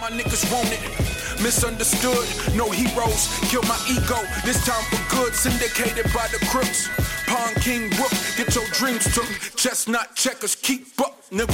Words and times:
My 0.00 0.10
niggas 0.10 0.46
want 0.52 0.70
it. 0.70 1.42
Misunderstood, 1.42 2.26
no 2.56 2.70
heroes. 2.70 3.26
Kill 3.50 3.62
my 3.62 3.78
ego. 3.90 4.18
This 4.44 4.64
time 4.64 4.82
for 4.90 5.16
good. 5.16 5.34
Syndicated 5.34 6.04
by 6.14 6.28
the 6.28 6.38
crooks. 6.46 6.88
Pawn 7.26 7.52
King 7.56 7.90
Rook. 7.98 8.12
Get 8.36 8.54
your 8.54 8.64
dreams 8.72 9.12
took. 9.12 9.28
Chestnut 9.56 10.14
checkers. 10.14 10.54
Keep 10.54 11.00
up, 11.00 11.22
nigga. 11.30 11.50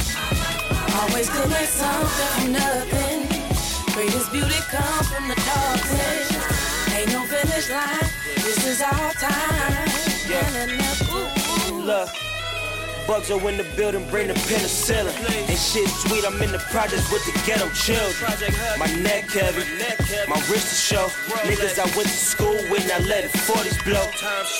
Always 1.01 1.29
could 1.29 1.49
make 1.49 1.69
something 1.69 2.27
from 2.37 2.51
nothing. 2.53 3.25
Greatest 3.93 4.31
beauty 4.31 4.61
comes 4.69 5.07
from 5.09 5.27
the 5.27 5.35
darkness. 5.35 6.93
Ain't 6.93 7.11
no 7.11 7.23
finish 7.25 7.69
line. 7.71 8.09
This 8.35 8.65
is 8.67 8.81
our 8.81 9.11
time. 9.13 9.89
Ooh, 11.11 11.73
ooh. 11.73 11.81
Look. 11.81 12.34
Bugs 13.07 13.29
are 13.29 13.49
in 13.49 13.57
the 13.57 13.63
building, 13.77 14.07
bring 14.09 14.27
the 14.27 14.33
penicillin. 14.33 15.13
And 15.47 15.59
shit 15.59 15.87
sweet, 15.87 16.25
I'm 16.25 16.41
in 16.41 16.51
the 16.51 16.57
projects 16.73 17.11
with 17.11 17.23
the 17.25 17.33
ghetto 17.45 17.69
children. 17.69 18.33
My 18.79 18.89
neck 19.01 19.29
heavy, 19.29 19.61
my 20.27 20.37
wrist 20.49 20.73
is 20.73 20.81
show. 20.81 21.07
Niggas 21.45 21.77
I 21.77 21.85
went 21.95 22.09
to 22.09 22.17
school 22.33 22.57
with, 22.71 22.89
I 22.91 22.99
let 23.05 23.25
it 23.25 23.31
40s 23.31 23.77
blow. 23.85 24.05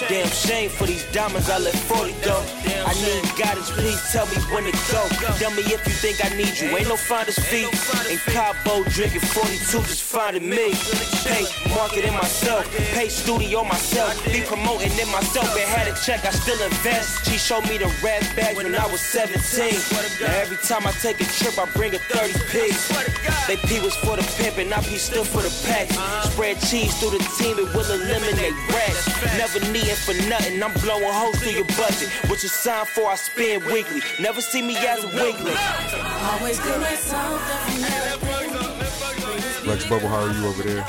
Damn 0.08 0.28
shame 0.28 0.70
for 0.70 0.86
these 0.86 1.04
diamonds, 1.12 1.50
I 1.50 1.58
let 1.58 1.74
40 1.74 2.14
go. 2.22 2.38
I 2.86 2.94
need 3.02 3.26
guidance, 3.34 3.72
please 3.72 4.02
tell 4.12 4.28
me 4.28 4.38
when 4.54 4.66
to 4.66 4.72
go. 4.94 5.02
Tell 5.42 5.52
me 5.52 5.64
if 5.66 5.82
you 5.88 5.94
think 5.94 6.24
I 6.24 6.30
need 6.38 6.54
you, 6.60 6.70
ain't 6.78 6.88
no 6.88 6.98
finder's 6.98 7.40
fee. 7.40 7.66
In 8.12 8.20
Cabo 8.30 8.84
drinking 8.90 9.22
42, 9.22 9.82
just 9.90 10.04
finding 10.04 10.48
me. 10.48 10.76
Pay 11.26 11.46
marketing 11.74 12.14
myself, 12.14 12.70
pay 12.94 13.10
studio 13.10 13.64
myself, 13.64 14.14
be 14.26 14.42
promoting 14.42 14.92
it 14.94 15.10
myself. 15.10 15.50
And 15.58 15.66
had 15.66 15.88
a 15.88 15.96
check, 16.06 16.26
I 16.26 16.30
still 16.30 16.62
invest. 16.62 17.26
She 17.26 17.38
showed 17.38 17.68
me 17.68 17.80
the 17.80 17.90
red 18.04 18.22
bags 18.36 18.56
when 18.58 18.76
I 18.76 18.86
was 18.88 19.02
17. 19.02 19.40
Now 20.22 20.34
every 20.42 20.58
time 20.58 20.86
I 20.86 20.92
take 21.02 21.20
a 21.22 21.26
trip, 21.26 21.58
I 21.58 21.66
bring 21.74 21.96
a 21.96 22.00
30 22.00 22.34
piece. 22.52 22.88
They 23.48 23.58
P 23.58 23.80
was 23.80 23.96
for 23.98 24.16
the 24.18 24.24
pimp 24.38 24.58
and 24.58 24.74
I 24.74 24.82
P 24.82 24.98
stood 24.98 25.26
for 25.28 25.42
the 25.42 25.52
pack. 25.66 25.90
Spread 26.32 26.60
cheese 26.62 26.98
through 27.00 27.12
the 27.18 27.24
team, 27.38 27.58
it 27.60 27.70
will 27.74 27.86
eliminate 27.90 28.54
rats. 28.70 29.08
Never 29.38 29.60
needing 29.72 29.96
for 29.96 30.14
nothing, 30.30 30.62
I'm 30.62 30.74
blowing 30.82 31.04
holes 31.14 31.38
through 31.40 31.54
your 31.54 31.70
budget. 31.78 32.10
Which 32.30 32.44
is 32.44 32.52
signed 32.52 32.88
for, 32.90 33.08
I 33.08 33.16
spend 33.16 33.64
weekly. 33.66 34.02
Never 34.20 34.42
see 34.42 34.62
me 34.62 34.76
as 34.78 35.04
a 35.04 35.08
wiggly. 35.08 35.54
Always 35.56 36.60
could 36.60 36.82
make 36.82 36.98
something 37.00 37.40
from 37.40 37.82
nothing. 38.52 39.68
Lex 39.70 39.86
Bubble, 39.90 40.08
how 40.10 40.22
are 40.22 40.32
you 40.32 40.46
over 40.48 40.62
there? 40.64 40.86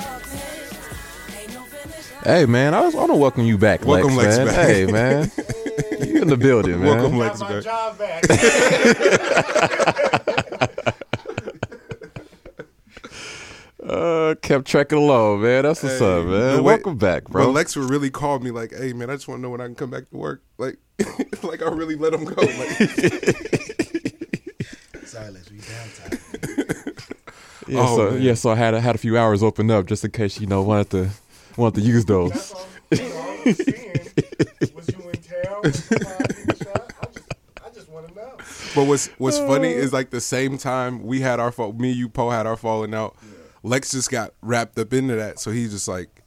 Ain't 1.39 1.55
no 1.55 1.61
finish 1.63 2.13
line. 2.13 2.25
Hey 2.25 2.47
man, 2.47 2.75
I 2.75 2.83
just 2.83 2.97
want 2.97 3.11
to 3.11 3.17
welcome 3.17 3.45
you 3.45 3.57
back, 3.57 3.85
Welcome, 3.85 4.17
Lex, 4.17 4.37
Lex, 4.37 4.47
man. 4.47 4.47
back. 4.55 4.67
Hey 4.67 4.87
man, 4.87 5.31
you 6.05 6.23
in 6.23 6.29
the 6.29 6.37
building, 6.37 6.81
man. 6.81 6.97
Welcome, 6.97 7.19
Lex. 7.19 7.41
Got 7.41 7.51
my 7.51 7.61
job 7.61 7.99
back. 7.99 8.25
Uh, 13.83 14.35
kept 14.43 14.67
trekking 14.67 14.99
along, 14.99 15.41
man. 15.43 15.63
That's 15.63 15.83
what's 15.83 15.99
Hey, 15.99 16.21
up, 16.21 16.27
man. 16.27 16.57
the 16.57 16.63
way- 16.63 16.75
Welcome 16.75 16.97
back, 16.99 17.25
bro. 17.25 17.47
But 17.47 17.53
Lex 17.53 17.77
would 17.77 17.89
really 17.91 18.11
call 18.11 18.39
me 18.41 18.51
like, 18.51 18.73
"Hey 18.75 18.93
man, 18.93 19.11
I 19.11 19.15
just 19.15 19.29
want 19.29 19.39
to 19.39 19.43
know 19.43 19.51
when 19.51 19.61
I 19.61 19.67
can 19.67 19.75
come 19.77 19.91
back 19.91 20.09
to 20.11 20.17
work." 20.17 20.43
Like, 20.59 20.79
like 21.45 21.63
I 21.63 21.69
really 21.69 21.95
let 21.95 22.13
him 22.15 22.25
go. 22.25 22.35
Like, 22.43 22.69
Sorry, 25.05 25.31
Lex, 25.31 25.51
we 25.51 25.59
downtime. 25.59 26.19
yeah, 27.69 27.81
Oh, 27.81 27.97
so 27.97 28.11
man. 28.13 28.23
yeah, 28.23 28.35
so 28.35 28.51
I 28.51 28.57
had 28.57 28.75
had 28.75 28.95
a 28.97 28.99
few 28.99 29.17
hours 29.17 29.43
open 29.45 29.71
up 29.71 29.87
just 29.87 30.05
in 30.05 30.11
case 30.11 30.41
you 30.41 30.47
know 30.49 30.63
wanted 30.63 30.91
to 30.91 31.11
wanted 31.57 31.81
to 31.81 31.87
use 31.87 32.05
That's 32.07 32.07
those. 32.07 32.53
all, 32.55 32.67
that's 32.91 33.03
all 34.95 35.06
but 38.77 38.85
what's 38.85 39.07
what's 39.19 39.39
funny 39.39 39.73
is 39.73 39.93
like 39.93 40.11
the 40.11 40.21
same 40.21 40.59
time 40.59 41.03
we 41.03 41.21
had 41.21 41.41
our 41.41 41.51
fall, 41.51 41.73
me, 41.73 41.91
you, 41.91 42.09
Poe 42.09 42.31
had 42.31 42.47
our 42.47 42.57
falling 42.57 42.95
out. 42.95 43.17
Lex 43.63 43.91
just 43.91 44.11
got 44.11 44.33
wrapped 44.43 44.79
up 44.79 44.93
into 44.93 45.17
that, 45.17 45.41
so 45.41 45.51
he's 45.51 45.73
just 45.73 45.89
like, 45.89 46.23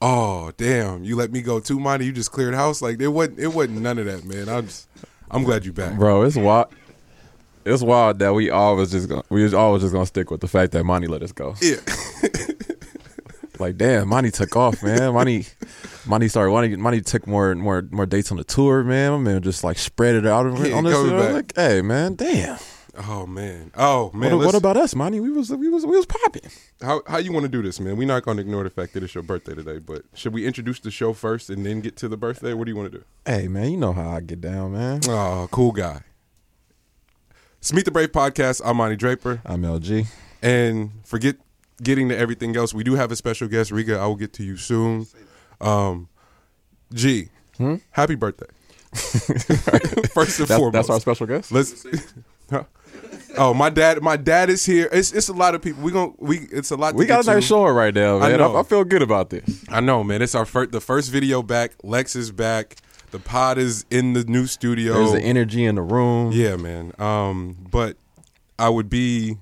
"Oh 0.00 0.52
damn, 0.56 1.04
you 1.04 1.14
let 1.14 1.30
me 1.30 1.42
go 1.42 1.60
too, 1.60 1.78
Monty. 1.78 2.06
You 2.06 2.12
just 2.12 2.32
cleared 2.32 2.54
house. 2.54 2.82
Like 2.82 3.00
it 3.00 3.08
wasn't 3.08 3.38
it 3.38 3.48
wasn't 3.48 3.82
none 3.82 3.98
of 3.98 4.06
that, 4.06 4.24
man. 4.24 4.48
I'm 4.48 4.66
just, 4.66 4.88
I'm 5.30 5.44
glad 5.44 5.64
you 5.64 5.72
back, 5.72 5.96
Bro, 5.96 6.22
it's 6.22 6.36
wild. 6.36 6.68
It's 7.64 7.82
wild 7.82 8.20
that 8.20 8.32
we 8.32 8.50
always 8.50 8.92
just 8.92 9.08
gonna, 9.08 9.24
we 9.28 9.42
was 9.42 9.54
always 9.54 9.82
just 9.82 9.92
gonna 9.92 10.06
stick 10.06 10.30
with 10.30 10.40
the 10.40 10.48
fact 10.48 10.72
that 10.72 10.84
Monty 10.84 11.08
let 11.08 11.22
us 11.22 11.32
go. 11.32 11.54
Yeah, 11.60 11.76
Like, 13.58 13.76
damn, 13.76 14.08
Monty 14.08 14.30
took 14.30 14.54
off, 14.56 14.82
man. 14.82 15.12
Monty, 15.14 15.46
Monty 16.06 16.28
started. 16.28 16.50
Monty, 16.52 16.76
Monty 16.76 17.00
took 17.00 17.26
more, 17.26 17.54
more, 17.54 17.86
more 17.90 18.06
dates 18.06 18.30
on 18.30 18.36
the 18.38 18.44
tour, 18.44 18.82
man. 18.84 19.12
My 19.12 19.18
man 19.18 19.42
just 19.42 19.64
like 19.64 19.78
spread 19.78 20.14
it 20.14 20.26
out 20.26 20.46
on 20.46 20.56
He 20.56 20.70
ain't 20.70 20.84
this. 20.86 20.94
coming 20.94 21.12
I 21.12 21.16
was 21.16 21.24
back. 21.24 21.34
Like, 21.34 21.52
hey, 21.56 21.82
man, 21.82 22.14
damn. 22.14 22.58
Oh 22.98 23.26
man. 23.26 23.72
Oh 23.76 24.10
man. 24.14 24.36
what, 24.38 24.46
what 24.46 24.54
about 24.54 24.78
us, 24.78 24.94
Monty? 24.94 25.20
We 25.20 25.30
was, 25.30 25.50
we 25.50 25.68
was, 25.68 25.84
we 25.84 25.94
was 25.96 26.06
popping. 26.06 26.50
how 26.80 27.02
how 27.06 27.18
you 27.18 27.30
want 27.30 27.42
to 27.44 27.48
do 27.50 27.60
this, 27.62 27.78
man? 27.78 27.96
We're 27.98 28.06
not 28.08 28.22
going 28.24 28.38
to 28.38 28.40
ignore 28.40 28.64
the 28.64 28.70
fact 28.70 28.94
that 28.94 29.02
it's 29.02 29.14
your 29.14 29.22
birthday 29.22 29.54
today, 29.54 29.78
but 29.78 30.02
should 30.14 30.32
we 30.32 30.46
introduce 30.46 30.80
the 30.80 30.90
show 30.90 31.12
first 31.12 31.50
and 31.50 31.66
then 31.66 31.82
get 31.82 31.96
to 31.98 32.08
the 32.08 32.16
birthday? 32.16 32.54
What 32.54 32.64
do 32.64 32.70
you 32.70 32.76
want 32.76 32.90
to 32.92 32.98
do? 32.98 33.04
Hey, 33.26 33.48
man, 33.48 33.70
you 33.70 33.76
know 33.76 33.92
how 33.92 34.08
I 34.08 34.20
get 34.20 34.40
down, 34.40 34.72
man. 34.72 35.00
Oh, 35.08 35.46
cool 35.50 35.72
guy. 35.72 36.00
It's 37.58 37.72
Meet 37.72 37.84
the 37.84 37.90
Brave 37.90 38.12
podcast. 38.12 38.62
I'm 38.64 38.76
Monty 38.78 38.96
Draper, 38.96 39.40
I'm 39.44 39.60
LG. 39.62 40.06
and 40.40 40.90
forget 41.04 41.36
getting 41.82 42.08
to 42.08 42.16
everything 42.16 42.56
else. 42.56 42.74
We 42.74 42.84
do 42.84 42.94
have 42.94 43.10
a 43.12 43.16
special 43.16 43.48
guest, 43.48 43.70
Riga. 43.70 43.98
I 43.98 44.06
will 44.06 44.16
get 44.16 44.32
to 44.34 44.44
you 44.44 44.56
soon. 44.56 45.06
Um, 45.60 46.08
G, 46.92 47.28
happy 47.90 48.14
birthday. 48.14 48.46
First 48.94 50.40
and 50.40 50.48
That's, 50.48 50.58
foremost, 50.58 50.72
that's 50.72 50.90
our 50.90 51.00
special 51.00 51.26
guest. 51.26 51.52
Let's. 51.52 51.86
Huh? 52.50 52.64
Oh, 53.36 53.52
my 53.52 53.68
dad! 53.68 54.00
My 54.02 54.16
dad 54.16 54.48
is 54.48 54.64
here. 54.64 54.88
It's 54.90 55.12
it's 55.12 55.28
a 55.28 55.32
lot 55.34 55.54
of 55.54 55.60
people. 55.60 55.82
We 55.82 55.92
gon' 55.92 56.14
we. 56.18 56.38
It's 56.50 56.70
a 56.70 56.76
lot. 56.76 56.94
We 56.94 57.04
got 57.04 57.26
a 57.26 57.34
nice 57.34 57.44
show 57.44 57.66
right 57.66 57.94
now, 57.94 58.20
man. 58.20 58.34
I, 58.34 58.36
know. 58.36 58.56
I, 58.56 58.62
feel 58.62 58.84
good 58.84 59.02
about 59.02 59.30
this. 59.30 59.64
I 59.68 59.80
know, 59.80 60.02
man. 60.02 60.22
It's 60.22 60.34
our 60.34 60.46
first, 60.46 60.72
the 60.72 60.80
first 60.80 61.10
video 61.10 61.42
back. 61.42 61.72
Lex 61.82 62.16
is 62.16 62.30
back. 62.30 62.76
The 63.10 63.18
pod 63.18 63.58
is 63.58 63.84
in 63.90 64.14
the 64.14 64.24
new 64.24 64.46
studio. 64.46 64.94
There's 64.94 65.12
the 65.12 65.20
energy 65.20 65.64
in 65.64 65.74
the 65.74 65.82
room. 65.82 66.32
Yeah, 66.32 66.56
man. 66.56 66.92
Um, 66.98 67.56
but 67.70 67.96
I 68.58 68.68
would 68.68 68.88
be, 68.88 69.36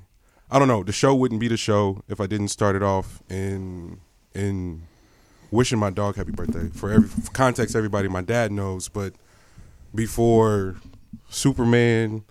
I 0.50 0.58
don't 0.58 0.68
know. 0.68 0.82
The 0.84 0.92
show 0.92 1.14
wouldn't 1.14 1.40
be 1.40 1.48
the 1.48 1.56
show 1.56 2.02
if 2.08 2.20
I 2.20 2.26
didn't 2.26 2.48
start 2.48 2.76
it 2.76 2.82
off 2.82 3.22
in 3.28 4.00
in 4.34 4.82
wishing 5.50 5.78
my 5.78 5.90
dog 5.90 6.16
happy 6.16 6.32
birthday. 6.32 6.68
For 6.68 6.90
every 6.92 7.08
for 7.08 7.30
context, 7.32 7.74
everybody, 7.74 8.08
my 8.08 8.22
dad 8.22 8.52
knows. 8.52 8.88
But 8.88 9.14
before 9.94 10.76
Superman, 11.28 12.24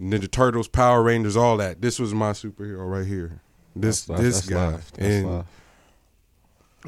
Ninja 0.00 0.30
Turtles, 0.30 0.68
Power 0.68 1.02
Rangers, 1.02 1.36
all 1.36 1.56
that, 1.58 1.80
this 1.80 1.98
was 1.98 2.14
my 2.14 2.30
superhero 2.32 2.88
right 2.90 3.06
here. 3.06 3.40
This 3.74 4.04
That's- 4.04 4.24
this 4.24 4.34
that's 4.36 4.48
guy. 4.48 4.70
That's 4.70 4.98
and. 4.98 5.44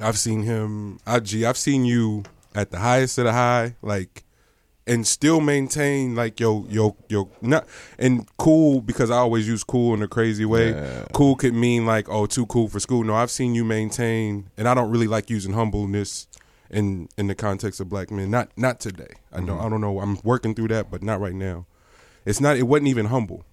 I've 0.00 0.18
seen 0.18 0.44
him. 0.44 1.00
I 1.04 1.18
gee, 1.18 1.44
I've 1.44 1.56
seen 1.56 1.84
you 1.84 2.22
at 2.54 2.70
the 2.70 2.78
highest 2.78 3.18
of 3.18 3.24
the 3.24 3.32
high, 3.32 3.74
like, 3.82 4.22
and 4.88 5.06
still 5.06 5.40
maintain 5.40 6.14
like 6.16 6.40
yo, 6.40 6.66
yo, 6.68 6.96
yo, 7.08 7.30
not 7.40 7.66
and 7.98 8.26
cool 8.38 8.80
because 8.80 9.10
I 9.10 9.18
always 9.18 9.46
use 9.46 9.62
cool 9.62 9.94
in 9.94 10.02
a 10.02 10.08
crazy 10.08 10.44
way. 10.44 10.70
Yeah. 10.70 11.04
Cool 11.12 11.36
could 11.36 11.54
mean 11.54 11.86
like 11.86 12.08
oh, 12.08 12.26
too 12.26 12.46
cool 12.46 12.68
for 12.68 12.80
school. 12.80 13.04
No, 13.04 13.14
I've 13.14 13.30
seen 13.30 13.54
you 13.54 13.64
maintain, 13.64 14.50
and 14.56 14.66
I 14.66 14.74
don't 14.74 14.90
really 14.90 15.06
like 15.06 15.30
using 15.30 15.52
humbleness 15.52 16.26
in 16.70 17.08
in 17.16 17.26
the 17.28 17.34
context 17.34 17.80
of 17.80 17.88
black 17.88 18.10
men. 18.10 18.30
Not 18.30 18.50
not 18.56 18.80
today. 18.80 19.14
I 19.32 19.36
Mm-hmm. 19.36 19.46
know. 19.46 19.58
I 19.60 19.68
don't 19.68 19.80
know. 19.80 20.00
I'm 20.00 20.18
working 20.24 20.54
through 20.54 20.68
that, 20.68 20.90
but 20.90 21.02
not 21.02 21.20
right 21.20 21.34
now. 21.34 21.66
It's 22.24 22.40
not. 22.40 22.56
It 22.56 22.64
wasn't 22.64 22.88
even 22.88 23.06
humble. 23.06 23.44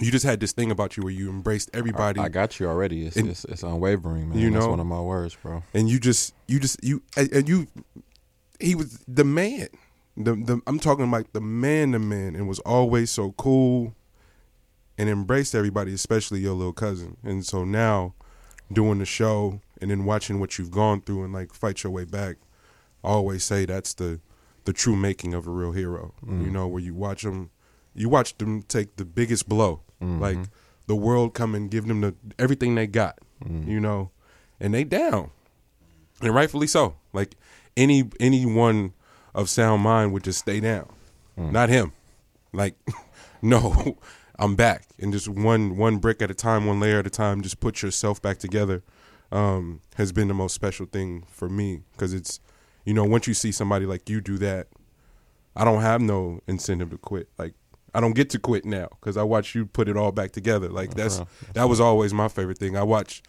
You 0.00 0.10
just 0.10 0.24
had 0.26 0.40
this 0.40 0.50
thing 0.52 0.72
about 0.72 0.96
you 0.96 1.04
where 1.04 1.12
you 1.12 1.30
embraced 1.30 1.70
everybody. 1.72 2.18
Mm-hmm. 2.18 2.26
I 2.26 2.28
got 2.28 2.58
you 2.58 2.66
already. 2.66 3.06
It's, 3.06 3.16
And- 3.16 3.28
it's, 3.28 3.44
it's 3.44 3.62
unwavering, 3.62 4.28
man. 4.30 4.38
You 4.38 4.50
That's 4.50 4.64
know? 4.64 4.70
one 4.70 4.80
of 4.80 4.86
my 4.86 5.00
words, 5.00 5.36
bro. 5.40 5.62
and 5.72 5.88
you 5.88 6.00
just 6.00 6.34
you 6.48 6.58
just 6.58 6.82
you 6.82 7.00
and 7.16 7.48
you 7.48 7.68
he 8.60 8.74
was 8.74 8.98
the 9.06 9.22
man 9.24 9.68
the, 10.16 10.34
the 10.34 10.60
i'm 10.66 10.78
talking 10.78 11.10
like 11.10 11.32
the 11.32 11.40
man 11.40 11.92
to 11.92 11.98
man 11.98 12.36
and 12.36 12.48
was 12.48 12.60
always 12.60 13.10
so 13.10 13.32
cool 13.32 13.94
and 14.96 15.08
embraced 15.08 15.54
everybody 15.54 15.92
especially 15.92 16.40
your 16.40 16.54
little 16.54 16.72
cousin. 16.72 17.16
And 17.24 17.44
so 17.44 17.64
now 17.64 18.14
doing 18.72 18.98
the 18.98 19.04
show 19.04 19.60
and 19.80 19.90
then 19.90 20.04
watching 20.04 20.40
what 20.40 20.58
you've 20.58 20.70
gone 20.70 21.00
through 21.00 21.24
and 21.24 21.32
like 21.32 21.52
fight 21.52 21.82
your 21.82 21.92
way 21.92 22.04
back 22.04 22.36
i 23.02 23.08
always 23.08 23.44
say 23.44 23.66
that's 23.66 23.94
the 23.94 24.20
the 24.64 24.72
true 24.72 24.96
making 24.96 25.34
of 25.34 25.46
a 25.46 25.50
real 25.50 25.72
hero. 25.72 26.14
Mm. 26.24 26.44
You 26.44 26.50
know 26.50 26.66
where 26.66 26.82
you 26.82 26.94
watch 26.94 27.22
them 27.22 27.50
you 27.94 28.08
watch 28.08 28.36
them 28.38 28.62
take 28.62 28.96
the 28.96 29.04
biggest 29.04 29.48
blow. 29.48 29.82
Mm-hmm. 30.02 30.20
Like 30.20 30.38
the 30.86 30.96
world 30.96 31.34
come 31.34 31.54
and 31.54 31.70
give 31.70 31.86
them 31.86 32.00
the 32.00 32.14
everything 32.38 32.74
they 32.74 32.86
got 32.86 33.18
mm-hmm. 33.44 33.70
you 33.70 33.80
know 33.80 34.10
and 34.60 34.72
they 34.72 34.84
down. 34.84 35.30
And 36.22 36.34
rightfully 36.34 36.66
so. 36.66 36.96
Like 37.12 37.34
any 37.76 38.08
anyone 38.20 38.94
of 39.34 39.48
sound 39.48 39.82
mind 39.82 40.12
would 40.12 40.24
just 40.24 40.38
stay 40.40 40.60
down, 40.60 40.88
not 41.36 41.68
him. 41.68 41.92
Like, 42.52 42.76
no, 43.42 43.98
I'm 44.38 44.54
back, 44.56 44.86
and 44.98 45.12
just 45.12 45.28
one 45.28 45.76
one 45.76 45.98
brick 45.98 46.22
at 46.22 46.30
a 46.30 46.34
time, 46.34 46.66
one 46.66 46.80
layer 46.80 46.98
at 46.98 47.06
a 47.06 47.10
time. 47.10 47.42
Just 47.42 47.60
put 47.60 47.82
yourself 47.82 48.22
back 48.22 48.38
together. 48.38 48.82
Um, 49.32 49.80
has 49.96 50.12
been 50.12 50.28
the 50.28 50.34
most 50.34 50.54
special 50.54 50.86
thing 50.86 51.24
for 51.28 51.48
me 51.48 51.82
because 51.92 52.14
it's, 52.14 52.38
you 52.84 52.94
know, 52.94 53.02
once 53.04 53.26
you 53.26 53.34
see 53.34 53.50
somebody 53.50 53.84
like 53.84 54.08
you 54.08 54.20
do 54.20 54.38
that, 54.38 54.68
I 55.56 55.64
don't 55.64 55.80
have 55.82 56.00
no 56.00 56.40
incentive 56.46 56.90
to 56.90 56.98
quit. 56.98 57.28
Like, 57.36 57.54
I 57.94 58.00
don't 58.00 58.12
get 58.14 58.30
to 58.30 58.38
quit 58.38 58.64
now 58.64 58.88
because 59.00 59.16
I 59.16 59.24
watch 59.24 59.54
you 59.54 59.66
put 59.66 59.88
it 59.88 59.96
all 59.96 60.12
back 60.12 60.30
together. 60.32 60.68
Like 60.68 60.94
that's 60.94 61.18
real. 61.18 61.28
that 61.54 61.68
was 61.68 61.80
always 61.80 62.12
my 62.12 62.28
favorite 62.28 62.58
thing. 62.58 62.76
I 62.76 62.82
watch 62.82 63.22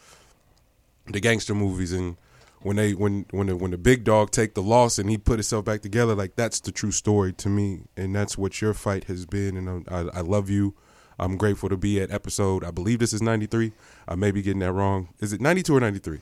the 1.08 1.20
gangster 1.20 1.56
movies 1.56 1.92
and 1.92 2.18
when 2.62 2.76
they 2.76 2.94
when 2.94 3.26
when 3.32 3.48
the, 3.48 3.56
when 3.56 3.72
the 3.72 3.78
big 3.78 4.04
dog 4.04 4.32
take 4.32 4.54
the 4.54 4.62
loss 4.62 4.98
and 4.98 5.10
he 5.10 5.18
put 5.18 5.34
himself 5.34 5.66
back 5.66 5.82
together, 5.82 6.16
like 6.16 6.36
that's 6.36 6.60
the 6.60 6.72
true 6.72 6.92
story 6.92 7.34
to 7.34 7.50
me, 7.50 7.82
and 7.96 8.16
that's 8.16 8.38
what 8.38 8.62
your 8.62 8.74
fight 8.74 9.06
has 9.06 9.26
been. 9.26 9.58
And 9.58 9.88
I, 9.90 10.18
I 10.18 10.22
love 10.22 10.50
you. 10.50 10.74
I'm 11.18 11.38
grateful 11.38 11.70
to 11.70 11.78
be 11.78 12.02
at 12.02 12.12
episode. 12.12 12.64
I 12.64 12.72
believe 12.72 13.00
this 13.00 13.14
is 13.14 13.22
93. 13.22 13.72
I 14.08 14.16
may 14.16 14.32
be 14.32 14.42
getting 14.42 14.60
that 14.60 14.74
wrong. 14.74 15.10
Is 15.22 15.32
it 15.32 15.40
92 15.40 15.76
or 15.76 15.80
93? 15.80 16.20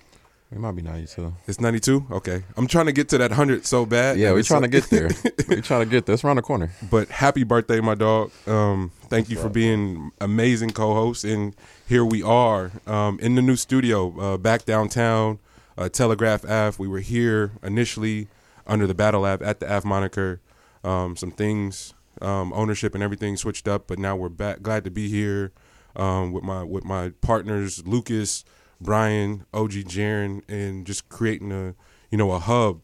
It 0.53 0.59
might 0.59 0.75
be 0.75 0.83
92. 0.83 1.33
It's 1.47 1.59
92. 1.59 2.05
Okay, 2.11 2.43
I'm 2.55 2.67
trying 2.67 2.85
to 2.85 2.91
get 2.91 3.09
to 3.09 3.17
that 3.17 3.31
hundred 3.31 3.65
so 3.65 3.87
bad. 3.87 4.19
Yeah, 4.19 4.33
we're 4.33 4.43
trying 4.43 4.61
to 4.61 4.67
get 4.67 4.83
there. 4.83 5.09
we're 5.49 5.61
trying 5.61 5.85
to 5.85 5.89
get 5.89 6.05
there. 6.05 6.13
It's 6.13 6.23
around 6.23 6.35
the 6.35 6.43
corner. 6.43 6.71
But 6.91 7.09
happy 7.09 7.43
birthday, 7.43 7.79
my 7.81 7.95
dog. 7.95 8.31
Um, 8.45 8.91
thank 9.07 9.29
you 9.31 9.37
for 9.37 9.49
being 9.49 10.11
amazing 10.21 10.69
co-host. 10.71 11.23
And 11.23 11.55
here 11.87 12.05
we 12.05 12.21
are 12.21 12.71
um, 12.85 13.19
in 13.19 13.33
the 13.33 13.41
new 13.41 13.55
studio, 13.55 14.19
uh, 14.19 14.37
back 14.37 14.65
downtown, 14.65 15.39
uh, 15.77 15.89
Telegraph 15.89 16.45
Ave. 16.45 16.77
We 16.79 16.87
were 16.87 16.99
here 16.99 17.51
initially 17.61 18.27
under 18.65 18.87
the 18.87 18.93
Battle 18.93 19.25
Ave 19.25 19.45
at 19.45 19.59
the 19.59 19.71
Ave 19.71 19.87
moniker. 19.87 20.41
Um, 20.83 21.15
some 21.15 21.31
things, 21.31 21.93
um, 22.21 22.51
ownership 22.53 22.93
and 22.93 23.03
everything 23.03 23.37
switched 23.37 23.67
up, 23.67 23.87
but 23.87 23.99
now 23.99 24.15
we're 24.15 24.29
back. 24.29 24.61
Glad 24.61 24.83
to 24.83 24.91
be 24.91 25.07
here 25.09 25.51
um, 25.95 26.31
with 26.31 26.43
my 26.43 26.63
with 26.63 26.83
my 26.83 27.11
partners, 27.21 27.85
Lucas, 27.85 28.43
Brian, 28.81 29.45
OG, 29.53 29.71
Jaron, 29.71 30.41
and 30.47 30.85
just 30.85 31.09
creating 31.09 31.51
a 31.51 31.75
you 32.11 32.17
know 32.17 32.31
a 32.31 32.39
hub 32.39 32.81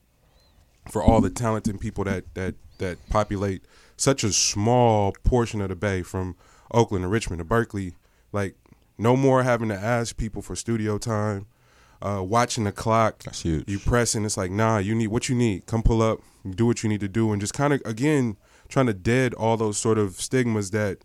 for 0.90 1.04
all 1.04 1.22
the 1.22 1.30
talented 1.30 1.80
people 1.80 2.04
that 2.06 2.34
that 2.36 2.56
that 2.80 2.98
populate 3.10 3.64
such 3.98 4.24
a 4.24 4.32
small 4.32 5.14
portion 5.24 5.62
of 5.62 5.70
the 5.70 5.76
bay 5.76 6.02
from 6.02 6.36
Oakland 6.72 7.04
to 7.04 7.08
Richmond 7.08 7.40
to 7.40 7.46
Berkeley 7.46 7.96
like 8.32 8.56
no 8.98 9.16
more 9.16 9.44
having 9.44 9.70
to 9.70 9.76
ask 9.76 10.18
people 10.18 10.42
for 10.42 10.56
studio 10.56 10.98
time 10.98 11.46
uh, 12.02 12.24
watching 12.26 12.64
the 12.64 12.72
clock 12.72 13.24
That's 13.24 13.42
huge. 13.42 13.68
you 13.68 13.80
pressing 13.80 14.24
it's 14.26 14.38
like 14.38 14.52
nah 14.52 14.78
you 14.78 14.96
need 14.96 15.08
what 15.08 15.30
you 15.30 15.36
need. 15.36 15.66
Come 15.66 15.84
pull 15.84 16.02
up 16.02 16.20
do 16.50 16.66
what 16.66 16.84
you 16.84 16.90
need 16.90 17.02
to 17.02 17.08
do 17.08 17.32
and 17.32 17.42
just 17.42 17.54
kind 17.54 17.74
of 17.74 17.82
again 17.86 18.38
trying 18.70 18.86
to 18.86 18.94
dead 18.94 19.34
all 19.34 19.58
those 19.58 19.78
sort 19.78 19.98
of 19.98 20.14
stigmas 20.22 20.72
that 20.72 21.00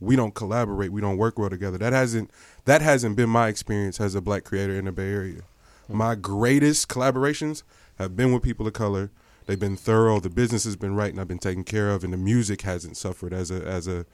we 0.00 0.14
don't 0.14 0.34
collaborate 0.34 0.92
we 0.92 1.00
don't 1.00 1.16
work 1.16 1.38
well 1.38 1.50
together. 1.50 1.78
That 1.78 1.92
hasn't 1.92 2.30
that 2.64 2.82
hasn't 2.82 3.16
been 3.16 3.28
my 3.30 3.48
experience 3.48 4.00
as 4.00 4.14
a 4.14 4.20
black 4.20 4.44
creator 4.44 4.74
in 4.78 4.84
the 4.84 4.92
bay 4.92 5.10
area. 5.10 5.42
My 5.88 6.14
greatest 6.14 6.88
collaborations 6.88 7.62
have 7.96 8.14
been 8.14 8.32
with 8.32 8.42
people 8.42 8.66
of 8.66 8.74
color. 8.74 9.10
They've 9.46 9.58
been 9.58 9.76
thorough 9.76 10.20
the 10.20 10.30
business 10.30 10.64
has 10.64 10.76
been 10.76 10.94
right 10.94 11.10
and 11.10 11.20
i've 11.20 11.26
been 11.28 11.38
taken 11.38 11.64
care 11.64 11.90
of 11.90 12.04
and 12.04 12.12
the 12.12 12.18
music 12.18 12.62
hasn't 12.62 12.96
suffered 12.96 13.32
as 13.32 13.50
a 13.50 13.64
as 13.66 13.88
a 13.88 14.04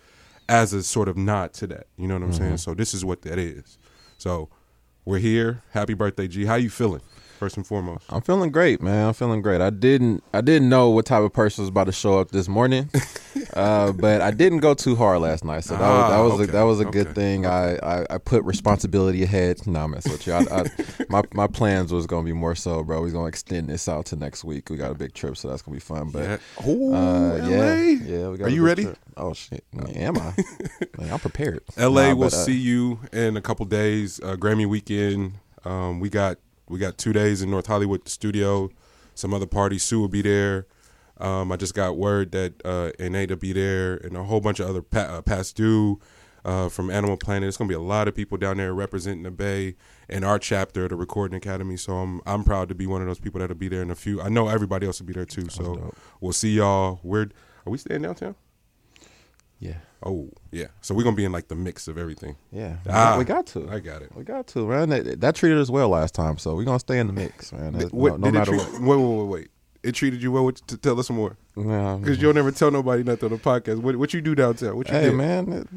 as 0.49 0.73
a 0.73 0.83
sort 0.83 1.09
of 1.09 1.17
nod 1.17 1.53
to 1.55 1.67
that. 1.67 1.89
You 1.99 2.07
know 2.09 2.15
what 2.15 2.23
i'm 2.23 2.33
saying? 2.33 2.59
So 2.59 2.73
this 2.73 2.95
is 2.95 3.05
what 3.05 3.23
that 3.23 3.39
is. 3.39 3.77
So 4.17 4.49
we're 5.05 5.19
here. 5.19 5.63
Happy 5.71 5.95
birthday 5.95 6.29
g. 6.29 6.45
How 6.45 6.55
you 6.55 6.71
feeling 6.71 7.03
first 7.45 7.57
and 7.59 7.67
foremost 7.67 8.05
I'm 8.09 8.23
feeling 8.23 8.51
great, 8.51 8.81
man. 8.81 9.09
I'm 9.09 9.13
feeling 9.13 9.43
great. 9.43 9.61
I 9.61 9.69
didn't 9.69 10.25
I 10.33 10.41
didn't 10.41 10.71
know 10.71 10.89
what 10.89 11.05
type 11.05 11.23
of 11.23 11.33
person 11.35 11.61
was 11.63 11.69
about 11.69 11.85
to 11.85 11.93
show 11.93 12.19
up 12.19 12.31
this 12.31 12.49
morning, 12.49 12.89
uh, 13.55 13.93
but 13.93 14.23
I 14.23 14.31
didn't 14.31 14.61
go 14.61 14.73
too 14.73 14.97
hard 14.97 15.21
last 15.21 15.45
night, 15.45 15.65
so 15.65 15.75
that 15.77 15.81
was 15.81 16.09
that 16.11 16.17
Ah, 16.19 16.25
was 16.25 16.33
okay, 16.41 16.43
a, 16.45 16.53
that 16.53 16.63
was 16.63 16.81
a 16.81 16.87
okay, 16.89 17.03
good 17.05 17.15
thing. 17.15 17.45
I, 17.45 17.77
I 17.77 18.07
I 18.15 18.19
put 18.19 18.43
responsibility 18.45 19.23
ahead. 19.23 19.67
No, 19.67 19.81
I'm 19.85 19.91
messing 19.91 20.13
with 20.13 20.27
you. 20.27 20.33
I, 20.33 20.41
I, 20.51 20.65
my 21.11 21.23
my 21.35 21.47
plans 21.47 21.93
was 21.93 22.07
gonna 22.07 22.25
be 22.25 22.33
more 22.33 22.55
so, 22.55 22.83
bro. 22.83 23.03
We're 23.03 23.11
gonna 23.11 23.27
extend 23.27 23.69
this 23.69 23.89
out 23.89 24.07
to 24.07 24.17
next 24.17 24.43
week. 24.45 24.71
We 24.71 24.77
got 24.79 24.91
a 24.91 24.95
big 24.95 25.13
trip, 25.13 25.37
so 25.37 25.49
that's 25.49 25.61
gonna 25.61 25.77
be 25.77 25.81
fun. 25.81 26.09
But 26.11 26.23
yeah. 26.25 26.67
Ooh, 26.67 26.95
uh, 26.95 27.39
LA. 27.43 27.49
yeah, 27.49 27.83
yeah. 28.07 28.29
We 28.31 28.39
got 28.39 28.47
Are 28.47 28.51
you 28.51 28.65
ready? 28.65 28.85
trip. 28.85 28.99
Oh 29.19 29.35
shit, 29.35 29.65
am 29.95 30.17
I? 30.17 30.33
Man, 30.99 31.13
I'm 31.13 31.21
prepared. 31.21 31.61
LA 31.77 32.09
Nah, 32.09 32.15
will 32.15 32.31
but, 32.31 32.35
uh, 32.35 32.45
see 32.47 32.57
you 32.57 33.01
in 33.13 33.37
a 33.37 33.43
couple 33.43 33.67
days. 33.67 34.19
Uh, 34.23 34.37
Grammy 34.37 34.67
weekend. 34.67 35.35
Um, 35.67 36.01
we 36.01 36.09
got 36.11 36.39
we 36.69 36.79
got 36.79 36.99
two 36.99 37.13
days 37.13 37.43
in 37.43 37.51
North 37.51 37.67
Hollywood 37.67 38.05
the 38.05 38.11
studio. 38.11 38.71
Some 39.15 39.33
other 39.33 39.47
parties. 39.47 39.83
Sue 39.83 40.01
will 40.01 40.09
be 40.09 40.23
there. 40.23 40.67
Um, 41.19 41.53
I 41.53 41.57
just 41.57 41.75
got 41.75 41.97
word 41.97 42.33
that 42.33 42.61
uh, 42.65 42.91
will 42.99 43.37
be 43.37 43.53
there, 43.53 43.97
and 43.99 44.17
a 44.17 44.25
whole 44.25 44.41
bunch 44.41 44.59
of 44.59 44.69
other 44.69 44.83
pa- 44.83 44.99
uh, 45.01 45.23
past 45.23 45.57
due 45.57 46.01
uh, 46.45 46.69
from 46.69 46.91
Animal 46.91 47.17
Planet. 47.17 47.49
It's 47.49 47.57
gonna 47.57 47.69
be 47.69 47.75
a 47.75 47.81
lot 47.81 48.09
of 48.09 48.15
people 48.15 48.37
down 48.37 48.57
there 48.57 48.75
representing 48.75 49.23
the 49.23 49.31
Bay 49.31 49.77
and 50.09 50.25
our 50.25 50.39
chapter, 50.39 50.89
the 50.89 50.97
Recording 50.97 51.37
Academy. 51.37 51.77
So 51.77 51.95
I'm 51.95 52.21
I'm 52.27 52.43
proud 52.45 52.69
to 52.69 52.75
be 52.75 52.87
one 52.87 53.01
of 53.01 53.07
those 53.07 53.21
people 53.21 53.41
that'll 53.41 53.57
be 53.57 53.69
there 53.69 53.83
in 53.83 53.91
a 53.91 53.95
few. 53.95 54.21
I 54.21 54.29
know 54.29 54.49
everybody 54.49 54.87
else 54.87 55.01
will 55.01 55.07
be 55.07 55.13
there 55.13 55.25
too. 55.25 55.49
So 55.49 55.95
we'll 56.21 56.33
see 56.33 56.57
y'all. 56.57 56.99
Where 57.03 57.31
are 57.67 57.71
we 57.71 57.79
staying 57.79 58.03
downtown? 58.03 58.35
Yeah, 59.61 59.75
Oh 60.03 60.29
yeah. 60.53 60.67
So 60.83 60.95
we're 60.95 61.05
gonna 61.05 61.17
be 61.17 61.25
in 61.25 61.33
like 61.33 61.49
the 61.49 61.55
mix 61.55 61.89
of 61.89 61.97
everything. 61.97 62.37
yeah. 62.53 62.77
Ah, 62.89 63.17
we 63.19 63.25
got 63.25 63.47
to. 63.49 63.71
I 63.71 63.79
got 63.79 64.03
it. 64.03 64.15
We 64.15 64.23
got 64.25 64.47
to, 64.49 64.67
man. 64.67 64.91
That, 64.91 65.21
that 65.21 65.35
treated 65.35 65.59
us 65.59 65.71
well 65.71 65.89
last 65.89 66.15
time, 66.15 66.37
so 66.39 66.55
we're 66.55 66.65
gonna 66.65 66.79
stay 66.79 66.99
in 66.99 67.07
the 67.07 67.13
mix, 67.15 67.53
man. 67.53 67.73
That's- 67.73 67.93
What, 67.93 68.21
no, 68.21 68.27
no 68.31 68.39
matter 68.39 68.51
treat, 68.53 68.61
what. 68.61 68.81
wait, 68.83 68.97
wait, 68.97 69.17
wait, 69.17 69.27
wait. 69.29 69.49
It 69.85 69.95
treated 69.95 70.23
you 70.23 70.33
well. 70.33 70.45
What, 70.45 70.57
to 70.69 70.77
tell 70.77 70.99
us 70.99 71.11
more, 71.11 71.37
Nah, 71.57 71.99
because 71.99 72.21
you'll 72.21 72.33
never 72.33 72.51
tell 72.51 72.71
nobody 72.71 73.03
nothing 73.03 73.31
on 73.31 73.37
the 73.37 73.43
podcast. 73.43 73.81
What, 73.83 73.97
what 73.97 74.15
you 74.15 74.21
do 74.23 74.35
downtown? 74.35 74.77
What 74.77 74.89
you 74.89 74.95
hey, 74.95 75.05
did? 75.05 75.15
man. 75.15 75.53
It, 75.53 75.69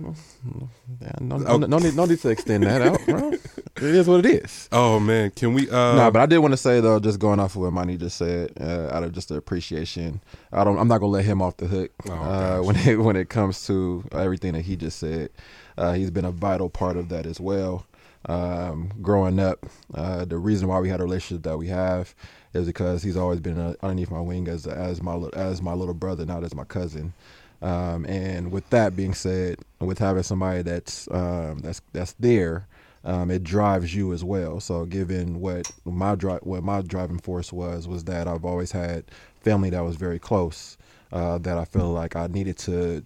yeah, 1.01 1.11
no, 1.19 1.37
no, 1.37 1.57
no, 1.57 1.77
need, 1.77 1.95
no 1.95 2.05
need 2.05 2.19
to 2.19 2.29
extend 2.29 2.63
that 2.63 2.81
out, 2.81 3.05
bro. 3.05 3.33
It 3.77 3.83
is 3.93 4.07
what 4.07 4.25
it 4.25 4.43
is. 4.43 4.67
Oh 4.71 4.99
man, 4.99 5.29
can 5.29 5.53
we? 5.53 5.69
Uh, 5.69 5.93
nah, 5.95 6.09
but 6.09 6.19
I 6.19 6.25
did 6.25 6.39
want 6.39 6.53
to 6.53 6.57
say 6.57 6.79
though, 6.81 6.99
just 6.99 7.19
going 7.19 7.39
off 7.39 7.55
of 7.55 7.61
what 7.61 7.73
Monty 7.73 7.95
just 7.95 8.17
said, 8.17 8.53
uh, 8.59 8.89
out 8.91 9.03
of 9.03 9.11
just 9.11 9.29
the 9.29 9.35
appreciation, 9.35 10.19
I 10.51 10.63
don't. 10.63 10.79
I'm 10.79 10.87
not 10.87 10.97
gonna 10.97 11.11
let 11.11 11.25
him 11.25 11.43
off 11.43 11.57
the 11.57 11.67
hook 11.67 11.91
Oh, 12.09 12.13
uh, 12.13 12.59
when 12.63 12.75
it 12.75 12.95
when 12.95 13.15
it 13.15 13.29
comes 13.29 13.67
to 13.67 14.03
everything 14.13 14.53
that 14.53 14.63
he 14.63 14.77
just 14.77 14.97
said. 14.97 15.29
Uh, 15.77 15.93
he's 15.93 16.09
been 16.09 16.25
a 16.25 16.31
vital 16.31 16.71
part 16.71 16.97
of 16.97 17.09
that 17.09 17.27
as 17.27 17.39
well. 17.39 17.85
Um, 18.25 18.91
growing 18.99 19.39
up, 19.39 19.67
uh, 19.93 20.25
the 20.25 20.39
reason 20.39 20.67
why 20.67 20.79
we 20.79 20.89
had 20.89 20.99
a 20.99 21.03
relationship 21.03 21.43
that 21.43 21.57
we 21.59 21.67
have 21.67 22.15
is 22.57 22.67
because 22.67 23.03
he's 23.03 23.17
always 23.17 23.39
been 23.39 23.59
uh, 23.59 23.73
underneath 23.81 24.11
my 24.11 24.21
wing 24.21 24.47
as 24.47 24.67
as 24.67 25.01
my 25.01 25.15
as 25.33 25.61
my 25.61 25.73
little 25.73 25.93
brother, 25.93 26.25
not 26.25 26.43
as 26.43 26.53
my 26.53 26.63
cousin. 26.65 27.13
Um, 27.61 28.05
and 28.05 28.51
with 28.51 28.69
that 28.69 28.95
being 28.95 29.13
said, 29.13 29.59
with 29.79 29.97
having 29.97 30.23
somebody 30.23 30.61
that's 30.61 31.07
um, 31.11 31.59
that's 31.59 31.81
that's 31.93 32.13
there, 32.19 32.67
um, 33.03 33.31
it 33.31 33.43
drives 33.43 33.95
you 33.95 34.13
as 34.13 34.23
well. 34.23 34.59
So, 34.59 34.85
given 34.85 35.39
what 35.39 35.71
my 35.85 36.15
drive, 36.15 36.41
what 36.43 36.63
my 36.63 36.81
driving 36.81 37.19
force 37.19 37.51
was, 37.51 37.87
was 37.87 38.03
that 38.05 38.27
I've 38.27 38.45
always 38.45 38.71
had 38.71 39.05
family 39.41 39.69
that 39.71 39.83
was 39.83 39.95
very 39.95 40.19
close. 40.19 40.77
Uh, 41.11 41.37
that 41.37 41.57
I 41.57 41.63
feel 41.63 41.89
like 41.91 42.17
I 42.17 42.27
needed 42.27 42.57
to 42.59 43.01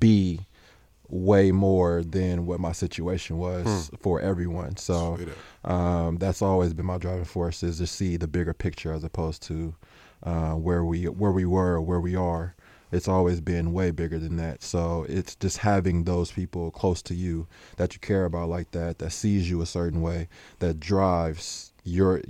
be 0.00 0.40
way 1.08 1.52
more 1.52 2.02
than 2.02 2.46
what 2.46 2.60
my 2.60 2.72
situation 2.72 3.38
was 3.38 3.90
for 4.00 4.20
everyone. 4.20 4.76
So 4.76 5.16
um, 5.64 6.16
that's 6.18 6.42
always 6.42 6.74
been 6.74 6.86
my 6.86 6.98
driving 6.98 7.24
force 7.24 7.62
is 7.62 7.78
to 7.78 7.86
see 7.86 8.16
the 8.16 8.26
bigger 8.28 8.52
picture 8.54 8.92
as 8.92 9.04
opposed 9.04 9.42
to 9.44 9.74
uh, 10.22 10.52
where 10.54 10.84
we 10.84 11.04
where 11.04 11.32
we 11.32 11.44
were 11.44 11.74
or 11.74 11.80
where 11.80 12.00
we 12.00 12.16
are. 12.16 12.54
It's 12.92 13.08
always 13.08 13.40
been 13.40 13.72
way 13.72 13.90
bigger 13.90 14.18
than 14.18 14.36
that. 14.36 14.62
So 14.62 15.04
it's 15.08 15.34
just 15.34 15.58
having 15.58 16.04
those 16.04 16.30
people 16.30 16.70
close 16.70 17.02
to 17.02 17.14
you 17.14 17.48
that 17.76 17.94
you 17.94 18.00
care 18.00 18.24
about 18.24 18.48
like 18.48 18.70
that, 18.70 18.98
that 18.98 19.10
sees 19.10 19.50
you 19.50 19.60
a 19.60 19.66
certain 19.66 20.02
way, 20.02 20.28
that 20.60 20.78
drives 20.78 21.72
your 21.84 22.22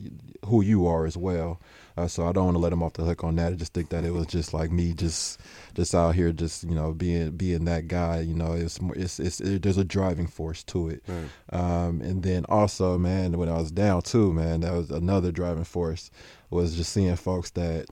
who 0.47 0.63
you 0.63 0.87
are 0.87 1.07
as 1.07 1.17
well. 1.17 1.61
Uh, 1.97 2.07
so 2.07 2.27
I 2.27 2.33
don't 2.33 2.45
want 2.45 2.55
to 2.57 2.59
let 2.61 2.73
him 2.73 2.83
off 2.83 2.93
the 2.93 3.05
hook 3.05 3.25
on 3.25 3.37
that. 3.37 3.53
I 3.53 3.57
just 3.57 3.73
think 3.73 3.89
that 3.89 4.05
it 4.05 4.13
was 4.13 4.27
just 4.27 4.53
like 4.53 4.71
me, 4.71 4.93
just 4.93 5.41
just 5.75 5.95
out 5.95 6.15
here, 6.15 6.31
just 6.33 6.63
you 6.65 6.75
know, 6.75 6.93
being 6.93 7.31
being 7.31 7.65
that 7.65 7.89
guy. 7.89 8.21
You 8.21 8.35
know, 8.35 8.53
it's 8.53 8.81
more- 8.83 8.95
it's 8.95 9.19
it's 9.19 9.41
it, 9.41 9.63
there's 9.63 9.79
a 9.79 9.85
driving 9.85 10.27
force 10.27 10.63
to 10.65 10.89
it. 10.89 11.03
Um, 11.53 12.01
and 12.03 12.23
then 12.23 12.45
also, 12.51 12.99
man, 12.99 13.39
when 13.39 13.49
I 13.49 13.57
was 13.57 13.71
down 13.71 14.03
too, 14.03 14.33
man, 14.33 14.61
that 14.61 14.73
was 14.75 14.91
another 14.91 15.33
driving 15.33 15.65
force 15.65 16.11
was 16.51 16.77
just 16.77 16.93
seeing 16.93 17.17
folks 17.17 17.51
that 17.53 17.87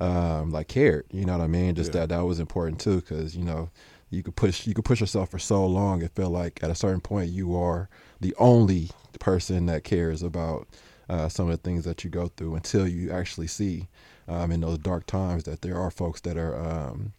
um, 0.00 0.50
like 0.50 0.68
cared. 0.68 1.04
You 1.12 1.24
know 1.26 1.36
what 1.36 1.44
I 1.44 1.48
mean? 1.48 1.74
Just 1.74 1.92
Yeah. 1.94 2.00
that 2.00 2.08
that 2.10 2.24
was 2.24 2.40
important 2.40 2.80
too, 2.80 2.96
because 2.96 3.36
you 3.36 3.44
know 3.44 3.70
you 4.10 4.22
could 4.22 4.36
push 4.36 4.66
you 4.66 4.74
could 4.74 4.84
push 4.84 5.00
yourself 5.00 5.30
for 5.30 5.38
so 5.38 5.64
long. 5.66 6.02
It 6.02 6.12
felt 6.14 6.32
like 6.32 6.62
at 6.62 6.70
a 6.70 6.74
certain 6.74 7.00
point 7.00 7.30
you 7.30 7.54
are 7.56 7.88
the 8.20 8.34
only 8.38 8.90
person 9.20 9.66
that 9.66 9.84
cares 9.84 10.22
about 10.22 10.68
uh, 11.12 11.28
some 11.28 11.46
of 11.50 11.52
the 11.52 11.62
things 11.68 11.84
that 11.84 12.02
you 12.04 12.10
go 12.10 12.28
through 12.36 12.54
until 12.54 12.86
you 12.88 13.10
actually 13.12 13.46
see 13.48 13.88
um, 14.28 14.50
in 14.52 14.60
those 14.60 14.78
dark 14.78 15.04
times 15.06 15.44
that 15.44 15.60
there 15.62 15.76
are 15.76 15.90
folks 15.90 16.20
that 16.22 16.36
are 16.36 16.54
um, 16.68 17.12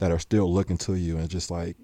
that 0.00 0.10
are 0.10 0.18
still 0.18 0.52
looking 0.52 0.78
to 0.78 0.94
you 0.94 1.16
and 1.18 1.28
just 1.28 1.50
like 1.50 1.76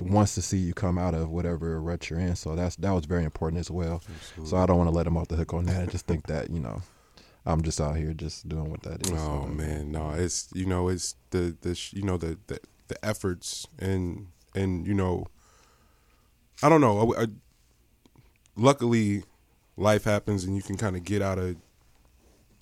wants 0.00 0.34
to 0.36 0.42
see 0.42 0.58
you 0.58 0.72
come 0.74 0.96
out 0.98 1.14
of 1.14 1.28
whatever 1.28 1.80
rut 1.80 2.08
you're 2.08 2.20
in. 2.20 2.36
So 2.36 2.54
that's 2.54 2.76
that 2.76 2.92
was 2.92 3.06
very 3.06 3.24
important 3.24 3.58
as 3.60 3.70
well. 3.70 4.00
So 4.46 4.56
I 4.56 4.66
don't 4.66 4.76
want 4.78 4.88
to 4.90 4.94
let 4.94 5.04
them 5.04 5.16
off 5.16 5.28
the 5.28 5.36
hook 5.36 5.52
on 5.54 5.64
that. 5.66 5.82
I 5.82 5.86
just 5.86 6.06
think 6.06 6.26
that 6.28 6.50
you 6.50 6.60
know 6.60 6.82
I'm 7.44 7.62
just 7.62 7.80
out 7.80 7.96
here 7.96 8.12
just 8.14 8.48
doing 8.48 8.70
what 8.70 8.82
that 8.84 9.02
is. 9.06 9.12
Oh 9.12 9.40
So, 9.42 9.46
man, 9.46 9.90
no, 9.90 10.10
it's 10.10 10.48
you 10.54 10.66
know 10.66 10.88
it's 10.88 11.16
the 11.30 11.56
the 11.62 11.74
you 11.92 12.02
know 12.02 12.16
the 12.16 12.38
the, 12.46 12.60
the 12.88 13.04
efforts 13.04 13.66
and 13.78 14.28
and 14.54 14.86
you 14.86 14.94
know 14.94 15.26
I 16.62 16.68
don't 16.68 16.80
know. 16.80 17.12
I, 17.14 17.22
I- 17.22 17.26
luckily, 18.56 19.24
life 19.82 20.04
happens 20.04 20.44
and 20.44 20.56
you 20.56 20.62
can 20.62 20.76
kind 20.76 20.96
of 20.96 21.04
get 21.04 21.20
out 21.20 21.38
of 21.38 21.56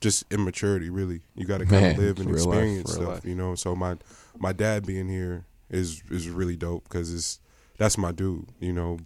just 0.01 0.25
immaturity. 0.33 0.91
Really, 0.91 1.21
you 1.35 1.45
got 1.47 1.59
to 1.59 1.67
kind 1.67 1.87
of 1.87 1.99
live 1.99 2.19
and 2.19 2.31
real 2.31 2.47
life, 2.47 2.59
experience 2.59 2.93
stuff. 2.93 3.09
life. 3.09 3.25
You 3.25 3.35
know, 3.35 3.55
so 3.55 3.77
my 3.77 3.97
my 4.39 4.53
dad 4.53 4.87
being 4.87 5.09
here 5.09 5.45
is 5.69 6.03
is 6.11 6.29
really 6.29 6.57
dope 6.57 6.85
because 6.85 7.13
it's 7.15 7.41
that's 7.79 7.97
my 7.97 8.13
dude, 8.13 8.47
you 8.59 8.73
know. 8.73 8.99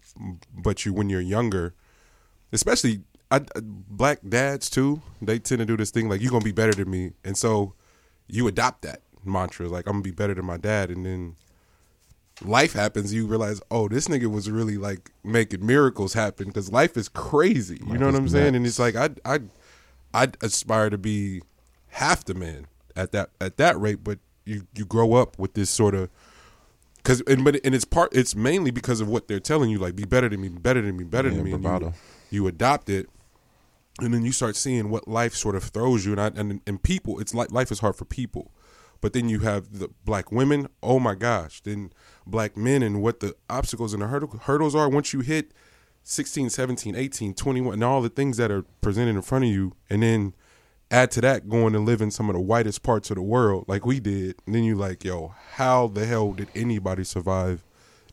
But 0.53 0.85
you 0.87 0.93
when 0.93 1.11
you're 1.11 1.21
younger, 1.21 1.75
especially 2.53 3.03
I, 3.31 3.41
black 3.61 4.21
dads 4.27 4.71
too, 4.71 5.03
they 5.21 5.39
tend 5.39 5.59
to 5.59 5.67
do 5.67 5.77
this 5.77 5.91
thing 5.91 6.09
like 6.09 6.21
you're 6.21 6.31
gonna 6.31 6.45
be 6.45 6.53
better 6.53 6.73
than 6.73 6.91
me, 6.91 7.13
and 7.25 7.37
so 7.37 7.75
you 8.29 8.47
adopt 8.47 8.83
that 8.83 9.03
mantra 9.25 9.69
like 9.69 9.87
I'm 9.87 9.95
gonna 9.95 10.03
be 10.03 10.11
better 10.11 10.35
than 10.35 10.45
my 10.45 10.57
dad, 10.57 10.91
and 10.91 11.05
then 11.05 11.37
life 12.43 12.73
happens, 12.73 13.13
you 13.15 13.27
realize, 13.27 13.61
oh, 13.71 13.89
this 13.89 14.09
nigga 14.09 14.27
was 14.31 14.51
really 14.51 14.77
like 14.77 15.11
making 15.23 15.65
miracles 15.65 16.15
happen 16.15 16.47
because 16.49 16.73
life 16.73 16.97
is 16.97 17.09
crazy. 17.09 17.81
You 17.87 17.99
know 17.99 18.07
what 18.07 18.15
I'm 18.15 18.29
saying? 18.29 18.55
And 18.55 18.67
it's 18.67 18.79
like 18.79 18.97
I 18.97 19.11
I 19.25 19.41
I 20.13 20.29
aspire 20.43 20.91
to 20.91 20.99
be 20.99 21.43
half 21.89 22.25
the 22.25 22.35
man 22.35 22.67
at 22.97 23.13
that 23.13 23.31
at 23.41 23.57
that 23.59 23.79
rate, 23.81 24.03
but 24.03 24.19
you 24.45 24.67
you 24.75 24.85
grow 24.85 25.15
up 25.15 25.39
with 25.39 25.55
this 25.55 25.71
sort 25.71 25.95
of 25.95 26.11
because 26.97 27.21
and 27.23 27.45
but 27.45 27.61
and 27.65 27.75
it's 27.75 27.85
part 27.85 28.15
it's 28.15 28.35
mainly 28.35 28.71
because 28.71 29.01
of 29.01 29.09
what 29.09 29.29
they're 29.29 29.41
telling 29.41 29.71
you 29.71 29.79
like 29.79 29.95
be 29.95 30.05
better 30.05 30.29
than 30.29 30.41
me, 30.41 30.49
better 30.49 30.81
than 30.81 30.97
me, 30.97 31.05
better 31.05 31.29
Yeah, 31.29 31.37
than 31.37 31.45
me. 31.45 31.53
And 31.53 31.63
you, 31.65 31.95
you 32.31 32.47
adopt 32.47 32.89
it, 32.91 33.09
and 34.01 34.13
then 34.13 34.25
you 34.25 34.33
start 34.33 34.57
seeing 34.57 34.91
what 34.91 35.07
life 35.07 35.35
sort 35.35 35.55
of 35.55 35.63
throws 35.65 36.05
you. 36.05 36.13
And 36.13 36.21
I, 36.21 36.27
and 36.41 36.61
and 36.67 36.83
people, 36.83 37.21
it's 37.21 37.33
like 37.35 37.53
life 37.53 37.71
is 37.71 37.79
hard 37.81 37.95
for 37.97 38.05
people, 38.05 38.51
but 39.05 39.13
then 39.13 39.29
you 39.29 39.41
have 39.41 39.81
the 39.81 39.91
black 40.07 40.33
women. 40.33 40.67
Oh 40.83 40.99
my 40.99 41.15
gosh! 41.15 41.61
Then 41.61 41.93
black 42.27 42.57
men 42.57 42.83
and 42.83 43.03
what 43.03 43.21
the 43.21 43.37
obstacles 43.51 43.93
and 43.93 44.01
the 44.03 44.07
hurdle, 44.07 44.41
hurdles 44.45 44.75
are 44.75 44.89
once 44.89 45.13
you 45.13 45.21
hit 45.21 45.53
16, 46.05 46.49
17, 46.49 46.97
18, 46.97 47.35
21, 47.35 47.75
and 47.75 47.85
all 47.85 48.01
the 48.01 48.09
things 48.09 48.39
that 48.39 48.51
are 48.51 48.63
presented 48.81 49.15
in 49.15 49.21
front 49.21 49.45
of 49.45 49.51
you, 49.51 49.75
and 49.91 50.03
then 50.03 50.33
add 50.91 51.11
to 51.11 51.21
that 51.21 51.51
going 51.51 51.75
and 51.75 51.85
live 51.85 52.01
in 52.01 52.11
some 52.11 52.31
of 52.31 52.35
the 52.35 52.41
whitest 52.41 52.83
parts 52.83 53.11
of 53.11 53.17
the 53.17 53.23
world 53.23 53.67
like 53.69 53.85
we 53.85 54.01
did, 54.01 54.37
and 54.47 54.55
then 54.55 54.65
you 54.65 54.75
like, 54.75 55.05
yo, 55.05 55.35
how 55.57 55.87
the 55.89 56.07
hell 56.07 56.33
did 56.33 56.49
anybody 56.55 57.05
survive 57.05 57.63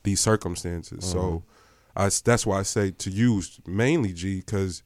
these 0.03 0.19
circumstances? 0.19 1.05
So, 1.05 1.19
mm-hmm. 1.95 2.01
I, 2.01 2.09
that's 2.25 2.45
why 2.45 2.59
I 2.59 2.63
say 2.63 2.91
to 2.91 3.09
use 3.09 3.61
mainly 3.65 4.11
G 4.11 4.39
because 4.39 4.83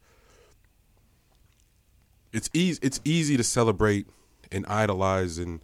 it's 2.31 2.51
easy. 2.53 2.79
It's 2.83 3.01
easy 3.03 3.37
to 3.37 3.43
celebrate 3.43 4.05
and 4.51 4.67
idolize 4.67 5.39
and 5.39 5.61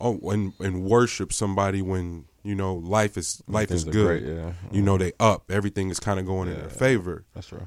oh 0.00 0.18
and 0.30 0.52
and 0.60 0.84
worship 0.84 1.32
somebody 1.32 1.82
when 1.82 2.24
you 2.42 2.54
know 2.54 2.74
life 2.74 3.16
is 3.16 3.42
life 3.46 3.70
is 3.70 3.84
Things 3.84 3.94
are 3.94 3.98
good. 3.98 4.22
great, 4.22 4.34
yeah. 4.34 4.46
Uh-huh. 4.46 4.68
You 4.72 4.82
know 4.82 4.98
they 4.98 5.12
up. 5.20 5.50
Everything 5.50 5.90
is 5.90 6.00
kind 6.00 6.18
of 6.18 6.26
going 6.26 6.48
in 6.48 6.58
their 6.58 6.68
favor. 6.68 7.24
That's 7.34 7.48
true. 7.48 7.66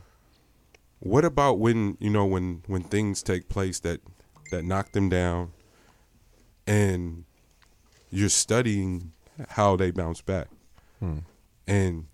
What 0.99 1.25
about 1.25 1.59
when 1.59 1.97
you 1.99 2.09
know 2.09 2.25
when 2.25 2.63
when 2.67 2.83
things 2.83 3.23
take 3.23 3.49
place 3.49 3.79
that 3.79 4.01
that 4.51 4.63
knock 4.63 4.91
them 4.91 5.09
down, 5.09 5.51
and 6.67 7.25
you're 8.09 8.29
studying 8.29 9.13
how 9.49 9.75
they 9.75 9.91
bounce 9.91 10.21
back, 10.21 10.47
hmm. 10.99 11.19
and 11.67 12.05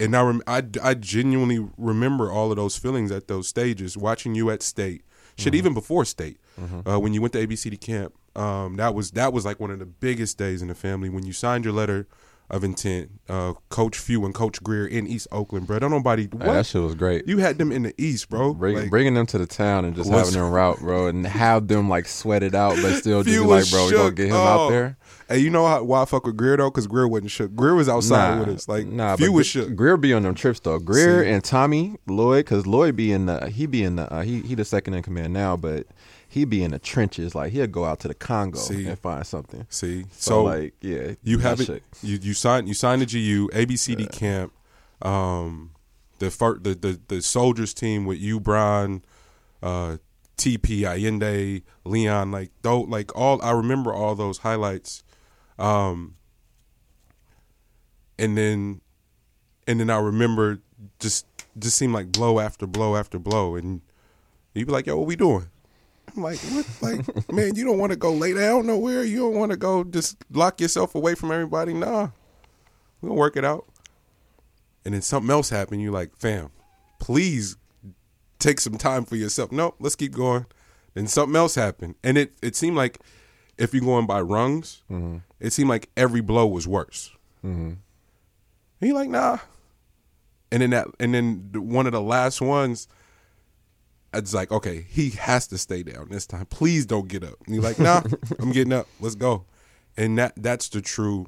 and 0.00 0.16
I, 0.16 0.22
rem- 0.22 0.42
I 0.46 0.62
I 0.82 0.94
genuinely 0.94 1.68
remember 1.76 2.32
all 2.32 2.50
of 2.50 2.56
those 2.56 2.76
feelings 2.76 3.12
at 3.12 3.28
those 3.28 3.46
stages. 3.46 3.96
Watching 3.96 4.34
you 4.34 4.50
at 4.50 4.62
state, 4.62 5.04
shit, 5.36 5.48
mm-hmm. 5.52 5.58
even 5.58 5.74
before 5.74 6.04
state, 6.04 6.38
mm-hmm. 6.58 6.88
uh, 6.88 6.98
when 6.98 7.12
you 7.12 7.20
went 7.20 7.34
to 7.34 7.46
ABCD 7.46 7.78
camp, 7.80 8.14
um, 8.36 8.76
that 8.76 8.94
was 8.94 9.10
that 9.12 9.32
was 9.32 9.44
like 9.44 9.58
one 9.60 9.70
of 9.70 9.78
the 9.78 9.86
biggest 9.86 10.38
days 10.38 10.62
in 10.62 10.68
the 10.68 10.74
family 10.74 11.08
when 11.08 11.24
you 11.26 11.32
signed 11.32 11.64
your 11.64 11.74
letter 11.74 12.06
of 12.48 12.64
intent. 12.64 13.08
Uh, 13.28 13.52
Coach 13.68 13.96
Few 13.96 14.24
and 14.24 14.34
Coach 14.34 14.60
Greer 14.62 14.84
in 14.86 15.06
East 15.06 15.28
Oakland, 15.30 15.68
bro. 15.68 15.78
Don't 15.78 15.92
nobody 15.92 16.26
what 16.26 16.40
that 16.46 16.66
shit 16.66 16.82
was 16.82 16.96
great. 16.96 17.28
you 17.28 17.38
had 17.38 17.58
them 17.58 17.70
in 17.70 17.82
the 17.82 17.94
East, 17.96 18.28
bro. 18.28 18.54
Bring, 18.54 18.74
Like, 18.76 18.90
bringing 18.90 19.14
them 19.14 19.26
to 19.26 19.38
the 19.38 19.46
town 19.46 19.84
and 19.84 19.94
just 19.94 20.10
having 20.10 20.32
them 20.32 20.50
route, 20.50 20.80
bro, 20.80 21.06
and 21.06 21.24
have 21.26 21.68
them 21.68 21.88
like 21.88 22.06
sweat 22.06 22.42
it 22.42 22.54
out, 22.56 22.76
but 22.82 22.94
still 22.98 23.22
just 23.22 23.36
be 23.36 23.44
like, 23.44 23.70
bro, 23.70 23.86
we 23.86 23.92
gonna 23.92 24.10
get 24.10 24.26
him 24.28 24.34
Oh. 24.34 24.38
out 24.66 24.68
there. 24.70 24.96
Hey, 25.28 25.38
you 25.38 25.50
know 25.50 25.64
how, 25.64 25.84
why 25.84 26.02
I 26.02 26.06
fuck 26.06 26.26
with 26.26 26.36
Greer 26.36 26.56
though? 26.56 26.70
Because 26.70 26.88
Greer 26.88 27.06
wasn't 27.06 27.30
shook. 27.30 27.54
Greer 27.54 27.76
was 27.76 27.88
outside 27.88 28.40
with 28.40 28.48
us. 28.48 28.68
Like 28.68 28.86
nah, 28.88 29.14
Few 29.14 29.26
but 29.28 29.32
was 29.32 29.46
shook. 29.46 29.76
Greer 29.76 29.96
be 29.96 30.12
on 30.12 30.24
them 30.24 30.34
trips 30.34 30.58
though. 30.58 30.80
Greer 30.80 31.22
See. 31.22 31.30
and 31.30 31.44
Tommy 31.44 31.98
Lloyd, 32.08 32.46
because 32.46 32.66
Lloyd 32.66 32.96
be 32.96 33.12
in 33.12 33.26
the 33.26 33.48
he 33.48 33.66
be 33.66 33.84
in 33.84 33.94
the 33.94 34.12
uh, 34.12 34.22
he 34.22 34.40
he 34.40 34.56
the 34.56 34.64
second 34.64 34.94
in 34.94 35.04
command 35.04 35.32
now, 35.32 35.56
but 35.56 35.86
he 36.30 36.44
be 36.44 36.62
in 36.62 36.70
the 36.70 36.78
trenches. 36.78 37.34
Like 37.34 37.52
he'll 37.52 37.66
go 37.66 37.84
out 37.84 38.00
to 38.00 38.08
the 38.08 38.14
Congo 38.14 38.56
See. 38.58 38.86
and 38.86 38.98
find 38.98 39.26
something. 39.26 39.66
See, 39.68 40.04
So, 40.12 40.30
so, 40.30 40.44
like, 40.44 40.74
yeah, 40.80 41.12
you 41.22 41.38
haven't 41.38 41.66
shit. 41.66 41.82
you 42.02 42.18
you 42.22 42.32
signed 42.34 42.68
you 42.68 42.74
signed 42.74 43.02
the 43.02 43.06
GU 43.06 43.48
ABCD 43.52 44.10
camp, 44.12 44.52
um, 45.02 45.72
the 46.20 46.30
fir- 46.30 46.58
the 46.60 46.74
the 46.74 47.00
the 47.08 47.20
soldiers 47.20 47.74
team 47.74 48.06
with 48.06 48.18
you, 48.18 48.38
Brian, 48.38 49.04
uh, 49.62 49.96
TP 50.38 50.84
Allende, 50.84 51.62
Leon, 51.84 52.30
like 52.30 52.50
though 52.62 52.82
like 52.82 53.14
all 53.16 53.42
I 53.42 53.50
remember 53.50 53.92
all 53.92 54.14
those 54.14 54.38
highlights, 54.38 55.02
um, 55.58 56.14
and 58.18 58.38
then 58.38 58.80
and 59.66 59.80
then 59.80 59.90
I 59.90 59.98
remember 59.98 60.60
just 60.98 61.26
just 61.58 61.76
seemed 61.76 61.92
like 61.92 62.12
blow 62.12 62.38
after 62.40 62.66
blow 62.66 62.96
after 62.96 63.18
blow, 63.18 63.56
and 63.56 63.80
you'd 64.54 64.66
be 64.66 64.72
like, 64.72 64.86
"Yo, 64.86 64.96
what 64.96 65.06
we 65.06 65.16
doing?" 65.16 65.48
I'm 66.16 66.22
like, 66.22 66.38
"What? 66.38 66.66
Like, 66.80 67.32
man, 67.32 67.54
you 67.54 67.64
don't 67.64 67.78
want 67.78 67.92
to 67.92 67.96
go 67.96 68.12
lay 68.12 68.34
down 68.34 68.66
nowhere. 68.66 69.04
You 69.04 69.18
don't 69.18 69.34
want 69.34 69.50
to 69.52 69.56
go 69.56 69.84
just 69.84 70.16
lock 70.30 70.60
yourself 70.60 70.94
away 70.94 71.14
from 71.14 71.32
everybody. 71.32 71.74
Nah, 71.74 72.08
we 73.00 73.08
gonna 73.08 73.18
work 73.18 73.36
it 73.36 73.44
out." 73.44 73.66
And 74.84 74.94
then 74.94 75.02
something 75.02 75.30
else 75.30 75.50
happened. 75.50 75.82
You 75.82 75.90
like, 75.90 76.16
fam, 76.16 76.50
please 76.98 77.56
take 78.38 78.60
some 78.60 78.78
time 78.78 79.04
for 79.04 79.16
yourself. 79.16 79.52
No, 79.52 79.74
let's 79.78 79.96
keep 79.96 80.12
going. 80.12 80.46
Then 80.94 81.06
something 81.06 81.36
else 81.36 81.54
happened, 81.54 81.94
and 82.02 82.18
it 82.18 82.32
it 82.42 82.56
seemed 82.56 82.76
like 82.76 82.98
if 83.60 83.74
you're 83.74 83.84
going 83.84 84.06
by 84.06 84.20
rungs, 84.20 84.82
mm-hmm. 84.90 85.18
it 85.38 85.52
seemed 85.52 85.68
like 85.68 85.90
every 85.96 86.22
blow 86.22 86.46
was 86.46 86.66
worse. 86.66 87.12
Mm-hmm. 87.44 87.74
And 88.80 88.88
you 88.88 88.94
like, 88.94 89.10
nah. 89.10 89.38
And 90.50 90.62
then 90.62 90.70
that, 90.70 90.88
and 90.98 91.14
then 91.14 91.50
one 91.52 91.86
of 91.86 91.92
the 91.92 92.00
last 92.00 92.40
ones, 92.40 92.88
it's 94.12 94.34
like, 94.34 94.50
okay, 94.50 94.86
he 94.88 95.10
has 95.10 95.46
to 95.48 95.58
stay 95.58 95.82
down 95.82 96.08
this 96.10 96.26
time. 96.26 96.46
Please 96.46 96.86
don't 96.86 97.08
get 97.08 97.22
up. 97.22 97.34
And 97.46 97.54
you're 97.54 97.64
like, 97.64 97.78
nah, 97.78 98.02
I'm 98.40 98.52
getting 98.52 98.72
up. 98.72 98.86
Let's 99.00 99.14
go. 99.14 99.44
And 99.96 100.18
that 100.18 100.32
that's 100.36 100.68
the 100.68 100.80
true 100.80 101.26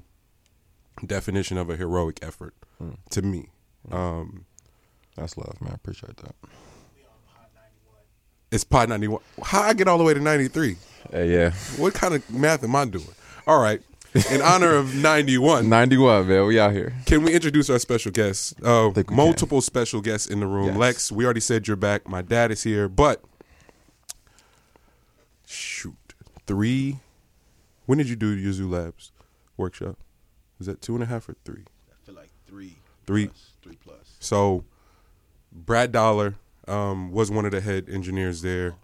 definition 1.06 1.58
of 1.58 1.70
a 1.70 1.76
heroic 1.76 2.18
effort 2.22 2.54
to 3.10 3.22
me. 3.22 3.48
Um, 3.90 4.44
That's 5.16 5.36
love, 5.36 5.60
man. 5.60 5.72
I 5.72 5.74
appreciate 5.74 6.16
that. 6.18 6.34
it's 8.50 8.64
pod 8.64 8.88
91. 8.88 9.20
How 9.42 9.62
I 9.62 9.72
get 9.72 9.88
all 9.88 9.98
the 9.98 10.04
way 10.04 10.14
to 10.14 10.20
93? 10.20 10.76
Hey, 11.10 11.32
yeah, 11.32 11.50
What 11.76 11.94
kind 11.94 12.14
of 12.14 12.30
math 12.30 12.62
am 12.62 12.76
I 12.76 12.84
doing? 12.84 13.06
All 13.46 13.60
right. 13.60 13.82
In 14.31 14.42
honor 14.42 14.75
of 14.75 14.95
91, 14.95 15.69
ninety 15.71 15.97
one, 15.97 16.28
man. 16.28 16.47
We 16.47 16.61
out 16.61 16.73
here. 16.73 16.92
Can 17.07 17.23
we 17.23 17.33
introduce 17.33 17.71
our 17.71 17.78
special 17.78 18.12
guests? 18.12 18.54
Uh, 18.62 18.90
think 18.90 19.11
we 19.11 19.16
multiple 19.16 19.62
special 19.62 20.02
guests 20.02 20.26
in 20.28 20.40
the 20.40 20.47
room. 20.47 20.66
Yes. 20.66 20.76
Lex, 20.76 21.12
we 21.12 21.25
already 21.25 21.40
said 21.40 21.66
you're 21.66 21.76
back. 21.76 22.07
My 22.07 22.21
dad 22.21 22.50
is 22.50 22.62
here, 22.62 22.88
but 22.88 23.25
shoot, 25.47 25.97
three. 26.47 26.99
When 27.87 27.97
did 27.99 28.09
you 28.11 28.16
do 28.16 28.28
your 28.37 28.52
Zoo 28.52 28.69
Labs 28.69 29.12
workshop? 29.57 29.97
Is 30.61 30.66
that 30.66 30.83
two 30.83 30.95
and 30.95 31.02
a 31.02 31.07
half 31.07 31.28
or 31.28 31.35
three? 31.45 31.64
I 31.90 32.07
feel 32.07 32.14
like 32.14 32.31
three. 32.47 32.76
Three. 33.07 33.28
Plus, 33.28 33.50
three 33.62 33.76
plus. 33.83 34.16
So, 34.21 34.64
Brad 35.50 35.90
Dollar 35.90 36.35
um, 36.69 37.12
was 37.12 37.31
one 37.31 37.47
of 37.47 37.50
the 37.52 37.61
head 37.62 37.88
engineers 37.88 38.42
there. 38.42 38.75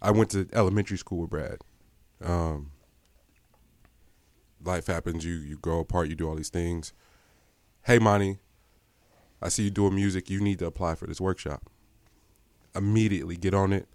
I 0.00 0.12
went 0.12 0.30
to 0.30 0.48
elementary 0.52 0.96
school 0.96 1.22
with 1.22 1.30
Brad. 1.30 1.58
Um, 2.22 2.70
life 4.68 4.86
happens. 4.86 5.24
You 5.24 5.34
you 5.34 5.56
grow 5.56 5.80
apart. 5.80 6.08
You 6.08 6.14
do 6.14 6.28
all 6.28 6.36
these 6.36 6.50
things. 6.50 6.92
Hey, 7.82 7.98
Monty, 7.98 8.38
I 9.42 9.48
see 9.48 9.64
you 9.64 9.70
doing 9.70 9.94
music. 9.94 10.30
You 10.30 10.40
need 10.40 10.60
to 10.60 10.66
apply 10.66 10.94
for 10.94 11.06
this 11.06 11.20
workshop. 11.20 11.62
Immediately 12.76 13.36
get 13.36 13.54
on 13.54 13.72
it. 13.72 13.88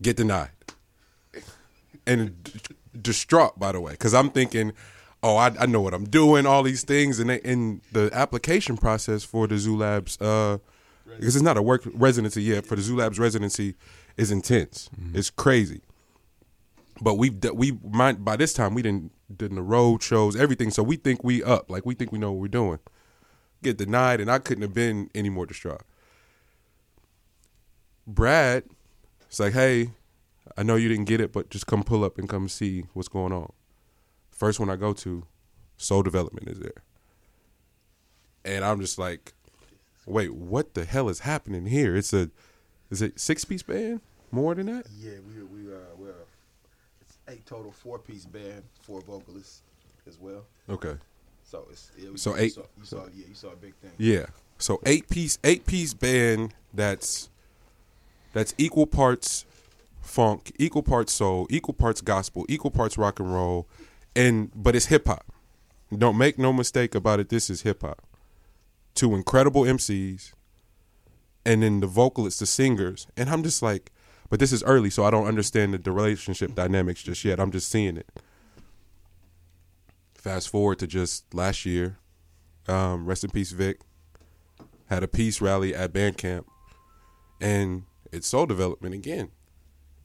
Get 0.00 0.16
denied. 0.16 0.50
And 2.06 2.42
d- 2.42 2.52
distraught, 3.00 3.58
by 3.58 3.72
the 3.72 3.80
way, 3.80 3.92
because 3.92 4.14
I'm 4.14 4.30
thinking, 4.30 4.72
oh, 5.22 5.36
I, 5.36 5.52
I 5.60 5.66
know 5.66 5.80
what 5.80 5.94
I'm 5.94 6.04
doing, 6.04 6.46
all 6.46 6.62
these 6.62 6.82
things, 6.82 7.20
and 7.20 7.30
they, 7.30 7.40
and 7.42 7.80
the 7.92 8.10
application 8.12 8.76
process 8.76 9.22
for 9.22 9.46
the 9.46 9.58
Zoo 9.58 9.76
Labs, 9.76 10.20
uh, 10.20 10.58
because 11.16 11.36
it's 11.36 11.44
not 11.44 11.56
a 11.56 11.62
work 11.62 11.82
residency 11.94 12.42
yet. 12.42 12.66
For 12.66 12.74
the 12.74 12.82
Zoo 12.82 12.96
Labs 12.96 13.18
residency, 13.18 13.76
is 14.16 14.30
intense. 14.30 14.90
It's 15.14 15.30
crazy. 15.30 15.80
But 17.00 17.14
we've 17.14 17.42
we 17.54 17.72
by 17.72 18.36
this 18.36 18.52
time 18.52 18.74
we 18.74 18.82
didn't 18.82 19.12
did 19.34 19.54
the 19.54 19.62
road 19.62 20.02
shows 20.02 20.36
everything, 20.36 20.70
so 20.70 20.82
we 20.82 20.96
think 20.96 21.24
we 21.24 21.42
up, 21.42 21.70
like 21.70 21.86
we 21.86 21.94
think 21.94 22.12
we 22.12 22.18
know 22.18 22.32
what 22.32 22.40
we're 22.40 22.48
doing. 22.48 22.78
Get 23.62 23.78
denied, 23.78 24.20
and 24.20 24.30
I 24.30 24.38
couldn't 24.38 24.62
have 24.62 24.74
been 24.74 25.10
any 25.14 25.30
more 25.30 25.46
distraught. 25.46 25.82
Brad, 28.06 28.64
it's 29.28 29.40
like, 29.40 29.52
hey, 29.52 29.92
I 30.56 30.62
know 30.62 30.76
you 30.76 30.88
didn't 30.88 31.04
get 31.04 31.20
it, 31.20 31.32
but 31.32 31.50
just 31.50 31.66
come 31.66 31.82
pull 31.82 32.04
up 32.04 32.18
and 32.18 32.28
come 32.28 32.48
see 32.48 32.84
what's 32.92 33.08
going 33.08 33.32
on. 33.32 33.52
First 34.30 34.58
one 34.58 34.68
I 34.68 34.76
go 34.76 34.92
to, 34.92 35.24
Soul 35.76 36.02
Development 36.02 36.48
is 36.48 36.58
there. 36.58 36.82
And 38.44 38.64
I'm 38.64 38.80
just 38.80 38.98
like, 38.98 39.34
wait, 40.04 40.34
what 40.34 40.74
the 40.74 40.84
hell 40.84 41.08
is 41.08 41.20
happening 41.20 41.66
here? 41.66 41.96
It's 41.96 42.12
a 42.12 42.30
is 42.90 43.00
it 43.00 43.18
six 43.18 43.44
piece 43.44 43.62
band? 43.62 44.00
More 44.30 44.54
than 44.54 44.66
that? 44.66 44.86
Yeah, 44.98 45.18
we 45.26 45.42
we 45.44 45.72
uh 45.72 45.91
eight 47.32 47.46
total 47.46 47.72
four 47.72 47.98
piece 47.98 48.24
band, 48.26 48.62
four 48.82 49.00
vocalists. 49.00 49.62
as 50.06 50.18
well. 50.18 50.44
Okay. 50.68 50.94
So 51.44 51.66
it's 51.70 51.90
it, 51.96 52.18
So 52.18 52.30
you 52.36 52.42
eight- 52.42 52.52
Saw, 52.54 52.62
you 52.78 52.84
saw 52.84 53.04
yeah, 53.14 53.26
you 53.28 53.34
saw 53.34 53.48
a 53.52 53.56
big 53.56 53.74
thing. 53.76 53.92
Yeah. 53.98 54.26
So 54.58 54.80
eight 54.86 55.08
piece 55.08 55.38
eight 55.44 55.64
piece 55.66 55.94
band 55.94 56.54
that's 56.74 57.28
that's 58.32 58.54
equal 58.58 58.86
parts 58.86 59.44
funk, 60.00 60.52
equal 60.58 60.82
parts 60.82 61.12
soul, 61.12 61.46
equal 61.50 61.74
parts 61.74 62.00
gospel, 62.00 62.44
equal 62.48 62.70
parts 62.70 62.96
rock 62.98 63.20
and 63.20 63.32
roll, 63.32 63.68
and 64.16 64.50
but 64.54 64.74
it's 64.74 64.86
hip 64.86 65.06
hop. 65.06 65.24
Don't 65.96 66.16
make 66.18 66.38
no 66.38 66.52
mistake 66.52 66.94
about 66.94 67.20
it. 67.20 67.28
This 67.28 67.48
is 67.50 67.62
hip 67.62 67.82
hop. 67.82 68.02
Two 68.94 69.14
incredible 69.14 69.62
MCs, 69.62 70.32
and 71.44 71.62
then 71.62 71.80
the 71.80 71.86
vocalists, 71.86 72.40
the 72.40 72.46
singers, 72.46 73.06
and 73.16 73.28
I'm 73.30 73.42
just 73.42 73.62
like, 73.62 73.92
but 74.32 74.40
this 74.40 74.50
is 74.50 74.62
early, 74.62 74.88
so 74.88 75.04
I 75.04 75.10
don't 75.10 75.26
understand 75.26 75.74
the, 75.74 75.92
relationship 75.92 76.54
dynamics 76.54 77.02
just 77.02 77.22
yet. 77.22 77.38
I'm 77.38 77.50
just 77.50 77.70
seeing 77.70 77.98
it. 77.98 78.08
Fast 80.14 80.48
forward 80.48 80.78
to 80.78 80.86
just 80.86 81.34
last 81.34 81.66
year, 81.66 81.98
um, 82.66 83.04
rest 83.04 83.24
in 83.24 83.30
peace, 83.30 83.52
Vic. 83.52 83.82
Had 84.86 85.02
a 85.02 85.06
peace 85.06 85.42
rally 85.42 85.74
at 85.74 85.92
Bandcamp, 85.92 86.46
and 87.42 87.82
it's 88.10 88.26
soul 88.26 88.46
development 88.46 88.94
again. 88.94 89.32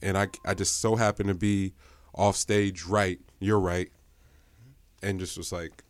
And 0.02 0.18
I, 0.18 0.28
I 0.44 0.56
just 0.56 0.82
so 0.82 0.98
happened 0.98 1.30
to 1.30 1.34
be 1.34 1.72
off 2.14 2.36
stage 2.36 2.84
right. 2.84 3.22
You're 3.40 3.62
right, 3.62 3.94
and 5.02 5.22
just 5.22 5.38
was 5.38 5.54
like, 5.54 5.86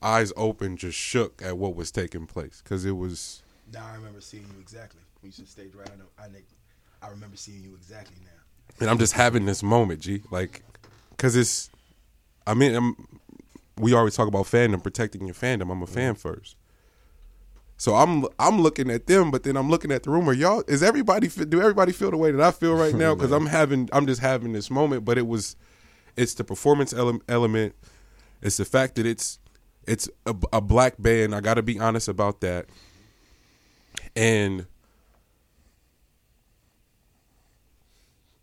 eyes 0.00 0.32
open, 0.36 0.76
just 0.76 0.96
shook 0.96 1.42
at 1.42 1.58
what 1.58 1.74
was 1.74 1.90
taking 1.90 2.28
place 2.28 2.60
because 2.62 2.84
it 2.84 2.92
was. 2.92 3.42
Now 3.72 3.88
I 3.90 3.96
remember 3.96 4.20
seeing 4.20 4.44
you 4.44 4.60
exactly. 4.60 5.00
You 5.24 5.32
said 5.32 5.48
stage 5.48 5.74
right. 5.74 5.90
I 5.92 5.96
know. 5.96 6.04
I. 6.16 6.28
I 7.02 7.08
remember 7.08 7.36
seeing 7.36 7.62
you 7.62 7.74
exactly 7.74 8.16
now. 8.24 8.80
and 8.80 8.90
I'm 8.90 8.98
just 8.98 9.12
having 9.12 9.46
this 9.46 9.62
moment, 9.62 10.00
G, 10.00 10.22
like, 10.30 10.62
cause 11.16 11.36
it's, 11.36 11.70
I 12.46 12.54
mean, 12.54 12.74
I'm, 12.74 13.08
we 13.76 13.92
always 13.92 14.16
talk 14.16 14.28
about 14.28 14.46
fandom, 14.46 14.82
protecting 14.82 15.26
your 15.26 15.34
fandom. 15.34 15.70
I'm 15.70 15.82
a 15.82 15.86
fan 15.86 16.14
mm-hmm. 16.14 16.20
first, 16.20 16.56
so 17.78 17.94
I'm 17.94 18.26
I'm 18.40 18.60
looking 18.60 18.90
at 18.90 19.06
them, 19.06 19.30
but 19.30 19.44
then 19.44 19.56
I'm 19.56 19.70
looking 19.70 19.92
at 19.92 20.02
the 20.02 20.10
room. 20.10 20.28
Are 20.28 20.32
y'all? 20.32 20.64
Is 20.66 20.82
everybody? 20.82 21.28
Do 21.28 21.60
everybody 21.60 21.92
feel 21.92 22.10
the 22.10 22.16
way 22.16 22.32
that 22.32 22.40
I 22.40 22.50
feel 22.50 22.74
right 22.74 22.94
now? 22.94 23.14
Because 23.18 23.30
I'm 23.30 23.46
having, 23.46 23.88
I'm 23.92 24.06
just 24.06 24.20
having 24.20 24.52
this 24.52 24.68
moment. 24.68 25.04
But 25.04 25.16
it 25.16 25.28
was, 25.28 25.54
it's 26.16 26.34
the 26.34 26.42
performance 26.42 26.92
ele- 26.92 27.22
element. 27.28 27.76
It's 28.42 28.56
the 28.56 28.64
fact 28.64 28.96
that 28.96 29.06
it's, 29.06 29.38
it's 29.86 30.08
a, 30.26 30.34
a 30.52 30.60
black 30.60 30.94
band. 30.98 31.34
I 31.34 31.40
got 31.40 31.54
to 31.54 31.62
be 31.62 31.78
honest 31.78 32.08
about 32.08 32.40
that. 32.40 32.66
And 34.16 34.66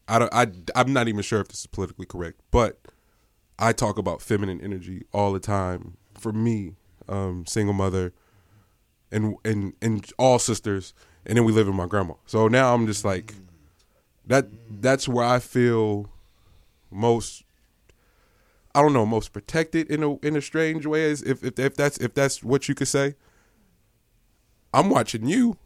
I 0.07 0.19
don't, 0.19 0.33
I 0.33 0.47
I'm 0.75 0.93
not 0.93 1.07
even 1.07 1.21
sure 1.21 1.41
if 1.41 1.47
this 1.47 1.61
is 1.61 1.67
politically 1.67 2.05
correct, 2.05 2.39
but 2.51 2.79
I 3.57 3.73
talk 3.73 3.97
about 3.97 4.21
feminine 4.21 4.61
energy 4.61 5.05
all 5.13 5.33
the 5.33 5.39
time. 5.39 5.97
For 6.17 6.31
me, 6.31 6.75
um, 7.09 7.45
single 7.45 7.73
mother, 7.73 8.13
and 9.11 9.35
and 9.43 9.73
and 9.81 10.05
all 10.17 10.39
sisters, 10.39 10.93
and 11.25 11.37
then 11.37 11.45
we 11.45 11.51
live 11.51 11.67
with 11.67 11.75
my 11.75 11.87
grandma. 11.87 12.13
So 12.25 12.47
now 12.47 12.73
I'm 12.73 12.85
just 12.87 13.03
like 13.03 13.33
that. 14.27 14.47
That's 14.69 15.07
where 15.07 15.25
I 15.25 15.39
feel 15.39 16.09
most. 16.91 17.43
I 18.73 18.81
don't 18.81 18.93
know, 18.93 19.05
most 19.05 19.33
protected 19.33 19.89
in 19.89 20.03
a 20.03 20.17
in 20.19 20.35
a 20.35 20.41
strange 20.41 20.85
way. 20.85 21.03
Is 21.03 21.21
if 21.23 21.43
if 21.43 21.57
if 21.57 21.75
that's 21.75 21.97
if 21.97 22.13
that's 22.13 22.43
what 22.43 22.69
you 22.69 22.75
could 22.75 22.87
say. 22.87 23.15
I'm 24.73 24.89
watching 24.89 25.25
you, 25.25 25.57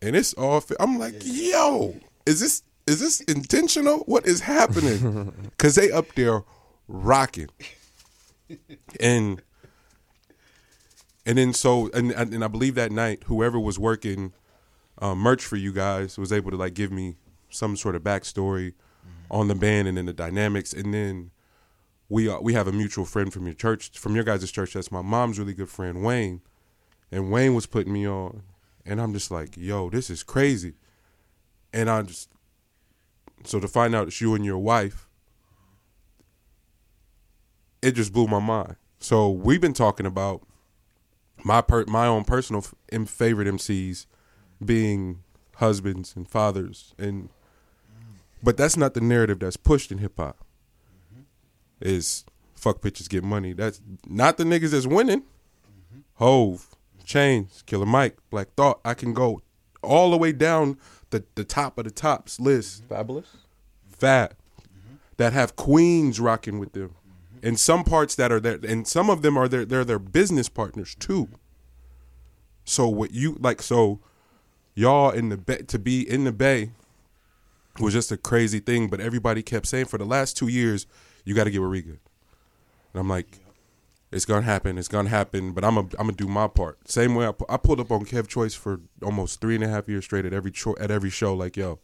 and 0.00 0.16
it's 0.16 0.32
all. 0.34 0.64
I'm 0.80 0.98
like, 0.98 1.16
yo, 1.22 1.96
is 2.24 2.40
this 2.40 2.62
is 2.86 3.00
this 3.00 3.20
intentional? 3.22 3.98
What 4.00 4.26
is 4.26 4.40
happening? 4.40 5.32
Because 5.56 5.74
they 5.74 5.90
up 5.90 6.14
there 6.14 6.44
rocking, 6.86 7.48
and 9.00 9.42
and 11.24 11.38
then 11.38 11.52
so 11.54 11.90
and 11.94 12.12
and 12.12 12.44
I 12.44 12.48
believe 12.48 12.74
that 12.74 12.92
night, 12.92 13.22
whoever 13.24 13.58
was 13.58 13.78
working 13.78 14.32
um, 14.98 15.18
merch 15.18 15.44
for 15.44 15.56
you 15.56 15.72
guys 15.72 16.18
was 16.18 16.32
able 16.32 16.50
to 16.50 16.56
like 16.56 16.74
give 16.74 16.92
me 16.92 17.16
some 17.50 17.76
sort 17.76 17.94
of 17.94 18.02
backstory 18.02 18.74
on 19.30 19.48
the 19.48 19.54
band 19.54 19.88
and 19.88 19.96
then 19.96 20.06
the 20.06 20.12
dynamics, 20.12 20.72
and 20.72 20.92
then 20.92 21.30
we 22.08 22.28
uh, 22.28 22.38
we 22.40 22.52
have 22.52 22.68
a 22.68 22.72
mutual 22.72 23.04
friend 23.04 23.32
from 23.32 23.46
your 23.46 23.54
church, 23.54 23.98
from 23.98 24.14
your 24.14 24.24
guys' 24.24 24.50
church. 24.50 24.74
That's 24.74 24.92
my 24.92 25.02
mom's 25.02 25.38
really 25.38 25.54
good 25.54 25.68
friend, 25.68 26.04
Wayne, 26.04 26.42
and 27.10 27.30
Wayne 27.32 27.54
was 27.54 27.66
putting 27.66 27.92
me 27.92 28.06
on, 28.06 28.42
and 28.84 29.00
I'm 29.00 29.12
just 29.12 29.30
like, 29.30 29.56
yo, 29.56 29.90
this 29.90 30.10
is 30.10 30.22
crazy, 30.22 30.74
and 31.72 31.90
I 31.90 32.02
just 32.02 32.28
so 33.44 33.60
to 33.60 33.68
find 33.68 33.94
out 33.94 34.08
it's 34.08 34.20
you 34.20 34.34
and 34.34 34.44
your 34.44 34.58
wife, 34.58 35.08
it 37.82 37.92
just 37.92 38.12
blew 38.12 38.26
my 38.26 38.40
mind. 38.40 38.76
So 38.98 39.30
we've 39.30 39.60
been 39.60 39.72
talking 39.72 40.06
about 40.06 40.42
my 41.44 41.60
per- 41.60 41.84
my 41.86 42.06
own 42.06 42.24
personal 42.24 42.64
f- 42.90 43.08
favorite 43.08 43.46
MCs 43.46 44.06
being 44.64 45.22
husbands 45.56 46.14
and 46.16 46.28
fathers 46.28 46.94
and 46.98 47.28
but 48.42 48.56
that's 48.56 48.76
not 48.76 48.94
the 48.94 49.00
narrative 49.00 49.38
that's 49.40 49.56
pushed 49.56 49.90
in 49.90 49.98
hip 49.98 50.18
hop. 50.18 50.38
Is 51.80 52.24
fuck 52.54 52.80
bitches 52.80 53.08
get 53.08 53.24
money. 53.24 53.52
That's 53.52 53.80
not 54.06 54.36
the 54.36 54.44
niggas 54.44 54.70
that's 54.70 54.86
winning. 54.86 55.24
Hov, 56.14 56.74
Chains, 57.04 57.62
Killer 57.66 57.86
Mike, 57.86 58.16
Black 58.30 58.54
Thought. 58.56 58.80
I 58.84 58.94
can 58.94 59.12
go 59.12 59.42
all 59.82 60.10
the 60.10 60.16
way 60.16 60.32
down 60.32 60.78
the, 61.18 61.24
the 61.34 61.44
top 61.44 61.78
of 61.78 61.84
the 61.84 61.90
tops 61.90 62.38
list. 62.38 62.88
Fabolous. 62.88 63.26
Fat 63.88 64.34
that 65.16 65.32
have 65.32 65.56
queens 65.56 66.20
rocking 66.20 66.58
with 66.58 66.72
them, 66.72 66.94
and 67.42 67.58
some 67.58 67.84
parts 67.84 68.14
that 68.16 68.30
are 68.30 68.40
there, 68.40 68.58
and 68.66 68.86
some 68.86 69.08
of 69.08 69.22
them 69.22 69.36
are 69.36 69.48
their 69.48 69.64
they're 69.64 69.84
their 69.84 69.98
business 69.98 70.48
partners 70.48 70.94
too. 70.94 71.28
So 72.64 72.88
what 72.88 73.12
you 73.12 73.36
like? 73.40 73.62
So 73.62 74.00
y'all 74.74 75.10
in 75.10 75.30
the 75.30 75.36
bay 75.36 75.58
to 75.58 75.78
be 75.78 76.08
in 76.08 76.24
the 76.24 76.32
bay 76.32 76.72
was 77.80 77.94
just 77.94 78.12
a 78.12 78.16
crazy 78.16 78.60
thing. 78.60 78.88
But 78.88 79.00
everybody 79.00 79.42
kept 79.42 79.66
saying 79.66 79.86
for 79.86 79.98
the 79.98 80.04
last 80.04 80.36
two 80.36 80.48
years, 80.48 80.86
you 81.24 81.34
got 81.34 81.44
to 81.44 81.50
get 81.50 81.60
with 81.60 81.70
Riga, 81.70 81.90
and 81.90 83.00
I'm 83.00 83.08
like, 83.08 83.38
it's 84.16 84.24
gonna 84.24 84.42
happen. 84.42 84.78
It's 84.78 84.88
gonna 84.88 85.10
happen. 85.10 85.52
But 85.52 85.62
I'm 85.62 85.76
a, 85.76 85.80
I'm 85.80 86.06
gonna 86.06 86.12
do 86.12 86.26
my 86.26 86.48
part. 86.48 86.88
Same 86.88 87.14
way 87.14 87.26
I, 87.26 87.32
pu- 87.32 87.44
I 87.48 87.58
pulled 87.58 87.80
up 87.80 87.90
on 87.92 88.04
Kev 88.06 88.26
Choice 88.26 88.54
for 88.54 88.80
almost 89.02 89.40
three 89.40 89.54
and 89.54 89.62
a 89.62 89.68
half 89.68 89.88
years 89.88 90.04
straight 90.04 90.24
at 90.24 90.32
every 90.32 90.50
cho- 90.50 90.76
at 90.80 90.90
every 90.90 91.10
show. 91.10 91.34
Like 91.34 91.56
yo, 91.56 91.78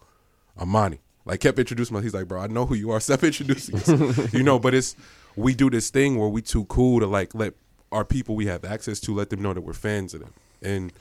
Amani. 0.59 1.01
Like 1.25 1.41
kept 1.41 1.59
introducing 1.59 1.93
myself. 1.95 2.05
He's 2.05 2.15
like, 2.15 2.27
bro, 2.27 2.41
I 2.41 2.47
know 2.49 2.67
who 2.67 2.75
you 2.75 2.91
are. 2.91 3.01
Stop 3.09 3.23
introducing 3.23 3.77
us. 3.77 4.33
you 4.33 4.43
know, 4.43 4.59
but 4.59 4.75
it's 4.75 4.97
we 5.37 5.55
do 5.55 5.71
this 5.71 5.91
thing 5.91 6.19
where 6.19 6.29
we 6.29 6.43
too 6.43 6.65
cool 6.65 7.01
to 7.01 7.07
like 7.07 7.35
let 7.35 7.55
our 7.93 8.05
people 8.05 8.35
we 8.35 8.47
have 8.47 8.65
access 8.65 8.99
to 9.01 9.15
let 9.15 9.29
them 9.29 9.43
know 9.43 9.53
that 9.53 9.61
we're 9.61 9.75
fans 9.75 10.15
of 10.15 10.21
them. 10.21 10.33
And 10.63 10.93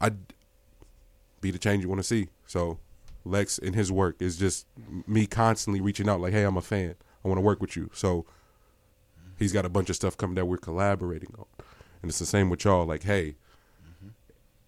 I 0.00 0.10
be 1.40 1.52
the 1.52 1.58
change 1.58 1.84
you 1.84 1.88
want 1.88 2.00
to 2.00 2.06
see. 2.06 2.28
So 2.46 2.78
Lex 3.24 3.58
in 3.58 3.74
his 3.74 3.92
work 3.92 4.16
is 4.20 4.36
just 4.36 4.66
me 5.06 5.26
constantly 5.26 5.80
reaching 5.80 6.08
out 6.08 6.20
like, 6.20 6.32
hey, 6.32 6.42
I'm 6.42 6.56
a 6.56 6.62
fan. 6.62 6.96
I 7.24 7.28
want 7.28 7.38
to 7.38 7.42
work 7.42 7.60
with 7.60 7.76
you. 7.76 7.90
So 7.94 8.26
he's 9.38 9.52
got 9.52 9.64
a 9.64 9.68
bunch 9.68 9.90
of 9.90 9.96
stuff 9.96 10.16
coming 10.16 10.34
that 10.36 10.46
we're 10.46 10.56
collaborating 10.56 11.34
on. 11.38 11.46
And 12.02 12.10
it's 12.10 12.18
the 12.18 12.26
same 12.26 12.50
with 12.50 12.64
y'all. 12.64 12.86
Like, 12.86 13.02
hey, 13.02 13.36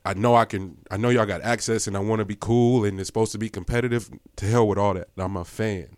I 0.05 0.15
know 0.15 0.35
I 0.35 0.45
can. 0.45 0.79
I 0.91 0.97
know 0.97 1.11
y'all 1.11 1.27
got 1.27 1.43
access, 1.43 1.87
and 1.87 1.97
I 1.97 2.01
want 2.01 2.21
to 2.21 2.25
be 2.25 2.37
cool, 2.39 2.85
and 2.85 2.99
it's 2.99 3.09
supposed 3.09 3.33
to 3.33 3.39
be 3.39 3.49
competitive. 3.49 4.11
To 4.37 4.47
hell 4.47 4.67
with 4.67 4.79
all 4.79 4.95
that. 4.95 5.09
I'm 5.19 5.37
a 5.37 5.45
fan. 5.45 5.97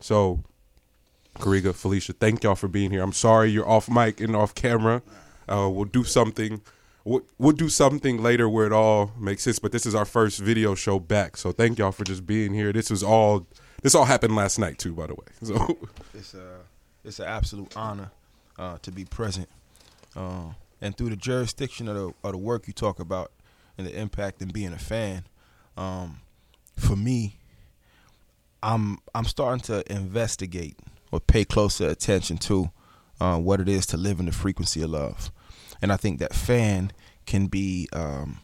So, 0.00 0.42
Kariga, 1.38 1.74
Felicia, 1.74 2.14
thank 2.14 2.42
y'all 2.42 2.54
for 2.54 2.68
being 2.68 2.90
here. 2.90 3.02
I'm 3.02 3.12
sorry 3.12 3.50
you're 3.50 3.68
off 3.68 3.88
mic 3.88 4.20
and 4.20 4.34
off 4.34 4.54
camera. 4.54 5.02
Uh, 5.48 5.68
we'll 5.70 5.84
do 5.84 6.04
something. 6.04 6.62
We'll, 7.04 7.22
we'll 7.38 7.52
do 7.52 7.68
something 7.68 8.22
later 8.22 8.48
where 8.48 8.66
it 8.66 8.72
all 8.72 9.12
makes 9.18 9.44
sense. 9.44 9.58
But 9.58 9.72
this 9.72 9.86
is 9.86 9.94
our 9.94 10.04
first 10.04 10.40
video 10.40 10.74
show 10.74 10.98
back, 10.98 11.36
so 11.36 11.52
thank 11.52 11.78
y'all 11.78 11.92
for 11.92 12.04
just 12.04 12.26
being 12.26 12.54
here. 12.54 12.72
This 12.72 12.90
was 12.90 13.02
all. 13.02 13.46
This 13.82 13.94
all 13.94 14.06
happened 14.06 14.34
last 14.34 14.58
night 14.58 14.78
too, 14.78 14.94
by 14.94 15.06
the 15.06 15.14
way. 15.14 15.26
So, 15.42 15.78
It's 16.14 16.34
a 16.34 16.60
it's 17.06 17.20
an 17.20 17.26
absolute 17.26 17.74
honor 17.76 18.10
uh, 18.58 18.78
to 18.82 18.90
be 18.90 19.04
present, 19.04 19.48
uh, 20.16 20.50
and 20.80 20.96
through 20.96 21.10
the 21.10 21.16
jurisdiction 21.16 21.88
of 21.88 21.94
the 21.94 22.12
of 22.24 22.32
the 22.32 22.38
work 22.38 22.66
you 22.66 22.72
talk 22.72 22.98
about 22.98 23.30
and 23.78 23.86
the 23.86 23.98
impact 23.98 24.42
and 24.42 24.52
being 24.52 24.72
a 24.72 24.78
fan. 24.78 25.24
Um, 25.76 26.20
for 26.76 26.96
me, 26.96 27.36
I'm 28.62 28.98
I'm 29.14 29.24
starting 29.24 29.62
to 29.64 29.90
investigate 29.90 30.76
or 31.12 31.20
pay 31.20 31.44
closer 31.44 31.88
attention 31.88 32.38
to 32.38 32.70
uh, 33.20 33.38
what 33.38 33.60
it 33.60 33.68
is 33.68 33.86
to 33.86 33.96
live 33.96 34.18
in 34.18 34.26
the 34.26 34.32
frequency 34.32 34.82
of 34.82 34.90
love, 34.90 35.30
and 35.80 35.92
I 35.92 35.96
think 35.96 36.18
that 36.18 36.34
fan 36.34 36.92
can 37.24 37.46
be 37.46 37.88
um, 37.92 38.38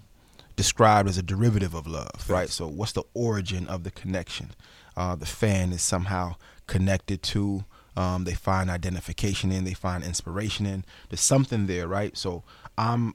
described 0.56 1.08
as 1.08 1.18
a 1.18 1.22
derivative 1.22 1.74
of 1.74 1.86
love, 1.86 2.28
right? 2.28 2.48
So, 2.48 2.68
what's 2.68 2.92
the 2.92 3.04
origin 3.14 3.66
of 3.66 3.82
the 3.84 3.90
connection? 3.90 4.52
Uh, 4.96 5.16
the 5.16 5.26
fan 5.26 5.72
is 5.72 5.82
somehow 5.82 6.36
connected 6.66 7.22
to. 7.24 7.64
Um, 7.96 8.24
they 8.24 8.34
find 8.34 8.70
identification 8.70 9.52
in. 9.52 9.64
They 9.64 9.74
find 9.74 10.02
inspiration 10.02 10.64
in. 10.66 10.84
There's 11.10 11.20
something 11.20 11.66
there, 11.66 11.86
right? 11.86 12.16
So, 12.16 12.42
I'm 12.78 13.14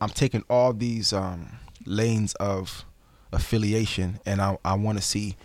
I'm 0.00 0.10
taking 0.10 0.42
all 0.50 0.72
these 0.72 1.12
um, 1.12 1.58
lanes 1.84 2.34
of 2.34 2.84
affiliation, 3.32 4.20
and 4.26 4.40
I 4.40 4.58
I 4.64 4.74
want 4.74 4.98
to 4.98 5.04
see 5.04 5.36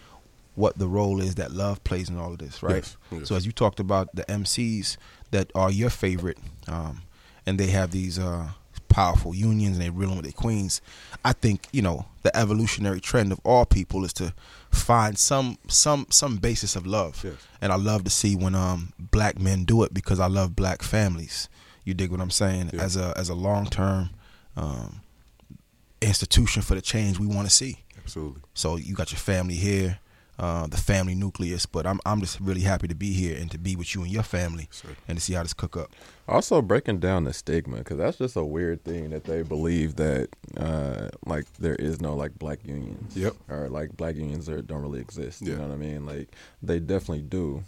what 0.55 0.77
the 0.77 0.87
role 0.87 1.21
is 1.21 1.35
that 1.35 1.51
love 1.51 1.83
plays 1.83 2.09
in 2.09 2.17
all 2.17 2.33
of 2.33 2.39
this, 2.39 2.61
right? 2.61 2.75
Yes, 2.75 2.97
yes. 3.11 3.27
So 3.27 3.35
as 3.35 3.45
you 3.45 3.51
talked 3.51 3.79
about 3.79 4.13
the 4.15 4.23
MCs 4.25 4.97
that 5.31 5.51
are 5.55 5.71
your 5.71 5.89
favorite, 5.89 6.37
um, 6.67 7.03
and 7.45 7.57
they 7.59 7.67
have 7.67 7.91
these 7.91 8.19
uh, 8.19 8.49
powerful 8.89 9.33
unions 9.33 9.77
and 9.77 9.85
they're 9.85 9.91
reeling 9.91 10.17
with 10.17 10.25
their 10.25 10.33
queens. 10.33 10.81
I 11.23 11.33
think 11.33 11.67
you 11.71 11.81
know 11.81 12.05
the 12.23 12.35
evolutionary 12.35 12.99
trend 12.99 13.31
of 13.31 13.39
all 13.43 13.65
people 13.65 14.03
is 14.05 14.13
to 14.13 14.33
find 14.71 15.17
some 15.17 15.57
some 15.67 16.05
some 16.09 16.37
basis 16.37 16.75
of 16.75 16.85
love, 16.87 17.21
Yes. 17.23 17.33
and 17.61 17.71
I 17.71 17.75
love 17.75 18.03
to 18.05 18.09
see 18.09 18.35
when 18.35 18.55
um 18.55 18.93
black 18.99 19.39
men 19.39 19.63
do 19.65 19.83
it 19.83 19.93
because 19.93 20.19
I 20.19 20.27
love 20.27 20.55
black 20.55 20.81
families. 20.81 21.49
You 21.83 21.93
dig 21.93 22.11
what 22.11 22.21
I'm 22.21 22.29
saying? 22.31 22.71
Yeah. 22.73 22.81
As 22.83 22.95
a 22.95 23.13
as 23.17 23.29
a 23.29 23.33
long 23.35 23.65
term 23.65 24.11
um, 24.55 25.01
institution 26.01 26.61
for 26.61 26.75
the 26.75 26.81
change 26.81 27.19
we 27.19 27.27
want 27.27 27.47
to 27.47 27.53
see. 27.53 27.79
Absolutely. 27.97 28.41
So 28.53 28.75
you 28.77 28.95
got 28.95 29.11
your 29.11 29.19
family 29.19 29.55
here, 29.55 29.99
uh, 30.41 30.65
the 30.65 30.77
family 30.77 31.13
nucleus. 31.13 31.65
But 31.65 31.85
I'm 31.85 31.99
I'm 32.05 32.19
just 32.19 32.39
really 32.41 32.61
happy 32.61 32.87
to 32.87 32.95
be 32.95 33.13
here 33.13 33.37
and 33.37 33.49
to 33.51 33.57
be 33.57 33.75
with 33.75 33.95
you 33.95 34.01
and 34.01 34.11
your 34.11 34.23
family 34.23 34.67
Sir. 34.71 34.89
and 35.07 35.17
to 35.17 35.23
see 35.23 35.33
how 35.33 35.43
this 35.43 35.53
cook 35.53 35.77
up. 35.77 35.91
Also 36.27 36.61
breaking 36.61 36.99
down 36.99 37.25
the 37.25 37.33
stigma 37.33 37.77
because 37.77 37.97
that's 37.97 38.17
just 38.17 38.35
a 38.35 38.43
weird 38.43 38.83
thing 38.83 39.11
that 39.11 39.25
they 39.25 39.43
believe 39.43 39.95
that 39.97 40.29
uh, 40.57 41.09
like 41.25 41.45
there 41.59 41.75
is 41.75 42.01
no 42.01 42.15
like 42.15 42.37
black 42.39 42.59
unions. 42.65 43.15
Yep. 43.15 43.35
Or 43.49 43.69
like 43.69 43.95
black 43.95 44.15
unions 44.15 44.49
are, 44.49 44.61
don't 44.61 44.81
really 44.81 44.99
exist. 44.99 45.41
You 45.41 45.55
know 45.55 45.67
what 45.67 45.71
I 45.71 45.77
mean? 45.77 46.05
Like 46.05 46.35
they 46.61 46.79
definitely 46.79 47.23
do, 47.23 47.63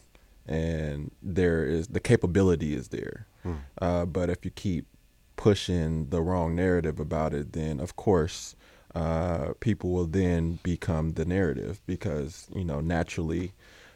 and 0.48 1.12
there 1.22 1.64
is 1.66 1.88
the 1.90 2.00
capability 2.00 2.74
is 2.74 2.88
there. 2.90 3.28
Hmm. 3.44 3.54
Uh, 3.80 4.06
but 4.06 4.30
if 4.30 4.44
you 4.44 4.52
keep 4.52 4.88
pushing 5.36 6.10
the 6.10 6.22
wrong 6.22 6.56
narrative 6.56 7.00
about 7.00 7.34
it, 7.34 7.54
then 7.54 7.80
of 7.80 7.96
course 7.96 8.56
uh, 8.96 9.54
people 9.60 9.90
will 9.92 10.06
then 10.06 10.60
become 10.64 11.14
the 11.14 11.26
narrative 11.26 11.82
because 11.88 12.48
you 12.56 12.64
know 12.64 12.80
naturally, 12.80 13.52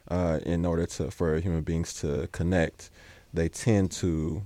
uh, 0.09 0.39
in 0.45 0.65
order 0.65 0.85
to 0.85 1.11
for 1.11 1.39
human 1.39 1.61
beings 1.61 1.93
to 1.95 2.27
connect, 2.31 2.89
they 3.33 3.49
tend 3.49 3.91
to 3.91 4.43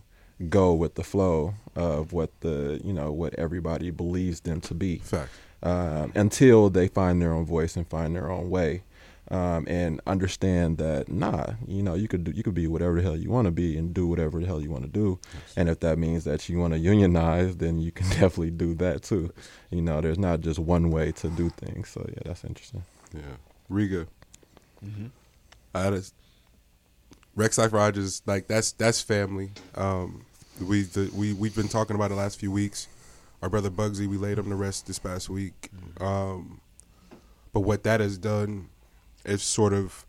go 0.49 0.73
with 0.73 0.95
the 0.95 1.03
flow 1.03 1.53
of 1.75 2.13
what 2.13 2.31
the 2.41 2.81
you 2.83 2.91
know 2.93 3.11
what 3.11 3.33
everybody 3.35 3.91
believes 3.91 4.41
them 4.41 4.59
to 4.59 4.73
be 4.73 4.97
Fact. 4.97 5.29
um, 5.63 6.11
until 6.15 6.69
they 6.69 6.87
find 6.87 7.21
their 7.21 7.33
own 7.33 7.45
voice 7.45 7.75
and 7.77 7.87
find 7.87 8.15
their 8.15 8.29
own 8.29 8.49
way, 8.49 8.83
um, 9.31 9.65
and 9.67 10.01
understand 10.05 10.77
that 10.77 11.09
nah, 11.09 11.53
you 11.65 11.81
know, 11.81 11.95
you 11.95 12.07
could 12.07 12.25
do, 12.25 12.31
you 12.31 12.43
could 12.43 12.53
be 12.53 12.67
whatever 12.67 12.95
the 12.95 13.01
hell 13.01 13.15
you 13.15 13.31
want 13.31 13.45
to 13.45 13.51
be 13.51 13.77
and 13.77 13.93
do 13.93 14.05
whatever 14.05 14.39
the 14.39 14.45
hell 14.45 14.61
you 14.61 14.69
want 14.69 14.83
to 14.83 14.89
do, 14.89 15.19
and 15.55 15.69
if 15.69 15.79
that 15.79 15.97
means 15.97 16.25
that 16.25 16.47
you 16.49 16.59
want 16.59 16.73
to 16.73 16.79
unionize, 16.79 17.57
then 17.57 17.79
you 17.79 17.91
can 17.91 18.07
definitely 18.09 18.51
do 18.51 18.73
that 18.75 19.03
too. 19.03 19.33
You 19.71 19.81
know, 19.81 20.01
there's 20.01 20.19
not 20.19 20.41
just 20.41 20.59
one 20.59 20.91
way 20.91 21.13
to 21.13 21.29
do 21.29 21.49
things. 21.49 21.89
So 21.89 22.05
yeah, 22.07 22.21
that's 22.25 22.43
interesting. 22.43 22.83
Yeah. 23.13 23.37
Riga. 23.69 24.07
I 25.73 25.81
had 25.81 25.93
a, 25.93 26.01
Rex 27.35 27.57
Life 27.57 27.71
Rogers, 27.71 28.21
like 28.25 28.47
that's 28.47 28.73
that's 28.73 29.01
family. 29.01 29.51
Um, 29.75 30.25
we 30.59 30.83
the, 30.83 31.09
we 31.15 31.33
we've 31.33 31.55
been 31.55 31.69
talking 31.69 31.95
about 31.95 32.07
it 32.07 32.09
the 32.09 32.15
last 32.15 32.39
few 32.39 32.51
weeks. 32.51 32.87
Our 33.41 33.49
brother 33.49 33.69
Bugsy, 33.69 34.07
we 34.07 34.17
laid 34.17 34.37
him 34.37 34.49
to 34.49 34.55
rest 34.55 34.85
this 34.85 34.99
past 34.99 35.29
week. 35.29 35.69
Um, 35.99 36.61
but 37.53 37.61
what 37.61 37.83
that 37.83 37.99
has 37.99 38.17
done 38.17 38.69
is 39.25 39.43
sort 39.43 39.73
of, 39.73 40.05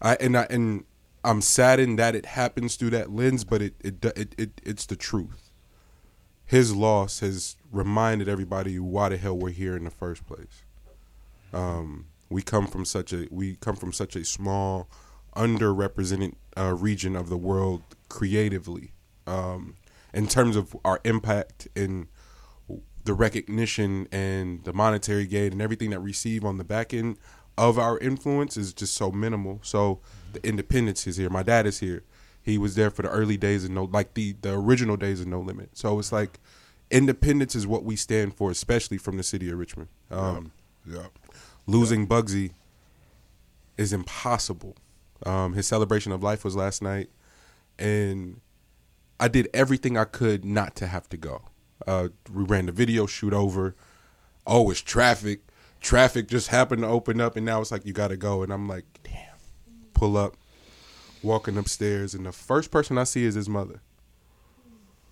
I 0.00 0.16
and 0.16 0.36
I 0.36 0.46
and 0.50 0.84
I'm 1.24 1.40
saddened 1.40 1.98
that 1.98 2.14
it 2.14 2.26
happens 2.26 2.76
through 2.76 2.90
that 2.90 3.10
lens, 3.10 3.44
but 3.44 3.60
it 3.60 3.74
it 3.82 4.04
it, 4.04 4.34
it 4.38 4.60
it's 4.64 4.86
the 4.86 4.96
truth. 4.96 5.50
His 6.44 6.74
loss 6.74 7.20
has 7.20 7.56
reminded 7.72 8.28
everybody 8.28 8.78
why 8.78 9.08
the 9.08 9.16
hell 9.16 9.36
we're 9.36 9.50
here 9.50 9.76
in 9.76 9.84
the 9.84 9.90
first 9.90 10.26
place. 10.26 10.62
Um, 11.52 12.06
we 12.28 12.42
come 12.42 12.66
from 12.66 12.84
such 12.84 13.12
a 13.12 13.26
we 13.30 13.56
come 13.56 13.76
from 13.76 13.92
such 13.92 14.14
a 14.14 14.24
small, 14.24 14.88
underrepresented 15.34 16.34
uh, 16.56 16.74
region 16.74 17.16
of 17.16 17.28
the 17.28 17.36
world 17.36 17.82
creatively, 18.08 18.92
um, 19.26 19.76
in 20.14 20.28
terms 20.28 20.54
of 20.54 20.76
our 20.84 21.00
impact 21.04 21.66
and 21.74 22.06
the 23.04 23.14
recognition 23.14 24.08
and 24.12 24.64
the 24.64 24.72
monetary 24.72 25.26
gain 25.26 25.52
and 25.52 25.62
everything 25.62 25.90
that 25.90 26.00
we 26.00 26.06
receive 26.06 26.44
on 26.44 26.58
the 26.58 26.64
back 26.64 26.92
end 26.92 27.16
of 27.58 27.78
our 27.78 27.98
influence 27.98 28.56
is 28.56 28.72
just 28.72 28.94
so 28.94 29.10
minimal. 29.10 29.60
So 29.62 30.00
the 30.32 30.46
independence 30.46 31.06
is 31.06 31.16
here. 31.16 31.30
My 31.30 31.42
dad 31.42 31.66
is 31.66 31.80
here. 31.80 32.02
He 32.42 32.58
was 32.58 32.74
there 32.74 32.90
for 32.90 33.02
the 33.02 33.08
early 33.08 33.36
days 33.36 33.64
of 33.64 33.70
no 33.70 33.84
like 33.84 34.14
the 34.14 34.36
the 34.40 34.52
original 34.52 34.96
days 34.96 35.20
of 35.20 35.26
no 35.26 35.40
limit. 35.40 35.70
So 35.72 35.98
it's 35.98 36.12
like 36.12 36.38
independence 36.90 37.54
is 37.54 37.66
what 37.66 37.84
we 37.84 37.96
stand 37.96 38.34
for, 38.36 38.50
especially 38.50 38.98
from 38.98 39.16
the 39.16 39.22
city 39.22 39.50
of 39.50 39.58
Richmond. 39.58 39.88
Um, 40.10 40.52
Yeah. 40.86 41.06
losing 41.66 42.06
Bugsy 42.06 42.52
is 43.76 43.92
impossible. 43.92 44.76
Um, 45.24 45.54
his 45.54 45.66
celebration 45.66 46.12
of 46.12 46.22
life 46.22 46.44
was 46.44 46.54
last 46.54 46.82
night, 46.82 47.08
and 47.78 48.40
I 49.18 49.28
did 49.28 49.48
everything 49.52 49.96
I 49.96 50.04
could 50.04 50.44
not 50.44 50.76
to 50.76 50.86
have 50.86 51.08
to 51.08 51.16
go. 51.16 51.42
Uh, 51.86 52.08
we 52.32 52.44
ran 52.44 52.66
the 52.66 52.72
video 52.72 53.06
shoot 53.06 53.32
over. 53.32 53.74
Oh, 54.46 54.70
it's 54.70 54.80
traffic. 54.80 55.40
Traffic 55.86 56.26
just 56.26 56.48
happened 56.48 56.82
to 56.82 56.88
open 56.88 57.20
up, 57.20 57.36
and 57.36 57.46
now 57.46 57.60
it's 57.60 57.70
like 57.70 57.86
you 57.86 57.92
got 57.92 58.08
to 58.08 58.16
go. 58.16 58.42
And 58.42 58.52
I'm 58.52 58.68
like, 58.68 58.84
damn. 59.04 59.36
Pull 59.94 60.16
up, 60.16 60.34
walking 61.22 61.56
upstairs, 61.56 62.12
and 62.12 62.26
the 62.26 62.32
first 62.32 62.70
person 62.70 62.98
I 62.98 63.04
see 63.04 63.24
is 63.24 63.36
his 63.36 63.48
mother. 63.48 63.80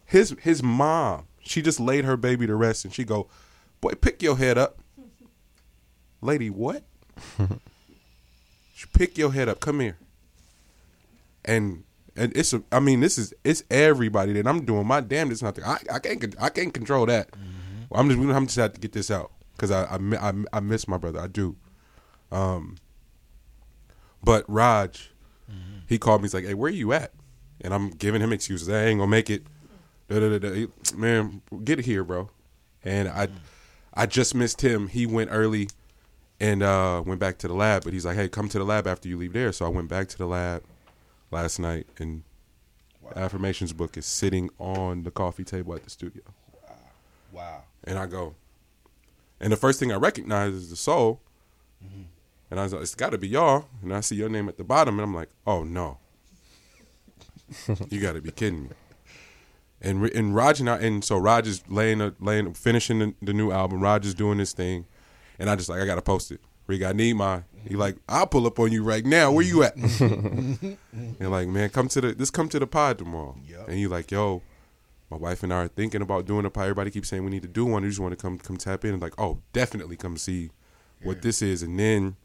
His 0.05 0.35
his 0.41 0.63
mom. 0.63 1.27
She 1.41 1.63
just 1.63 1.79
laid 1.79 2.05
her 2.05 2.17
baby 2.17 2.47
to 2.47 2.57
rest, 2.57 2.85
and 2.85 2.93
she 2.93 3.05
go, 3.05 3.29
"Boy, 3.81 3.93
pick 3.93 4.23
your 4.23 4.37
head 4.37 4.59
up." 4.59 4.81
lady, 6.25 6.51
what? 6.51 6.83
She 8.75 8.87
pick 8.93 9.17
your 9.17 9.33
head 9.33 9.49
up. 9.49 9.61
Come 9.61 9.79
here. 9.79 9.97
And 11.45 11.85
and 12.17 12.37
it's 12.37 12.53
a, 12.53 12.63
I 12.73 12.81
mean 12.81 12.99
this 12.99 13.19
is 13.19 13.33
it's 13.45 13.63
everybody 13.71 14.33
that 14.33 14.49
I'm 14.49 14.65
doing 14.65 14.87
my 14.87 15.01
damnedest 15.01 15.45
not 15.45 15.55
to, 15.55 15.67
I 15.67 15.79
I 15.93 15.99
can't 16.01 16.35
I 16.41 16.49
can't 16.49 16.75
control 16.75 17.07
that. 17.07 17.31
Mm-hmm. 17.31 17.95
I'm 17.95 18.09
just 18.09 18.21
I'm 18.21 18.47
just 18.47 18.57
have 18.57 18.73
to 18.73 18.81
get 18.81 18.93
this 18.93 19.13
out 19.13 19.31
because 19.57 19.71
I, 19.71 19.85
I 19.85 19.99
I 20.31 20.33
I 20.55 20.61
miss 20.61 20.87
my 20.89 20.97
brother 20.99 21.21
I 21.21 21.27
do. 21.29 21.57
Um. 22.33 22.77
But 24.23 24.45
Raj, 24.49 25.11
he 25.87 25.99
called 25.99 26.23
me. 26.23 26.27
He's 26.27 26.35
like, 26.35 26.45
"Hey, 26.47 26.55
where 26.55 26.69
are 26.71 26.75
you 26.75 26.93
at?" 26.93 27.13
And 27.61 27.75
I'm 27.75 27.91
giving 27.91 28.21
him 28.23 28.33
excuses. 28.33 28.69
I 28.69 28.85
ain't 28.85 28.99
gonna 28.99 29.11
make 29.11 29.29
it. 29.31 29.45
Da, 30.09 30.19
da, 30.21 30.39
da. 30.39 30.53
He- 30.53 30.69
Man, 30.97 31.43
get 31.65 31.79
here, 31.81 32.05
bro. 32.05 32.31
And 32.83 33.09
I, 33.09 33.29
I 33.95 34.07
just 34.07 34.35
missed 34.35 34.61
him. 34.61 34.89
He 34.89 35.07
went 35.07 35.31
early, 35.33 35.69
and 36.41 36.63
uh, 36.63 37.03
went 37.05 37.21
back 37.21 37.39
to 37.39 37.49
the 37.49 37.55
lab. 37.55 37.85
But 37.85 37.93
he's 37.93 38.05
like, 38.07 38.17
"Hey, 38.17 38.29
come 38.29 38.49
to 38.49 38.59
the 38.59 38.65
lab 38.65 38.87
after 38.87 39.09
you 39.09 39.17
leave 39.19 39.33
there." 39.35 39.53
So 39.53 39.67
I 39.67 39.69
went 39.69 39.89
back 39.89 40.09
to 40.09 40.19
the 40.19 40.27
lab 40.27 40.63
last 41.31 41.59
night, 41.59 41.87
and 41.99 42.23
the 43.11 43.19
affirmations 43.19 43.73
book 43.75 43.97
is 43.99 44.07
sitting 44.07 44.49
on 44.59 45.03
the 45.03 45.11
coffee 45.11 45.45
table 45.45 45.75
at 45.75 45.85
the 45.85 45.91
studio. 45.91 46.23
Wow. 46.63 46.77
Wow. 47.33 47.63
And 47.85 47.99
I 47.99 48.07
go, 48.07 48.35
and 49.45 49.53
the 49.53 49.59
first 49.59 49.79
thing 49.79 49.93
I 49.93 49.97
recognize 49.97 50.55
is 50.55 50.71
the 50.71 50.77
soul. 50.77 51.21
Mm-hmm. 51.85 52.05
And 52.51 52.59
I 52.59 52.63
was 52.63 52.73
like, 52.73 52.81
it's 52.81 52.95
got 52.95 53.11
to 53.11 53.19
be 53.19 53.29
y'all. 53.29 53.67
And 53.83 53.93
I 53.93 54.01
see 54.01 54.17
your 54.17 54.31
name 54.31 54.49
at 54.49 54.57
the 54.57 54.65
bottom, 54.65 54.99
and 54.99 55.05
I'm 55.05 55.15
like, 55.15 55.29
oh 55.47 55.65
no, 55.65 55.99
you 57.91 58.01
got 58.01 58.15
to 58.15 58.23
be 58.23 58.31
kidding 58.31 58.65
me. 58.65 58.71
And 59.83 60.03
and 60.13 60.35
Raj 60.35 60.61
and 60.61 60.71
I, 60.71 60.79
and 60.79 61.05
so 61.05 61.19
Raj 61.19 61.47
is 61.47 61.63
laying 61.69 62.01
a, 62.01 62.15
laying 62.21 62.55
finishing 62.55 62.99
the, 63.01 63.15
the 63.21 63.35
new 63.35 63.51
album. 63.51 63.83
Raj 63.83 64.07
is 64.07 64.15
doing 64.15 64.39
this 64.39 64.55
thing, 64.55 64.87
and 65.39 65.51
I 65.51 65.57
just 65.57 65.69
like 65.69 65.81
I 65.81 65.85
gotta 65.85 66.01
post 66.01 66.33
it. 66.33 66.41
Rig, 66.67 66.83
I 66.83 66.93
need 66.93 67.13
my. 67.17 67.43
He 67.65 67.71
mm-hmm. 67.71 67.81
like 67.81 67.97
I'll 68.09 68.27
pull 68.27 68.47
up 68.47 68.59
on 68.59 68.73
you 68.73 68.83
right 68.83 69.05
now. 69.05 69.31
Where 69.31 69.45
you 69.45 69.63
at? 69.63 69.77
and 70.01 70.79
like 71.21 71.49
man, 71.49 71.69
come 71.69 71.89
to 71.89 72.01
the 72.01 72.15
this 72.15 72.31
come 72.31 72.49
to 72.49 72.59
the 72.59 72.67
pod 72.67 72.97
tomorrow. 72.97 73.37
Yup. 73.47 73.69
And 73.69 73.79
you 73.79 73.91
like 73.91 74.11
yo, 74.11 74.41
my 75.15 75.29
wife 75.29 75.43
and 75.45 75.53
I 75.53 75.65
are 75.65 75.69
thinking 75.69 76.03
about 76.03 76.27
doing 76.27 76.45
a 76.45 76.51
pod. 76.51 76.65
Everybody 76.65 76.91
keeps 76.91 77.09
saying 77.09 77.25
we 77.25 77.31
need 77.31 77.43
to 77.43 77.49
do 77.49 77.65
one. 77.65 77.85
You 77.85 77.89
just 77.89 78.01
want 78.01 78.13
to 78.13 78.17
come 78.21 78.39
come 78.39 78.57
tap 78.57 78.85
in 78.85 78.95
and 78.95 79.03
like 79.03 79.15
oh 79.19 79.39
definitely 79.53 79.97
come 79.97 80.17
see 80.17 80.51
what 81.03 81.23
this 81.23 81.41
is. 81.41 81.63
And 81.63 81.79
then 81.79 82.17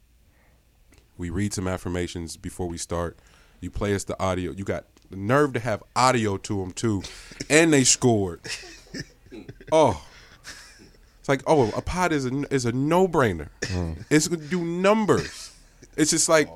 we 1.17 1.29
read 1.29 1.53
some 1.53 1.67
affirmations 1.67 2.35
before 2.37 2.67
we 2.67 2.77
start. 2.77 3.17
You 3.61 3.69
play 3.69 3.93
us 3.93 4.05
the 4.05 4.19
audio. 4.21 4.51
You 4.51 4.63
got 4.63 4.85
the 5.09 5.17
nerve 5.17 5.53
to 5.53 5.59
have 5.59 5.83
audio 5.95 6.37
to 6.37 6.61
them 6.61 6.71
too, 6.71 7.03
and 7.49 7.71
they 7.71 7.83
scored. 7.83 8.41
Oh, 9.71 10.03
it's 11.19 11.29
like 11.29 11.43
oh, 11.45 11.71
a 11.75 11.81
pod 11.81 12.11
is 12.11 12.25
a 12.25 12.53
is 12.53 12.65
a 12.65 12.71
no 12.71 13.07
brainer. 13.07 13.49
Mm. 13.61 14.03
It's 14.09 14.27
gonna 14.27 14.41
do 14.45 14.63
numbers. 14.63 15.55
It's 15.95 16.09
just 16.09 16.27
like 16.27 16.49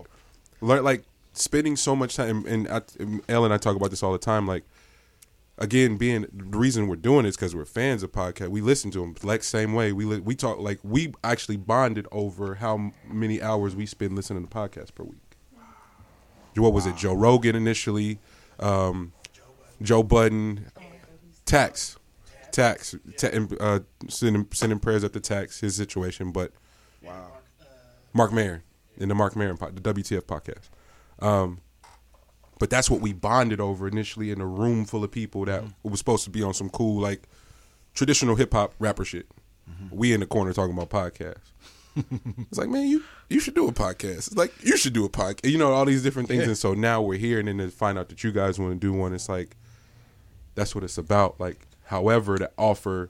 learn 0.62 0.84
like 0.84 1.04
spending 1.34 1.76
so 1.76 1.96
much 1.96 2.16
time. 2.16 2.44
And 2.48 2.68
I, 2.68 2.82
Elle 3.30 3.46
and 3.46 3.54
I 3.54 3.58
talk 3.58 3.76
about 3.76 3.92
this 3.92 4.02
all 4.02 4.14
the 4.14 4.18
time. 4.18 4.48
Like 4.48 4.64
again, 5.58 5.98
being 5.98 6.26
the 6.32 6.58
reason 6.58 6.88
we're 6.88 6.96
doing 6.96 7.24
this 7.26 7.36
because 7.36 7.56
we're 7.56 7.66
fans 7.66 8.04
of 8.04 8.12
podcast. 8.12 8.50
We 8.50 8.62
listen 8.62 8.92
to 8.92 9.00
them 9.00 9.16
like 9.24 9.44
same 9.44 9.74
way. 9.74 9.92
We 9.94 10.06
li- 10.06 10.20
we 10.20 10.36
talk 10.36 10.60
like 10.60 10.80
we 10.84 11.14
actually 11.24 11.58
bonded 11.58 12.08
over 12.12 12.56
how 12.56 12.92
many 13.08 13.42
hours 13.42 13.76
we 13.76 13.86
spend 13.86 14.16
listening 14.16 14.46
to 14.48 14.50
podcasts 14.50 14.94
per 14.94 15.04
week. 15.04 15.20
What 16.56 16.74
was 16.74 16.86
it? 16.86 16.96
Joe 16.96 17.14
Rogan 17.16 17.56
initially, 17.56 18.20
um, 18.60 19.12
Joe 19.82 20.04
Budden, 20.04 20.68
Tax, 21.46 21.98
Tax, 22.52 22.96
ta- 23.18 23.30
uh, 23.60 23.80
sending 24.08 24.48
sending 24.54 24.78
prayers 24.80 25.04
up 25.04 25.14
to 25.14 25.20
Tax 25.20 25.62
his 25.62 25.76
situation, 25.76 26.32
but 26.32 26.52
Wow. 27.02 27.32
Marc 28.14 28.32
Maron. 28.32 28.62
in 28.98 29.10
the 29.10 29.16
Marc 29.16 29.36
Maron 29.36 29.58
pod, 29.58 29.76
the 29.76 29.82
WTF 29.94 30.22
podcast. 30.26 30.70
Um, 31.20 31.60
but 32.60 32.70
that's 32.70 32.90
what 32.90 33.02
we 33.02 33.14
bonded 33.14 33.60
over 33.60 33.88
initially 33.88 34.32
in 34.32 34.42
a 34.42 34.46
room 34.46 34.86
full 34.86 35.04
of 35.04 35.12
people 35.12 35.46
that 35.46 35.64
mm-hmm. 35.64 35.90
was 35.90 36.00
supposed 36.00 36.24
to 36.26 36.30
be 36.30 36.44
on 36.44 36.54
some 36.54 36.70
cool 36.70 37.02
like 37.02 37.24
traditional 37.94 38.36
hip 38.36 38.54
hop 38.54 38.74
rapper 38.80 39.06
shit. 39.06 39.28
Mm-hmm. 39.70 39.96
We 39.96 40.14
in 40.14 40.20
the 40.20 40.26
corner 40.26 40.54
talking 40.54 40.78
about 40.78 40.90
podcasts. 40.90 41.52
it's 41.96 42.58
like, 42.58 42.70
man, 42.70 42.88
you 42.88 43.04
you 43.30 43.40
should 43.40 43.54
do 43.54 43.68
a 43.68 43.72
podcast. 43.72 44.28
It's 44.28 44.36
like 44.36 44.54
you 44.64 44.78
should 44.78 44.94
do 44.94 45.06
a 45.06 45.10
podcast. 45.10 45.50
You 45.50 45.58
know, 45.58 45.72
all 45.72 45.86
these 45.86 46.04
different 46.04 46.28
things. 46.28 46.44
And 46.44 46.58
so 46.58 46.74
now 46.74 47.02
we're 47.02 47.20
here, 47.20 47.40
and 47.40 47.48
then 47.48 47.58
to 47.58 47.70
find 47.70 47.98
out 48.00 48.10
that 48.10 48.24
you 48.24 48.32
guys 48.32 48.60
want 48.60 48.74
to 48.74 48.80
do 48.80 48.94
one, 48.94 49.14
it's 49.14 49.30
like 49.30 49.56
that's 50.56 50.74
what 50.74 50.84
it's 50.84 50.98
about. 50.98 51.40
Like, 51.40 51.68
however, 51.86 52.38
to 52.38 52.50
offer 52.58 53.10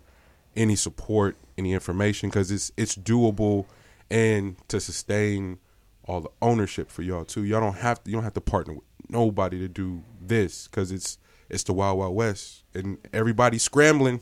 any 0.56 0.76
support, 0.76 1.38
any 1.58 1.74
information, 1.74 2.30
because 2.30 2.52
it's 2.52 2.72
it's 2.76 2.96
doable, 2.96 3.66
and 4.12 4.56
to 4.68 4.80
sustain 4.80 5.60
all 6.06 6.22
the 6.22 6.30
ownership 6.42 6.92
for 6.92 7.02
y'all 7.02 7.26
too. 7.26 7.44
Y'all 7.44 7.62
don't 7.62 7.78
have 7.78 8.04
to. 8.04 8.12
You 8.12 8.18
don't 8.18 8.24
have 8.24 8.34
to 8.34 8.42
partner 8.42 8.74
with 8.74 8.84
nobody 9.10 9.60
to 9.60 9.68
do 9.68 10.04
this 10.22 10.68
because 10.68 10.92
it's 10.92 11.18
it's 11.50 11.64
the 11.64 11.74
wild 11.74 12.00
wild 12.00 12.16
west, 12.16 12.64
and 12.74 12.98
everybody's 13.14 13.64
scrambling, 13.64 14.22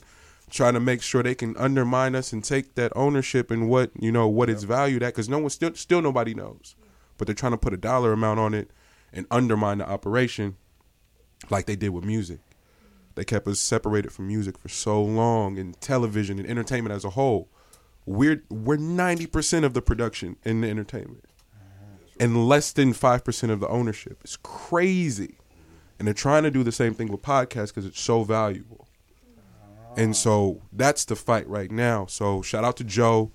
trying 0.49 0.73
to 0.73 0.79
make 0.79 1.01
sure 1.01 1.23
they 1.23 1.35
can 1.35 1.55
undermine 1.57 2.15
us 2.15 2.33
and 2.33 2.43
take 2.43 2.75
that 2.75 2.91
ownership 2.95 3.51
and 3.51 3.69
what 3.69 3.91
you 3.99 4.11
know 4.11 4.27
what 4.27 4.49
it's 4.49 4.63
valued 4.63 5.03
at. 5.03 5.13
Because 5.13 5.29
no 5.29 5.39
one 5.39 5.49
still 5.49 5.73
still 5.75 6.01
nobody 6.01 6.33
knows, 6.33 6.75
but 7.17 7.27
they're 7.27 7.35
trying 7.35 7.53
to 7.53 7.57
put 7.57 7.73
a 7.73 7.77
dollar 7.77 8.13
amount 8.13 8.39
on 8.39 8.53
it 8.53 8.71
and 9.13 9.25
undermine 9.31 9.79
the 9.79 9.89
operation, 9.89 10.55
like 11.49 11.65
they 11.65 11.75
did 11.75 11.89
with 11.89 12.05
music. 12.05 12.39
They 13.15 13.25
kept 13.25 13.47
us 13.47 13.59
separated 13.59 14.11
from 14.11 14.27
music 14.27 14.57
for 14.57 14.69
so 14.69 15.01
long, 15.03 15.57
and 15.57 15.79
television 15.81 16.39
and 16.39 16.47
entertainment 16.47 16.95
as 16.95 17.03
a 17.03 17.11
whole. 17.11 17.49
We're 18.05 18.43
we're 18.49 18.77
ninety 18.77 19.27
percent 19.27 19.65
of 19.65 19.73
the 19.73 19.81
production 19.81 20.37
in 20.43 20.61
the 20.61 20.69
entertainment, 20.69 21.25
and 22.21 22.47
less 22.47 22.71
than 22.71 22.93
five 22.93 23.25
percent 23.25 23.51
of 23.51 23.59
the 23.59 23.67
ownership. 23.67 24.19
It's 24.23 24.37
crazy, 24.37 25.35
and 25.99 26.07
they're 26.07 26.13
trying 26.13 26.43
to 26.43 26.51
do 26.51 26.63
the 26.63 26.71
same 26.71 26.93
thing 26.93 27.11
with 27.11 27.21
podcasts 27.21 27.67
because 27.67 27.85
it's 27.85 27.99
so 27.99 28.23
valuable. 28.23 28.87
And 29.97 30.15
so 30.15 30.61
that's 30.71 31.03
the 31.03 31.17
fight 31.17 31.49
right 31.49 31.69
now. 31.69 32.05
So 32.05 32.41
shout 32.41 32.63
out 32.63 32.77
to 32.77 32.85
Joe, 32.85 33.31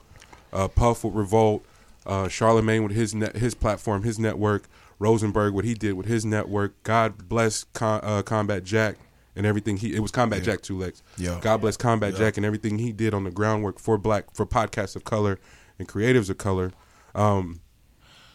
uh, 0.55 0.69
Puff 0.69 1.05
with 1.05 1.13
Revolt, 1.15 1.67
uh, 2.07 2.29
Charlemagne 2.29 2.83
with 2.83 2.93
his 2.93 3.15
net, 3.15 3.37
his 3.37 3.55
platform, 3.55 4.05
his 4.05 4.19
network, 4.19 4.67
Rosenberg 4.99 5.53
what 5.53 5.67
he 5.67 5.75
did 5.75 5.95
with 5.95 6.07
his 6.07 6.25
network. 6.25 6.83
God 6.83 7.29
bless 7.29 7.65
Com- 7.65 8.01
uh, 8.03 8.23
Combat 8.23 8.65
Jack 8.65 8.97
and 9.35 9.45
everything 9.45 9.77
he. 9.77 9.95
It 9.95 10.01
was 10.01 10.11
Combat 10.11 10.43
Jack 10.43 10.63
two 10.63 10.79
legs. 10.79 11.03
Yeah. 11.19 11.39
God 11.43 11.61
bless 11.61 11.77
Combat 11.77 12.15
Jack 12.15 12.39
and 12.39 12.47
everything 12.47 12.79
he 12.79 12.93
did 12.93 13.13
on 13.13 13.25
the 13.25 13.31
groundwork 13.31 13.79
for 13.79 13.99
black 13.99 14.35
for 14.35 14.47
podcasts 14.47 14.97
of 14.97 15.05
color 15.05 15.39
and 15.79 15.87
creatives 15.87 16.31
of 16.31 16.39
color, 16.39 16.73
um, 17.15 17.61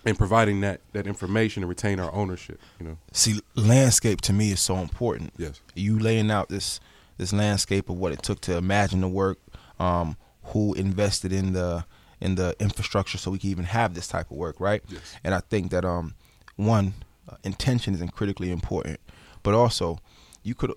and 0.06 0.18
providing 0.18 0.62
that 0.62 0.82
that 0.94 1.08
information 1.08 1.62
to 1.62 1.68
retain 1.68 2.00
our 2.00 2.14
ownership. 2.14 2.60
You 2.80 2.88
know. 2.88 2.98
See, 3.12 3.40
landscape 3.56 4.22
to 4.22 4.34
me 4.34 4.52
is 4.52 4.60
so 4.60 4.78
important. 4.78 5.34
Yes. 5.38 5.62
You 5.76 6.00
laying 6.00 6.32
out 6.32 6.50
this 6.50 6.80
this 7.18 7.34
landscape 7.34 7.90
of 7.90 7.98
what 7.98 8.12
it 8.12 8.24
took 8.24 8.42
to 8.42 8.58
imagine 8.58 9.02
the 9.02 9.08
work, 9.08 9.38
um, 9.80 10.18
who 10.46 10.74
invested 10.74 11.32
in 11.32 11.54
the 11.54 11.86
in 12.20 12.36
the 12.36 12.56
infrastructure 12.60 13.18
so 13.18 13.32
we 13.32 13.40
can 13.40 13.50
even 13.50 13.66
have 13.66 13.94
this 13.94 14.08
type 14.08 14.30
of 14.30 14.38
work, 14.38 14.60
right? 14.60 14.84
Yes. 14.88 15.16
And 15.24 15.34
I 15.34 15.40
think 15.40 15.72
that 15.72 15.84
um, 15.84 16.14
one 16.56 16.94
uh, 17.28 17.36
intention 17.44 17.96
is 17.96 18.12
critically 18.12 18.52
important, 18.52 19.00
but 19.44 19.54
also 19.54 20.00
you 20.44 20.56
could 20.56 20.72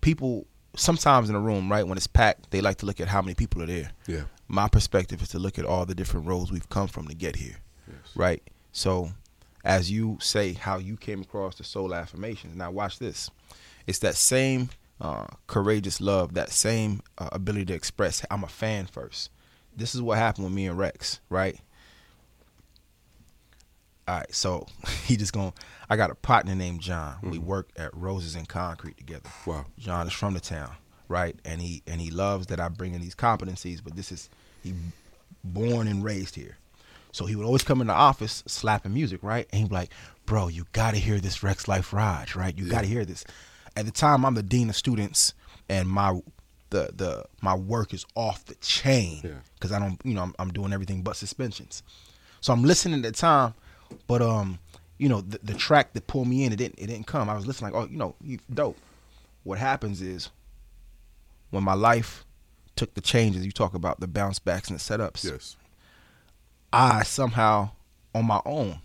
people 0.00 0.46
sometimes 0.76 1.28
in 1.28 1.34
a 1.34 1.40
room, 1.40 1.70
right, 1.70 1.86
when 1.86 1.96
it's 1.96 2.06
packed, 2.06 2.50
they 2.50 2.60
like 2.60 2.78
to 2.78 2.86
look 2.86 3.00
at 3.00 3.08
how 3.08 3.20
many 3.20 3.34
people 3.34 3.62
are 3.62 3.66
there. 3.66 3.90
Yeah. 4.06 4.22
My 4.46 4.68
perspective 4.68 5.20
is 5.22 5.28
to 5.30 5.38
look 5.38 5.58
at 5.58 5.64
all 5.64 5.84
the 5.84 5.94
different 5.94 6.26
roads 6.26 6.50
we've 6.50 6.68
come 6.68 6.88
from 6.88 7.08
to 7.08 7.14
get 7.14 7.36
here, 7.36 7.56
right? 8.18 8.42
So, 8.72 9.10
as 9.64 9.90
you 9.90 10.18
say, 10.20 10.52
how 10.52 10.76
you 10.76 10.96
came 10.98 11.22
across 11.22 11.54
the 11.54 11.64
soul 11.64 11.94
affirmations. 11.94 12.54
Now, 12.54 12.70
watch 12.70 12.98
this. 12.98 13.30
It's 13.86 14.00
that 14.00 14.16
same 14.16 14.68
uh, 15.00 15.26
courageous 15.46 16.00
love, 16.00 16.34
that 16.34 16.50
same 16.50 17.00
uh, 17.16 17.30
ability 17.32 17.66
to 17.66 17.74
express. 17.74 18.24
I'm 18.30 18.44
a 18.44 18.48
fan 18.48 18.86
first. 18.86 19.30
This 19.74 19.94
is 19.94 20.02
what 20.02 20.18
happened 20.18 20.44
with 20.44 20.54
me 20.54 20.66
and 20.66 20.76
Rex, 20.76 21.20
right? 21.30 21.58
All 24.06 24.16
right, 24.18 24.34
so 24.34 24.66
he 25.04 25.16
just 25.16 25.32
going. 25.32 25.52
I 25.88 25.96
got 25.96 26.10
a 26.10 26.14
partner 26.14 26.54
named 26.54 26.80
John. 26.80 27.16
We 27.22 27.38
work 27.38 27.70
at 27.76 27.96
Roses 27.96 28.34
and 28.34 28.48
Concrete 28.48 28.98
together. 28.98 29.30
Wow. 29.46 29.66
John 29.78 30.06
is 30.06 30.12
from 30.12 30.34
the 30.34 30.40
town, 30.40 30.72
right? 31.08 31.38
And 31.44 31.62
he 31.62 31.82
and 31.86 32.00
he 32.00 32.10
loves 32.10 32.48
that 32.48 32.60
I 32.60 32.68
bring 32.68 32.94
in 32.94 33.00
these 33.00 33.14
competencies, 33.14 33.80
but 33.82 33.96
this 33.96 34.12
is 34.12 34.28
he 34.62 34.74
born 35.44 35.86
and 35.88 36.02
raised 36.02 36.34
here. 36.34 36.58
So 37.12 37.26
he 37.26 37.34
would 37.36 37.46
always 37.46 37.62
come 37.62 37.80
in 37.80 37.86
the 37.86 37.92
office 37.94 38.42
slapping 38.46 38.92
music, 38.94 39.22
right? 39.22 39.46
And 39.50 39.60
he'd 39.62 39.68
be 39.70 39.74
like, 39.74 39.90
"Bro, 40.26 40.48
you 40.48 40.66
got 40.72 40.92
to 40.92 40.98
hear 40.98 41.18
this 41.18 41.38
Rexx 41.38 41.66
Life 41.68 41.92
Raj, 41.92 42.36
right? 42.36 42.56
You 42.56 42.68
got 42.68 42.82
to 42.82 42.86
hear 42.86 43.04
this." 43.04 43.24
At 43.76 43.86
the 43.86 43.92
time, 43.92 44.24
I'm 44.26 44.34
the 44.34 44.42
dean 44.42 44.68
of 44.68 44.76
students, 44.76 45.34
and 45.68 45.88
my 45.88 46.20
the 46.70 46.90
the 46.94 47.24
my 47.40 47.54
work 47.54 47.94
is 47.94 48.04
off 48.14 48.44
the 48.44 48.54
chain 48.56 49.20
Yeah. 49.24 49.30
because 49.54 49.72
I 49.72 49.78
don't, 49.78 49.98
you 50.04 50.12
know, 50.14 50.22
I'm, 50.22 50.34
I'm 50.38 50.50
doing 50.52 50.72
everything 50.72 51.02
but 51.02 51.16
suspensions. 51.16 51.82
So 52.40 52.52
I'm 52.52 52.62
listening 52.62 52.98
at 53.04 53.14
the 53.14 53.18
time, 53.18 53.54
but 54.06 54.20
um, 54.20 54.58
you 54.98 55.08
know, 55.08 55.22
the, 55.22 55.38
the 55.42 55.54
track 55.54 55.94
that 55.94 56.06
pulled 56.06 56.28
me 56.28 56.44
in, 56.44 56.52
it 56.52 56.56
didn't 56.56 56.78
it 56.78 56.88
didn't 56.88 57.06
come. 57.06 57.30
I 57.30 57.34
was 57.34 57.46
listening 57.46 57.72
like, 57.72 57.82
oh, 57.82 57.88
you 57.90 57.96
know, 57.96 58.14
you 58.22 58.38
dope. 58.52 58.76
What 59.44 59.58
happens 59.58 60.02
is 60.02 60.28
when 61.50 61.64
my 61.64 61.74
life 61.74 62.26
took 62.76 62.92
the 62.94 63.00
changes, 63.00 63.46
you 63.46 63.52
talk 63.52 63.74
about 63.74 63.98
the 64.00 64.06
bounce 64.06 64.38
backs 64.38 64.68
and 64.68 64.78
the 64.78 64.82
setups. 64.82 65.24
Yes. 65.24 65.56
I 66.72 67.02
somehow 67.04 67.70
on 68.14 68.26
my 68.26 68.40
own, 68.44 68.80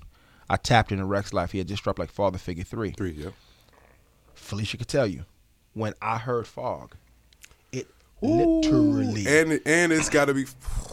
I 0.49 0.57
tapped 0.57 0.91
into 0.91 1.05
Rexx 1.05 1.33
life. 1.33 1.51
He 1.51 1.57
had 1.57 1.67
just 1.67 1.83
dropped 1.83 1.99
like 1.99 2.11
Father 2.11 2.37
Figure 2.37 2.63
Three. 2.63 2.91
Three. 2.91 3.11
Yeah. 3.11 3.29
Felicia 4.35 4.77
could 4.77 4.87
tell 4.87 5.07
you 5.07 5.25
when 5.73 5.93
I 6.01 6.17
heard 6.17 6.47
Fog, 6.47 6.95
it 7.71 7.87
Ooh, 8.23 8.27
literally 8.61 9.25
And 9.27 9.59
and 9.65 9.91
it's 9.93 10.09
got 10.09 10.25
to 10.25 10.33
be. 10.33 10.45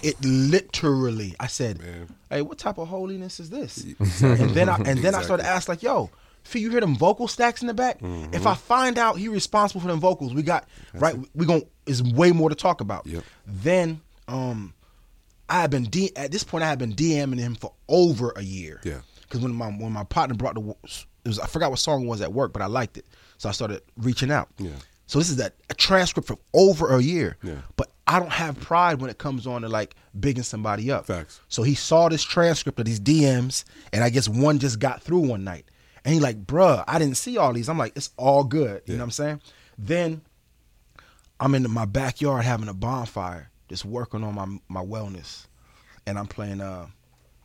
it 0.02 0.16
literally 0.24 1.34
i 1.38 1.46
said 1.46 1.78
Man. 1.80 2.08
hey 2.30 2.42
what 2.42 2.58
type 2.58 2.78
of 2.78 2.88
holiness 2.88 3.38
is 3.40 3.50
this 3.50 3.84
and 4.22 4.50
then 4.50 4.68
i 4.70 4.76
and 4.76 5.00
then 5.00 5.14
i 5.14 5.20
started 5.28 5.44
asking 5.46 5.72
like 5.74 5.82
yo 5.82 6.10
Fee, 6.42 6.60
you 6.60 6.70
hear 6.70 6.80
them 6.80 6.96
vocal 6.96 7.28
stacks 7.28 7.60
in 7.60 7.66
the 7.66 7.74
back 7.74 7.98
Mm-hmm. 8.00 8.32
if 8.34 8.46
i 8.46 8.54
find 8.54 8.96
out 8.98 9.16
he 9.18 9.28
responsible 9.28 9.80
for 9.82 9.88
them 9.88 10.00
vocals 10.00 10.32
we 10.32 10.42
got 10.42 10.66
right 10.94 11.14
we 11.34 11.44
gon' 11.44 11.62
is 11.86 12.02
way 12.02 12.32
more 12.32 12.48
to 12.48 12.54
talk 12.54 12.80
about 12.80 13.06
Yep. 13.06 13.24
then 13.46 14.00
um 14.26 14.72
i 15.50 15.60
had 15.60 15.70
been 15.70 15.84
D- 15.84 16.12
at 16.16 16.30
this 16.32 16.44
point 16.44 16.64
i 16.64 16.68
had 16.68 16.78
been 16.78 16.94
dming 16.94 17.38
him 17.38 17.54
for 17.54 17.72
over 17.88 18.32
a 18.36 18.42
year 18.42 18.80
Yeah. 18.84 19.00
because 19.22 19.40
when 19.40 19.52
my 19.54 19.66
when 19.68 19.92
my 19.92 20.04
partner 20.04 20.34
brought 20.36 20.54
the 20.54 20.62
it 21.24 21.28
was 21.28 21.38
i 21.38 21.46
forgot 21.46 21.70
what 21.70 21.78
song 21.78 22.04
it 22.04 22.06
was 22.08 22.20
at 22.22 22.32
work 22.32 22.52
but 22.54 22.62
i 22.62 22.66
liked 22.66 22.96
it 22.96 23.04
so 23.38 23.48
i 23.48 23.52
started 23.52 23.82
reaching 23.98 24.30
out 24.30 24.48
Yeah. 24.58 24.70
so 25.06 25.18
this 25.18 25.28
is 25.28 25.36
that 25.36 25.54
a 25.68 25.74
transcript 25.74 26.26
for 26.28 26.38
over 26.54 26.96
a 26.96 27.02
year 27.02 27.36
Yeah. 27.42 27.56
but 27.76 27.90
I 28.06 28.18
don't 28.18 28.32
have 28.32 28.58
pride 28.58 29.00
when 29.00 29.08
it 29.08 29.18
comes 29.18 29.46
on 29.46 29.62
to 29.62 29.68
like 29.68 29.94
bigging 30.18 30.42
somebody 30.42 30.90
up. 30.90 31.06
Facts. 31.06 31.40
So 31.46 31.62
he 31.62 31.76
saw 31.76 32.08
this 32.08 32.24
transcript 32.24 32.80
of 32.80 32.84
these 32.84 32.98
DMs, 32.98 33.62
and 33.92 34.02
I 34.02 34.10
guess 34.10 34.28
one 34.28 34.58
just 34.58 34.80
got 34.80 35.00
through 35.00 35.20
one 35.20 35.44
night. 35.44 35.66
And 36.04 36.12
he 36.12 36.18
like, 36.18 36.44
bruh, 36.44 36.82
I 36.88 36.98
didn't 36.98 37.18
see 37.18 37.38
all 37.38 37.52
these. 37.52 37.68
I'm 37.68 37.78
like, 37.78 37.92
it's 37.94 38.10
all 38.16 38.42
good. 38.42 38.82
You 38.86 38.94
know 38.94 38.98
what 39.02 39.04
I'm 39.04 39.10
saying? 39.12 39.42
Then 39.78 40.22
I'm 41.38 41.54
in 41.54 41.70
my 41.70 41.84
backyard 41.84 42.44
having 42.44 42.66
a 42.68 42.74
bonfire, 42.74 43.50
just 43.70 43.86
working 43.86 44.22
on 44.22 44.34
my 44.34 44.80
my 44.80 44.84
wellness. 44.86 45.46
And 46.06 46.18
I'm 46.18 46.26
playing 46.26 46.60
uh 46.60 46.86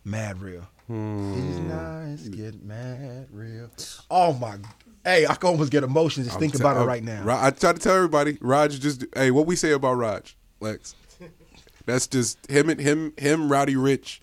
Mad 0.03 0.41
Real. 0.41 0.67
These 0.89 1.59
nice, 1.61 2.27
get 2.27 2.61
mad 2.63 3.27
real. 3.31 3.69
Oh 4.11 4.33
my 4.33 4.57
Hey, 5.03 5.25
I 5.27 5.33
can 5.35 5.49
almost 5.49 5.71
get 5.71 5.83
emotions 5.83 6.25
just 6.27 6.35
I'm 6.35 6.41
think 6.41 6.53
te- 6.53 6.59
about 6.59 6.75
it 6.75 6.79
I'm- 6.79 6.87
right 6.87 7.03
now. 7.03 7.23
I 7.27 7.49
try 7.51 7.73
to 7.73 7.79
tell 7.79 7.95
everybody, 7.95 8.37
Raj 8.41 8.79
just 8.79 9.05
hey, 9.15 9.31
what 9.31 9.45
we 9.47 9.55
say 9.55 9.71
about 9.71 9.93
Raj, 9.95 10.35
Lex. 10.59 10.95
That's 11.85 12.07
just 12.07 12.45
him 12.49 12.69
and 12.69 12.79
him, 12.79 13.13
him, 13.17 13.51
Rowdy 13.51 13.75
Rich. 13.75 14.21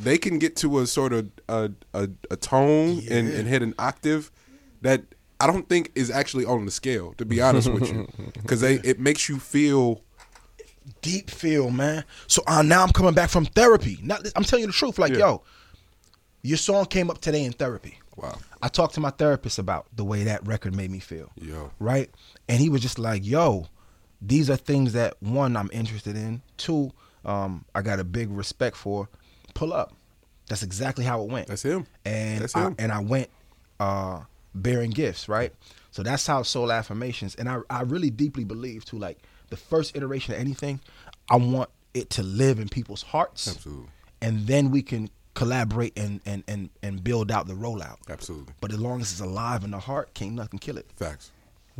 They 0.00 0.18
can 0.18 0.38
get 0.38 0.54
to 0.56 0.78
a 0.80 0.86
sort 0.86 1.12
of 1.12 1.30
a 1.48 1.70
a, 1.94 2.08
a 2.30 2.36
tone 2.36 3.02
and, 3.10 3.28
and 3.28 3.48
hit 3.48 3.62
an 3.62 3.74
octave 3.78 4.30
that 4.82 5.02
I 5.40 5.46
don't 5.48 5.68
think 5.68 5.90
is 5.96 6.10
actually 6.10 6.44
on 6.44 6.64
the 6.64 6.70
scale. 6.70 7.14
To 7.18 7.24
be 7.24 7.40
honest 7.40 7.68
with 7.72 7.88
you, 7.92 8.08
because 8.34 8.60
they 8.60 8.74
it 8.84 8.98
makes 9.00 9.28
you 9.28 9.38
feel 9.40 10.02
deep 11.02 11.30
feel, 11.30 11.70
man. 11.70 12.04
So 12.26 12.42
uh, 12.46 12.62
now 12.62 12.82
I'm 12.82 12.90
coming 12.90 13.14
back 13.14 13.30
from 13.30 13.44
therapy. 13.46 13.98
Not, 14.02 14.26
I'm 14.36 14.44
telling 14.44 14.62
you 14.62 14.66
the 14.68 14.72
truth. 14.72 14.98
Like, 14.98 15.12
Yeah. 15.12 15.18
yo, 15.18 15.42
your 16.42 16.56
song 16.58 16.86
came 16.86 17.10
up 17.10 17.20
today 17.20 17.44
in 17.44 17.52
therapy. 17.52 17.98
wow. 18.16 18.36
I 18.60 18.68
talked 18.68 18.94
to 18.94 19.00
my 19.00 19.10
therapist 19.10 19.58
about 19.58 19.86
the 19.94 20.04
way 20.04 20.24
that 20.24 20.44
record 20.46 20.74
made 20.74 20.90
me 20.90 20.98
feel. 20.98 21.30
Yo. 21.40 21.70
Right? 21.78 22.10
And 22.48 22.60
he 22.60 22.68
was 22.68 22.80
just 22.82 22.98
like, 22.98 23.24
yo, 23.24 23.66
these 24.20 24.50
are 24.50 24.56
things 24.56 24.94
that 24.94 25.14
one, 25.20 25.56
I'm 25.56 25.70
interested 25.72 26.16
in. 26.16 26.42
Two, 26.56 26.90
um, 27.24 27.64
I 27.74 27.82
got 27.82 28.00
a 28.00 28.04
big 28.04 28.30
respect 28.30 28.76
for. 28.76 29.08
Pull 29.54 29.72
up. 29.72 29.94
That's 30.48 30.62
exactly 30.62 31.04
how 31.04 31.22
it 31.22 31.30
went. 31.30 31.46
That's 31.48 31.62
him. 31.62 31.86
And 32.04 32.40
That's 32.40 32.56
I, 32.56 32.72
and 32.78 32.90
I 32.90 33.00
went 33.00 33.28
uh 33.80 34.22
bearing 34.54 34.90
gifts, 34.90 35.28
right? 35.28 35.52
So 35.90 36.02
that's 36.02 36.26
how 36.26 36.42
soul 36.42 36.72
affirmations 36.72 37.34
and 37.36 37.48
I, 37.48 37.58
I 37.70 37.82
really 37.82 38.10
deeply 38.10 38.44
believe 38.44 38.84
too, 38.84 38.98
like 38.98 39.18
the 39.50 39.56
first 39.56 39.96
iteration 39.96 40.34
of 40.34 40.40
anything, 40.40 40.80
I 41.30 41.36
want 41.36 41.70
it 41.94 42.10
to 42.10 42.22
live 42.22 42.58
in 42.58 42.68
people's 42.68 43.02
hearts. 43.02 43.48
Absolutely. 43.48 43.88
And 44.20 44.46
then 44.46 44.70
we 44.70 44.82
can 44.82 45.10
collaborate 45.34 45.96
and 45.98 46.20
and 46.26 46.42
and 46.48 46.70
and 46.82 47.02
build 47.04 47.30
out 47.30 47.46
the 47.46 47.54
rollout. 47.54 47.96
Absolutely. 48.08 48.54
But 48.60 48.72
as 48.72 48.78
long 48.80 49.00
as 49.00 49.12
it's 49.12 49.20
alive 49.20 49.62
in 49.64 49.70
the 49.70 49.78
heart, 49.78 50.12
can't 50.14 50.32
nothing 50.32 50.58
kill 50.58 50.76
it. 50.78 50.86
Facts. 50.96 51.30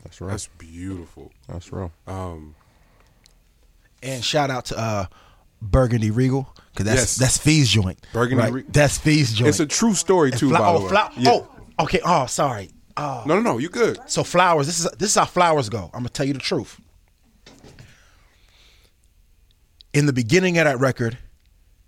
That's 0.02 0.20
right. 0.20 0.30
That's 0.30 0.46
beautiful. 0.58 1.32
That's 1.48 1.72
real. 1.72 1.90
Um, 2.06 2.54
And 4.02 4.24
shout 4.24 4.50
out 4.50 4.66
to 4.66 4.78
uh, 4.78 5.06
Burgundy 5.60 6.10
Regal 6.12 6.54
because 6.72 6.86
that's 6.86 7.00
Yes. 7.00 7.16
that's 7.16 7.38
Fee's 7.38 7.68
joint. 7.68 7.98
Burgundy 8.12 8.42
right? 8.44 8.52
Re- 8.52 8.64
That's 8.68 8.96
Fee's 8.98 9.32
joint. 9.32 9.48
it's 9.48 9.60
a 9.60 9.66
true 9.66 9.94
story 9.94 10.30
And 10.30 10.38
too. 10.38 10.50
Fla- 10.50 10.58
by 10.58 10.68
oh, 10.68 10.78
the 10.78 10.84
way. 10.84 10.90
Fla- 10.90 11.12
Yeah. 11.16 11.30
oh, 11.32 11.48
okay. 11.80 12.00
Oh, 12.04 12.26
sorry. 12.26 12.70
Oh, 12.96 13.24
No, 13.26 13.34
no, 13.36 13.40
no. 13.40 13.58
You 13.58 13.68
good? 13.68 13.98
So 14.06 14.22
flowers. 14.22 14.66
This 14.66 14.78
is 14.84 14.90
this 14.92 15.10
is 15.10 15.14
how 15.16 15.24
flowers 15.24 15.68
go. 15.68 15.84
I'm 15.92 16.00
gonna 16.00 16.08
tell 16.10 16.26
you 16.26 16.32
the 16.32 16.38
truth. 16.38 16.80
In 19.98 20.06
the 20.06 20.12
beginning 20.12 20.58
of 20.58 20.64
that 20.64 20.78
record, 20.78 21.18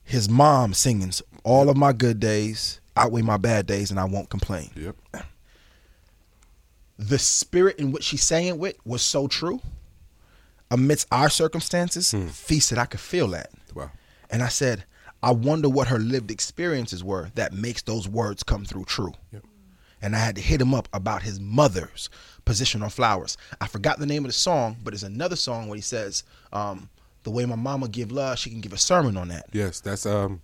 his 0.03 0.29
mom 0.29 0.75
singing 0.75 1.13
"All 1.45 1.71
of 1.71 1.77
my 1.77 1.93
good 1.93 2.19
days 2.19 2.81
outweigh 2.97 3.23
my 3.23 3.37
bad 3.37 3.67
days, 3.67 3.93
and 3.93 4.01
I 4.01 4.05
won't 4.05 4.29
complain." 4.29 4.73
Yep. 4.75 4.97
The 6.99 7.21
spirit 7.21 7.79
in 7.79 7.93
which 7.93 8.03
she 8.03 8.17
sang 8.17 8.47
it 8.47 8.59
with 8.59 8.75
was 8.85 9.03
so 9.03 9.29
true. 9.29 9.61
Amidst 10.73 11.07
our 11.13 11.31
circumstances, 11.31 12.13
Fee 12.33 12.59
said 12.59 12.79
I 12.79 12.87
could 12.87 12.99
feel 12.99 13.29
that. 13.29 13.53
Wow. 13.77 13.93
And 14.29 14.43
I 14.43 14.49
said, 14.49 14.87
I 15.23 15.31
wonder 15.31 15.69
what 15.69 15.87
her 15.87 16.01
lived 16.01 16.33
experiences 16.33 17.05
were 17.05 17.31
that 17.37 17.53
makes 17.53 17.83
those 17.83 18.09
words 18.09 18.43
come 18.43 18.65
through 18.65 18.87
true. 18.87 19.15
Yep. 19.33 19.45
And 20.03 20.17
I 20.17 20.19
had 20.19 20.35
to 20.35 20.43
hit 20.43 20.61
him 20.61 20.75
up 20.75 20.89
about 20.93 21.23
his 21.23 21.39
mother's 21.39 22.11
position 22.45 22.83
on 22.83 22.91
flowers. 22.91 23.37
I 23.61 23.69
forgot 23.69 24.01
the 24.01 24.07
name 24.07 24.25
of 24.25 24.31
the 24.31 24.33
song, 24.33 24.79
but 24.83 24.95
it's 24.95 25.05
another 25.05 25.37
song 25.37 25.69
where 25.69 25.77
he 25.77 25.83
says, 25.83 26.25
um, 26.53 26.89
"The 27.23 27.31
way 27.31 27.45
my 27.47 27.57
mama 27.57 27.89
give 27.89 28.11
love, 28.13 28.39
she 28.39 28.51
can 28.51 28.61
give 28.61 28.73
a 28.73 28.79
sermon 28.79 29.17
on 29.17 29.29
that." 29.29 29.47
Yes, 29.53 29.81
that's 29.81 30.07
um. 30.07 30.41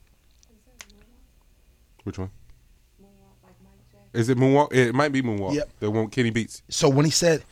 Which 2.05 2.19
one? 2.19 2.31
Is 4.13 4.29
it 4.29 4.39
Moonwalk? 4.39 4.73
It 4.73 4.95
might 4.95 5.13
be 5.13 5.21
Moonwalk. 5.23 5.55
Yep. 5.55 5.71
The 5.81 5.91
one 5.91 6.09
Kenny 6.09 6.31
Beats. 6.31 6.63
So 6.69 6.89
when 6.89 7.05
he 7.05 7.11
said, 7.11 7.45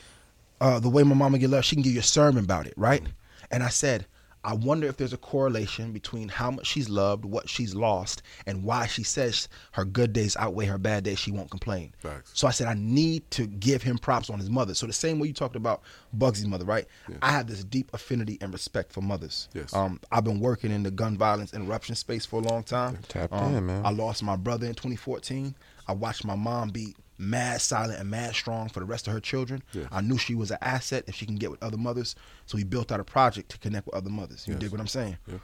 uh, 0.60 0.78
"The 0.80 0.88
way 0.88 1.02
my 1.02 1.14
mama 1.14 1.38
give 1.38 1.50
love, 1.50 1.64
she 1.64 1.76
can 1.76 1.82
give 1.82 1.92
you 1.92 2.00
a 2.00 2.02
sermon 2.02 2.44
about 2.44 2.66
it," 2.66 2.74
right? 2.76 3.02
And 3.50 3.62
I 3.62 3.68
said, 3.68 4.06
I 4.44 4.52
wonder 4.54 4.86
if 4.86 4.96
there's 4.98 5.12
a 5.14 5.16
correlation 5.18 5.92
between 5.92 6.28
how 6.28 6.50
much 6.50 6.66
she's 6.66 6.88
loved, 6.88 7.24
what 7.24 7.48
she's 7.48 7.74
lost, 7.74 8.22
and 8.46 8.62
why 8.62 8.86
she 8.86 9.02
says 9.02 9.48
her 9.72 9.84
good 9.84 10.12
days 10.12 10.36
outweigh 10.36 10.66
her 10.66 10.76
bad 10.78 11.04
days. 11.04 11.18
She 11.18 11.32
won't 11.32 11.50
complain. 11.50 11.94
Facts. 11.98 12.30
So 12.34 12.46
I 12.46 12.50
said 12.50 12.66
I 12.68 12.74
need 12.74 13.30
to 13.32 13.46
give 13.46 13.82
him 13.82 13.96
props 13.98 14.28
on 14.28 14.38
his 14.38 14.50
mother. 14.50 14.74
So 14.74 14.86
the 14.86 14.92
same 14.92 15.18
way 15.18 15.28
you 15.28 15.34
talked 15.34 15.56
about 15.56 15.82
Bugsy's 16.16 16.46
mother, 16.46 16.64
right? 16.66 16.86
I 17.22 17.30
have 17.32 17.46
this 17.46 17.64
deep 17.64 17.90
affinity 17.94 18.36
and 18.40 18.52
respect 18.52 18.92
for 18.92 19.00
mothers. 19.00 19.48
Yes. 19.54 19.72
Um, 19.74 19.98
I've 20.12 20.24
been 20.24 20.40
working 20.40 20.70
in 20.70 20.82
the 20.82 20.90
gun 20.90 21.16
violence 21.16 21.54
interruption 21.54 21.94
space 21.94 22.26
for 22.26 22.40
a 22.40 22.44
long 22.44 22.62
time. 22.62 22.98
Tapped 23.08 23.32
Um, 23.32 23.54
in, 23.54 23.66
man. 23.66 23.84
I 23.86 23.90
lost 23.90 24.22
my 24.22 24.36
brother 24.36 24.66
in 24.66 24.74
2014. 24.74 25.54
I 25.88 25.92
watched 25.92 26.24
my 26.24 26.34
mom 26.34 26.68
be 26.70 26.94
mad 27.18 27.60
silent 27.60 28.00
and 28.00 28.10
mad 28.10 28.34
strong 28.34 28.68
for 28.68 28.80
the 28.80 28.86
rest 28.86 29.06
of 29.06 29.12
her 29.12 29.20
children. 29.20 29.62
I 29.92 30.00
knew 30.00 30.18
she 30.18 30.34
was 30.34 30.50
an 30.50 30.58
asset 30.60 31.04
if 31.06 31.14
she 31.14 31.26
can 31.26 31.36
get 31.36 31.50
with 31.50 31.62
other 31.62 31.76
mothers. 31.76 32.14
So 32.46 32.56
we 32.56 32.64
built 32.64 32.90
out 32.90 33.00
a 33.00 33.04
project 33.04 33.50
to 33.50 33.58
connect 33.58 33.86
with 33.86 33.94
other 33.94 34.10
mothers. 34.10 34.46
You 34.46 34.54
Yes. 34.54 34.60
dig 34.62 34.70
what 34.72 34.80
I'm 34.80 34.86
saying? 34.86 35.16
Yeah. 35.26 35.38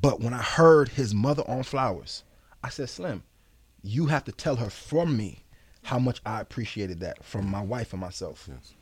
But 0.00 0.20
when 0.20 0.32
I 0.34 0.42
heard 0.42 0.90
his 0.90 1.14
mother 1.14 1.42
on 1.48 1.62
flowers, 1.62 2.24
I 2.62 2.68
said, 2.68 2.88
Slim, 2.90 3.22
you 3.82 4.06
have 4.06 4.24
to 4.24 4.32
tell 4.32 4.56
her 4.56 4.70
from 4.70 5.16
me 5.16 5.44
how 5.84 5.98
much 5.98 6.20
I 6.26 6.40
appreciated 6.40 7.00
that 7.00 7.24
from 7.24 7.48
my 7.50 7.62
wife 7.62 7.92
and 7.92 8.00
myself. 8.00 8.48
Yes. 8.48 8.74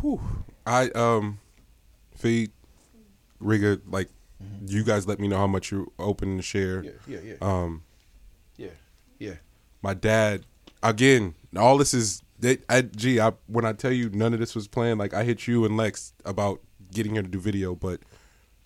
Whew. 0.00 0.20
I 0.66 0.90
um, 0.90 1.38
feed 2.16 2.50
Riga 3.38 3.80
like 3.86 4.08
you 4.66 4.84
guys 4.84 5.06
let 5.06 5.20
me 5.20 5.28
know 5.28 5.36
how 5.36 5.46
much 5.46 5.70
you're 5.70 5.86
open 5.98 6.36
to 6.36 6.42
share. 6.42 6.82
Mm-hmm. 6.82 7.12
yeah, 7.12 7.18
yeah. 7.22 7.34
Um, 7.40 7.82
yeah, 8.56 8.68
yeah. 9.18 9.34
my 9.82 9.94
dad 9.94 10.44
again. 10.82 11.34
All 11.56 11.78
this 11.78 11.94
is 11.94 12.22
that. 12.40 12.62
I, 12.68 12.82
gee, 12.82 13.20
I, 13.20 13.32
when 13.46 13.64
I 13.64 13.72
tell 13.72 13.92
you 13.92 14.10
none 14.10 14.32
of 14.34 14.40
this 14.40 14.54
was 14.54 14.68
planned, 14.68 14.98
like 14.98 15.14
I 15.14 15.24
hit 15.24 15.46
you 15.46 15.64
and 15.64 15.76
Lex 15.76 16.12
about 16.24 16.60
getting 16.92 17.14
here 17.14 17.22
to 17.22 17.28
do 17.28 17.40
video, 17.40 17.74
but 17.74 18.00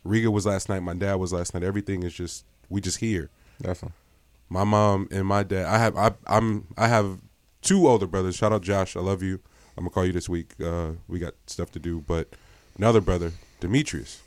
Riga 0.04 0.30
was 0.30 0.46
last 0.46 0.68
night. 0.68 0.80
My 0.80 0.94
dad 0.94 1.14
was 1.14 1.32
last 1.32 1.54
night. 1.54 1.62
Everything 1.62 2.02
is 2.02 2.14
just 2.14 2.44
we 2.68 2.80
just 2.80 2.98
here. 2.98 3.30
Definitely. 3.60 3.94
my 4.48 4.64
mom 4.64 5.08
and 5.10 5.26
my 5.26 5.42
dad. 5.42 5.66
I 5.66 5.78
have 5.78 5.96
I 5.96 6.12
I'm 6.26 6.66
I 6.76 6.88
have 6.88 7.18
two 7.62 7.88
older 7.88 8.06
brothers. 8.06 8.36
Shout 8.36 8.52
out 8.52 8.62
Josh. 8.62 8.96
I 8.96 9.00
love 9.00 9.22
you. 9.22 9.40
I'm 9.76 9.84
gonna 9.84 9.90
call 9.90 10.06
you 10.06 10.12
this 10.12 10.28
week. 10.28 10.52
Uh, 10.62 10.92
we 11.08 11.18
got 11.18 11.34
stuff 11.46 11.72
to 11.72 11.78
do, 11.78 12.00
but 12.06 12.28
another 12.78 13.00
brother, 13.00 13.32
Demetrius. 13.60 14.22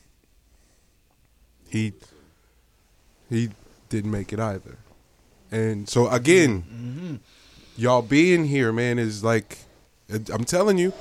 He 1.70 1.94
he 3.30 3.50
didn't 3.90 4.12
make 4.12 4.34
it 4.34 4.40
either, 4.40 4.78
and 5.52 5.88
so 5.88 6.10
again, 6.10 7.20
y'all 7.78 8.02
being 8.02 8.46
here, 8.46 8.72
man, 8.74 9.00
is 9.00 9.24
like 9.24 9.60
I'm 10.10 10.44
telling 10.44 10.78
you. 10.78 10.94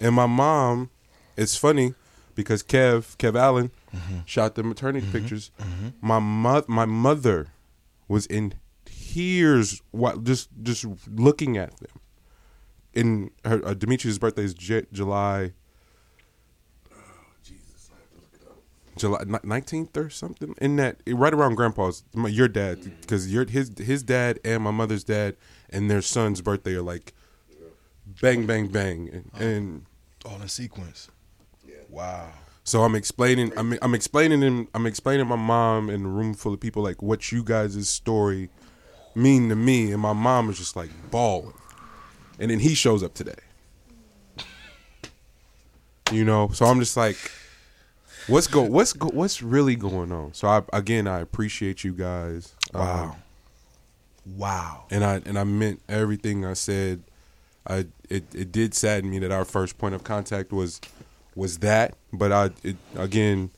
And 0.00 0.14
my 0.14 0.26
mom, 0.26 0.90
it's 1.36 1.56
funny 1.56 1.94
because 2.34 2.62
Kev 2.62 3.16
Kev 3.18 3.36
Allen 3.38 3.70
shot 4.24 4.54
the 4.54 4.62
maternity 4.62 5.06
pictures. 5.12 5.50
My 6.00 6.18
mo- 6.18 6.64
my 6.66 6.84
mother 6.86 7.48
was 8.08 8.26
in 8.26 8.54
tears 8.84 9.82
what 9.90 10.24
just 10.24 10.48
just 10.62 10.84
looking 11.08 11.56
at 11.56 11.76
them. 11.78 11.90
In 12.94 13.30
her 13.44 13.66
uh, 13.66 13.74
Demetrius' 13.74 14.18
birthday 14.18 14.44
is 14.44 14.54
J- 14.54 14.86
July. 14.92 15.52
July 18.98 19.24
nineteenth 19.42 19.96
or 19.96 20.10
something 20.10 20.54
in 20.60 20.76
that 20.76 21.00
right 21.06 21.32
around 21.32 21.54
Grandpa's 21.54 22.04
my, 22.14 22.28
your 22.28 22.46
dad 22.48 22.82
because 23.00 23.32
your 23.32 23.46
his 23.48 23.72
his 23.78 24.02
dad 24.02 24.38
and 24.44 24.62
my 24.62 24.70
mother's 24.70 25.02
dad 25.04 25.36
and 25.72 25.90
their 25.90 26.02
son's 26.02 26.40
birthday 26.40 26.74
are 26.74 26.82
like 26.82 27.12
bang 28.20 28.46
bang 28.46 28.68
bang 28.68 29.08
and, 29.12 29.30
and 29.42 29.86
All 30.24 30.40
in 30.40 30.48
sequence. 30.48 31.08
Yeah. 31.66 31.74
Wow. 31.88 32.30
so 32.64 32.82
I'm 32.82 32.94
explaining 32.94 33.52
I'm 33.56 33.76
I'm 33.82 33.94
explaining 33.94 34.42
him 34.42 34.68
I'm 34.74 34.86
explaining 34.86 35.26
my 35.26 35.36
mom 35.36 35.90
in 35.90 36.04
a 36.04 36.08
room 36.08 36.34
full 36.34 36.52
of 36.54 36.60
people 36.60 36.82
like 36.82 37.02
what 37.02 37.32
you 37.32 37.42
guys' 37.42 37.88
story 37.88 38.50
mean 39.14 39.48
to 39.48 39.56
me 39.56 39.92
and 39.92 40.00
my 40.00 40.12
mom 40.12 40.50
is 40.50 40.58
just 40.58 40.76
like 40.76 40.90
bawling. 41.10 41.54
And 42.38 42.50
then 42.50 42.58
he 42.58 42.74
shows 42.74 43.02
up 43.02 43.14
today. 43.14 43.34
You 46.10 46.26
know, 46.26 46.50
so 46.52 46.66
I'm 46.66 46.78
just 46.78 46.94
like 46.94 47.16
what's 48.26 48.46
go 48.46 48.60
what's 48.62 48.92
go, 48.92 49.08
what's 49.08 49.42
really 49.42 49.76
going 49.76 50.12
on? 50.12 50.34
So 50.34 50.46
I 50.46 50.62
again 50.72 51.06
I 51.06 51.20
appreciate 51.20 51.84
you 51.84 51.94
guys. 51.94 52.54
Wow. 52.74 53.04
Um, 53.04 53.16
wow. 54.26 54.84
and 54.90 55.04
I 55.04 55.22
and 55.24 55.38
I 55.38 55.44
meant 55.44 55.82
everything 55.88 56.44
I 56.44 56.54
said. 56.54 57.02
I 57.66 57.86
it, 58.08 58.24
it 58.34 58.52
did 58.52 58.74
sadden 58.74 59.10
me 59.10 59.18
that 59.20 59.30
our 59.30 59.44
first 59.44 59.78
point 59.78 59.94
of 59.94 60.04
contact 60.04 60.52
was 60.52 60.80
was 61.34 61.58
that, 61.58 61.94
but 62.12 62.32
I 62.32 62.50
it 62.62 62.76
again. 62.96 63.50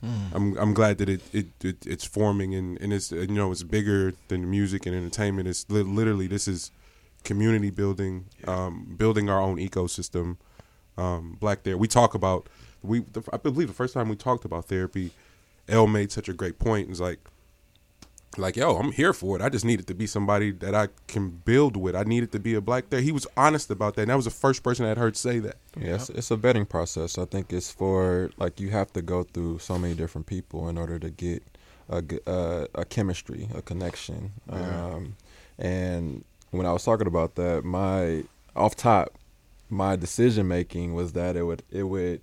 I'm 0.00 0.56
I'm 0.56 0.74
glad 0.74 0.98
that 0.98 1.08
it, 1.08 1.22
it, 1.32 1.46
it 1.64 1.84
it's 1.84 2.04
forming 2.04 2.54
and, 2.54 2.80
and 2.80 2.92
it's 2.92 3.10
you 3.10 3.26
know 3.26 3.50
it's 3.50 3.64
bigger 3.64 4.14
than 4.28 4.48
music 4.48 4.86
and 4.86 4.94
entertainment. 4.94 5.48
It's 5.48 5.68
li- 5.68 5.82
literally 5.82 6.28
this 6.28 6.46
is 6.46 6.70
community 7.24 7.70
building, 7.70 8.26
um, 8.46 8.94
building 8.96 9.28
our 9.28 9.40
own 9.40 9.56
ecosystem. 9.56 10.36
Um, 10.96 11.36
Black 11.38 11.62
there, 11.62 11.76
we 11.76 11.86
talk 11.86 12.14
about 12.14 12.48
we. 12.82 13.00
The, 13.00 13.22
I 13.32 13.36
believe 13.36 13.68
the 13.68 13.74
first 13.74 13.94
time 13.94 14.08
we 14.08 14.16
talked 14.16 14.44
about 14.44 14.66
therapy, 14.66 15.12
L 15.68 15.86
made 15.86 16.10
such 16.10 16.28
a 16.28 16.32
great 16.32 16.58
point. 16.58 16.90
It's 16.90 17.00
like 17.00 17.20
like 18.36 18.56
yo 18.56 18.76
i'm 18.76 18.92
here 18.92 19.12
for 19.12 19.36
it. 19.36 19.42
I 19.42 19.48
just 19.48 19.64
needed 19.64 19.86
to 19.86 19.94
be 19.94 20.06
somebody 20.06 20.50
that 20.52 20.74
i 20.74 20.88
can 21.06 21.30
build 21.30 21.76
with. 21.76 21.96
I 21.96 22.04
needed 22.04 22.32
to 22.32 22.38
be 22.38 22.54
a 22.54 22.60
black 22.60 22.90
there 22.90 23.00
he 23.00 23.12
was 23.12 23.26
honest 23.36 23.70
about 23.70 23.94
that 23.94 24.02
and 24.02 24.10
that 24.10 24.16
was 24.16 24.26
the 24.26 24.30
first 24.30 24.62
person 24.62 24.86
i'd 24.86 24.98
heard 24.98 25.16
say 25.16 25.38
that. 25.40 25.56
Yeah, 25.78 25.94
it's, 25.94 26.10
it's 26.10 26.30
a 26.30 26.36
vetting 26.36 26.68
process. 26.68 27.18
I 27.18 27.24
think 27.24 27.52
it's 27.52 27.70
for 27.70 28.30
like 28.36 28.60
you 28.60 28.70
have 28.70 28.92
to 28.92 29.02
go 29.02 29.22
through 29.22 29.60
so 29.60 29.78
many 29.78 29.94
different 29.94 30.26
people 30.26 30.68
in 30.68 30.76
order 30.76 30.98
to 30.98 31.10
get 31.10 31.42
a 31.88 32.04
uh, 32.26 32.66
a 32.74 32.84
chemistry, 32.84 33.48
a 33.54 33.62
connection. 33.62 34.32
Um, 34.50 35.16
and 35.58 36.24
when 36.50 36.66
I 36.66 36.72
was 36.72 36.84
talking 36.84 37.06
about 37.06 37.34
that, 37.36 37.64
my 37.64 38.24
off 38.54 38.76
top, 38.76 39.14
my 39.70 39.96
decision 39.96 40.48
making 40.48 40.94
was 40.94 41.12
that 41.12 41.36
it 41.36 41.44
would 41.44 41.62
it 41.70 41.84
would 41.84 42.20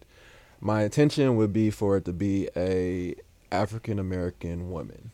my 0.62 0.84
intention 0.84 1.36
would 1.38 1.54
be 1.54 1.70
for 1.70 1.98
it 1.98 2.06
to 2.06 2.14
be 2.14 2.50
a 2.56 3.16
African 3.52 4.00
American 4.00 4.72
woman 4.72 5.12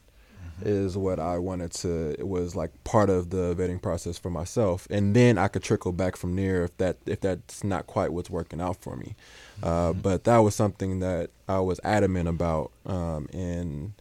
is 0.64 0.98
what 0.98 1.20
I 1.20 1.38
wanted 1.38 1.72
to 1.74 2.12
it 2.12 2.28
was 2.28 2.56
like 2.56 2.72
part 2.84 3.10
of 3.10 3.30
the 3.30 3.56
vetting 3.56 3.82
process 3.82 4.18
for 4.18 4.30
myself. 4.30 4.88
And 4.90 5.16
then 5.16 5.38
I 5.38 5.48
could 5.48 5.64
trickle 5.64 5.92
back 5.92 6.16
from 6.16 6.36
there 6.36 6.64
if 6.64 6.78
that 6.78 6.98
if 7.06 7.22
that's 7.22 7.64
not 7.64 7.88
quite 7.88 8.14
what's 8.14 8.30
working 8.30 8.62
out 8.62 8.78
for 8.82 8.96
me. 8.96 9.16
Uh, 9.64 9.94
but 9.94 10.24
that 10.24 10.38
was 10.40 10.56
something 10.56 11.00
that 11.00 11.30
I 11.48 11.60
was 11.60 11.80
adamant 11.84 12.28
about 12.28 12.72
um, 12.86 13.28
and 13.34 13.94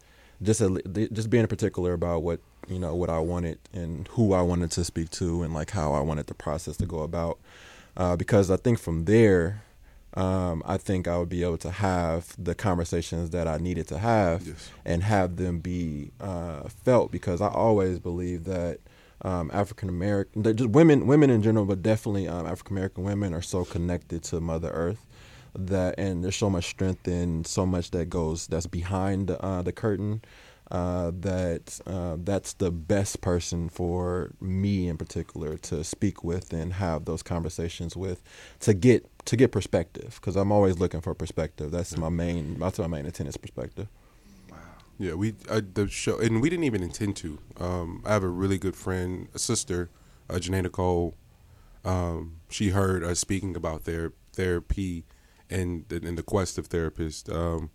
just 0.43 0.61
a, 0.61 0.81
just 1.13 1.31
being 1.31 1.47
particular 1.47 1.93
about 1.93 2.23
what 2.23 2.41
you 2.69 2.79
know 2.79 2.95
what 2.95 3.11
I 3.11 3.19
wanted 3.19 3.59
and 3.73 4.09
who 4.09 4.33
I 4.33 4.43
wanted 4.43 4.71
to 4.73 4.85
speak 4.85 5.11
to 5.11 5.43
and 5.43 5.53
like 5.53 5.71
how 5.71 5.93
I 5.93 6.01
wanted 6.01 6.27
the 6.27 6.35
process 6.35 6.77
to 6.79 6.87
go 6.87 7.01
about. 7.01 7.39
Uh, 7.97 8.17
because 8.17 8.51
I 8.51 8.57
think 8.57 8.79
from 8.79 9.05
there 9.05 9.63
um, 10.15 10.63
I 10.67 10.77
think 10.77 11.07
I 11.07 11.19
would 11.19 11.29
be 11.29 11.43
able 11.45 11.59
to 11.59 11.71
have 11.71 12.35
the 12.43 12.55
conversations 12.55 13.31
that 13.31 13.47
I 13.47 13.59
needed 13.59 13.87
to 13.89 13.99
have 13.99 14.47
Yes. 14.47 14.71
and 14.85 15.03
have 15.03 15.37
them 15.37 15.61
be 15.61 16.11
uh, 16.21 16.69
felt 16.85 17.13
because 17.13 17.41
I 17.41 17.49
always 17.49 17.99
believe 17.99 18.45
that 18.45 18.81
um, 19.23 19.51
African 19.53 19.89
American, 19.89 20.43
just 20.57 20.71
women, 20.71 21.07
women 21.07 21.31
in 21.31 21.43
general, 21.43 21.67
but 21.67 21.83
definitely 21.83 22.27
um, 22.27 22.47
African 22.47 22.77
American 22.77 23.05
women 23.05 23.35
are 23.35 23.43
so 23.43 23.65
connected 23.65 24.23
to 24.25 24.41
Mother 24.41 24.71
Earth 24.71 25.07
that, 25.55 25.97
and 25.99 26.25
there's 26.25 26.37
so 26.37 26.49
much 26.49 26.65
strength 26.71 27.07
and 27.07 27.47
so 27.47 27.67
much 27.67 27.91
that 27.91 28.09
goes 28.09 28.47
that's 28.47 28.67
behind 28.67 29.31
uh, 29.31 29.63
the 29.63 29.73
curtain. 29.73 30.23
Uh, 30.71 31.11
that 31.19 31.81
uh, 31.89 32.17
that's 32.23 32.53
the 32.53 32.71
best 32.71 33.21
person 33.21 33.69
for 33.69 34.31
me 34.41 34.87
in 34.87 34.97
particular 34.97 35.57
to 35.57 35.83
speak 35.83 36.23
with 36.23 36.53
and 36.53 36.75
have 36.75 37.07
those 37.07 37.25
conversations 37.25 37.97
with 37.97 38.23
to 38.61 38.73
get 38.73 39.05
to 39.31 39.37
get 39.37 39.53
perspective 39.53 40.19
because 40.21 40.35
I'm 40.35 40.51
always 40.51 40.81
looking 40.81 41.01
for 41.01 41.15
perspective. 41.15 41.71
That's 41.71 41.97
my 41.97 42.09
main 42.09 42.59
that's 42.59 42.81
my 42.81 42.89
main 42.89 43.07
is 43.07 43.37
perspective. 43.37 43.87
Wow. 44.51 44.57
Yeah, 44.99 45.15
we 45.15 45.37
uh, 45.49 45.61
the 45.73 45.87
show, 45.87 46.19
and 46.19 46.43
we 46.43 46.51
didn't 46.51 46.65
even 46.65 46.83
intend 46.83 47.15
to. 47.19 47.39
Um, 47.61 48.03
I 48.05 48.13
have 48.13 48.25
a 48.25 48.29
really 48.29 48.59
good 48.59 48.75
friend, 48.75 49.29
a 49.33 49.39
sister, 49.39 49.89
uh, 50.29 50.35
Janae 50.35 50.65
Nicole. 50.65 51.15
Um, 51.85 52.41
she 52.49 52.71
heard 52.71 53.05
us 53.05 53.21
speaking 53.21 53.55
about 53.55 53.85
their 53.85 54.15
therapy 54.33 55.05
and 55.49 55.85
and 55.93 56.19
the 56.19 56.25
quest 56.25 56.59
of 56.59 56.67
therapist, 56.67 57.31
um, 57.31 57.71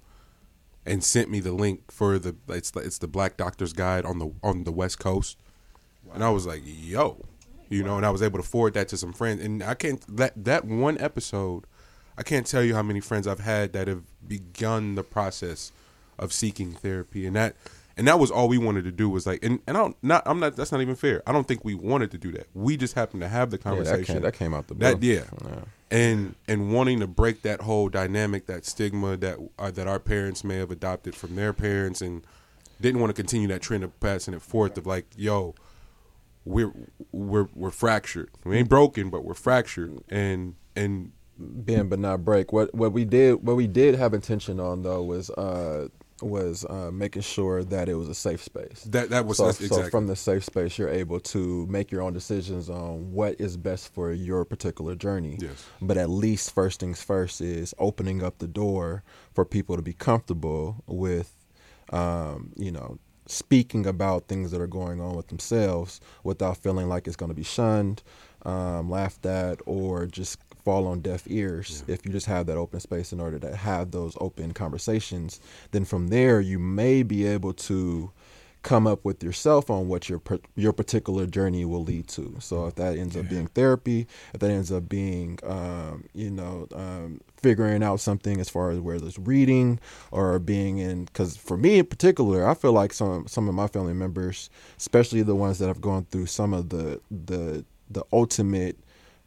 and 0.85 1.05
sent 1.05 1.29
me 1.29 1.39
the 1.39 1.53
link 1.53 1.89
for 1.89 2.19
the 2.19 2.35
it's 2.49 2.71
the, 2.71 2.81
it's 2.81 2.97
the 2.97 3.07
Black 3.07 3.37
Doctor's 3.37 3.71
Guide 3.71 4.03
on 4.03 4.19
the 4.19 4.33
on 4.43 4.65
the 4.65 4.73
West 4.73 4.99
Coast, 4.99 5.37
and 6.13 6.21
I 6.21 6.31
was 6.31 6.45
like, 6.45 6.63
yo, 6.65 7.23
you 7.69 7.83
know, 7.83 7.97
and 7.97 8.05
I 8.05 8.09
was 8.09 8.21
able 8.21 8.39
to 8.39 8.43
forward 8.47 8.73
that 8.75 8.87
to 8.89 8.97
some 8.97 9.13
friends, 9.13 9.43
and 9.43 9.63
I 9.63 9.73
can't 9.73 10.03
that 10.17 10.33
that 10.43 10.65
one 10.65 10.97
episode, 10.99 11.65
I 12.17 12.23
can't 12.23 12.45
tell 12.47 12.63
you 12.63 12.75
how 12.75 12.83
many 12.83 12.99
friends 12.99 13.27
I've 13.27 13.39
had 13.39 13.73
that 13.73 13.87
have 13.87 14.03
begun 14.27 14.95
the 14.95 15.03
process 15.03 15.71
of 16.19 16.31
seeking 16.33 16.71
therapy, 16.73 17.25
and 17.25 17.35
that 17.35 17.55
and 17.97 18.07
that 18.07 18.19
was 18.19 18.29
all 18.31 18.47
we 18.47 18.57
wanted 18.57 18.83
to 18.85 18.91
do 18.91 19.09
was 19.09 19.25
like, 19.25 19.43
and 19.43 19.59
and 19.67 19.77
I 19.77 19.81
don't 19.81 19.97
not 20.03 20.23
I'm 20.25 20.39
not 20.39 20.55
that's 20.55 20.71
not 20.71 20.81
even 20.81 20.95
fair. 20.95 21.21
I 21.27 21.31
don't 21.31 21.47
think 21.47 21.63
we 21.65 21.75
wanted 21.75 22.11
to 22.11 22.17
do 22.17 22.31
that. 22.33 22.47
We 22.53 22.77
just 22.77 22.93
happened 22.95 23.21
to 23.21 23.27
have 23.29 23.51
the 23.51 23.57
Yeah, 23.57 23.63
that 23.63 23.69
conversation. 23.85 24.15
came, 24.15 24.21
that 24.23 24.33
came 24.33 24.53
out 24.53 24.67
the 24.67 24.73
That 24.75 24.99
blue. 24.99 25.09
yeah. 25.13 25.23
and 25.91 26.35
and 26.47 26.73
wanting 26.73 26.99
to 26.99 27.07
break 27.07 27.41
that 27.43 27.61
whole 27.61 27.89
dynamic, 27.89 28.47
that 28.47 28.65
stigma 28.65 29.17
that 29.17 29.37
uh, 29.59 29.71
that 29.71 29.87
our 29.87 29.99
parents 29.99 30.43
may 30.43 30.57
have 30.57 30.71
adopted 30.71 31.15
from 31.15 31.35
their 31.35 31.53
parents, 31.53 32.01
and 32.01 32.21
didn't 32.81 32.99
want 32.99 33.09
to 33.09 33.13
continue 33.21 33.47
that 33.47 33.61
trend 33.61 33.83
of 33.85 33.97
passing 34.01 34.33
it 34.33 34.41
forth 34.41 34.77
of 34.77 34.85
like, 34.85 35.05
yo, 35.15 35.55
we're 36.45 36.71
we're 37.11 37.47
we're 37.53 37.71
fractured. 37.71 38.29
We 38.43 38.57
ain't 38.57 38.69
broken, 38.69 39.09
but 39.09 39.25
we're 39.25 39.33
fractured, 39.33 39.99
and 40.09 40.55
and 40.75 41.11
bend 41.37 41.89
but 41.89 41.99
not 41.99 42.23
break. 42.23 42.53
What 42.53 42.73
what 42.73 42.93
we 42.93 43.03
did 43.03 43.43
what 43.43 43.55
we 43.55 43.67
did 43.67 43.95
have 43.95 44.13
intention 44.13 44.59
on 44.59 44.83
though 44.83 45.03
was 45.03 45.29
uh 45.31 45.87
was 46.21 46.63
uh 46.69 46.91
making 46.93 47.23
sure 47.23 47.61
that 47.63 47.89
it 47.89 47.95
was 47.95 48.07
a 48.07 48.15
safe 48.15 48.41
space. 48.41 48.83
that 48.89 49.09
that 49.09 49.25
was 49.25 49.37
so, 49.37 49.47
that's 49.47 49.67
so 49.67 49.89
from 49.89 50.07
the 50.07 50.15
safe 50.15 50.45
space 50.45 50.77
you're 50.77 50.89
able 50.89 51.19
to 51.19 51.65
make 51.65 51.91
your 51.91 52.01
own 52.01 52.13
decisions 52.13 52.69
on 52.69 53.11
what 53.11 53.35
is 53.39 53.57
best 53.57 53.93
for 53.93 54.13
your 54.13 54.45
particular 54.45 54.95
journey. 54.95 55.37
Yes. 55.41 55.65
But 55.81 55.97
at 55.97 56.09
least 56.09 56.53
first 56.53 56.79
things 56.79 57.03
first 57.03 57.41
is 57.41 57.73
opening 57.79 58.23
up 58.23 58.37
the 58.37 58.47
door 58.47 59.03
for 59.33 59.43
people 59.43 59.75
to 59.75 59.81
be 59.81 59.93
comfortable 59.93 60.83
with 60.87 61.35
um, 61.91 62.51
you 62.55 62.71
know, 62.71 62.97
speaking 63.27 63.85
about 63.85 64.27
things 64.27 64.51
that 64.51 64.61
are 64.61 64.67
going 64.67 65.01
on 65.01 65.15
with 65.15 65.27
themselves 65.27 65.99
without 66.23 66.57
feeling 66.57 66.87
like 66.87 67.07
it's 67.07 67.15
going 67.15 67.29
to 67.29 67.35
be 67.35 67.43
shunned, 67.43 68.03
um, 68.43 68.89
laughed 68.89 69.25
at, 69.25 69.59
or 69.65 70.05
just 70.05 70.39
fall 70.63 70.87
on 70.87 71.01
deaf 71.01 71.23
ears. 71.27 71.83
If 71.87 72.05
you 72.05 72.11
just 72.11 72.25
have 72.25 72.47
that 72.47 72.57
open 72.57 72.79
space 72.79 73.13
in 73.13 73.19
order 73.19 73.39
to 73.39 73.55
have 73.55 73.91
those 73.91 74.17
open 74.19 74.53
conversations, 74.53 75.39
then 75.71 75.85
from 75.85 76.07
there 76.07 76.41
you 76.41 76.59
may 76.59 77.03
be 77.03 77.25
able 77.25 77.53
to 77.53 78.11
come 78.63 78.87
up 78.87 79.05
with 79.05 79.23
yourself 79.23 79.69
on 79.69 79.87
what 79.87 80.09
your 80.09 80.17
per- 80.17 80.39
your 80.55 80.73
particular 80.73 81.27
journey 81.27 81.65
will 81.65 81.83
lead 81.83 82.07
to. 82.07 82.35
So 82.39 82.65
if 82.65 82.75
that 82.75 82.97
ends 82.97 83.15
up 83.15 83.29
being 83.29 83.45
therapy, 83.47 84.07
if 84.33 84.39
that 84.39 84.49
ends 84.49 84.71
up 84.71 84.89
being 84.89 85.37
um, 85.43 86.05
you 86.13 86.31
know 86.31 86.67
um, 86.73 87.21
figuring 87.45 87.83
out 87.83 87.99
something 87.99 88.39
as 88.39 88.49
far 88.49 88.71
as 88.71 88.79
whether 88.79 89.05
it's 89.05 89.19
reading 89.19 89.79
or 90.09 90.39
being 90.39 90.79
in, 90.79 91.05
because 91.05 91.37
for 91.37 91.57
me 91.57 91.77
in 91.77 91.85
particular, 91.85 92.47
I 92.47 92.55
feel 92.55 92.71
like 92.71 92.91
some 92.91 93.27
some 93.27 93.47
of 93.47 93.53
my 93.53 93.67
family 93.67 93.93
members, 93.93 94.49
especially 94.79 95.21
the 95.21 95.35
ones 95.35 95.59
that 95.59 95.67
have 95.67 95.79
gone 95.79 96.05
through 96.05 96.25
some 96.25 96.55
of 96.55 96.69
the 96.69 96.99
the 97.11 97.63
the 97.87 98.03
ultimate 98.11 98.79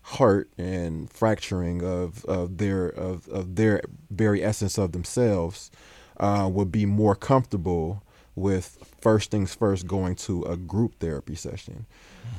heart 0.03 0.51
and 0.59 1.09
fracturing 1.13 1.85
of, 1.85 2.25
of 2.25 2.59
their 2.59 2.89
of, 2.89 3.29
of 3.29 3.55
their 3.55 3.83
very 4.11 4.43
essence 4.43 4.79
of 4.79 4.91
themselves 4.91 5.71
uh, 6.19 6.51
would 6.53 6.73
be 6.73 6.85
more 6.85 7.15
comfortable 7.15 8.03
with 8.35 8.85
first 9.01 9.31
things 9.31 9.55
first 9.55 9.87
going 9.87 10.17
to 10.17 10.43
a 10.43 10.57
group 10.57 10.99
therapy 10.99 11.37
session. 11.37 11.87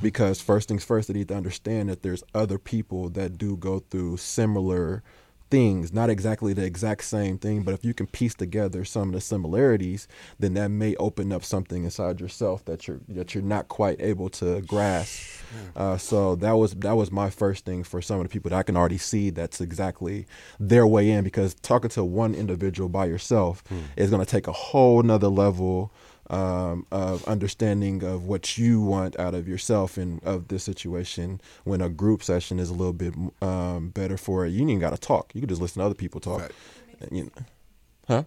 Because 0.02 0.42
first 0.42 0.68
things 0.68 0.84
first 0.84 1.08
they 1.08 1.14
need 1.14 1.28
to 1.28 1.36
understand 1.36 1.88
that 1.88 2.02
there's 2.02 2.22
other 2.34 2.58
people 2.58 3.08
that 3.10 3.38
do 3.38 3.56
go 3.56 3.78
through 3.78 4.18
similar 4.18 5.02
things 5.50 5.92
not 5.92 6.08
exactly 6.08 6.52
the 6.52 6.64
exact 6.64 7.04
same 7.04 7.36
thing 7.38 7.62
but 7.62 7.74
if 7.74 7.84
you 7.84 7.92
can 7.92 8.06
piece 8.06 8.34
together 8.34 8.84
some 8.84 9.08
of 9.08 9.14
the 9.14 9.20
similarities 9.20 10.06
then 10.38 10.54
that 10.54 10.68
may 10.68 10.94
open 10.96 11.32
up 11.32 11.44
something 11.44 11.84
inside 11.84 12.20
yourself 12.20 12.64
that 12.64 12.86
you're 12.86 13.00
that 13.08 13.34
you're 13.34 13.42
not 13.42 13.68
quite 13.68 14.00
able 14.00 14.28
to 14.28 14.60
grasp. 14.62 15.20
Uh, 15.74 15.96
so 15.96 16.36
that 16.36 16.52
was 16.52 16.74
that 16.74 16.92
was 16.92 17.10
my 17.10 17.28
first 17.28 17.64
thing 17.64 17.82
for 17.82 18.00
some 18.00 18.18
of 18.20 18.22
the 18.22 18.28
people 18.28 18.50
that 18.50 18.56
I 18.56 18.62
can 18.62 18.76
already 18.76 18.98
see 18.98 19.30
that's 19.30 19.60
exactly 19.60 20.26
their 20.60 20.86
way 20.86 21.10
in 21.10 21.24
because 21.24 21.54
talking 21.54 21.90
to 21.90 22.04
one 22.04 22.34
individual 22.34 22.88
by 22.88 23.06
yourself 23.06 23.64
is 23.96 24.10
going 24.10 24.24
to 24.24 24.30
take 24.30 24.46
a 24.46 24.52
whole 24.52 25.02
nother 25.02 25.28
level 25.28 25.92
um, 26.30 26.86
of 26.92 27.26
understanding 27.26 28.04
of 28.04 28.24
what 28.24 28.56
you 28.56 28.80
want 28.80 29.18
out 29.18 29.34
of 29.34 29.48
yourself 29.48 29.98
and 29.98 30.22
of 30.22 30.48
this 30.48 30.62
situation 30.62 31.40
when 31.64 31.80
a 31.80 31.88
group 31.88 32.22
session 32.22 32.60
is 32.60 32.70
a 32.70 32.72
little 32.72 32.92
bit 32.92 33.12
um, 33.42 33.88
better 33.88 34.16
for 34.16 34.46
it. 34.46 34.50
You 34.50 34.66
ain't 34.68 34.80
got 34.80 34.90
to 34.90 34.98
talk. 34.98 35.32
You 35.34 35.40
can 35.40 35.48
just 35.48 35.60
listen 35.60 35.80
to 35.80 35.86
other 35.86 35.94
people 35.94 36.20
talk. 36.20 36.40
Fact. 36.42 36.54
And, 37.00 37.18
you 37.18 37.24
know, 37.24 37.44
huh? 38.06 38.24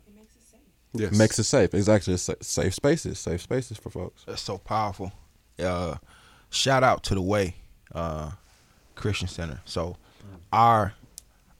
yes 0.93 1.18
Makes 1.18 1.39
it 1.39 1.45
safe. 1.45 1.74
Exactly. 1.74 2.14
It's 2.14 2.30
safe 2.41 2.74
spaces. 2.74 3.20
Safe 3.20 3.41
spaces 3.41 3.78
for 3.78 3.89
folks. 3.89 4.26
That's 4.26 4.41
so 4.41 4.58
powerful. 4.58 5.14
Uh, 5.58 5.95
shout 6.49 6.84
out 6.84 7.04
to 7.04 7.16
the 7.16 7.22
Way 7.22 7.56
uh, 7.95 8.32
Christian 8.95 9.30
Center. 9.30 9.62
So 9.66 9.95
our 10.51 10.93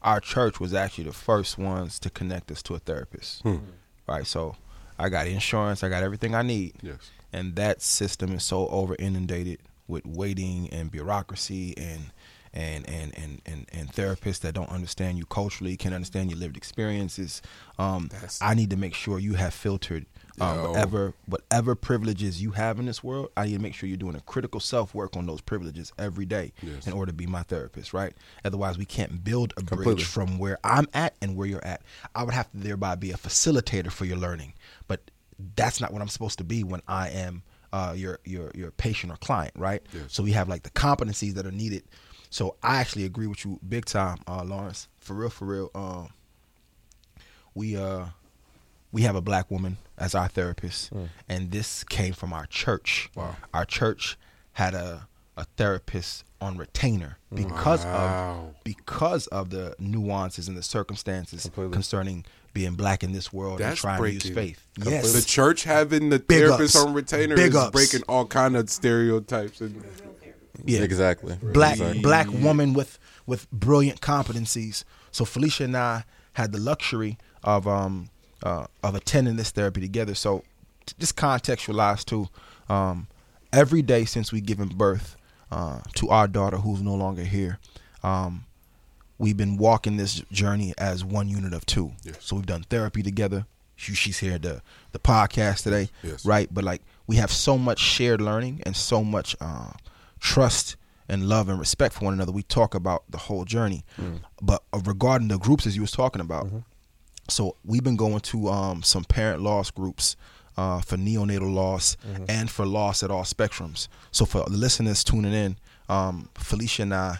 our 0.02 0.20
church 0.20 0.60
was 0.60 0.74
actually 0.74 1.06
the 1.06 1.14
first 1.14 1.58
ones 1.58 1.98
to 2.00 2.10
connect 2.10 2.52
us 2.52 2.62
to 2.64 2.76
a 2.76 2.80
therapist. 2.80 3.46
Right. 4.06 4.28
So 4.28 4.58
I 5.00 5.10
got 5.10 5.28
insurance. 5.28 5.84
I 5.84 5.90
got 5.90 6.04
everything 6.04 6.36
I 6.36 6.42
need. 6.42 6.74
yes 6.82 7.12
and 7.36 7.56
that 7.56 7.82
system 7.82 8.32
is 8.34 8.44
so 8.44 8.68
over 8.68 8.96
inundated 9.00 9.58
with 9.88 10.06
waiting 10.06 10.70
and 10.72 10.92
bureaucracy 10.92 11.74
and 11.78 12.12
and 12.54 12.88
and 12.88 13.12
and 13.18 13.42
and, 13.48 13.66
and 13.74 13.92
therapists 13.92 14.42
that 14.42 14.54
don't 14.54 14.70
understand 14.70 15.18
you 15.18 15.26
culturally, 15.26 15.76
can't 15.76 15.96
understand 15.96 16.30
your 16.30 16.40
lived 16.40 16.56
experiences. 16.58 17.42
Um, 17.80 18.10
I 18.42 18.54
need 18.54 18.70
to 18.70 18.78
make 18.78 18.94
sure 18.94 19.18
you 19.18 19.34
have 19.34 19.56
filtered 19.56 20.06
um, 20.40 20.62
whatever 20.70 21.14
whatever 21.26 21.74
privileges 21.74 22.40
you 22.42 22.52
have 22.52 22.78
in 22.78 22.86
this 22.86 23.04
world. 23.04 23.30
I 23.36 23.46
need 23.46 23.54
to 23.56 23.62
make 23.62 23.74
sure 23.74 23.90
you're 23.90 23.98
doing 23.98 24.16
a 24.16 24.22
critical 24.22 24.60
self 24.60 24.94
work 24.94 25.18
on 25.18 25.26
those 25.26 25.42
privileges 25.42 25.92
every 25.98 26.26
day 26.28 26.54
Yes. 26.62 26.86
in 26.86 26.94
order 26.94 27.12
to 27.12 27.16
be 27.16 27.26
my 27.26 27.42
therapist, 27.42 27.94
right? 27.94 28.14
Otherwise, 28.46 28.78
we 28.78 28.86
can't 28.86 29.24
build 29.24 29.54
a 29.54 29.62
Completely. 29.64 29.96
bridge 29.96 30.06
from 30.06 30.38
where 30.38 30.60
I'm 30.64 30.88
at 30.94 31.16
and 31.22 31.36
where 31.36 31.48
you're 31.48 31.66
at. 31.66 31.82
I 32.14 32.22
would 32.24 32.36
have 32.36 32.52
to 32.52 32.58
thereby 32.58 32.94
be 32.94 33.10
a 33.12 33.18
facilitator 33.18 33.92
for 33.92 34.06
your 34.06 34.18
learning, 34.18 34.54
but 34.88 35.00
that's 35.56 35.80
not 35.82 35.92
what 35.92 36.02
I'm 36.02 36.08
supposed 36.08 36.38
to 36.40 36.44
be 36.44 36.64
when 36.64 36.82
I 36.88 37.10
am 37.10 37.44
uh, 37.72 37.94
your 37.96 38.20
your 38.24 38.52
your 38.56 38.72
patient 38.72 39.12
or 39.12 39.18
client, 39.18 39.54
right? 39.58 39.82
Yes. 39.94 40.04
So 40.10 40.24
we 40.24 40.32
have 40.34 40.48
like 40.48 40.64
the 40.64 40.70
competencies 40.72 41.34
that 41.34 41.46
are 41.46 41.52
needed. 41.52 41.84
So 42.30 42.56
I 42.64 42.78
actually 42.78 43.06
agree 43.06 43.28
with 43.28 43.46
you 43.46 43.60
big 43.68 43.86
time, 43.86 44.18
uh, 44.28 44.44
Lawrence. 44.44 44.88
For 45.00 45.14
real, 45.14 45.30
for 45.30 45.46
real. 45.46 45.72
Um, 45.76 46.10
we 47.54 47.76
uh 47.78 48.06
we 48.92 49.02
have 49.04 49.16
a 49.16 49.22
black 49.22 49.50
woman 49.50 49.78
as 49.98 50.14
our 50.16 50.28
therapist, 50.28 50.92
and 51.28 51.52
this 51.52 51.84
came 51.84 52.14
from 52.14 52.32
our 52.34 52.46
church. 52.46 53.10
Wow. 53.16 53.36
Our 53.54 53.66
church 53.66 54.18
had 54.54 54.74
a 54.74 55.08
a 55.36 55.46
therapist 55.58 56.24
on 56.40 56.58
retainer 56.58 57.18
because 57.34 57.84
Wow. 57.86 58.52
of 58.56 58.64
because 58.64 59.26
of 59.28 59.50
the 59.50 59.76
nuances 59.80 60.48
and 60.48 60.56
the 60.56 60.62
circumstances 60.62 61.44
Completely. 61.44 61.74
concerning 61.74 62.26
being 62.54 62.76
black 62.76 63.04
in 63.04 63.12
this 63.14 63.34
world 63.34 63.60
and 63.62 63.72
That's 63.72 63.82
trying 63.82 63.98
to 63.98 64.02
breaking. 64.02 64.28
use 64.30 64.36
faith. 64.36 64.68
Yes. 64.84 65.14
The 65.14 65.22
church 65.22 65.64
having 65.64 66.10
the 66.10 66.20
Big 66.20 66.40
therapist 66.46 66.76
ups. 66.76 66.86
on 66.86 66.94
retainer 66.94 67.36
Big 67.36 67.50
is 67.52 67.56
ups. 67.56 67.72
breaking 67.72 68.04
all 68.08 68.26
kind 68.26 68.56
of 68.56 68.70
stereotypes. 68.70 69.60
And 69.62 69.84
yeah. 70.66 70.82
Exactly. 70.82 71.36
black 71.42 71.74
Exactly. 71.74 72.02
black 72.02 72.28
woman 72.32 72.74
with 72.74 73.00
with 73.26 73.50
brilliant 73.52 74.02
competencies. 74.02 74.84
So 75.12 75.26
Felicia 75.26 75.64
and 75.64 75.76
I 75.78 76.04
had 76.34 76.52
the 76.52 76.60
luxury 76.60 77.18
of 77.44 77.68
um 77.68 78.10
uh, 78.44 78.66
of 78.84 78.94
attending 78.96 79.36
this 79.38 79.52
therapy 79.52 79.82
together. 79.82 80.14
So 80.16 80.44
t- 80.86 80.94
just 81.00 81.16
contextualize 81.16 82.04
too. 82.06 82.28
Um, 82.70 83.08
every 83.52 83.82
day 83.82 84.06
since 84.06 84.32
we 84.32 84.42
given 84.42 84.68
birth 84.68 85.16
uh, 85.52 85.80
to 85.96 86.10
our 86.10 86.28
daughter, 86.28 86.58
who's 86.58 86.82
no 86.82 86.94
longer 86.96 87.24
here, 87.24 87.60
um, 88.04 88.46
we've 89.18 89.38
been 89.38 89.58
walking 89.58 89.98
this 89.98 90.22
journey 90.32 90.74
as 90.78 91.04
one 91.06 91.30
unit 91.30 91.54
of 91.54 91.66
two. 91.66 91.92
Yes. 92.04 92.18
So 92.20 92.36
we've 92.36 92.46
done 92.46 92.64
therapy 92.70 93.04
together. 93.04 93.46
She, 93.76 93.94
she's 93.96 94.20
here 94.20 94.38
the 94.38 94.62
the 94.92 95.00
podcast 95.00 95.64
today, 95.64 95.90
Yes. 96.04 96.26
right? 96.26 96.48
But 96.54 96.64
like 96.64 96.82
we 97.08 97.16
have 97.18 97.32
so 97.32 97.58
much 97.58 97.80
shared 97.80 98.22
learning 98.22 98.62
and 98.66 98.76
so 98.76 99.04
much 99.04 99.36
uh, 99.42 99.72
trust 100.20 100.76
and 101.10 101.28
love 101.28 101.50
and 101.50 101.60
respect 101.60 101.94
for 101.96 102.06
one 102.06 102.14
another. 102.14 102.32
We 102.32 102.44
talk 102.44 102.76
about 102.76 103.04
the 103.10 103.18
whole 103.18 103.46
journey, 103.46 103.84
but 104.42 104.64
uh, 104.72 104.80
regarding 104.86 105.28
the 105.28 105.38
groups 105.38 105.68
as 105.68 105.76
you 105.76 105.82
was 105.82 105.92
talking 105.92 106.22
about, 106.22 106.48
so 107.30 107.56
we've 107.66 107.84
been 107.84 107.96
going 107.98 108.20
to 108.22 108.48
um, 108.50 108.84
some 108.84 109.04
parent 109.04 109.42
loss 109.42 109.70
groups 109.72 110.16
uh, 110.56 110.80
for 110.82 110.96
neonatal 110.98 111.54
loss 111.54 111.98
and 112.30 112.50
for 112.50 112.66
loss 112.66 113.02
at 113.04 113.12
all 113.12 113.24
spectrums. 113.24 113.88
So 114.12 114.26
for 114.26 114.44
the 114.44 114.56
listeners 114.58 115.04
tuning 115.04 115.34
in, 115.34 115.58
um, 115.90 116.30
Felicia 116.36 116.84
and 116.84 116.94
I 116.94 117.20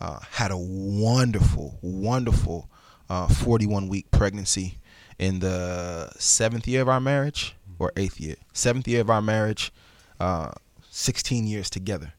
uh, 0.00 0.20
had 0.30 0.50
a 0.50 0.56
wonderful, 0.56 1.78
wonderful 1.82 2.68
uh, 3.08 3.28
41 3.28 3.88
week 3.88 4.10
pregnancy 4.10 4.78
in 5.18 5.40
the 5.40 6.10
seventh 6.18 6.66
year 6.66 6.82
of 6.82 6.88
our 6.88 7.00
marriage 7.00 7.54
or 7.78 7.92
eighth 7.96 8.20
year, 8.20 8.36
seventh 8.52 8.88
year 8.88 9.00
of 9.00 9.10
our 9.10 9.22
marriage, 9.22 9.72
uh, 10.20 10.50
16 10.90 11.46
years 11.46 11.70
together. 11.70 12.12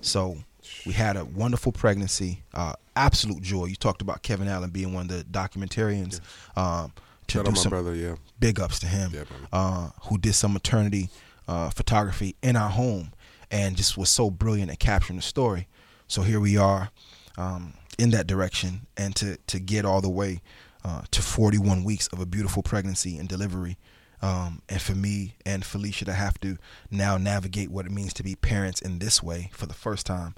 So 0.00 0.38
we 0.84 0.92
had 0.92 1.16
a 1.16 1.24
wonderful 1.24 1.72
pregnancy, 1.72 2.42
uh, 2.54 2.74
absolute 2.94 3.42
joy. 3.42 3.66
You 3.66 3.76
talked 3.76 4.02
about 4.02 4.22
Kevin 4.22 4.48
Allen 4.48 4.70
being 4.70 4.92
one 4.92 5.10
of 5.10 5.16
the 5.16 5.24
documentarians. 5.24 6.20
Um, 6.56 6.92
to 7.28 7.38
Shout 7.38 7.46
do 7.46 7.54
some 7.56 7.70
brother, 7.70 7.94
yeah. 7.94 8.14
big 8.38 8.60
ups 8.60 8.78
to 8.80 8.86
him, 8.86 9.10
Yeah, 9.12 9.24
uh, 9.52 9.90
who 10.02 10.16
did 10.16 10.34
some 10.34 10.52
maternity 10.52 11.08
uh, 11.48 11.70
photography 11.70 12.36
in 12.40 12.54
our 12.54 12.70
home 12.70 13.12
and 13.50 13.76
just 13.76 13.96
was 13.96 14.10
so 14.10 14.30
brilliant 14.30 14.70
at 14.70 14.78
capturing 14.78 15.16
the 15.16 15.22
story. 15.22 15.66
So 16.06 16.22
here 16.22 16.38
we 16.38 16.56
are 16.56 16.90
um, 17.36 17.74
in 17.98 18.10
that 18.10 18.26
direction, 18.26 18.86
and 18.96 19.14
to 19.16 19.36
to 19.46 19.58
get 19.58 19.84
all 19.84 20.00
the 20.00 20.10
way 20.10 20.40
uh, 20.84 21.02
to 21.10 21.22
41 21.22 21.84
weeks 21.84 22.06
of 22.08 22.20
a 22.20 22.26
beautiful 22.26 22.62
pregnancy 22.62 23.18
and 23.18 23.28
delivery. 23.28 23.76
Um, 24.22 24.62
and 24.68 24.80
for 24.80 24.94
me 24.94 25.34
and 25.44 25.64
Felicia 25.64 26.06
to 26.06 26.12
have 26.12 26.40
to 26.40 26.56
now 26.90 27.18
navigate 27.18 27.70
what 27.70 27.84
it 27.84 27.92
means 27.92 28.14
to 28.14 28.22
be 28.22 28.34
parents 28.34 28.80
in 28.80 28.98
this 28.98 29.22
way 29.22 29.50
for 29.52 29.66
the 29.66 29.74
first 29.74 30.06
time 30.06 30.34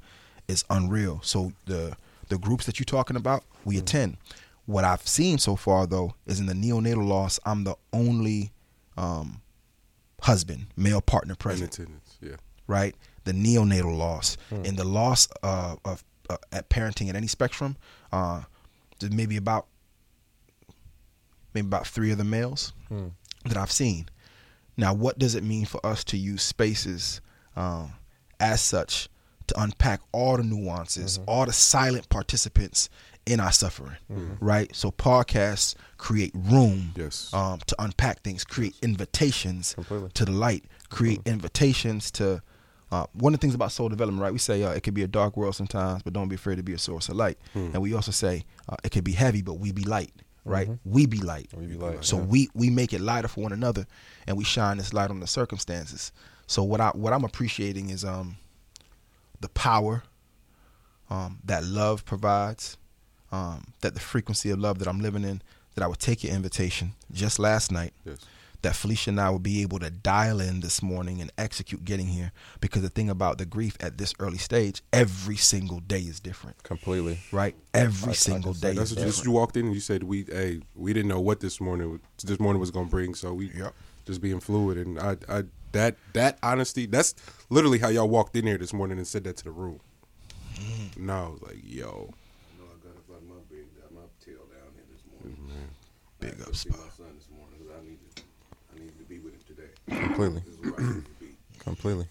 is 0.49 0.65
unreal. 0.69 1.21
So 1.23 1.53
the 1.67 1.97
the 2.29 2.39
groups 2.39 2.67
that 2.67 2.79
you're 2.79 2.85
talking 2.85 3.17
about, 3.17 3.45
we 3.65 3.79
attend. 3.79 4.17
What 4.67 4.85
I've 4.85 5.07
seen 5.07 5.39
so 5.39 5.57
far 5.57 5.87
though 5.87 6.15
is 6.27 6.41
in 6.41 6.47
the 6.47 6.55
neonatal 6.55 7.07
loss, 7.07 7.39
I'm 7.47 7.65
the 7.65 7.77
only 7.93 8.53
um, 8.97 9.41
husband, 10.23 10.67
male 10.77 11.01
partner 11.01 11.33
In 11.33 11.37
present 11.37 11.75
attendance, 11.75 12.19
yeah. 12.21 12.37
right? 12.67 12.95
The 13.25 13.33
neonatal 13.33 13.97
loss 13.97 14.37
and 14.51 14.77
the 14.77 14.85
loss 14.85 15.29
uh, 15.43 15.77
of 15.85 16.03
uh, 16.29 16.37
at 16.53 16.69
parenting 16.69 17.09
at 17.09 17.17
any 17.17 17.27
spectrum. 17.27 17.77
Uh, 18.13 18.43
there's 18.99 19.13
maybe 19.13 19.37
about 19.37 19.67
maybe 21.55 21.67
about 21.67 21.87
three 21.87 22.11
of 22.11 22.19
the 22.19 22.25
males 22.25 22.73
that 23.45 23.57
I've 23.57 23.73
seen. 23.73 24.09
Now, 24.77 24.95
what 24.95 25.19
does 25.19 25.35
it 25.35 25.43
mean 25.43 25.65
for 25.67 25.85
us 25.85 26.05
to 26.05 26.17
use 26.17 26.43
spaces 26.43 27.21
um, 27.57 27.93
as 28.39 28.61
such 28.61 29.09
to 29.49 29.61
unpack 29.61 30.01
all 30.13 30.37
the 30.37 30.43
nuances, 30.45 31.19
all 31.27 31.47
the 31.47 31.53
silent 31.53 32.09
participants 32.11 32.89
in 33.27 33.41
our 33.41 33.53
suffering, 33.53 33.97
right? 34.41 34.75
So 34.75 34.91
podcasts 34.91 35.75
create 35.97 36.33
room 36.35 36.93
Yes. 36.97 37.33
um, 37.35 37.59
to 37.67 37.75
unpack 37.79 38.23
things, 38.23 38.45
create 38.45 38.75
invitations 38.83 39.75
Completely. 39.75 40.11
to 40.15 40.25
the 40.27 40.33
light, 40.33 40.65
create 40.91 41.21
invitations 41.27 42.11
to. 42.13 42.43
Uh, 42.91 43.05
one 43.13 43.35
of 43.35 43.41
the 43.41 43.45
things 43.45 43.55
about 43.55 43.71
soul 43.71 43.89
development, 43.89 44.23
right? 44.23 44.33
We 44.33 44.39
say 44.39 44.63
uh, 44.63 44.71
it 44.71 44.83
could 44.83 44.95
be 44.95 45.03
a 45.03 45.09
dark 45.09 45.37
world 45.37 45.55
sometimes, 45.55 46.03
but 46.03 46.13
don't 46.15 46.29
be 46.29 46.37
afraid 46.37 46.57
to 46.57 46.63
be 46.63 46.73
a 46.73 46.79
source 46.79 47.09
of 47.11 47.17
light. 47.17 47.39
And 47.55 47.81
we 47.83 47.93
also 47.95 48.13
say 48.13 48.45
uh, 48.69 48.77
it 48.83 48.93
could 48.93 49.05
be 49.05 49.13
heavy, 49.13 49.43
but 49.43 49.55
we 49.55 49.73
be 49.73 49.83
light, 49.85 50.13
right? 50.45 50.69
We 50.85 51.05
be 51.07 51.19
light. 51.19 51.51
We 51.55 51.67
be 51.67 51.75
light, 51.75 52.05
So 52.05 52.17
yeah. 52.17 52.25
we 52.25 52.49
we 52.55 52.71
make 52.71 52.93
it 52.95 53.01
lighter 53.03 53.29
for 53.29 53.43
one 53.43 53.53
another, 53.53 53.87
and 54.27 54.37
we 54.39 54.45
shine 54.45 54.79
this 54.79 54.93
light 54.95 55.11
on 55.11 55.21
the 55.21 55.27
circumstances. 55.27 56.13
So 56.47 56.63
what 56.63 56.81
I 56.81 56.89
what 56.91 57.13
I'm 57.13 57.25
appreciating 57.25 57.91
is 57.91 58.05
um 58.05 58.37
the 59.41 59.49
power 59.51 60.03
um, 61.11 61.39
that 61.45 61.65
love 61.65 62.05
provides, 62.05 62.77
um, 63.33 63.73
that 63.81 63.95
the 63.95 64.01
frequency 64.01 64.51
of 64.51 64.59
love 64.59 64.79
that 64.79 64.89
I'm 64.89 65.01
living 65.01 65.25
in, 65.25 65.43
that 65.75 65.83
I 65.85 65.87
would 65.87 65.99
take 66.01 66.25
your 66.25 66.35
invitation 66.35 66.95
just 67.13 67.39
last 67.39 67.71
night, 67.73 67.93
Yes. 68.05 68.19
That 68.63 68.75
Felicia 68.75 69.11
and 69.11 69.21
I 69.21 69.31
would 69.31 69.43
be 69.43 69.63
able 69.63 69.79
to 69.79 69.91
dial 69.91 70.41
in 70.41 70.61
this 70.61 70.83
morning 70.83 71.21
and 71.21 71.31
execute 71.39 71.85
getting 71.85 72.09
here. 72.09 72.33
Because 72.61 72.83
the 72.83 72.89
thing 72.89 73.09
about 73.09 73.39
the 73.39 73.47
grief 73.47 73.77
at 73.81 73.99
this 73.99 74.13
early 74.19 74.39
stage, 74.39 74.83
every 74.93 75.37
single 75.37 75.81
day 75.81 76.01
is 76.01 76.19
different, 76.21 76.63
Completely. 76.65 77.21
right? 77.33 77.55
Every 77.73 78.09
I- 78.09 78.11
I 78.11 78.15
single 78.15 78.53
can 78.53 78.61
say 78.61 78.69
day 78.71 78.75
That's 78.77 78.91
is 78.91 78.97
what 78.97 79.01
you, 79.03 79.07
different. 79.11 79.25
you 79.27 79.33
walked 79.33 79.57
in 79.57 79.67
and 79.67 79.75
you 79.75 79.81
said 79.81 80.03
we 80.03 80.25
hey 80.25 80.61
we 80.75 80.93
didn't 80.93 81.09
know 81.09 81.21
what 81.21 81.41
this 81.41 81.61
morning 81.61 81.91
was- 81.93 82.01
this 82.25 82.41
morning 82.41 82.59
was 82.61 82.71
gonna 82.71 82.89
bring 82.89 83.15
so 83.15 83.33
we 83.33 83.51
Yep. 83.53 83.75
just 84.07 84.21
being 84.21 84.41
fluid 84.41 84.77
and 84.79 84.99
I 84.99 85.17
I 85.29 85.45
that 85.73 85.97
that 86.15 86.39
honesty 86.43 86.87
that's 86.87 87.15
literally 87.51 87.79
how 87.79 87.89
y'all 87.89 88.09
walked 88.09 88.35
in 88.37 88.47
here 88.47 88.59
this 88.59 88.73
morning 88.73 88.99
and 88.99 89.07
said 89.07 89.23
that 89.25 89.37
to 89.37 89.45
the 89.45 89.51
room. 89.53 89.81
Mm. 90.57 90.97
No, 90.97 91.13
I 91.15 91.29
was 91.29 91.43
like 91.43 91.59
yo, 91.63 92.11
No, 92.59 92.65
I 92.65 92.77
gotta 92.83 93.01
fuck 93.07 93.23
my 93.29 93.37
big 93.49 93.67
my 93.95 94.01
tail 94.25 94.43
down 94.51 94.73
here 94.75 94.85
this 94.91 95.03
morning. 95.13 95.69
Big 96.21 96.31
up 96.33 96.37
had 96.39 96.45
to 96.47 96.51
ups, 96.51 96.61
see 96.63 96.71
my 96.71 96.77
son 96.97 97.15
this 97.17 97.29
morning 97.31 97.59
'cause 97.61 97.71
I 97.79 97.85
needed, 97.85 98.23
I 98.75 98.79
needed 98.81 98.99
to 98.99 99.05
be 99.05 99.19
with 99.21 99.35
him 99.35 99.41
today. 99.47 99.71
Completely. 99.89 100.43
This 100.47 100.55
is 100.55 100.61
where 100.61 100.75
I 100.81 100.83
needed 100.89 101.05
to 101.05 101.11
be. 101.25 101.27
Completely. 101.59 102.07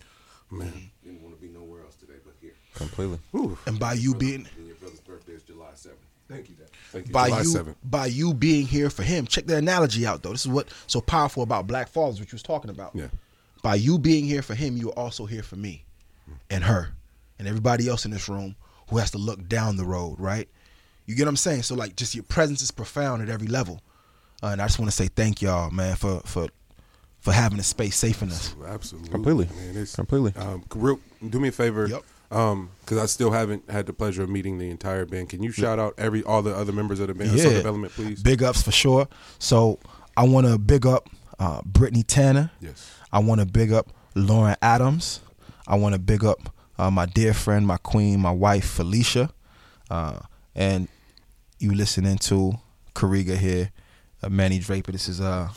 man, 0.51 0.73
Didn't 1.03 1.21
want 1.21 1.35
to 1.35 1.41
be 1.41 1.47
nowhere 1.49 1.83
else 1.83 1.95
today 1.95 2.13
but 2.23 2.33
here. 2.41 2.53
Completely. 2.75 3.19
Ooh, 3.35 3.57
And 3.65 3.79
by 3.79 3.93
you 3.93 4.13
being 4.15 4.47
And 4.57 4.67
your 4.67 4.75
brother's 4.75 4.99
birthday 5.01 5.33
is 5.33 5.43
July 5.43 5.71
7th. 5.75 5.91
Thank 6.29 6.49
you, 6.49 6.55
Dad. 6.55 6.67
thank 6.91 7.07
you. 7.07 7.13
by 7.13 7.27
July 7.29 7.41
you 7.41 7.53
7th. 7.53 7.75
by 7.83 8.05
you 8.07 8.33
being 8.33 8.65
here 8.67 8.89
for 8.89 9.03
him. 9.03 9.25
Check 9.25 9.45
the 9.45 9.55
analogy 9.57 10.05
out 10.05 10.23
though. 10.23 10.31
This 10.31 10.41
is 10.45 10.51
what 10.51 10.67
so 10.87 10.99
powerful 11.01 11.41
about 11.43 11.67
Black 11.67 11.87
Fathers, 11.87 12.19
which 12.19 12.31
you 12.31 12.35
was 12.35 12.43
talking 12.43 12.69
about. 12.69 12.91
Yeah. 12.93 13.07
By 13.63 13.75
you 13.75 13.97
being 13.97 14.25
here 14.25 14.41
for 14.41 14.53
him, 14.53 14.77
you 14.77 14.89
are 14.89 14.99
also 14.99 15.25
here 15.25 15.43
for 15.43 15.55
me 15.55 15.85
and 16.49 16.63
her 16.65 16.89
and 17.39 17.47
everybody 17.47 17.87
else 17.87 18.05
in 18.05 18.11
this 18.11 18.27
room 18.27 18.55
who 18.89 18.97
has 18.97 19.11
to 19.11 19.17
look 19.17 19.47
down 19.47 19.77
the 19.77 19.85
road, 19.85 20.19
right? 20.19 20.47
You 21.05 21.15
get 21.15 21.23
what 21.23 21.29
I'm 21.29 21.37
saying? 21.37 21.63
So 21.63 21.75
like 21.75 21.95
just 21.95 22.13
your 22.13 22.23
presence 22.25 22.61
is 22.61 22.71
profound 22.71 23.21
at 23.21 23.29
every 23.29 23.47
level. 23.47 23.81
Uh, 24.43 24.47
and 24.47 24.61
I 24.61 24.65
just 24.67 24.77
want 24.79 24.91
to 24.91 24.95
say 24.95 25.07
thank 25.07 25.41
y'all, 25.41 25.71
man, 25.71 25.95
for 25.95 26.19
for 26.25 26.47
for 27.27 27.33
having 27.33 27.59
a 27.59 27.63
space 27.63 27.97
safe 27.97 28.21
in 28.21 28.29
us. 28.29 28.55
Absolutely, 28.65 29.09
Completely. 29.09 29.45
man. 29.47 29.75
It's, 29.75 29.93
Completely. 29.93 30.33
Um, 30.37 30.63
real, 30.73 30.97
do 31.29 31.41
me 31.41 31.49
a 31.49 31.51
favor. 31.51 31.85
Yep. 31.85 32.03
Um, 32.31 32.69
because 32.79 32.99
I 32.99 33.05
still 33.05 33.31
haven't 33.31 33.69
had 33.69 33.85
the 33.85 33.91
pleasure 33.91 34.23
of 34.23 34.29
meeting 34.29 34.59
the 34.59 34.69
entire 34.69 35.05
band. 35.05 35.27
Can 35.27 35.43
you 35.43 35.51
shout 35.51 35.77
out 35.77 35.93
every 35.97 36.23
all 36.23 36.41
the 36.41 36.55
other 36.55 36.71
members 36.71 37.01
of 37.01 37.07
the 37.09 37.13
band? 37.13 37.37
Soul 37.37 37.51
Development, 37.51 37.91
please. 37.91 38.23
Big 38.23 38.43
ups 38.43 38.61
for 38.61 38.71
sure. 38.71 39.09
So 39.39 39.77
I 40.15 40.23
want 40.25 40.47
to 40.47 40.57
big 40.57 40.85
up 40.85 41.09
uh, 41.37 41.61
Brittany 41.65 42.03
Tanner. 42.03 42.49
Yes. 42.61 42.93
I 43.11 43.19
want 43.19 43.41
to 43.41 43.45
big 43.45 43.73
up 43.73 43.91
Lauren 44.15 44.55
Adams. 44.61 45.19
I 45.67 45.75
want 45.75 45.95
to 45.95 45.99
big 45.99 46.23
up 46.23 46.53
uh, 46.79 46.89
my 46.89 47.07
dear 47.07 47.33
friend, 47.33 47.67
my 47.67 47.77
queen, 47.77 48.21
my 48.21 48.31
wife 48.31 48.69
Felicia, 48.69 49.31
uh, 49.91 50.19
and 50.55 50.87
you 51.59 51.73
listening 51.73 52.19
to 52.19 52.53
Kariga 52.95 53.35
here, 53.35 53.71
uh, 54.23 54.29
Manny 54.29 54.59
Draper. 54.59 54.93
This 54.93 55.09
is 55.09 55.19
uh 55.19 55.49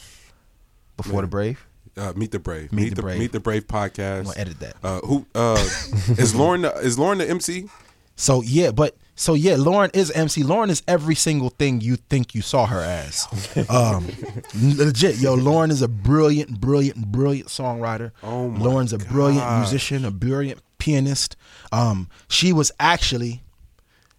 before 1.03 1.17
Man. 1.17 1.23
the 1.25 1.29
Brave. 1.29 1.67
Uh, 1.97 2.13
Meet 2.15 2.31
the 2.31 2.39
Brave. 2.39 2.73
Meet 2.73 2.95
the 2.95 3.03
Brave. 3.03 3.19
Meet 3.19 3.33
the 3.33 3.41
Brave 3.41 3.65
I'm 3.71 3.91
podcast. 3.91 4.25
gonna 4.25 4.39
edit 4.39 4.61
that. 4.61 4.77
Uh, 4.83 5.01
who 5.01 5.27
uh, 5.35 5.55
is 6.19 6.35
Lauren? 6.35 6.63
The, 6.63 6.73
is 6.79 6.99
Lauren 6.99 7.19
the 7.19 7.29
MC? 7.29 7.69
So 8.17 8.43
yeah, 8.43 8.71
but 8.71 8.97
so 9.15 9.35
yeah, 9.35 9.57
Lauren 9.57 9.91
is 9.93 10.11
MC. 10.11 10.43
Lauren 10.43 10.71
is 10.71 10.83
every 10.87 11.15
single 11.15 11.51
thing 11.51 11.81
you 11.81 11.97
think 11.97 12.35
you 12.35 12.43
saw 12.43 12.67
her 12.67 12.81
as. 12.81 13.27
Um, 13.69 14.09
legit, 14.55 15.17
yo, 15.19 15.35
Lauren 15.35 15.71
is 15.71 15.83
a 15.83 15.89
brilliant, 15.89 16.61
brilliant, 16.61 17.07
brilliant 17.07 17.49
songwriter. 17.49 18.13
Oh 18.23 18.49
my 18.49 18.59
Lauren's 18.61 18.93
a 18.93 18.99
brilliant 18.99 19.59
musician, 19.59 20.05
a 20.05 20.11
brilliant 20.11 20.61
pianist. 20.79 21.37
Um, 21.73 22.09
she 22.29 22.53
was 22.53 22.73
actually, 22.81 23.43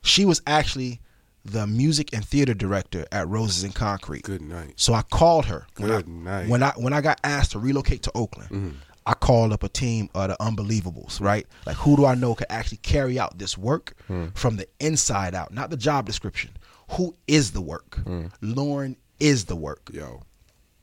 she 0.02 0.26
was 0.26 0.42
actually 0.46 1.00
the 1.44 1.66
music 1.66 2.14
and 2.14 2.24
theater 2.24 2.54
director 2.54 3.06
at 3.12 3.28
Roses 3.28 3.64
in 3.64 3.72
Concrete. 3.72 4.24
Good 4.24 4.42
night. 4.42 4.74
So 4.76 4.94
I 4.94 5.02
called 5.02 5.46
her. 5.46 5.68
When 5.78 5.90
Good 5.90 6.08
I, 6.08 6.12
night. 6.12 6.50
When 6.50 6.64
I 6.64 6.72
when 6.72 6.94
I 6.94 7.02
got 7.02 7.20
asked 7.24 7.52
to 7.52 7.60
relocate 7.60 8.04
to 8.04 8.12
Oakland, 8.16 8.50
mm-hmm. 8.50 8.70
I 9.06 9.14
called 9.14 9.52
up 9.52 9.64
a 9.64 9.70
team 9.70 10.10
of 10.14 10.30
the 10.30 10.38
Unbelievables. 10.42 11.20
Right, 11.20 11.48
like 11.66 11.78
who 11.78 11.96
do 11.96 12.06
I 12.06 12.16
know 12.16 12.36
could 12.36 12.48
actually 12.50 12.78
carry 12.78 13.20
out 13.20 13.38
this 13.38 13.58
work 13.58 13.94
mm. 14.10 14.36
from 14.38 14.58
the 14.58 14.68
inside 14.80 15.34
out, 15.34 15.54
not 15.54 15.70
the 15.70 15.78
job 15.78 16.06
description. 16.06 16.52
Who 16.92 17.16
is 17.28 17.52
the 17.52 17.62
work? 17.62 17.98
Mm. 18.04 18.32
Lauren 18.42 18.98
is 19.20 19.46
the 19.46 19.56
work. 19.56 19.90
Yo, 19.94 20.24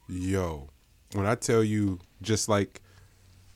yo. 0.08 0.68
When 1.12 1.26
I 1.26 1.36
tell 1.36 1.64
you, 1.64 2.00
just 2.20 2.48
like, 2.50 2.82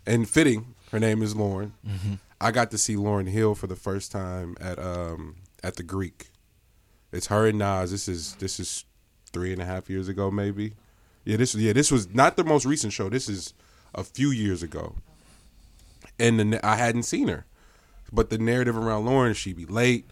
and 0.07 0.29
fitting, 0.29 0.75
her 0.91 0.99
name 0.99 1.23
is 1.23 1.37
Lauren. 1.37 1.75
Mm-hmm. 1.87 2.15
I 2.41 2.51
got 2.51 2.71
to 2.73 2.79
see 2.79 2.97
Lauryn 2.97 3.29
Hill 3.29 3.55
for 3.55 3.67
the 3.67 3.77
first 3.77 4.11
time 4.11 4.57
at 4.61 4.79
um 4.79 5.37
at 5.63 5.77
the 5.77 5.83
Greek. 5.83 6.29
It's 7.13 7.27
her 7.27 7.47
and 7.47 7.59
Nas. 7.59 7.91
This 7.91 8.09
is 8.09 8.35
this 8.37 8.59
is 8.59 8.85
three 9.33 9.53
and 9.53 9.61
a 9.61 9.65
half 9.65 9.91
years 9.91 10.09
ago, 10.09 10.31
maybe. 10.31 10.73
Yeah, 11.25 11.37
this 11.37 11.55
yeah 11.55 11.73
this 11.73 11.91
was 11.91 12.13
not 12.15 12.37
the 12.37 12.45
most 12.45 12.65
recent 12.65 12.93
show. 12.93 13.09
This 13.09 13.29
is 13.29 13.55
a 13.95 14.03
few 14.03 14.31
years 14.31 14.63
ago, 14.63 14.95
and 16.19 16.41
the, 16.41 16.67
I 16.67 16.77
hadn't 16.77 17.05
seen 17.05 17.29
her. 17.29 17.47
But 18.13 18.31
the 18.31 18.39
narrative 18.39 18.77
around 18.77 19.05
Lauryn, 19.05 19.35
she 19.35 19.53
be 19.53 19.67
late. 19.67 20.07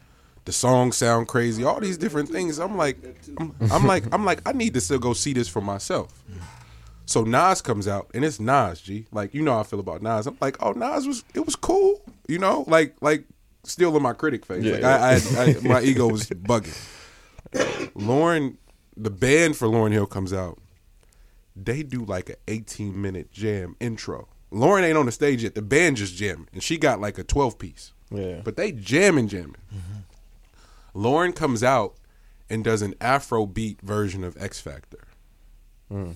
The 0.47 0.53
songs 0.53 0.97
sound 0.97 1.29
crazy. 1.29 1.65
All 1.65 1.81
these 1.81 1.99
different 1.99 2.31
things. 2.31 2.59
I'm 2.59 2.77
like, 2.77 2.97
I'm, 3.39 3.55
I'm 3.71 3.87
like, 3.87 4.05
I'm 4.13 4.25
like, 4.25 4.41
I 4.49 4.53
need 4.53 4.73
to 4.75 4.81
still 4.81 4.99
go 4.99 5.13
see 5.13 5.35
this 5.35 5.49
for 5.49 5.61
myself. 5.61 6.25
So 7.05 7.25
Nas 7.25 7.61
comes 7.61 7.89
out 7.89 8.09
and 8.15 8.25
it's 8.25 8.39
Nas, 8.39 8.81
G. 8.81 9.07
Like 9.11 9.35
you 9.35 9.43
know 9.43 9.53
how 9.53 9.61
I 9.61 9.63
feel 9.65 9.81
about 9.81 10.01
Nas. 10.01 10.27
I'm 10.27 10.39
like, 10.41 10.57
oh 10.63 10.73
Nas 10.73 11.07
was 11.07 11.25
it 11.35 11.41
was 11.41 11.57
cool, 11.57 12.01
you 12.29 12.39
know, 12.39 12.65
like 12.69 12.95
like 13.01 13.25
still 13.65 13.97
in 13.97 14.03
my 14.03 14.13
critic 14.13 14.45
face. 14.47 14.65
Yeah, 14.65 14.73
like 14.73 14.83
yeah. 14.83 15.21
I, 15.37 15.43
I, 15.43 15.45
I 15.45 15.57
my 15.63 15.83
ego 15.83 16.09
was 16.09 16.29
bugging. 16.29 16.79
Lauryn, 17.95 18.57
the 18.97 19.11
band 19.11 19.57
for 19.57 19.69
Lauryn 19.69 19.93
Hill 19.93 20.07
comes 20.07 20.33
out. 20.33 20.59
They 21.57 21.83
do 21.83 22.05
like 22.05 22.31
an 22.31 22.37
18 22.49 23.01
minute 23.01 23.33
jam 23.33 23.77
intro. 23.81 24.29
Lauryn 24.53 24.83
ain't 24.83 24.99
on 24.99 25.07
the 25.07 25.13
stage 25.13 25.43
yet. 25.43 25.55
The 25.55 25.63
band 25.63 25.97
just 25.97 26.17
jamming, 26.17 26.49
and 26.53 26.63
she 26.63 26.79
got 26.79 27.01
like 27.01 27.19
a 27.19 27.25
12 27.25 27.59
piece. 27.59 27.93
Yeah. 28.11 28.41
But 28.43 28.57
they 28.57 28.73
jamming, 28.73 29.29
jamming. 29.29 29.57
Mm-hmm. 29.73 31.01
Lauryn 31.01 31.35
comes 31.35 31.63
out 31.63 31.95
and 32.49 32.65
does 32.65 32.83
an 32.83 32.95
Afro 33.01 33.47
beat 33.47 33.81
version 33.81 34.25
of 34.25 34.37
Ex-Factor. 34.41 35.07
Mm. 35.91 36.15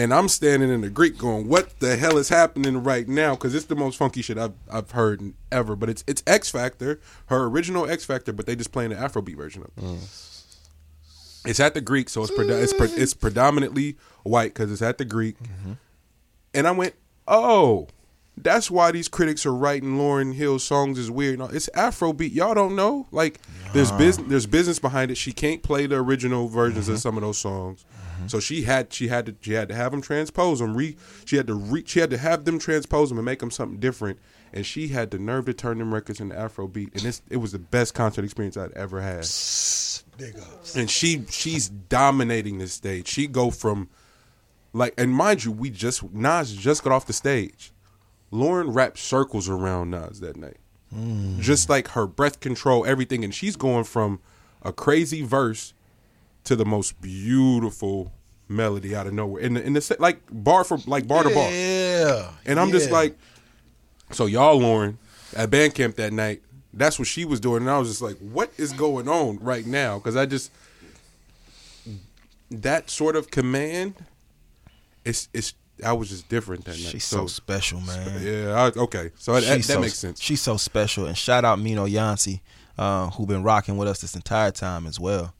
And 0.00 0.14
I'm 0.14 0.28
standing 0.28 0.70
in 0.70 0.80
the 0.80 0.88
Greek 0.88 1.18
going, 1.18 1.46
"What 1.46 1.78
the 1.80 1.94
hell 1.96 2.16
is 2.16 2.30
happening 2.30 2.82
right 2.82 3.06
now?" 3.06 3.34
Because 3.34 3.54
it's 3.54 3.66
the 3.66 3.76
most 3.76 3.98
funky 3.98 4.22
shit 4.22 4.38
I've 4.38 4.54
I've 4.72 4.92
heard 4.92 5.34
ever. 5.52 5.76
But 5.76 5.90
it's 5.90 6.02
it's 6.06 6.22
Ex-Factor, 6.26 6.98
her 7.26 7.44
original 7.44 7.86
Ex-Factor, 7.86 8.32
but 8.32 8.46
they 8.46 8.56
just 8.56 8.72
playing 8.72 8.90
the 8.90 8.98
Afro 8.98 9.20
beat 9.20 9.36
version 9.36 9.60
of 9.60 9.68
it. 9.76 9.84
Mm. 9.84 11.44
It's 11.44 11.60
at 11.60 11.74
the 11.74 11.82
Greek, 11.82 12.08
so 12.08 12.22
it's 12.22 12.30
predo- 12.30 12.62
it's, 12.62 12.72
pre- 12.72 12.88
it's 12.88 13.12
predominantly 13.12 13.98
white 14.22 14.54
because 14.54 14.72
it's 14.72 14.80
at 14.80 14.96
the 14.96 15.04
Greek. 15.04 15.38
Mm-hmm. 15.42 15.72
And 16.54 16.66
I 16.66 16.70
went, 16.70 16.94
"Oh, 17.28 17.88
that's 18.44 18.70
why 18.70 18.90
these 18.92 19.08
critics 19.08 19.44
are 19.46 19.54
writing 19.54 19.96
Lauryn 19.96 20.34
Hill 20.34 20.58
songs 20.58 20.98
is 20.98 21.10
weird. 21.10 21.40
It's 21.52 21.68
Afrobeat. 21.74 22.34
Y'all 22.34 22.54
don't 22.54 22.76
know. 22.76 23.06
Like 23.10 23.40
there's 23.72 23.92
business 23.92 24.28
there's 24.28 24.46
business 24.46 24.78
behind 24.78 25.10
it. 25.10 25.16
She 25.16 25.32
can't 25.32 25.62
play 25.62 25.86
the 25.86 25.96
original 25.96 26.48
versions 26.48 26.88
of 26.88 26.94
mm-hmm. 26.94 27.00
some 27.00 27.16
of 27.16 27.22
those 27.22 27.38
songs. 27.38 27.84
Mm-hmm. 27.84 28.28
So 28.28 28.40
she 28.40 28.62
had 28.62 28.92
she 28.92 29.08
had 29.08 29.26
to 29.26 29.36
she 29.40 29.52
had 29.52 29.68
to 29.68 29.74
have 29.74 29.92
them 29.92 30.02
transpose 30.02 30.58
them. 30.58 30.76
Re 30.76 30.96
she 31.24 31.36
had 31.36 31.46
to 31.46 31.54
re 31.54 31.82
she 31.86 32.00
had 32.00 32.10
to 32.10 32.18
have 32.18 32.44
them 32.44 32.58
transpose 32.58 33.08
them 33.08 33.18
and 33.18 33.24
make 33.24 33.38
them 33.40 33.50
something 33.50 33.78
different. 33.78 34.18
And 34.52 34.66
she 34.66 34.88
had 34.88 35.10
the 35.10 35.18
nerve 35.18 35.46
to 35.46 35.54
turn 35.54 35.78
them 35.78 35.94
records 35.94 36.20
into 36.20 36.34
Afrobeat. 36.34 36.94
And 36.94 37.04
it's, 37.04 37.22
it 37.30 37.36
was 37.36 37.52
the 37.52 37.60
best 37.60 37.94
concert 37.94 38.24
experience 38.24 38.56
I'd 38.56 38.72
ever 38.72 39.00
had. 39.00 39.24
And 40.76 40.90
she 40.90 41.24
she's 41.30 41.68
dominating 41.68 42.58
this 42.58 42.72
stage. 42.72 43.06
She 43.08 43.26
go 43.26 43.50
from 43.50 43.88
like 44.72 44.94
and 44.98 45.12
mind 45.12 45.44
you, 45.44 45.52
we 45.52 45.70
just 45.70 46.02
Nas 46.12 46.54
just 46.54 46.82
got 46.82 46.92
off 46.92 47.06
the 47.06 47.12
stage. 47.12 47.72
Lauryn 48.32 48.74
wrapped 48.74 48.98
circles 48.98 49.48
around 49.48 49.90
Nas 49.90 50.20
that 50.20 50.36
night. 50.36 50.58
Just 51.38 51.68
like 51.68 51.88
her 51.88 52.06
breath 52.06 52.40
control, 52.40 52.84
everything, 52.84 53.22
and 53.22 53.32
she's 53.32 53.54
going 53.54 53.84
from 53.84 54.18
a 54.62 54.72
crazy 54.72 55.22
verse 55.22 55.72
to 56.42 56.56
the 56.56 56.64
most 56.64 57.00
beautiful 57.00 58.12
melody 58.48 58.96
out 58.96 59.06
of 59.06 59.12
nowhere. 59.12 59.40
In 59.40 59.54
the 59.54 59.64
in 59.64 59.72
the 59.72 59.96
like 60.00 60.20
bar 60.32 60.64
for 60.64 60.78
like 60.86 61.06
bar 61.06 61.22
to 61.22 61.30
bar. 61.32 61.48
Yeah. 61.50 62.32
And 62.44 62.58
I'm 62.58 62.72
just 62.72 62.90
like, 62.90 63.16
so 64.10 64.26
y'all, 64.26 64.60
Lauryn, 64.60 64.96
at 65.36 65.50
band 65.50 65.76
camp 65.76 65.94
that 65.96 66.12
night, 66.12 66.42
that's 66.74 66.98
what 66.98 67.06
she 67.06 67.24
was 67.24 67.38
doing, 67.38 67.62
and 67.62 67.70
I 67.70 67.78
was 67.78 67.88
just 67.88 68.02
like, 68.02 68.18
what 68.18 68.50
is 68.56 68.72
going 68.72 69.08
on 69.08 69.38
right 69.38 69.66
now? 69.66 69.98
Because 69.98 70.16
I 70.16 70.26
just 70.26 70.50
that 72.50 72.90
sort 72.90 73.14
of 73.14 73.30
command, 73.30 73.94
it's 75.04 75.28
it's 75.32 75.54
I 75.84 75.92
was 75.92 76.08
just 76.10 76.28
different 76.28 76.64
that 76.64 76.72
night. 76.72 76.78
She's 76.78 77.04
so 77.04 77.26
special, 77.26 77.80
man. 77.80 78.22
yeah, 78.22 78.52
I, 78.52 78.66
okay, 78.80 79.10
so 79.16 79.32
that, 79.34 79.42
that 79.44 79.64
so- 79.64 79.80
makes 79.80 79.98
sense. 79.98 80.20
She's 80.20 80.40
so 80.40 80.56
special. 80.56 81.06
And 81.06 81.16
shout 81.16 81.44
out 81.44 81.58
Mino 81.58 81.86
Yanci, 81.86 82.40
uh, 82.78 83.10
who 83.10 83.26
been 83.26 83.42
rocking 83.42 83.76
with 83.76 83.88
us 83.88 84.00
this 84.00 84.14
entire 84.14 84.50
time 84.50 84.86
as 84.86 84.98
well. 85.00 85.34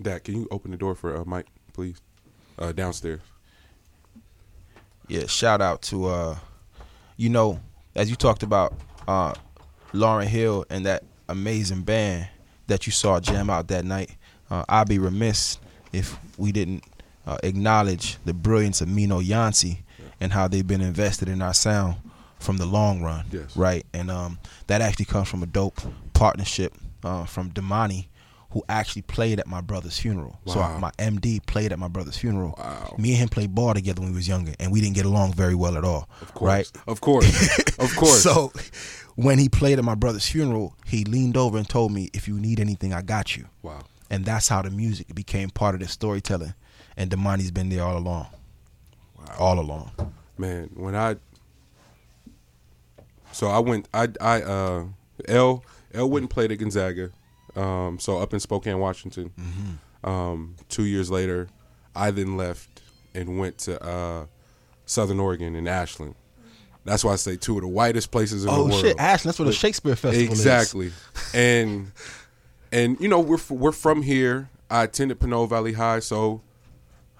Dak, 0.00 0.24
can 0.24 0.34
you 0.34 0.48
open 0.50 0.70
the 0.70 0.76
door 0.76 0.94
for 0.94 1.16
uh, 1.16 1.24
Mike, 1.24 1.46
please? 1.72 2.00
Uh, 2.58 2.72
downstairs. 2.72 3.20
Yeah, 5.08 5.26
shout 5.26 5.60
out 5.60 5.82
to 5.82 6.06
uh 6.06 6.38
you 7.16 7.28
know, 7.28 7.60
as 7.94 8.10
you 8.10 8.16
talked 8.16 8.42
about 8.42 8.74
uh 9.06 9.34
Lauryn 9.92 10.26
Hill 10.26 10.64
and 10.68 10.84
that 10.86 11.04
amazing 11.28 11.82
band 11.82 12.28
that 12.66 12.86
you 12.86 12.92
saw 12.92 13.20
jam 13.20 13.48
out 13.48 13.68
that 13.68 13.84
night. 13.84 14.10
Uh, 14.50 14.64
I'd 14.68 14.88
be 14.88 14.98
remiss 14.98 15.58
if 15.92 16.16
we 16.36 16.52
didn't 16.52 16.84
uh, 17.26 17.38
acknowledge 17.42 18.18
the 18.24 18.32
brilliance 18.34 18.80
of 18.80 18.88
Mino 18.88 19.20
Yanci 19.20 19.78
and 20.20 20.32
how 20.32 20.48
they've 20.48 20.66
been 20.66 20.80
invested 20.80 21.28
in 21.28 21.42
our 21.42 21.54
sound 21.54 21.96
from 22.38 22.56
the 22.58 22.66
long 22.66 23.02
run. 23.02 23.24
Yes. 23.32 23.56
Right. 23.56 23.84
And 23.92 24.10
um, 24.10 24.38
that 24.66 24.80
actually 24.80 25.06
comes 25.06 25.28
from 25.28 25.42
a 25.42 25.46
dope 25.46 25.80
partnership 26.14 26.74
uh, 27.04 27.24
from 27.24 27.50
Damani, 27.50 28.06
who 28.50 28.62
actually 28.68 29.02
played 29.02 29.38
at 29.40 29.46
my 29.46 29.60
brother's 29.60 29.98
funeral. 29.98 30.38
So 30.46 30.60
my 30.78 30.90
MD 30.98 31.44
played 31.44 31.72
at 31.72 31.78
my 31.78 31.88
brother's 31.88 32.16
funeral. 32.16 32.54
Wow. 32.56 32.94
Me 32.98 33.10
and 33.10 33.18
him 33.18 33.28
played 33.28 33.54
ball 33.54 33.74
together 33.74 34.00
when 34.00 34.10
we 34.12 34.16
was 34.16 34.28
younger, 34.28 34.54
and 34.60 34.70
we 34.72 34.80
didn't 34.80 34.94
get 34.94 35.04
along 35.04 35.32
very 35.34 35.54
well 35.54 35.76
at 35.76 35.84
all. 35.84 36.08
Of 36.22 36.32
course, 36.34 36.48
Right. 36.48 36.70
of 36.86 37.00
course, 37.00 37.58
of 37.78 37.94
course. 37.96 38.22
So 38.22 38.52
when 39.16 39.38
he 39.38 39.48
played 39.48 39.78
at 39.78 39.84
my 39.84 39.94
brother's 39.94 40.26
funeral, 40.26 40.74
he 40.86 41.04
leaned 41.04 41.36
over 41.36 41.58
and 41.58 41.68
told 41.68 41.92
me, 41.92 42.08
"If 42.14 42.28
you 42.28 42.38
need 42.38 42.60
anything, 42.60 42.94
I 42.94 43.02
got 43.02 43.36
you." 43.36 43.46
wow, 43.62 43.82
And 44.10 44.24
that's 44.24 44.48
how 44.48 44.62
the 44.62 44.70
music 44.70 45.14
became 45.14 45.50
part 45.50 45.74
of 45.74 45.80
the 45.82 45.88
storytelling. 45.88 46.54
And 46.96 47.10
Damani's 47.10 47.50
been 47.50 47.68
there 47.68 47.82
all 47.82 47.96
along. 47.98 48.26
All 49.38 49.58
along. 49.60 49.90
man, 50.38 50.70
when 50.74 50.94
I 50.94 51.16
so 53.32 53.48
I 53.48 53.58
went, 53.58 53.88
I 53.92 54.08
I 54.20 54.42
uh 54.42 54.84
L 55.28 55.64
L 55.92 56.08
wouldn't 56.10 56.30
play 56.30 56.44
at 56.46 56.56
Gonzaga, 56.58 57.10
um, 57.54 57.98
so 57.98 58.18
up 58.18 58.32
in 58.32 58.40
Spokane, 58.40 58.78
Washington. 58.78 59.32
Um, 60.04 60.56
two 60.68 60.84
years 60.84 61.10
later, 61.10 61.48
I 61.94 62.10
then 62.12 62.36
left 62.36 62.80
and 63.14 63.38
went 63.38 63.58
to 63.58 63.82
uh, 63.82 64.26
Southern 64.84 65.18
Oregon 65.18 65.56
in 65.56 65.66
Ashland. 65.66 66.14
That's 66.84 67.02
why 67.04 67.12
I 67.14 67.16
say 67.16 67.36
two 67.36 67.56
of 67.56 67.62
the 67.62 67.68
whitest 67.68 68.10
places 68.12 68.44
in 68.44 68.50
the 68.50 68.56
world. 68.56 68.72
Oh 68.72 68.80
shit, 68.80 68.98
Ashland, 68.98 69.30
that's 69.30 69.38
where 69.38 69.46
the 69.46 69.52
Shakespeare 69.52 69.96
Festival 69.96 70.32
is. 70.32 70.38
exactly. 70.38 70.92
and 71.34 71.90
and 72.70 72.98
you 73.00 73.08
know 73.08 73.20
we're 73.20 73.40
we're 73.50 73.72
from 73.72 74.02
here. 74.02 74.48
I 74.70 74.84
attended 74.84 75.18
Pinole 75.20 75.46
Valley 75.46 75.72
High, 75.72 75.98
so 76.00 76.42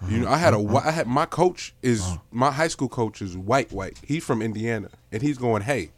you 0.08 0.18
know 0.18 0.28
I 0.28 0.36
had 0.36 0.54
a 0.54 0.58
I 0.84 0.90
had 0.90 1.06
my 1.06 1.26
coach 1.26 1.74
is 1.82 2.06
my 2.30 2.50
high 2.50 2.68
school 2.68 2.88
coach 2.88 3.22
is 3.22 3.36
white 3.36 3.72
white. 3.72 3.98
He's 4.04 4.24
from 4.24 4.42
Indiana, 4.42 4.90
and 5.12 5.22
he's 5.22 5.38
going, 5.38 5.62
hey. 5.62 5.90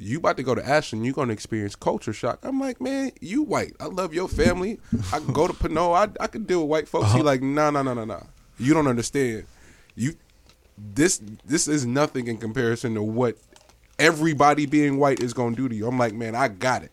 You 0.00 0.18
about 0.18 0.36
to 0.36 0.44
go 0.44 0.54
to 0.54 0.64
Ashland? 0.64 1.04
You're 1.04 1.12
gonna 1.12 1.32
experience 1.32 1.74
culture 1.74 2.12
shock. 2.12 2.38
I'm 2.44 2.60
like, 2.60 2.80
man, 2.80 3.10
you 3.20 3.42
white. 3.42 3.72
I 3.80 3.86
love 3.86 4.14
your 4.14 4.28
family. 4.28 4.78
I 5.12 5.18
can 5.18 5.32
go 5.32 5.48
to 5.48 5.52
Pinole. 5.52 5.92
I 5.92 6.06
I 6.20 6.28
can 6.28 6.44
deal 6.44 6.60
with 6.60 6.70
white 6.70 6.88
folks. 6.88 7.06
He 7.06 7.14
uh-huh. 7.14 7.24
like, 7.24 7.42
"No, 7.42 7.70
no, 7.70 7.82
no, 7.82 7.94
no, 7.94 8.04
no. 8.04 8.24
You 8.60 8.74
don't 8.74 8.86
understand. 8.86 9.46
You 9.96 10.14
this 10.76 11.20
this 11.44 11.66
is 11.66 11.84
nothing 11.84 12.28
in 12.28 12.38
comparison 12.38 12.94
to 12.94 13.02
what 13.02 13.36
everybody 13.98 14.66
being 14.66 14.98
white 14.98 15.20
is 15.20 15.32
gonna 15.32 15.56
do 15.56 15.68
to 15.68 15.74
you. 15.74 15.86
I'm 15.86 15.98
like, 15.98 16.14
man, 16.14 16.34
I 16.34 16.48
got 16.48 16.82
it. 16.82 16.92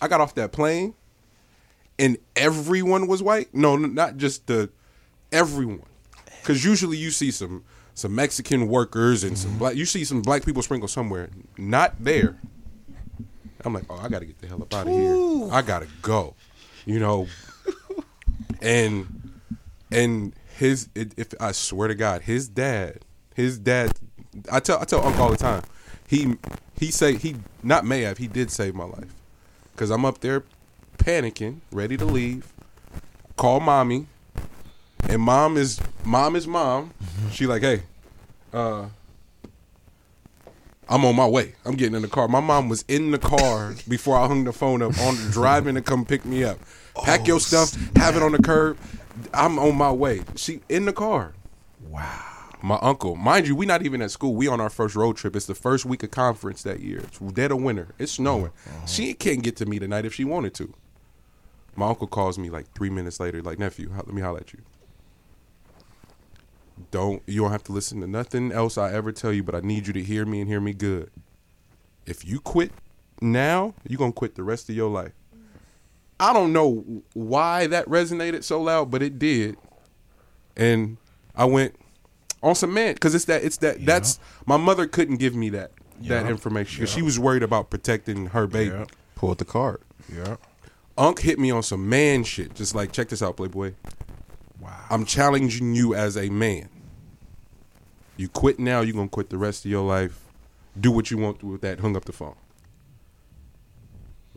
I 0.00 0.08
got 0.08 0.20
off 0.20 0.34
that 0.34 0.52
plane, 0.52 0.94
and 1.98 2.18
everyone 2.34 3.06
was 3.06 3.22
white. 3.22 3.54
No, 3.54 3.76
not 3.76 4.16
just 4.16 4.46
the 4.46 4.70
everyone, 5.32 5.86
because 6.40 6.64
usually 6.64 6.96
you 6.96 7.10
see 7.10 7.30
some 7.30 7.64
some 7.94 8.14
Mexican 8.14 8.68
workers 8.68 9.24
and 9.24 9.38
some 9.38 9.50
mm-hmm. 9.50 9.58
black. 9.58 9.76
You 9.76 9.86
see 9.86 10.04
some 10.04 10.22
black 10.22 10.44
people 10.44 10.62
sprinkled 10.62 10.90
somewhere. 10.90 11.30
Not 11.56 11.94
there. 12.02 12.36
I'm 13.64 13.72
like, 13.72 13.84
oh, 13.90 13.98
I 13.98 14.08
got 14.08 14.20
to 14.20 14.26
get 14.26 14.38
the 14.38 14.46
hell 14.46 14.62
up 14.62 14.72
out 14.74 14.86
of 14.86 14.92
here. 14.92 15.52
I 15.52 15.62
gotta 15.62 15.88
go. 16.02 16.34
You 16.84 17.00
know, 17.00 17.26
and 18.62 19.32
and 19.90 20.34
his 20.56 20.88
it, 20.94 21.12
if 21.16 21.28
I 21.40 21.52
swear 21.52 21.88
to 21.88 21.94
God, 21.94 22.22
his 22.22 22.48
dad, 22.48 23.00
his 23.34 23.58
dad, 23.58 23.92
I 24.52 24.60
tell 24.60 24.78
I 24.78 24.84
tell 24.84 25.04
Uncle 25.04 25.22
all 25.22 25.30
the 25.30 25.36
time, 25.36 25.62
he 26.06 26.36
he 26.78 26.90
say 26.90 27.16
he 27.16 27.36
not 27.62 27.84
may 27.84 28.02
have 28.02 28.18
he 28.18 28.28
did 28.28 28.50
save 28.50 28.74
my 28.74 28.84
life, 28.84 29.12
cause 29.74 29.90
I'm 29.90 30.04
up 30.04 30.20
there 30.20 30.44
panicking, 30.98 31.60
ready 31.70 31.96
to 31.96 32.04
leave, 32.04 32.52
call 33.36 33.60
mommy, 33.60 34.06
and 35.08 35.22
mom 35.22 35.56
is 35.56 35.80
mom 36.04 36.36
is 36.36 36.46
mom. 36.46 36.92
She 37.32 37.46
like, 37.46 37.62
hey, 37.62 37.82
uh. 38.52 38.86
I'm 40.88 41.04
on 41.04 41.16
my 41.16 41.26
way. 41.26 41.56
I'm 41.64 41.74
getting 41.74 41.96
in 41.96 42.02
the 42.02 42.08
car. 42.08 42.28
My 42.28 42.38
mom 42.38 42.68
was 42.68 42.84
in 42.86 43.10
the 43.10 43.18
car 43.18 43.74
before 43.88 44.16
I 44.16 44.28
hung 44.28 44.44
the 44.44 44.52
phone 44.52 44.82
up 44.82 44.96
on 45.00 45.16
driving 45.32 45.74
to 45.74 45.82
come 45.82 46.04
pick 46.04 46.24
me 46.24 46.44
up. 46.44 46.58
Pack 47.02 47.26
your 47.26 47.40
stuff, 47.40 47.74
have 47.96 48.16
it 48.16 48.22
on 48.22 48.30
the 48.30 48.38
curb. 48.38 48.78
I'm 49.34 49.58
on 49.58 49.74
my 49.74 49.90
way. 49.90 50.22
She 50.36 50.60
in 50.68 50.84
the 50.84 50.92
car. 50.92 51.32
Wow. 51.88 52.22
My 52.62 52.78
uncle, 52.82 53.16
mind 53.16 53.46
you, 53.46 53.54
we 53.54 53.66
not 53.66 53.84
even 53.84 54.00
at 54.00 54.10
school. 54.10 54.34
We 54.34 54.48
on 54.48 54.60
our 54.60 54.70
first 54.70 54.96
road 54.96 55.16
trip. 55.16 55.36
It's 55.36 55.46
the 55.46 55.54
first 55.54 55.84
week 55.84 56.02
of 56.02 56.10
conference 56.10 56.62
that 56.62 56.80
year. 56.80 56.98
It's 57.00 57.18
dead 57.18 57.52
of 57.52 57.60
winter. 57.62 57.88
It's 57.98 58.12
snowing. 58.12 58.50
She 58.86 59.14
can't 59.14 59.42
get 59.42 59.56
to 59.56 59.66
me 59.66 59.78
tonight 59.78 60.04
if 60.04 60.14
she 60.14 60.24
wanted 60.24 60.54
to. 60.54 60.72
My 61.76 61.88
uncle 61.88 62.06
calls 62.06 62.38
me 62.38 62.48
like 62.50 62.72
three 62.74 62.90
minutes 62.90 63.20
later, 63.20 63.42
like 63.42 63.58
nephew, 63.58 63.90
let 63.94 64.08
me 64.08 64.22
holler 64.22 64.40
at 64.40 64.52
you. 64.52 64.60
Don't 66.90 67.22
you 67.26 67.40
don't 67.42 67.50
have 67.52 67.64
to 67.64 67.72
listen 67.72 68.00
to 68.02 68.06
nothing 68.06 68.52
else 68.52 68.76
I 68.76 68.92
ever 68.92 69.10
tell 69.12 69.32
you, 69.32 69.42
but 69.42 69.54
I 69.54 69.60
need 69.60 69.86
you 69.86 69.92
to 69.94 70.02
hear 70.02 70.26
me 70.26 70.40
and 70.40 70.48
hear 70.48 70.60
me 70.60 70.72
good. 70.74 71.10
If 72.04 72.24
you 72.26 72.38
quit 72.40 72.70
now, 73.20 73.74
you're 73.88 73.98
gonna 73.98 74.12
quit 74.12 74.34
the 74.34 74.42
rest 74.42 74.68
of 74.68 74.76
your 74.76 74.90
life. 74.90 75.12
I 76.20 76.32
don't 76.32 76.52
know 76.52 77.02
why 77.14 77.66
that 77.68 77.86
resonated 77.86 78.44
so 78.44 78.60
loud, 78.62 78.90
but 78.90 79.02
it 79.02 79.18
did. 79.18 79.56
And 80.56 80.96
I 81.34 81.44
went 81.46 81.76
on 82.42 82.54
cement 82.54 82.96
because 82.96 83.14
it's 83.14 83.24
that 83.26 83.42
it's 83.42 83.56
that 83.58 83.84
that's 83.84 84.18
my 84.46 84.56
mother 84.58 84.86
couldn't 84.86 85.16
give 85.16 85.34
me 85.34 85.48
that 85.50 85.72
that 86.02 86.24
Yeah. 86.24 86.28
information 86.28 86.80
'cause 86.84 86.90
she 86.90 87.00
was 87.00 87.18
worried 87.18 87.42
about 87.42 87.70
protecting 87.70 88.26
her 88.26 88.46
baby. 88.46 88.74
Yeah. 88.74 88.84
Pulled 89.14 89.38
the 89.38 89.46
card. 89.46 89.80
Yeah. 90.14 90.36
Unc 90.98 91.20
hit 91.20 91.38
me 91.38 91.50
on 91.50 91.62
some 91.62 91.88
man 91.88 92.24
shit, 92.24 92.54
just 92.54 92.74
like 92.74 92.92
check 92.92 93.08
this 93.08 93.22
out, 93.22 93.36
Playboy. 93.36 93.74
Wow. 94.60 94.84
I'm 94.90 95.04
challenging 95.04 95.74
you 95.74 95.94
as 95.94 96.16
a 96.16 96.30
man. 96.30 96.68
You 98.16 98.28
quit 98.28 98.58
now, 98.58 98.80
you're 98.80 98.94
gonna 98.94 99.08
quit 99.08 99.28
the 99.28 99.36
rest 99.38 99.64
of 99.64 99.70
your 99.70 99.86
life. 99.86 100.18
Do 100.78 100.90
what 100.90 101.10
you 101.10 101.18
want 101.18 101.42
with 101.42 101.60
that. 101.60 101.80
Hung 101.80 101.96
up 101.96 102.06
the 102.06 102.12
phone. 102.12 102.34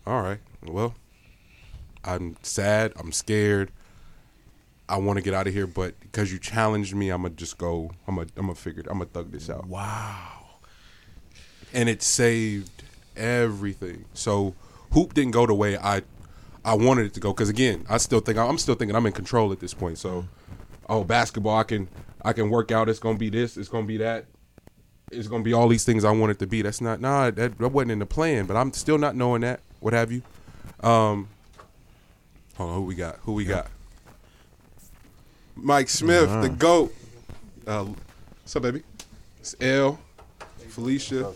All 0.05 0.22
right. 0.22 0.39
Well, 0.66 0.95
I'm 2.03 2.36
sad. 2.41 2.93
I'm 2.97 3.12
scared. 3.12 3.72
I 4.89 4.97
want 4.97 5.18
to 5.18 5.22
get 5.24 5.34
out 5.34 5.47
of 5.47 5.53
here, 5.53 5.68
but 5.68 5.97
because 6.01 6.32
you 6.32 6.39
challenged 6.39 6.95
me, 6.95 7.10
I'm 7.10 7.22
gonna 7.22 7.36
just 7.36 7.57
go. 7.57 7.91
I'm 8.07 8.16
gonna. 8.16 8.28
I'm 8.36 8.47
gonna 8.47 8.55
figure. 8.55 8.82
it- 8.82 8.88
I'm 8.88 8.97
gonna 8.97 9.05
thug 9.10 9.32
this 9.32 9.49
out. 9.49 9.68
Wow. 9.68 10.26
and 11.74 11.88
it 11.88 12.01
saved 12.01 12.84
everything. 13.16 14.05
So 14.14 14.55
hoop 14.91 15.14
didn't 15.14 15.32
go 15.32 15.45
the 15.45 15.53
way 15.53 15.78
I 15.78 16.01
I 16.66 16.74
wanted 16.74 17.05
it 17.07 17.14
to 17.16 17.20
go 17.20 17.34
because 17.34 17.49
again, 17.49 17.86
I 17.89 17.97
still 17.97 18.20
think 18.20 18.38
I'm 18.38 18.57
still 18.57 18.76
thinking 18.76 18.95
I'm 18.95 19.05
in 19.05 19.14
control 19.14 19.51
at 19.51 19.60
this 19.60 19.74
point. 19.74 19.97
So 19.97 20.26
oh, 20.88 21.03
basketball, 21.03 21.57
I 21.57 21.64
can 21.64 21.88
I 22.24 22.34
can 22.34 22.49
work 22.49 22.72
out. 22.72 22.89
It's 22.89 22.99
gonna 22.99 23.18
be 23.18 23.30
this. 23.30 23.57
It's 23.57 23.70
gonna 23.70 23.86
be 23.86 23.97
that. 23.97 24.26
It's 25.12 25.28
gonna 25.28 25.43
be 25.43 25.53
all 25.53 25.68
these 25.68 25.86
things 25.86 26.03
I 26.05 26.12
want 26.12 26.32
it 26.32 26.39
to 26.39 26.47
be. 26.47 26.62
That's 26.62 26.82
not 26.82 27.01
nah. 27.01 27.32
That, 27.32 27.57
that 27.57 27.70
wasn't 27.70 27.91
in 27.91 27.99
the 27.99 28.05
plan. 28.05 28.45
But 28.45 28.57
I'm 28.57 28.74
still 28.74 28.97
not 28.97 29.16
knowing 29.16 29.41
that. 29.41 29.62
What 29.80 29.93
have 29.93 30.12
you? 30.12 30.22
Um, 30.82 31.30
hold 32.55 32.70
on. 32.70 32.76
Who 32.78 32.82
we 32.84 32.95
got? 32.95 33.18
Who 33.24 33.34
we 33.34 33.45
got? 33.45 33.68
Mike 35.55 35.89
Smith, 35.89 36.30
the 36.41 36.49
goat. 36.49 36.93
Uh, 37.68 37.86
what's 37.86 38.55
up, 38.55 38.64
baby? 38.64 38.84
It's 39.39 39.55
L, 39.60 39.99
Felicia, 40.70 41.34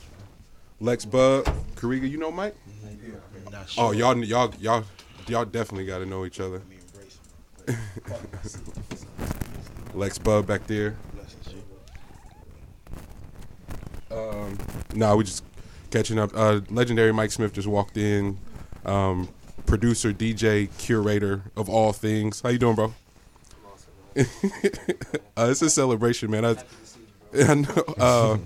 Lex 0.79 1.05
Bub, 1.05 1.45
Kariga. 1.75 2.09
You 2.09 2.17
know 2.17 2.31
Mike? 2.31 2.55
Oh, 3.77 3.91
y'all, 3.91 4.17
y'all, 4.23 4.53
y'all, 4.59 4.83
y'all 5.27 5.45
definitely 5.45 5.85
got 5.85 5.99
to 5.99 6.05
know 6.05 6.25
each 6.25 6.39
other. 6.39 6.61
Lex 9.93 10.17
Bub 10.17 10.47
back 10.47 10.65
there. 10.67 10.95
Um, 14.11 14.57
nah, 14.93 15.15
we 15.15 15.23
just 15.23 15.43
catching 15.91 16.19
up. 16.19 16.31
Uh, 16.35 16.61
legendary 16.69 17.11
Mike 17.13 17.31
Smith 17.31 17.53
just 17.53 17.67
walked 17.67 17.97
in. 17.97 18.37
Um, 18.85 19.29
producer, 19.65 20.11
DJ, 20.13 20.69
curator 20.77 21.43
of 21.55 21.69
all 21.69 21.93
things. 21.93 22.41
How 22.41 22.49
you 22.49 22.59
doing, 22.59 22.75
bro? 22.75 22.93
uh, 24.17 24.21
it's 25.37 25.61
a 25.61 25.69
celebration, 25.69 26.29
man. 26.29 26.45
I, 26.45 26.55
I 27.39 27.53
know. 27.55 27.83
Uh, 27.97 28.37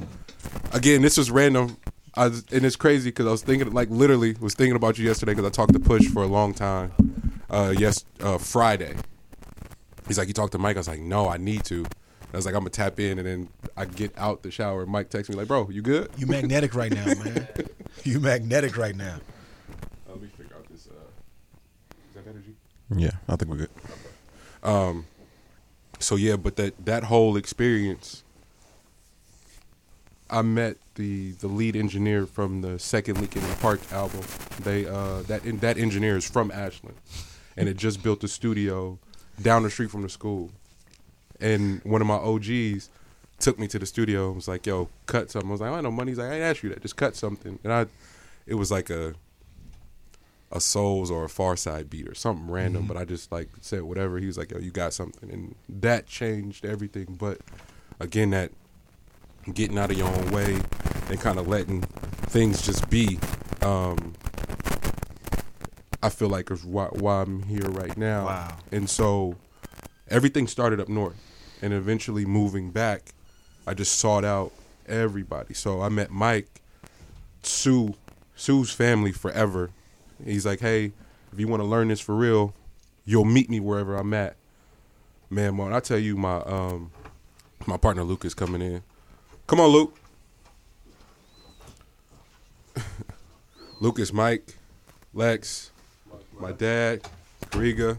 again, 0.71 1.01
this 1.01 1.17
was 1.17 1.31
random. 1.31 1.77
I 2.17 2.29
was, 2.29 2.43
and 2.51 2.65
it's 2.65 2.75
crazy 2.75 3.11
because 3.11 3.27
I 3.27 3.31
was 3.31 3.43
thinking, 3.43 3.71
like, 3.71 3.89
literally, 3.91 4.35
was 4.39 4.55
thinking 4.55 4.75
about 4.75 4.97
you 4.97 5.05
yesterday 5.05 5.33
because 5.33 5.45
I 5.45 5.51
talked 5.51 5.73
to 5.73 5.79
Push 5.79 6.07
for 6.07 6.23
a 6.23 6.27
long 6.27 6.51
time. 6.53 6.91
Uh, 7.47 7.75
yes, 7.77 8.05
uh, 8.21 8.39
Friday. 8.39 8.95
He's 10.07 10.17
like, 10.17 10.27
you 10.27 10.33
talked 10.33 10.53
to 10.53 10.57
Mike. 10.57 10.77
I 10.77 10.79
was 10.79 10.87
like, 10.87 10.99
no, 10.99 11.29
I 11.29 11.37
need 11.37 11.63
to. 11.65 11.85
I 12.33 12.35
was 12.35 12.45
like, 12.45 12.55
I'm 12.55 12.61
gonna 12.61 12.71
tap 12.71 12.99
in, 12.99 13.19
and 13.19 13.27
then 13.27 13.49
I 13.77 13.85
get 13.85 14.17
out 14.17 14.41
the 14.41 14.51
shower. 14.51 14.81
and 14.81 14.91
Mike 14.91 15.09
texts 15.09 15.29
me 15.29 15.35
like, 15.35 15.47
bro, 15.47 15.69
you 15.69 15.81
good? 15.81 16.09
You 16.17 16.25
magnetic 16.25 16.73
right 16.73 16.91
now, 16.91 17.05
man. 17.05 17.47
you 18.03 18.19
magnetic 18.19 18.77
right 18.77 18.95
now. 18.95 19.17
Let 20.09 20.21
me 20.21 20.27
figure 20.35 20.55
out 20.55 20.67
this. 20.69 20.87
Uh, 20.87 20.93
is 22.09 22.15
that 22.15 22.27
energy? 22.27 22.55
Yeah, 22.95 23.11
I 23.29 23.35
think 23.35 23.51
we're 23.51 23.57
good. 23.57 23.69
Um, 24.63 25.05
so 25.99 26.15
yeah, 26.15 26.35
but 26.35 26.55
that 26.57 26.85
that 26.85 27.05
whole 27.05 27.37
experience, 27.37 28.23
I 30.29 30.41
met 30.41 30.77
the 30.97 31.31
the 31.33 31.47
lead 31.47 31.75
engineer 31.75 32.25
from 32.25 32.61
the 32.61 32.77
second 32.77 33.19
Linkin 33.19 33.41
Park 33.61 33.79
album. 33.91 34.21
They 34.63 34.85
uh 34.85 35.21
that 35.23 35.41
that 35.61 35.77
engineer 35.77 36.17
is 36.17 36.29
from 36.29 36.51
Ashland, 36.51 36.97
and 37.55 37.69
it 37.69 37.77
just 37.77 38.03
built 38.03 38.23
a 38.23 38.27
studio 38.27 38.99
down 39.41 39.63
the 39.63 39.69
street 39.69 39.89
from 39.89 40.01
the 40.01 40.09
school. 40.09 40.51
And 41.39 41.81
one 41.83 42.01
of 42.01 42.07
my 42.07 42.15
OGs 42.15 42.89
took 43.39 43.59
me 43.59 43.67
to 43.67 43.79
the 43.79 43.85
studio 43.85 44.27
and 44.27 44.35
was 44.35 44.47
like, 44.47 44.65
"Yo, 44.65 44.89
cut 45.05 45.31
something." 45.31 45.49
I 45.49 45.53
was 45.53 45.61
like, 45.61 45.71
"I 45.71 45.75
ain't 45.75 45.83
no 45.83 45.91
money." 45.91 46.11
He's 46.11 46.17
like, 46.17 46.31
"I 46.31 46.35
ain't 46.35 46.43
asked 46.43 46.63
you 46.63 46.69
that. 46.69 46.81
Just 46.81 46.97
cut 46.97 47.15
something." 47.15 47.59
And 47.63 47.71
I, 47.71 47.85
it 48.45 48.55
was 48.55 48.71
like 48.71 48.89
a 48.89 49.13
a 50.51 50.61
Souls 50.61 51.11
or 51.11 51.25
a 51.25 51.27
Pharcyde 51.27 51.89
beat 51.89 52.07
or 52.07 52.15
something 52.15 52.49
random, 52.49 52.87
but 52.87 52.95
I 52.95 53.03
just 53.03 53.31
like 53.31 53.49
said 53.61 53.83
whatever. 53.83 54.17
He 54.17 54.25
was 54.25 54.37
like, 54.37 54.51
"Yo, 54.51 54.59
you 54.59 54.71
got 54.71 54.93
something," 54.93 55.29
and 55.31 55.55
that 55.69 56.07
changed 56.07 56.65
everything. 56.65 57.17
But 57.19 57.39
again, 57.99 58.31
that 58.31 58.51
getting 59.55 59.77
out 59.77 59.91
of 59.91 59.97
your 59.97 60.07
own 60.07 60.31
way 60.31 60.59
and 61.09 61.19
kind 61.19 61.39
of 61.39 61.47
letting 61.47 61.81
things 62.27 62.61
just 62.61 62.89
be, 62.89 63.19
um, 63.61 64.13
I 66.03 66.09
feel 66.09 66.29
like 66.29 66.51
is 66.51 66.63
why, 66.63 66.85
why 66.85 67.21
I'm 67.21 67.43
here 67.43 67.69
right 67.69 67.97
now. 67.97 68.25
Wow. 68.25 68.57
And 68.71 68.89
so 68.89 69.35
everything 70.09 70.47
started 70.47 70.79
up 70.79 70.89
north, 70.89 71.15
and 71.61 71.73
eventually 71.73 72.25
moving 72.25 72.71
back, 72.71 73.13
I 73.65 73.73
just 73.73 73.97
sought 73.97 74.23
out 74.23 74.51
everybody. 74.87 75.53
So 75.53 75.81
I 75.81 75.89
met 75.89 76.11
Mike, 76.11 76.61
Sue, 77.43 77.95
Sue's 78.35 78.71
family 78.71 79.11
forever. 79.11 79.71
He's 80.23 80.45
like, 80.45 80.59
hey, 80.59 80.91
if 81.33 81.39
you 81.39 81.47
want 81.47 81.61
to 81.61 81.67
learn 81.67 81.89
this 81.89 81.99
for 81.99 82.15
real, 82.15 82.53
you'll 83.05 83.25
meet 83.25 83.49
me 83.49 83.59
wherever 83.59 83.95
I'm 83.95 84.13
at. 84.13 84.35
Man, 85.29 85.57
when 85.57 85.73
I 85.73 85.79
tell 85.79 85.99
you, 85.99 86.15
my 86.15 86.37
um, 86.37 86.91
my 87.65 87.75
partner 87.75 88.03
Luke 88.03 88.23
is 88.23 88.33
coming 88.33 88.61
in. 88.61 88.81
Come 89.47 89.61
on, 89.61 89.69
Luke. 89.69 89.95
Lucas, 93.79 94.11
Mike, 94.11 94.57
Lex, 95.13 95.71
my 96.37 96.51
dad, 96.51 97.07
Riga, 97.55 97.97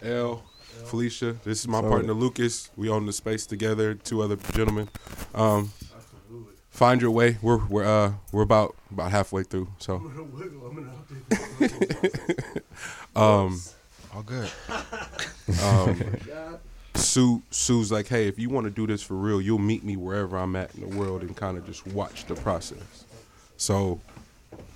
L, 0.00 0.44
Felicia. 0.84 1.32
This 1.42 1.58
is 1.58 1.66
my 1.66 1.80
partner 1.80 2.12
Lucas. 2.12 2.70
We 2.76 2.88
own 2.88 3.06
the 3.06 3.12
space 3.12 3.46
together. 3.46 3.94
Two 3.94 4.22
other 4.22 4.36
gentlemen. 4.52 4.88
Um, 5.34 5.72
find 6.70 7.02
your 7.02 7.10
way. 7.10 7.38
We're 7.42 7.66
we're 7.66 7.84
uh 7.84 8.12
we're 8.30 8.42
about 8.42 8.76
about 8.92 9.10
halfway 9.10 9.42
through. 9.42 9.66
So 9.78 9.96
um 13.16 13.60
All 14.14 14.22
good. 14.22 14.48
um 15.64 16.16
Sue 16.96 17.42
Sue's 17.50 17.92
like, 17.92 18.08
hey, 18.08 18.26
if 18.26 18.38
you 18.38 18.48
want 18.48 18.64
to 18.64 18.70
do 18.70 18.86
this 18.86 19.02
for 19.02 19.14
real, 19.14 19.40
you'll 19.40 19.58
meet 19.58 19.84
me 19.84 19.96
wherever 19.96 20.36
I'm 20.36 20.56
at 20.56 20.74
in 20.74 20.80
the 20.88 20.96
world 20.96 21.22
and 21.22 21.36
kind 21.36 21.56
of 21.56 21.66
just 21.66 21.86
watch 21.86 22.26
the 22.26 22.34
process. 22.34 23.04
So 23.56 24.00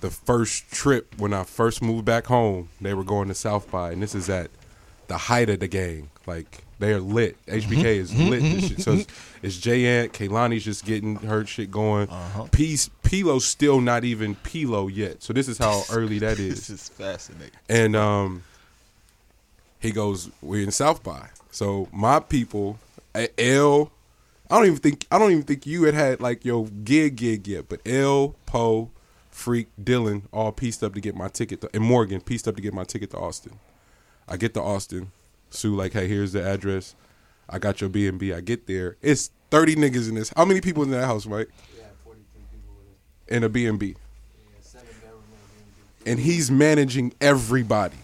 the 0.01 0.09
first 0.09 0.71
trip 0.71 1.13
when 1.17 1.33
I 1.33 1.43
first 1.43 1.81
moved 1.81 2.05
back 2.05 2.27
home, 2.27 2.69
they 2.79 2.93
were 2.93 3.03
going 3.03 3.27
to 3.27 3.33
South 3.33 3.69
by, 3.71 3.91
and 3.91 4.01
this 4.01 4.15
is 4.15 4.29
at 4.29 4.51
the 5.07 5.17
height 5.17 5.49
of 5.49 5.59
the 5.59 5.67
gang. 5.67 6.09
Like 6.25 6.63
they 6.79 6.93
are 6.93 6.99
lit. 6.99 7.37
Mm-hmm. 7.45 7.71
HBK 7.71 7.85
is 7.85 8.15
lit. 8.15 8.41
This 8.41 8.53
mm-hmm. 8.53 8.67
shit. 8.67 8.81
So 8.81 8.93
it's, 8.93 9.07
it's 9.41 9.57
Jay 9.57 9.85
Ant, 9.85 10.13
Kehlani's 10.13 10.63
just 10.63 10.85
getting 10.85 11.15
her 11.17 11.45
shit 11.45 11.71
going. 11.71 12.09
Uh-huh. 12.09 12.47
Peace, 12.51 12.89
P-Lo's 13.03 13.45
still 13.45 13.81
not 13.81 14.03
even 14.03 14.35
P-Lo 14.35 14.87
yet. 14.87 15.21
So 15.21 15.33
this 15.33 15.47
is 15.47 15.57
how 15.57 15.83
early 15.91 16.19
that 16.19 16.39
is. 16.39 16.67
This 16.67 16.69
is 16.69 16.89
fascinating. 16.89 17.51
And 17.69 17.95
um, 17.95 18.43
he 19.81 19.91
goes, 19.91 20.29
"We're 20.41 20.63
in 20.63 20.71
South 20.71 21.03
by." 21.03 21.29
So 21.51 21.89
my 21.91 22.19
people, 22.19 22.79
L, 23.37 23.91
I 24.49 24.55
don't 24.55 24.65
even 24.67 24.77
think 24.77 25.05
I 25.11 25.19
don't 25.19 25.31
even 25.31 25.43
think 25.43 25.65
you 25.65 25.83
had 25.83 25.93
had 25.93 26.21
like 26.21 26.45
your 26.45 26.67
gig 26.67 27.17
gig 27.17 27.47
yet, 27.47 27.67
but 27.67 27.81
L, 27.85 28.35
Poe, 28.45 28.89
Freak, 29.29 29.67
Dylan, 29.81 30.23
all 30.31 30.51
pieced 30.51 30.83
up 30.83 30.93
to 30.93 31.01
get 31.01 31.15
my 31.15 31.27
ticket, 31.27 31.61
to, 31.61 31.69
and 31.73 31.83
Morgan 31.83 32.21
pieced 32.21 32.47
up 32.47 32.55
to 32.55 32.61
get 32.61 32.73
my 32.73 32.83
ticket 32.83 33.09
to 33.11 33.17
Austin. 33.17 33.59
I 34.27 34.37
get 34.37 34.53
to 34.53 34.61
Austin, 34.61 35.11
Sue 35.49 35.75
like, 35.75 35.93
"Hey, 35.93 36.07
here's 36.07 36.31
the 36.31 36.43
address. 36.45 36.95
I 37.49 37.59
got 37.59 37.81
your 37.81 37.89
B 37.89 38.07
and 38.07 38.19
B." 38.19 38.31
I 38.33 38.39
get 38.41 38.67
there, 38.67 38.97
it's 39.01 39.31
thirty 39.49 39.75
niggas 39.75 40.07
in 40.07 40.15
this. 40.15 40.31
How 40.35 40.45
many 40.45 40.61
people 40.61 40.83
in 40.83 40.91
that 40.91 41.05
house, 41.05 41.25
Mike? 41.25 41.49
Yeah, 41.77 41.85
forty 42.03 42.21
three 42.33 42.43
people 42.51 42.75
In 43.27 43.43
a 43.43 43.49
B 43.49 43.65
and 43.65 43.79
B, 43.79 43.95
and 46.05 46.19
he's 46.19 46.49
managing 46.51 47.13
everybody. 47.19 47.97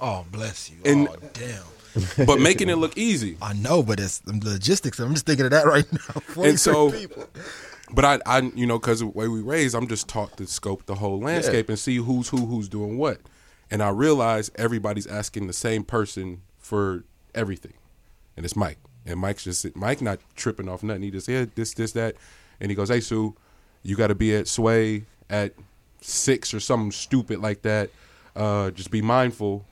Oh, 0.00 0.24
bless 0.30 0.70
you. 0.70 0.76
And- 0.84 1.08
oh, 1.08 1.16
damn. 1.32 2.26
but 2.26 2.40
making 2.40 2.68
it 2.68 2.76
look 2.76 2.98
easy. 2.98 3.36
I 3.40 3.52
know, 3.52 3.82
but 3.82 4.00
it's 4.00 4.18
the 4.18 4.32
logistics. 4.42 4.98
I'm 4.98 5.12
just 5.12 5.26
thinking 5.26 5.44
of 5.46 5.52
that 5.52 5.66
right 5.66 5.86
now. 5.92 6.22
And 6.44 6.58
so, 6.58 6.90
people. 6.90 7.28
but 7.92 8.04
I, 8.04 8.18
I, 8.26 8.40
you 8.56 8.66
know, 8.66 8.78
because 8.80 8.98
the 8.98 9.06
way 9.06 9.28
we 9.28 9.40
raised, 9.40 9.76
I'm 9.76 9.86
just 9.86 10.08
taught 10.08 10.36
to 10.38 10.46
scope 10.48 10.86
the 10.86 10.96
whole 10.96 11.20
landscape 11.20 11.68
and 11.68 11.78
see 11.78 11.96
who's 11.96 12.28
who, 12.30 12.46
who's 12.46 12.68
doing 12.68 12.98
what. 12.98 13.20
And 13.70 13.80
I 13.82 13.90
realize 13.90 14.50
everybody's 14.56 15.06
asking 15.06 15.46
the 15.46 15.52
same 15.52 15.84
person 15.84 16.42
for 16.58 17.04
everything, 17.34 17.74
and 18.36 18.44
it's 18.44 18.56
Mike. 18.56 18.78
And 19.06 19.20
Mike's 19.20 19.44
just 19.44 19.76
Mike 19.76 20.02
not 20.02 20.18
tripping 20.34 20.68
off 20.68 20.82
nothing. 20.82 21.02
He 21.02 21.10
just 21.12 21.28
yeah 21.28 21.46
this 21.54 21.74
this 21.74 21.92
that, 21.92 22.16
and 22.60 22.70
he 22.70 22.74
goes, 22.74 22.88
hey 22.88 23.00
Sue, 23.00 23.34
you 23.84 23.94
got 23.96 24.08
to 24.08 24.14
be 24.16 24.34
at 24.34 24.48
Sway 24.48 25.04
at 25.30 25.52
six 26.00 26.52
or 26.52 26.58
something 26.60 26.90
stupid 26.90 27.38
like 27.40 27.62
that. 27.62 27.90
Uh, 28.34 28.70
just 28.70 28.90
be 28.90 29.00
mindful, 29.00 29.64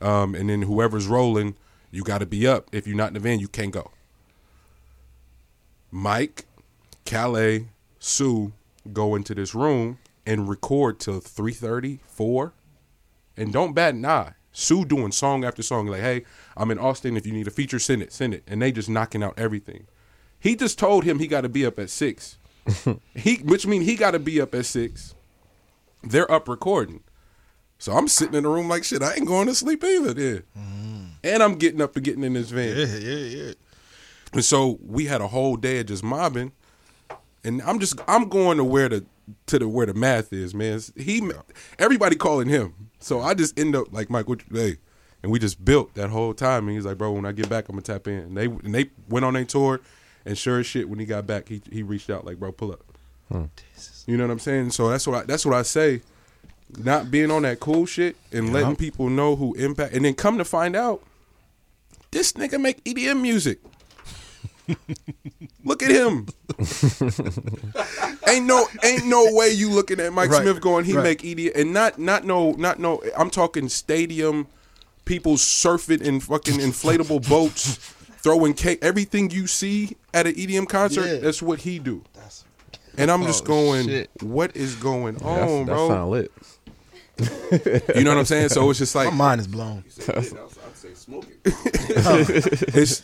um, 0.00 0.34
and 0.34 0.48
then 0.50 0.62
whoever's 0.62 1.06
rolling, 1.06 1.56
you 1.90 2.02
got 2.02 2.18
to 2.18 2.26
be 2.26 2.46
up. 2.46 2.68
If 2.72 2.86
you're 2.86 2.96
not 2.96 3.08
in 3.08 3.14
the 3.14 3.20
van, 3.20 3.40
you 3.40 3.48
can't 3.48 3.72
go. 3.72 3.90
Mike, 5.90 6.46
Calais, 7.04 7.68
Sue 7.98 8.52
go 8.92 9.14
into 9.14 9.34
this 9.34 9.54
room 9.54 9.98
and 10.24 10.48
record 10.48 11.00
till 11.00 11.20
3.30, 11.20 12.00
4, 12.06 12.52
and 13.36 13.52
don't 13.52 13.74
bat 13.74 13.94
an 13.94 14.06
eye. 14.06 14.34
Sue 14.52 14.84
doing 14.84 15.12
song 15.12 15.44
after 15.44 15.62
song, 15.62 15.86
like, 15.86 16.00
hey, 16.00 16.24
I'm 16.56 16.70
in 16.70 16.78
Austin. 16.78 17.16
If 17.16 17.26
you 17.26 17.32
need 17.32 17.46
a 17.46 17.52
feature, 17.52 17.78
send 17.78 18.02
it, 18.02 18.12
send 18.12 18.34
it. 18.34 18.42
And 18.46 18.60
they 18.60 18.72
just 18.72 18.88
knocking 18.88 19.22
out 19.22 19.38
everything. 19.38 19.86
He 20.38 20.56
just 20.56 20.78
told 20.78 21.04
him 21.04 21.18
he 21.18 21.26
got 21.26 21.42
to 21.42 21.48
be 21.48 21.64
up 21.64 21.78
at 21.78 21.90
6. 21.90 22.38
he, 23.14 23.36
Which 23.36 23.66
means 23.66 23.86
he 23.86 23.96
got 23.96 24.12
to 24.12 24.18
be 24.18 24.40
up 24.40 24.54
at 24.54 24.66
6. 24.66 25.14
They're 26.02 26.30
up 26.30 26.48
recording. 26.48 27.02
So 27.80 27.94
I'm 27.94 28.08
sitting 28.08 28.34
in 28.34 28.42
the 28.42 28.48
room 28.50 28.68
like, 28.68 28.84
shit, 28.84 29.02
I 29.02 29.14
ain't 29.14 29.26
going 29.26 29.46
to 29.46 29.54
sleep 29.54 29.82
either 29.82 30.12
then. 30.12 30.42
Mm-hmm. 30.56 31.04
And 31.24 31.42
I'm 31.42 31.54
getting 31.54 31.80
up 31.80 31.96
and 31.96 32.04
getting 32.04 32.22
in 32.22 32.34
this 32.34 32.50
van. 32.50 32.76
Yeah, 32.76 32.96
yeah, 32.98 33.44
yeah. 33.46 33.52
And 34.34 34.44
so 34.44 34.78
we 34.86 35.06
had 35.06 35.22
a 35.22 35.28
whole 35.28 35.56
day 35.56 35.80
of 35.80 35.86
just 35.86 36.04
mobbing, 36.04 36.52
and 37.42 37.60
I'm 37.62 37.80
just 37.80 37.98
I'm 38.06 38.28
going 38.28 38.58
to 38.58 38.64
where 38.64 38.88
the 38.88 39.04
to 39.46 39.58
the 39.58 39.66
where 39.66 39.86
the 39.86 39.94
math 39.94 40.32
is, 40.32 40.54
man. 40.54 40.80
He 40.94 41.28
everybody 41.78 42.16
calling 42.16 42.48
him, 42.48 42.90
so 43.00 43.20
I 43.20 43.34
just 43.34 43.58
end 43.58 43.74
up 43.74 43.92
like 43.92 44.10
Mike, 44.10 44.28
what 44.28 44.42
you, 44.48 44.56
hey, 44.56 44.76
and 45.22 45.32
we 45.32 45.38
just 45.38 45.64
built 45.64 45.94
that 45.94 46.10
whole 46.10 46.34
time. 46.34 46.68
And 46.68 46.76
he's 46.76 46.86
like, 46.86 46.98
bro, 46.98 47.12
when 47.12 47.24
I 47.24 47.32
get 47.32 47.48
back, 47.48 47.68
I'm 47.68 47.74
gonna 47.74 47.82
tap 47.82 48.06
in. 48.06 48.18
And 48.18 48.36
they 48.36 48.44
and 48.44 48.74
they 48.74 48.90
went 49.08 49.24
on 49.24 49.34
their 49.34 49.44
tour, 49.44 49.80
and 50.24 50.38
sure 50.38 50.60
as 50.60 50.66
shit, 50.66 50.88
when 50.88 50.98
he 50.98 51.06
got 51.06 51.26
back, 51.26 51.48
he 51.48 51.62
he 51.72 51.82
reached 51.82 52.10
out 52.10 52.24
like, 52.24 52.38
bro, 52.38 52.52
pull 52.52 52.72
up. 52.72 52.84
Hmm. 53.32 53.44
You 54.06 54.16
know 54.16 54.24
what 54.24 54.32
I'm 54.32 54.38
saying? 54.38 54.70
So 54.70 54.90
that's 54.90 55.06
what 55.06 55.22
I, 55.22 55.24
that's 55.24 55.44
what 55.44 55.54
I 55.54 55.62
say. 55.62 56.02
Not 56.78 57.10
being 57.10 57.30
on 57.30 57.42
that 57.42 57.60
cool 57.60 57.86
shit 57.86 58.16
and 58.32 58.52
letting 58.52 58.76
people 58.76 59.08
know 59.10 59.36
who 59.36 59.54
impact, 59.54 59.92
and 59.94 60.04
then 60.04 60.14
come 60.14 60.38
to 60.38 60.44
find 60.44 60.74
out, 60.76 61.02
this 62.10 62.32
nigga 62.34 62.60
make 62.60 62.82
EDM 62.84 63.20
music. 63.20 63.58
Look 65.64 65.82
at 65.82 65.90
him. 65.90 66.26
ain't 68.28 68.46
no 68.46 68.66
ain't 68.84 69.06
no 69.06 69.26
way 69.34 69.50
you 69.50 69.70
looking 69.70 70.00
at 70.00 70.12
Mike 70.12 70.30
Right, 70.30 70.42
Smith 70.42 70.60
going 70.60 70.84
he 70.84 70.94
right. 70.94 71.02
make 71.02 71.22
EDM 71.22 71.52
and 71.56 71.72
not 71.72 71.98
not 71.98 72.24
no 72.24 72.52
not 72.52 72.78
no 72.78 73.02
I'm 73.16 73.30
talking 73.30 73.68
stadium 73.68 74.46
people 75.04 75.34
surfing 75.34 76.02
in 76.02 76.20
fucking 76.20 76.54
inflatable 76.58 77.28
boats 77.28 77.76
throwing 78.22 78.54
cake 78.54 78.78
everything 78.82 79.30
you 79.30 79.46
see 79.46 79.96
at 80.14 80.26
an 80.26 80.34
EDM 80.34 80.68
concert 80.68 81.06
Yeah. 81.06 81.16
that's 81.18 81.42
what 81.42 81.60
he 81.60 81.78
do. 81.78 82.02
And 82.96 83.10
I'm 83.10 83.22
just 83.24 83.44
Oh, 83.44 83.46
going 83.46 83.86
shit. 83.86 84.10
what 84.20 84.54
is 84.56 84.74
going 84.76 85.16
on, 85.22 85.66
that 85.66 85.72
bro? 85.72 85.88
sound 85.88 86.10
lit. 86.10 86.32
You 87.94 88.04
know 88.04 88.10
what 88.10 88.18
I'm 88.18 88.24
saying? 88.24 88.48
So 88.50 88.68
it's 88.70 88.78
just 88.78 88.94
like 88.94 89.10
My 89.10 89.14
mind 89.14 89.40
is 89.42 89.46
blown. 89.46 89.84
I'd, 90.08 90.16
I'd 90.16 90.24
say 90.74 90.94
smoking. 90.94 91.34
it's 91.44 93.02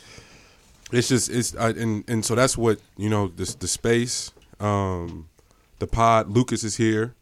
it's 0.92 1.08
just 1.08 1.30
it's 1.30 1.56
I, 1.56 1.70
and 1.70 2.04
and 2.08 2.24
so 2.24 2.34
that's 2.34 2.56
what 2.56 2.78
you 2.96 3.08
know 3.08 3.28
this 3.28 3.54
the 3.54 3.68
space 3.68 4.32
um 4.60 5.28
the 5.78 5.86
pod 5.86 6.30
lucas 6.30 6.64
is 6.64 6.76
here 6.76 7.14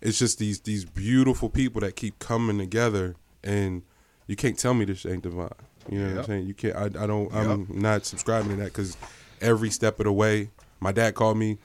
it's 0.00 0.18
just 0.18 0.38
these 0.38 0.60
these 0.60 0.84
beautiful 0.84 1.48
people 1.48 1.80
that 1.82 1.96
keep 1.96 2.18
coming 2.18 2.58
together 2.58 3.14
and 3.42 3.82
you 4.26 4.36
can't 4.36 4.58
tell 4.58 4.74
me 4.74 4.84
this 4.84 5.06
ain't 5.06 5.22
divine 5.22 5.50
you 5.88 5.98
know 5.98 6.08
what 6.08 6.18
i'm 6.18 6.24
saying 6.24 6.46
you 6.46 6.54
can't 6.54 6.74
i, 6.76 6.84
I 6.86 7.06
don't 7.06 7.32
i'm 7.34 7.68
not 7.70 8.06
subscribing 8.06 8.50
to 8.50 8.56
that 8.56 8.64
because 8.72 8.96
every 9.40 9.70
step 9.70 10.00
of 10.00 10.04
the 10.04 10.12
way 10.12 10.50
my 10.80 10.90
dad 10.90 11.14
called 11.14 11.36
me 11.38 11.58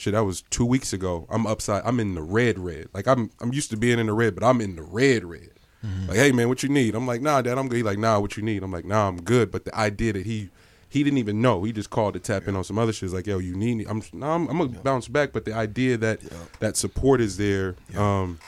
shit 0.00 0.12
that 0.14 0.24
was 0.24 0.42
two 0.50 0.64
weeks 0.64 0.92
ago 0.92 1.26
i'm 1.30 1.46
upside 1.46 1.82
i'm 1.84 2.00
in 2.00 2.14
the 2.14 2.22
red 2.22 2.58
red 2.58 2.88
like 2.92 3.06
i'm 3.06 3.30
i'm 3.40 3.52
used 3.52 3.70
to 3.70 3.76
being 3.76 3.98
in 3.98 4.06
the 4.06 4.12
red 4.12 4.34
but 4.34 4.44
i'm 4.44 4.60
in 4.60 4.76
the 4.76 4.82
red 4.82 5.24
red 5.24 5.50
like, 5.82 6.16
hey 6.18 6.32
man, 6.32 6.48
what 6.48 6.62
you 6.62 6.68
need? 6.68 6.94
I'm 6.94 7.06
like, 7.06 7.22
nah, 7.22 7.40
dad, 7.40 7.56
I'm 7.56 7.68
good. 7.68 7.76
He's 7.76 7.84
like, 7.84 7.98
nah, 7.98 8.18
what 8.18 8.36
you 8.36 8.42
need? 8.42 8.62
I'm 8.62 8.72
like, 8.72 8.84
nah, 8.84 9.08
I'm 9.08 9.20
good. 9.22 9.50
But 9.50 9.64
the 9.64 9.74
idea 9.74 10.12
that 10.12 10.26
he 10.26 10.50
he 10.88 11.04
didn't 11.04 11.18
even 11.18 11.40
know. 11.40 11.62
He 11.62 11.72
just 11.72 11.90
called 11.90 12.14
to 12.14 12.20
tap 12.20 12.48
in 12.48 12.56
on 12.56 12.64
some 12.64 12.78
other 12.78 12.92
shit. 12.92 13.10
Like, 13.10 13.26
yo, 13.26 13.38
you 13.38 13.56
need 13.56 13.76
me. 13.76 13.86
I'm 13.88 14.02
nah, 14.12 14.34
I'm, 14.34 14.48
I'm 14.48 14.58
gonna 14.58 14.80
bounce 14.80 15.08
back. 15.08 15.32
But 15.32 15.44
the 15.44 15.54
idea 15.54 15.96
that 15.96 16.20
that 16.58 16.76
support 16.76 17.20
is 17.20 17.36
there, 17.36 17.76
um, 17.96 18.38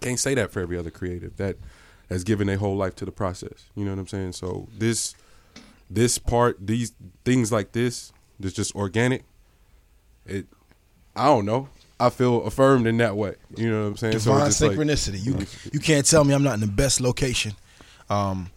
can't 0.00 0.18
say 0.18 0.34
that 0.34 0.52
for 0.52 0.60
every 0.60 0.78
other 0.78 0.90
creative 0.90 1.36
that 1.38 1.56
has 2.08 2.22
given 2.22 2.46
their 2.46 2.58
whole 2.58 2.76
life 2.76 2.94
to 2.96 3.04
the 3.04 3.12
process. 3.12 3.64
You 3.74 3.84
know 3.84 3.92
what 3.92 3.98
I'm 3.98 4.06
saying? 4.06 4.32
So 4.32 4.68
this 4.76 5.14
this 5.90 6.18
part, 6.18 6.64
these 6.64 6.92
things 7.24 7.50
like 7.50 7.72
this, 7.72 8.12
that's 8.38 8.54
just 8.54 8.74
organic. 8.76 9.24
It, 10.26 10.46
I 11.16 11.26
don't 11.26 11.46
know. 11.46 11.68
I 12.00 12.10
feel 12.10 12.42
affirmed 12.44 12.86
in 12.86 12.96
that 12.98 13.16
way. 13.16 13.34
You 13.56 13.70
know 13.70 13.82
what 13.82 13.88
I'm 13.88 13.96
saying? 13.96 14.12
Divine 14.14 14.46
it's 14.46 14.58
just 14.58 14.62
like- 14.62 14.72
synchronicity. 14.78 15.24
you 15.24 15.46
you 15.72 15.80
can't 15.80 16.04
tell 16.04 16.24
me 16.24 16.34
I'm 16.34 16.42
not 16.42 16.54
in 16.54 16.60
the 16.60 16.66
best 16.66 17.00
location, 17.00 17.54
um, 18.10 18.50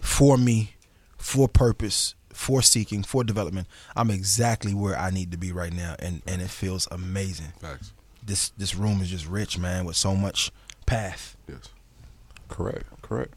for 0.00 0.36
me, 0.36 0.74
for 1.16 1.48
purpose, 1.48 2.14
for 2.32 2.60
seeking, 2.60 3.02
for 3.02 3.24
development. 3.24 3.66
I'm 3.96 4.10
exactly 4.10 4.74
where 4.74 4.98
I 4.98 5.10
need 5.10 5.30
to 5.32 5.38
be 5.38 5.52
right 5.52 5.72
now, 5.72 5.96
and 5.98 6.22
and 6.26 6.42
it 6.42 6.50
feels 6.50 6.86
amazing. 6.90 7.52
Facts. 7.60 7.92
This 8.22 8.50
this 8.58 8.74
room 8.74 9.00
is 9.00 9.08
just 9.10 9.26
rich, 9.26 9.58
man, 9.58 9.84
with 9.86 9.96
so 9.96 10.14
much 10.14 10.52
path. 10.86 11.36
Yes. 11.48 11.70
Correct. 12.48 12.84
Correct. 13.00 13.32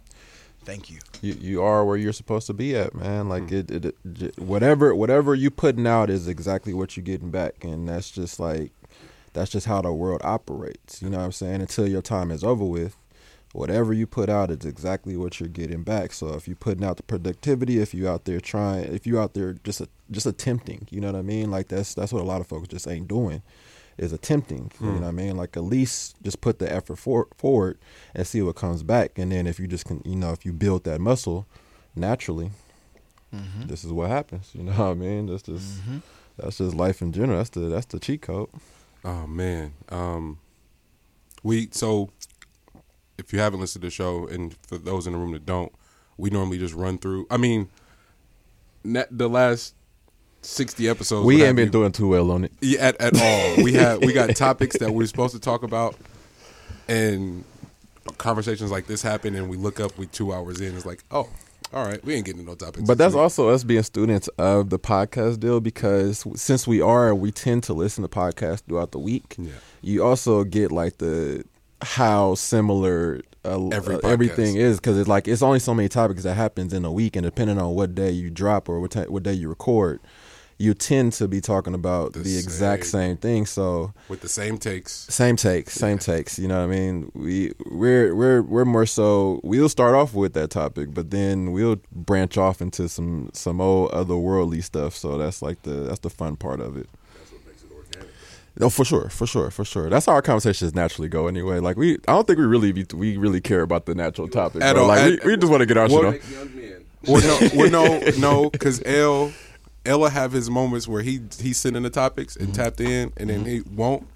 Thank 0.65 0.89
you. 0.89 0.99
You 1.21 1.33
you 1.39 1.63
are 1.63 1.85
where 1.85 1.97
you're 1.97 2.13
supposed 2.13 2.47
to 2.47 2.53
be 2.53 2.75
at, 2.75 2.95
man. 2.95 3.29
Like 3.29 3.49
hmm. 3.49 3.55
it, 3.55 3.71
it, 3.71 3.95
it, 4.03 4.39
whatever 4.39 4.93
whatever 4.95 5.35
you 5.35 5.51
putting 5.51 5.87
out 5.87 6.09
is 6.09 6.27
exactly 6.27 6.73
what 6.73 6.97
you're 6.97 7.03
getting 7.03 7.29
back, 7.29 7.63
and 7.63 7.87
that's 7.87 8.09
just 8.11 8.39
like 8.39 8.71
that's 9.33 9.51
just 9.51 9.67
how 9.67 9.81
the 9.81 9.93
world 9.93 10.21
operates. 10.23 11.01
You 11.01 11.09
know 11.09 11.19
what 11.19 11.25
I'm 11.25 11.31
saying? 11.31 11.61
Until 11.61 11.87
your 11.87 12.01
time 12.01 12.31
is 12.31 12.43
over 12.43 12.65
with, 12.65 12.97
whatever 13.53 13.93
you 13.93 14.07
put 14.07 14.29
out 14.29 14.49
is 14.49 14.65
exactly 14.65 15.15
what 15.15 15.39
you're 15.39 15.49
getting 15.49 15.83
back. 15.83 16.13
So 16.13 16.33
if 16.33 16.47
you're 16.47 16.55
putting 16.55 16.83
out 16.83 16.97
the 16.97 17.03
productivity, 17.03 17.79
if 17.79 17.93
you 17.93 18.07
out 18.07 18.25
there 18.25 18.39
trying, 18.39 18.85
if 18.93 19.05
you 19.05 19.19
out 19.19 19.33
there 19.33 19.53
just 19.63 19.81
just 20.09 20.25
attempting, 20.25 20.87
you 20.89 20.99
know 20.99 21.11
what 21.11 21.19
I 21.19 21.21
mean? 21.21 21.51
Like 21.51 21.67
that's 21.67 21.93
that's 21.93 22.11
what 22.11 22.21
a 22.21 22.25
lot 22.25 22.41
of 22.41 22.47
folks 22.47 22.67
just 22.69 22.87
ain't 22.87 23.07
doing. 23.07 23.43
Is 23.97 24.11
attempting, 24.11 24.71
you 24.81 24.87
know 24.87 24.93
hmm. 24.93 25.01
what 25.03 25.07
I 25.07 25.11
mean? 25.11 25.37
Like 25.37 25.55
at 25.55 25.63
least 25.63 26.17
just 26.21 26.41
put 26.41 26.59
the 26.59 26.69
effort 26.69 26.97
for, 26.97 27.29
forward 27.37 27.77
and 28.13 28.27
see 28.27 28.41
what 28.41 28.57
comes 28.57 28.83
back. 28.83 29.17
And 29.17 29.31
then 29.31 29.47
if 29.47 29.57
you 29.57 29.67
just 29.67 29.85
can, 29.85 30.01
you 30.03 30.17
know, 30.17 30.33
if 30.33 30.45
you 30.45 30.51
build 30.51 30.83
that 30.83 30.99
muscle 30.99 31.47
naturally, 31.95 32.51
mm-hmm. 33.33 33.67
this 33.67 33.85
is 33.85 33.93
what 33.93 34.09
happens. 34.09 34.51
You 34.53 34.63
know 34.65 34.73
what 34.73 34.81
I 34.81 34.93
mean? 34.95 35.27
That's 35.27 35.43
just 35.43 35.81
mm-hmm. 35.81 35.99
that's 36.37 36.57
just 36.57 36.75
life 36.75 37.01
in 37.01 37.13
general. 37.13 37.37
That's 37.37 37.51
the 37.51 37.61
that's 37.61 37.85
the 37.85 37.99
cheat 37.99 38.21
code. 38.21 38.49
Oh 39.05 39.27
man. 39.27 39.73
Um 39.89 40.39
we 41.41 41.69
so 41.71 42.09
if 43.17 43.31
you 43.31 43.39
haven't 43.39 43.61
listened 43.61 43.83
to 43.83 43.87
the 43.87 43.91
show 43.91 44.27
and 44.27 44.57
for 44.67 44.77
those 44.77 45.07
in 45.07 45.13
the 45.13 45.19
room 45.19 45.31
that 45.31 45.45
don't, 45.45 45.71
we 46.17 46.29
normally 46.29 46.57
just 46.57 46.73
run 46.73 46.97
through 46.97 47.27
I 47.31 47.37
mean 47.37 47.69
net, 48.83 49.07
the 49.09 49.29
last 49.29 49.75
60 50.45 50.87
episodes 50.87 51.25
we 51.25 51.43
ain't 51.43 51.55
been 51.55 51.65
you- 51.65 51.71
doing 51.71 51.91
too 51.91 52.09
well 52.09 52.31
on 52.31 52.45
it. 52.45 52.51
Yeah, 52.61 52.87
at, 52.87 53.01
at 53.01 53.21
all. 53.21 53.63
We 53.63 53.73
have 53.81 53.99
we 53.99 54.13
got 54.13 54.35
topics 54.35 54.77
that 54.77 54.91
we're 54.91 55.07
supposed 55.07 55.33
to 55.33 55.39
talk 55.39 55.63
about, 55.63 55.95
and 56.87 57.43
conversations 58.17 58.71
like 58.71 58.87
this 58.87 59.01
happen, 59.01 59.35
and 59.35 59.49
we 59.49 59.57
look 59.57 59.79
up. 59.79 59.97
We 59.97 60.07
two 60.07 60.33
hours 60.33 60.61
in, 60.61 60.75
it's 60.75 60.85
like, 60.85 61.03
oh, 61.11 61.29
all 61.73 61.85
right, 61.85 62.03
we 62.05 62.13
ain't 62.13 62.25
getting 62.25 62.45
no 62.45 62.55
topics. 62.55 62.87
But 62.87 62.97
that's 62.97 63.13
week. 63.13 63.21
also 63.21 63.49
us 63.49 63.63
being 63.63 63.83
students 63.83 64.27
of 64.37 64.69
the 64.69 64.79
podcast 64.79 65.39
deal 65.39 65.59
because 65.59 66.25
since 66.35 66.67
we 66.67 66.81
are, 66.81 67.13
we 67.13 67.31
tend 67.31 67.63
to 67.63 67.73
listen 67.73 68.03
to 68.03 68.07
podcasts 68.07 68.61
throughout 68.61 68.91
the 68.91 68.99
week. 68.99 69.35
Yeah. 69.37 69.51
You 69.81 70.03
also 70.03 70.43
get 70.43 70.71
like 70.71 70.99
the 70.99 71.43
how 71.81 72.35
similar 72.35 73.21
uh, 73.43 73.67
Every 73.69 73.95
uh, 73.95 73.99
everything 74.07 74.55
is 74.55 74.79
because 74.79 74.97
it's 74.97 75.07
like 75.07 75.27
it's 75.27 75.41
only 75.41 75.59
so 75.59 75.73
many 75.73 75.87
topics 75.87 76.23
that 76.23 76.33
happens 76.33 76.73
in 76.73 76.83
a 76.83 76.91
week, 76.91 77.15
and 77.15 77.23
depending 77.23 77.59
on 77.59 77.75
what 77.75 77.93
day 77.93 78.09
you 78.09 78.29
drop 78.29 78.67
or 78.69 78.79
what 78.79 78.91
ti- 78.91 79.01
what 79.01 79.23
day 79.23 79.33
you 79.33 79.49
record, 79.49 79.99
you 80.57 80.73
tend 80.73 81.11
to 81.13 81.27
be 81.27 81.41
talking 81.41 81.73
about 81.73 82.13
The 82.13 82.19
the, 82.19 82.37
exact 82.37 82.85
same. 82.85 82.91
same 83.11 83.17
thing. 83.17 83.45
So 83.45 83.93
with 84.07 84.21
the 84.21 84.29
same 84.29 84.57
takes. 84.57 84.91
same 84.91 85.35
takes, 85.35 85.73
same 85.73 85.97
takes. 85.97 86.39
You 86.39 86.47
know 86.47 86.57
what 86.65 86.73
I 86.73 86.77
mean? 86.79 87.11
We 87.13 87.51
we're 87.69 88.15
we're 88.15 88.41
we're 88.41 88.65
more 88.65 88.85
so 88.85 89.41
we'll 89.43 89.67
start 89.69 89.95
off 89.95 90.13
with 90.13 90.33
that 90.33 90.51
topic, 90.51 90.93
but 90.93 91.11
then 91.11 91.51
we'll 91.51 91.77
branch 91.91 92.37
off 92.37 92.61
into 92.61 92.87
some 92.87 93.29
some 93.33 93.59
old 93.59 93.91
otherworldly 93.91 94.63
stuff. 94.63 94.95
So 94.95 95.17
that's 95.17 95.41
like 95.41 95.61
the 95.63 95.71
that's 95.71 95.99
the 95.99 96.09
fun 96.09 96.37
part 96.37 96.61
of 96.61 96.77
it. 96.77 96.87
That's 97.17 97.31
what 97.33 97.45
makes 97.45 97.63
it 97.63 97.71
organic. 97.75 98.09
No, 98.57 98.69
for 98.69 98.85
sure, 98.85 99.09
for 99.09 99.27
sure, 99.27 99.51
for 99.51 99.65
sure. 99.65 99.89
That's 99.89 100.05
how 100.05 100.13
our 100.13 100.21
conversations 100.21 100.73
naturally 100.73 101.09
go. 101.09 101.27
Anyway, 101.27 101.59
like 101.59 101.75
we, 101.75 101.95
I 102.07 102.13
don't 102.13 102.25
think 102.25 102.39
we 102.39 102.45
really 102.45 102.71
be, 102.71 102.85
we 102.95 103.17
really 103.17 103.41
care 103.41 103.61
about 103.61 103.85
the 103.87 103.93
natural 103.95 104.29
topic. 104.29 104.61
At 104.61 104.73
bro. 104.75 104.83
all. 104.83 104.87
Like 104.87 104.99
At- 105.19 105.25
we, 105.25 105.31
we 105.31 105.37
just 105.37 105.51
want 105.51 105.59
to 105.61 105.65
get 105.65 105.75
our 105.75 105.89
shit 105.89 105.97
on. 105.99 106.11
Like 106.13 106.31
young 106.31 106.55
men. 106.55 106.71
Well, 107.07 107.21
no, 107.21 107.49
well, 107.55 107.69
no, 107.69 107.99
no, 108.17 108.49
because 108.49 108.81
L, 108.83 109.31
Ella 109.85 110.09
have 110.09 110.31
his 110.31 110.49
moments 110.49 110.87
where 110.87 111.01
he 111.01 111.21
he's 111.39 111.57
sending 111.57 111.83
the 111.83 111.89
topics 111.89 112.35
and 112.35 112.49
mm-hmm. 112.49 112.61
tapped 112.61 112.81
in, 112.81 113.13
and 113.17 113.29
then 113.29 113.45
mm-hmm. 113.45 113.47
he 113.47 113.61
won't. 113.61 114.07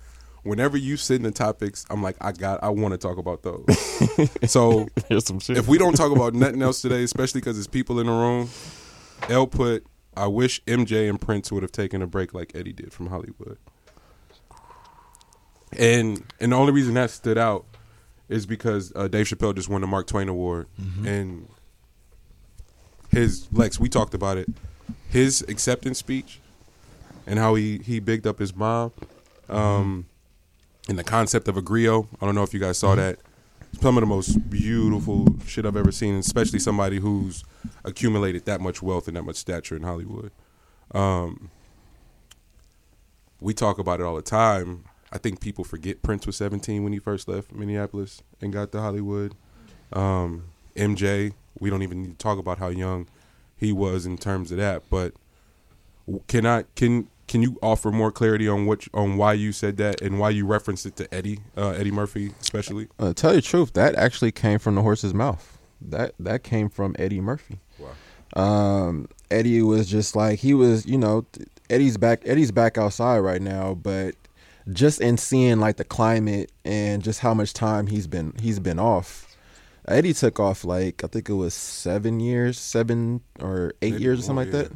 Whenever 0.43 0.77
you 0.77 0.95
send 0.95 1.25
the 1.25 1.31
topics, 1.31 1.85
I'm 1.89 2.01
like, 2.01 2.15
I 2.21 2.31
got, 2.31 2.63
I 2.63 2.69
want 2.69 2.93
to 2.93 2.97
talk 2.97 3.17
about 3.17 3.43
those. 3.43 3.65
so 4.51 4.87
Here's 5.09 5.25
some 5.25 5.37
shit. 5.39 5.57
if 5.57 5.67
we 5.67 5.77
don't 5.77 5.97
talk 5.97 6.13
about 6.13 6.33
nothing 6.33 6.61
else 6.61 6.81
today, 6.81 7.03
especially 7.03 7.41
because 7.41 7.57
there's 7.57 7.67
people 7.67 7.99
in 7.99 8.07
the 8.07 8.13
room, 8.13 8.49
L 9.27 9.47
put, 9.47 9.85
I 10.15 10.27
wish 10.27 10.63
MJ 10.63 11.09
and 11.09 11.19
Prince 11.19 11.51
would 11.51 11.61
have 11.61 11.73
taken 11.73 12.01
a 12.01 12.07
break 12.07 12.33
like 12.33 12.53
Eddie 12.55 12.71
did 12.71 12.93
from 12.93 13.07
Hollywood. 13.07 13.57
And 15.77 16.23
and 16.39 16.51
the 16.51 16.55
only 16.55 16.71
reason 16.71 16.93
that 16.95 17.11
stood 17.11 17.37
out 17.37 17.65
is 18.29 18.45
because 18.45 18.93
uh, 18.95 19.07
Dave 19.07 19.27
Chappelle 19.27 19.55
just 19.55 19.69
won 19.69 19.81
the 19.81 19.87
Mark 19.87 20.07
Twain 20.07 20.29
Award, 20.29 20.67
mm-hmm. 20.79 21.05
and 21.05 21.49
his 23.09 23.47
Lex. 23.51 23.79
We 23.79 23.89
talked 23.89 24.13
about 24.13 24.37
it. 24.37 24.49
His 25.09 25.41
acceptance 25.43 25.97
speech 25.97 26.39
and 27.25 27.39
how 27.39 27.55
he 27.55 27.77
he 27.79 27.99
bigged 27.99 28.27
up 28.27 28.39
his 28.39 28.55
mom, 28.55 28.91
um, 29.47 30.07
and 30.87 30.97
the 30.97 31.03
concept 31.03 31.47
of 31.47 31.55
a 31.55 31.61
griot. 31.61 32.07
I 32.19 32.25
don't 32.25 32.35
know 32.35 32.43
if 32.43 32.53
you 32.53 32.59
guys 32.59 32.77
saw 32.77 32.95
that. 32.95 33.19
Some 33.79 33.97
of 33.97 34.01
the 34.01 34.07
most 34.07 34.49
beautiful 34.49 35.35
shit 35.45 35.65
I've 35.65 35.77
ever 35.77 35.91
seen, 35.91 36.15
especially 36.15 36.57
somebody 36.57 36.97
who's 36.97 37.43
accumulated 37.85 38.45
that 38.45 38.61
much 38.61 38.81
wealth 38.81 39.07
and 39.07 39.15
that 39.15 39.23
much 39.23 39.35
stature 39.35 39.75
in 39.75 39.83
Hollywood. 39.83 40.31
Um, 40.91 41.51
we 43.39 43.53
talk 43.53 43.77
about 43.77 43.99
it 43.99 44.03
all 44.03 44.15
the 44.15 44.23
time. 44.23 44.85
I 45.11 45.19
think 45.19 45.39
people 45.39 45.63
forget 45.63 46.01
Prince 46.01 46.25
was 46.25 46.35
17 46.37 46.83
when 46.83 46.93
he 46.93 46.99
first 46.99 47.27
left 47.27 47.51
Minneapolis 47.51 48.23
and 48.41 48.51
got 48.51 48.71
to 48.71 48.81
Hollywood. 48.81 49.35
Um, 49.93 50.45
MJ, 50.75 51.33
we 51.59 51.69
don't 51.69 51.83
even 51.83 52.01
need 52.01 52.11
to 52.11 52.17
talk 52.17 52.39
about 52.39 52.57
how 52.57 52.69
young 52.69 53.07
he 53.59 53.71
was 53.71 54.05
in 54.05 54.17
terms 54.17 54.51
of 54.51 54.57
that. 54.57 54.83
But 54.89 55.13
can 56.27 56.45
I 56.45 56.63
can 56.75 57.07
can 57.27 57.43
you 57.43 57.57
offer 57.61 57.91
more 57.91 58.11
clarity 58.11 58.47
on 58.47 58.65
what 58.65 58.87
on 58.93 59.17
why 59.17 59.33
you 59.33 59.51
said 59.51 59.77
that 59.77 60.01
and 60.01 60.19
why 60.19 60.31
you 60.31 60.45
referenced 60.45 60.85
it 60.85 60.95
to 60.97 61.13
Eddie 61.13 61.39
uh, 61.55 61.69
Eddie 61.71 61.91
Murphy 61.91 62.33
especially? 62.41 62.87
Uh, 62.99 63.13
tell 63.13 63.31
you 63.31 63.37
the 63.37 63.41
truth, 63.41 63.73
that 63.73 63.95
actually 63.95 64.31
came 64.31 64.59
from 64.59 64.75
the 64.75 64.81
horse's 64.81 65.13
mouth. 65.13 65.57
That 65.81 66.13
that 66.19 66.43
came 66.43 66.69
from 66.69 66.95
Eddie 66.99 67.21
Murphy. 67.21 67.59
Um, 68.35 69.07
Eddie 69.31 69.61
was 69.61 69.87
just 69.87 70.15
like 70.15 70.39
he 70.39 70.53
was, 70.53 70.85
you 70.85 70.97
know, 70.97 71.25
Eddie's 71.69 71.97
back. 71.97 72.21
Eddie's 72.25 72.51
back 72.51 72.77
outside 72.77 73.19
right 73.19 73.41
now, 73.41 73.73
but 73.73 74.15
just 74.71 75.01
in 75.01 75.17
seeing 75.17 75.59
like 75.59 75.77
the 75.77 75.83
climate 75.83 76.51
and 76.63 77.01
just 77.03 77.21
how 77.21 77.33
much 77.33 77.53
time 77.53 77.87
he's 77.87 78.07
been 78.07 78.33
he's 78.39 78.59
been 78.59 78.79
off. 78.79 79.28
Eddie 79.89 80.13
took 80.13 80.39
off 80.39 80.63
like 80.63 81.03
I 81.03 81.07
think 81.07 81.27
it 81.29 81.33
was 81.33 81.53
seven 81.53 82.19
years, 82.19 82.57
seven 82.59 83.21
or 83.39 83.73
eight 83.81 83.93
Maybe 83.93 84.03
years 84.03 84.19
or 84.19 84.21
something 84.23 84.51
like 84.51 84.69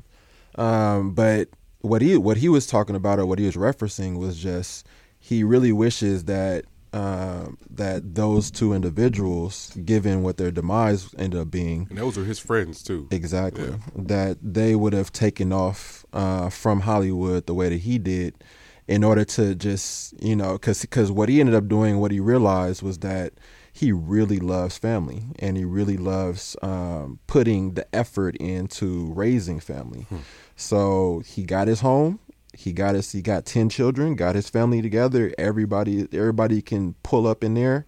that. 0.55 0.61
Um, 0.61 1.13
but 1.13 1.49
what 1.81 2.01
he 2.01 2.17
what 2.17 2.37
he 2.37 2.49
was 2.49 2.65
talking 2.67 2.95
about 2.95 3.19
or 3.19 3.25
what 3.25 3.39
he 3.39 3.45
was 3.45 3.55
referencing 3.55 4.17
was 4.17 4.37
just 4.37 4.85
he 5.19 5.43
really 5.43 5.71
wishes 5.71 6.25
that 6.25 6.65
um, 6.93 7.57
that 7.71 8.13
those 8.15 8.51
two 8.51 8.71
individuals, 8.73 9.75
given 9.83 10.21
what 10.21 10.37
their 10.37 10.51
demise 10.51 11.13
ended 11.17 11.39
up 11.39 11.49
being, 11.49 11.87
And 11.89 11.97
those 11.97 12.17
are 12.19 12.23
his 12.23 12.37
friends 12.37 12.83
too. 12.83 13.07
exactly 13.09 13.63
Yeah. 13.69 13.77
that 13.95 14.37
they 14.43 14.75
would 14.75 14.93
have 14.93 15.11
taken 15.11 15.51
off 15.51 16.05
uh, 16.13 16.49
from 16.49 16.81
Hollywood 16.81 17.47
the 17.47 17.55
way 17.55 17.69
that 17.69 17.79
he 17.79 17.97
did, 17.97 18.35
in 18.87 19.03
order 19.03 19.25
to 19.25 19.55
just 19.55 20.13
you 20.21 20.35
know 20.35 20.53
because 20.53 20.81
because 20.81 21.11
what 21.11 21.29
he 21.29 21.39
ended 21.39 21.55
up 21.55 21.67
doing, 21.67 21.99
what 21.99 22.11
he 22.11 22.19
realized 22.19 22.83
was 22.83 22.99
that 22.99 23.33
he 23.75 23.91
really 23.91 24.37
loves 24.37 24.77
family 24.77 25.23
and 25.39 25.57
he 25.57 25.65
really 25.65 25.97
loves 25.97 26.55
um, 26.61 27.19
putting 27.25 27.73
the 27.73 27.87
effort 27.93 28.35
into 28.37 29.11
raising 29.13 29.59
family. 29.59 30.05
So 30.55 31.23
he 31.25 31.43
got 31.43 31.67
his 31.67 31.79
home. 31.81 32.19
He 32.55 32.71
got 32.71 32.93
his. 32.93 33.11
He 33.11 33.23
got 33.23 33.45
ten 33.45 33.69
children. 33.69 34.15
Got 34.15 34.35
his 34.35 34.47
family 34.47 34.83
together. 34.83 35.33
Everybody. 35.39 36.07
Everybody 36.13 36.61
can 36.61 36.93
pull 37.01 37.25
up 37.25 37.43
in 37.43 37.55
there, 37.55 37.87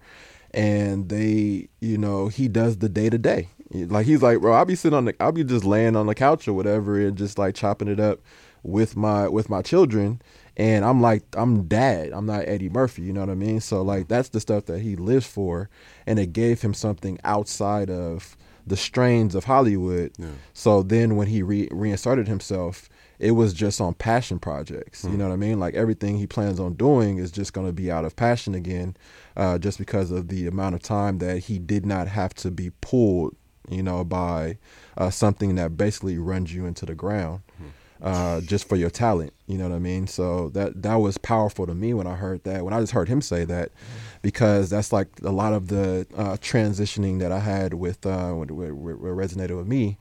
and 0.51 1.07
they. 1.07 1.69
You 1.81 1.99
know, 1.99 2.29
he 2.29 2.47
does 2.47 2.79
the 2.79 2.89
day 2.89 3.11
to 3.11 3.19
day. 3.19 3.49
Like 3.71 4.07
he's 4.07 4.23
like, 4.23 4.41
bro, 4.41 4.53
I'll 4.53 4.65
be 4.65 4.75
sitting 4.75 4.97
on 4.97 5.05
the. 5.05 5.15
I'll 5.19 5.31
be 5.31 5.43
just 5.43 5.65
laying 5.65 5.95
on 5.95 6.07
the 6.07 6.15
couch 6.15 6.47
or 6.47 6.53
whatever, 6.53 6.99
and 6.99 7.15
just 7.15 7.37
like 7.37 7.53
chopping 7.53 7.87
it 7.87 7.99
up 7.99 8.21
with 8.63 8.97
my 8.97 9.27
with 9.27 9.49
my 9.49 9.61
children. 9.61 10.19
And 10.57 10.85
I'm 10.85 11.01
like, 11.01 11.23
I'm 11.33 11.67
dad. 11.67 12.11
I'm 12.13 12.25
not 12.25 12.47
Eddie 12.47 12.69
Murphy. 12.69 13.01
You 13.01 13.13
know 13.13 13.19
what 13.19 13.29
I 13.29 13.35
mean? 13.35 13.59
So 13.59 13.81
like, 13.81 14.07
that's 14.07 14.29
the 14.29 14.39
stuff 14.39 14.65
that 14.65 14.79
he 14.79 14.95
lives 14.95 15.27
for, 15.27 15.69
and 16.07 16.17
it 16.19 16.33
gave 16.33 16.61
him 16.61 16.73
something 16.73 17.19
outside 17.23 17.89
of 17.89 18.37
the 18.67 18.77
strains 18.77 19.35
of 19.35 19.43
Hollywood. 19.43 20.13
Yeah. 20.17 20.27
So 20.53 20.81
then 20.81 21.15
when 21.17 21.27
he 21.27 21.43
re- 21.43 21.69
reinserted 21.71 22.27
himself, 22.27 22.89
it 23.19 23.31
was 23.31 23.53
just 23.53 23.79
on 23.79 23.93
passion 23.93 24.39
projects. 24.39 25.03
You 25.05 25.11
know 25.17 25.27
what 25.27 25.33
I 25.33 25.37
mean? 25.37 25.59
Like 25.59 25.73
everything 25.73 26.17
he 26.17 26.27
plans 26.27 26.59
on 26.59 26.73
doing 26.73 27.17
is 27.17 27.31
just 27.31 27.53
going 27.53 27.67
to 27.67 27.73
be 27.73 27.89
out 27.91 28.03
of 28.03 28.15
passion 28.15 28.53
again, 28.55 28.97
uh, 29.37 29.57
just 29.57 29.77
because 29.77 30.11
of 30.11 30.27
the 30.27 30.47
amount 30.47 30.75
of 30.75 30.81
time 30.81 31.19
that 31.19 31.39
he 31.39 31.59
did 31.59 31.85
not 31.85 32.07
have 32.07 32.33
to 32.35 32.51
be 32.51 32.71
pulled, 32.81 33.35
you 33.69 33.83
know, 33.83 34.03
by 34.03 34.57
uh, 34.97 35.09
something 35.09 35.55
that 35.55 35.77
basically 35.77 36.17
runs 36.17 36.53
you 36.53 36.65
into 36.65 36.85
the 36.85 36.95
ground. 36.95 37.41
Uh, 38.01 38.41
just 38.41 38.67
for 38.67 38.75
your 38.75 38.89
talent, 38.89 39.33
you 39.47 39.57
know 39.57 39.69
what 39.69 39.75
I 39.75 39.79
mean. 39.79 40.05
So 40.05 40.49
that 40.49 40.83
that 40.83 40.95
was 40.95 41.17
powerful 41.17 41.65
to 41.65 41.73
me 41.73 41.93
when 41.93 42.07
I 42.07 42.15
heard 42.15 42.43
that. 42.43 42.65
When 42.65 42.73
I 42.73 42.81
just 42.81 42.91
heard 42.91 43.07
him 43.07 43.21
say 43.21 43.45
that, 43.45 43.71
because 44.21 44.69
that's 44.69 44.91
like 44.91 45.07
a 45.23 45.31
lot 45.31 45.53
of 45.53 45.69
the 45.69 46.05
uh, 46.15 46.35
transitioning 46.37 47.19
that 47.19 47.31
I 47.31 47.39
had 47.39 47.73
with 47.73 48.05
uh, 48.05 48.33
what, 48.33 48.49
resonated 48.49 49.55
with 49.55 49.67
me 49.67 49.97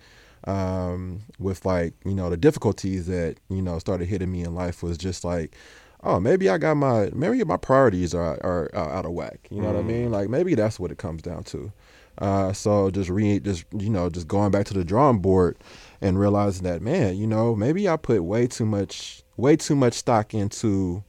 um, 0.46 1.22
with 1.38 1.64
like 1.64 1.94
you 2.04 2.14
know 2.14 2.30
the 2.30 2.36
difficulties 2.36 3.06
that 3.06 3.36
you 3.48 3.62
know 3.62 3.78
started 3.78 4.06
hitting 4.06 4.30
me 4.30 4.42
in 4.42 4.54
life 4.54 4.82
was 4.82 4.98
just 4.98 5.24
like 5.24 5.54
oh 6.02 6.20
maybe 6.20 6.50
i 6.50 6.58
got 6.58 6.74
my 6.74 7.10
maybe 7.14 7.42
my 7.44 7.56
priorities 7.56 8.14
are 8.14 8.38
are, 8.44 8.70
are 8.74 8.92
out 8.92 9.06
of 9.06 9.12
whack 9.12 9.48
you 9.50 9.60
know 9.60 9.68
what 9.68 9.76
i 9.76 9.82
mean 9.82 10.10
like 10.10 10.28
maybe 10.28 10.54
that's 10.54 10.78
what 10.78 10.90
it 10.90 10.98
comes 10.98 11.22
down 11.22 11.42
to 11.42 11.72
uh, 12.18 12.52
so 12.52 12.90
just 12.90 13.10
re 13.10 13.40
just 13.40 13.64
you 13.76 13.90
know 13.90 14.08
just 14.08 14.28
going 14.28 14.50
back 14.50 14.66
to 14.66 14.74
the 14.74 14.84
drawing 14.84 15.18
board 15.18 15.56
and 16.04 16.18
realizing 16.18 16.64
that 16.64 16.82
man 16.82 17.16
you 17.16 17.26
know 17.26 17.54
maybe 17.56 17.88
i 17.88 17.96
put 17.96 18.22
way 18.22 18.46
too 18.46 18.66
much 18.66 19.22
way 19.36 19.56
too 19.56 19.74
much 19.74 19.94
stock 19.94 20.34
into 20.34 21.02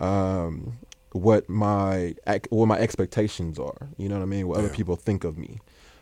um, 0.00 0.78
what 1.12 1.48
my 1.48 2.14
what 2.50 2.66
my 2.66 2.78
expectations 2.78 3.58
are 3.58 3.88
you 3.96 4.08
know 4.08 4.16
what 4.16 4.22
i 4.22 4.26
mean 4.26 4.46
what 4.46 4.58
other 4.58 4.68
people 4.68 4.96
think 4.96 5.24
of 5.24 5.38
me 5.38 5.58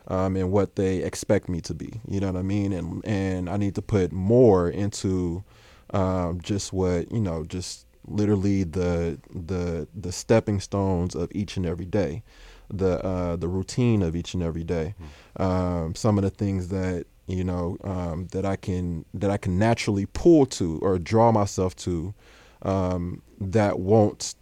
um, 0.09 0.35
and 0.35 0.51
what 0.51 0.75
they 0.75 0.97
expect 0.97 1.49
me 1.49 1.61
to 1.61 1.73
be. 1.73 2.01
You 2.07 2.19
know 2.19 2.27
what 2.27 2.39
I 2.39 2.41
mean? 2.41 2.73
And 2.73 3.05
and 3.05 3.49
I 3.49 3.57
need 3.57 3.75
to 3.75 3.81
put 3.81 4.11
more 4.11 4.69
into 4.69 5.43
um, 5.91 6.41
just 6.41 6.73
what 6.73 7.11
you 7.11 7.21
know, 7.21 7.45
just 7.45 7.85
literally 8.07 8.63
the 8.63 9.19
the 9.33 9.87
the 9.93 10.11
stepping 10.11 10.59
stones 10.59 11.15
of 11.15 11.29
each 11.33 11.57
and 11.57 11.65
every 11.65 11.85
day, 11.85 12.23
the 12.69 13.03
uh, 13.05 13.35
the 13.35 13.47
routine 13.47 14.01
of 14.01 14.15
each 14.15 14.33
and 14.33 14.43
every 14.43 14.63
day. 14.63 14.95
Um, 15.37 15.95
some 15.95 16.17
of 16.17 16.23
the 16.23 16.31
things 16.31 16.69
that 16.69 17.05
you 17.29 17.43
know 17.43 17.77
um, 17.83 18.27
that 18.31 18.45
I 18.45 18.55
can 18.55 19.05
that 19.13 19.29
I 19.29 19.37
can 19.37 19.57
naturally 19.57 20.07
pull 20.07 20.45
to 20.47 20.79
or 20.81 20.97
draw 20.97 21.31
myself 21.31 21.75
to 21.77 22.13
um, 22.63 23.21
that 23.39 23.79
won't 23.79 24.35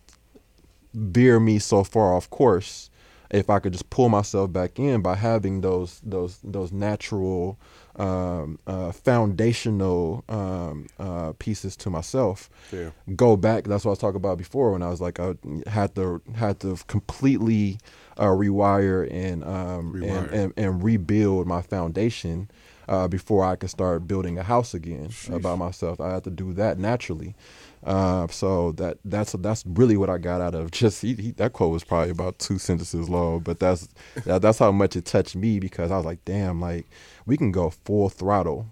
veer 0.94 1.40
me 1.40 1.60
so 1.60 1.84
far 1.84 2.16
off 2.16 2.30
course 2.30 2.90
if 3.30 3.50
I 3.50 3.60
could 3.60 3.74
just 3.74 3.90
pull 3.90 4.10
myself 4.10 4.54
back 4.54 4.80
in 4.80 5.02
by 5.02 5.16
having 5.16 5.62
those 5.62 6.02
those 6.04 6.40
those 6.44 6.72
natural 6.72 7.60
um, 7.98 8.60
uh, 8.68 8.92
foundational 8.92 10.24
um, 10.30 10.88
uh, 11.00 11.34
pieces 11.40 11.76
to 11.78 11.90
myself. 11.90 12.50
Yeah. 12.72 12.92
Go 13.16 13.36
back. 13.36 13.66
That's 13.66 13.84
what 13.84 13.90
I 13.90 13.94
was 13.94 14.00
talking 14.00 14.18
about 14.18 14.38
before 14.38 14.72
when 14.72 14.84
I 14.84 14.90
was 14.90 15.02
like 15.02 15.20
I 15.20 15.36
had 15.68 15.96
to 15.96 16.22
had 16.36 16.60
to 16.62 16.78
completely 16.88 17.80
uh, 18.18 18.26
rewire 18.26 19.12
and, 19.12 19.44
um, 19.44 19.94
Rewire. 19.94 20.32
and 20.32 20.32
and 20.32 20.54
and 20.58 20.84
rebuild 20.84 21.48
my 21.48 21.62
foundation. 21.62 22.50
Uh, 22.88 23.06
before 23.08 23.44
I 23.44 23.58
could 23.58 23.70
start 23.70 24.08
building 24.08 24.38
a 24.38 24.44
house 24.44 24.74
again 24.74 25.10
uh, 25.30 25.40
by 25.40 25.56
myself, 25.56 26.00
I 26.00 26.14
had 26.14 26.24
to 26.24 26.30
do 26.30 26.54
that 26.54 26.80
naturally. 26.80 27.36
Uh, 27.84 28.28
so 28.28 28.72
that 28.74 28.98
that's 29.06 29.34
that's 29.34 29.64
really 29.66 29.98
what 29.98 30.10
I 30.10 30.18
got 30.18 30.42
out 30.42 30.56
of 30.56 30.72
just 30.72 31.02
he, 31.02 31.14
he, 31.14 31.32
that 31.32 31.54
quote 31.54 31.72
was 31.72 31.84
probably 31.84 32.10
about 32.10 32.40
two 32.40 32.58
sentences 32.58 33.10
long, 33.10 33.42
but 33.42 33.60
that's 33.60 33.88
that, 34.26 34.42
that's 34.42 34.60
how 34.60 34.72
much 34.72 34.96
it 34.96 35.06
touched 35.06 35.36
me 35.36 35.60
because 35.60 35.92
I 35.92 35.98
was 35.98 36.06
like, 36.06 36.24
damn, 36.26 36.60
like 36.60 36.88
we 37.26 37.38
can 37.38 37.52
go 37.52 37.70
full 37.70 38.10
throttle, 38.10 38.68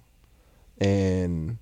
and 0.80 1.58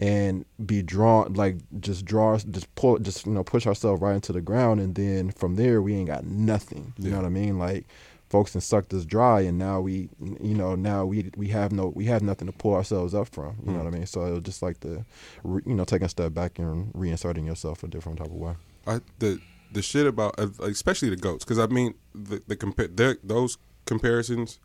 and 0.00 0.44
be 0.64 0.82
drawn 0.82 1.34
like 1.34 1.56
just 1.80 2.04
draw 2.04 2.36
just 2.36 2.74
pull 2.74 2.98
just 2.98 3.26
you 3.26 3.32
know 3.32 3.44
push 3.44 3.66
ourselves 3.66 4.02
right 4.02 4.14
into 4.14 4.32
the 4.32 4.40
ground, 4.40 4.80
and 4.80 4.94
then 4.94 5.30
from 5.30 5.56
there 5.56 5.80
we 5.80 5.94
ain't 5.94 6.08
got 6.08 6.24
nothing. 6.24 6.92
You 6.98 7.10
know 7.10 7.18
what 7.18 7.26
I 7.26 7.30
mean? 7.30 7.58
Like 7.58 7.86
folks 8.34 8.52
and 8.56 8.62
sucked 8.64 8.92
us 8.92 9.04
dry, 9.04 9.42
and 9.42 9.56
now 9.58 9.80
we 9.80 10.08
you 10.20 10.54
know 10.54 10.74
now 10.74 11.04
we 11.06 11.30
we 11.36 11.46
have 11.48 11.70
no 11.70 11.86
we 11.94 12.04
have 12.06 12.20
nothing 12.20 12.46
to 12.46 12.52
pull 12.52 12.74
ourselves 12.74 13.14
up 13.14 13.28
from. 13.28 13.54
You 13.64 13.70
know 13.70 13.78
what 13.84 13.86
I 13.86 13.96
mean? 13.96 14.06
So 14.06 14.22
it 14.24 14.32
was 14.32 14.42
just 14.42 14.60
like 14.60 14.80
the 14.80 15.04
re, 15.44 15.62
you 15.64 15.74
know 15.74 15.84
taking 15.84 16.06
a 16.06 16.08
step 16.08 16.34
back 16.34 16.58
and 16.58 16.92
reinserting 16.94 17.46
yourself 17.46 17.84
a 17.84 17.86
different 17.86 18.18
type 18.18 18.26
of 18.26 18.32
way. 18.32 18.54
I, 18.88 19.00
the 19.20 19.40
the 19.72 19.82
shit 19.82 20.06
about 20.08 20.34
uh, 20.36 20.48
especially 20.62 21.10
the 21.10 21.16
goats 21.16 21.44
because 21.44 21.60
I 21.60 21.68
mean 21.68 21.94
the 22.12 22.42
the 22.48 22.56
compa- 22.56 22.96
the- 22.96 23.18
those 23.22 23.56
comparisons 23.86 24.58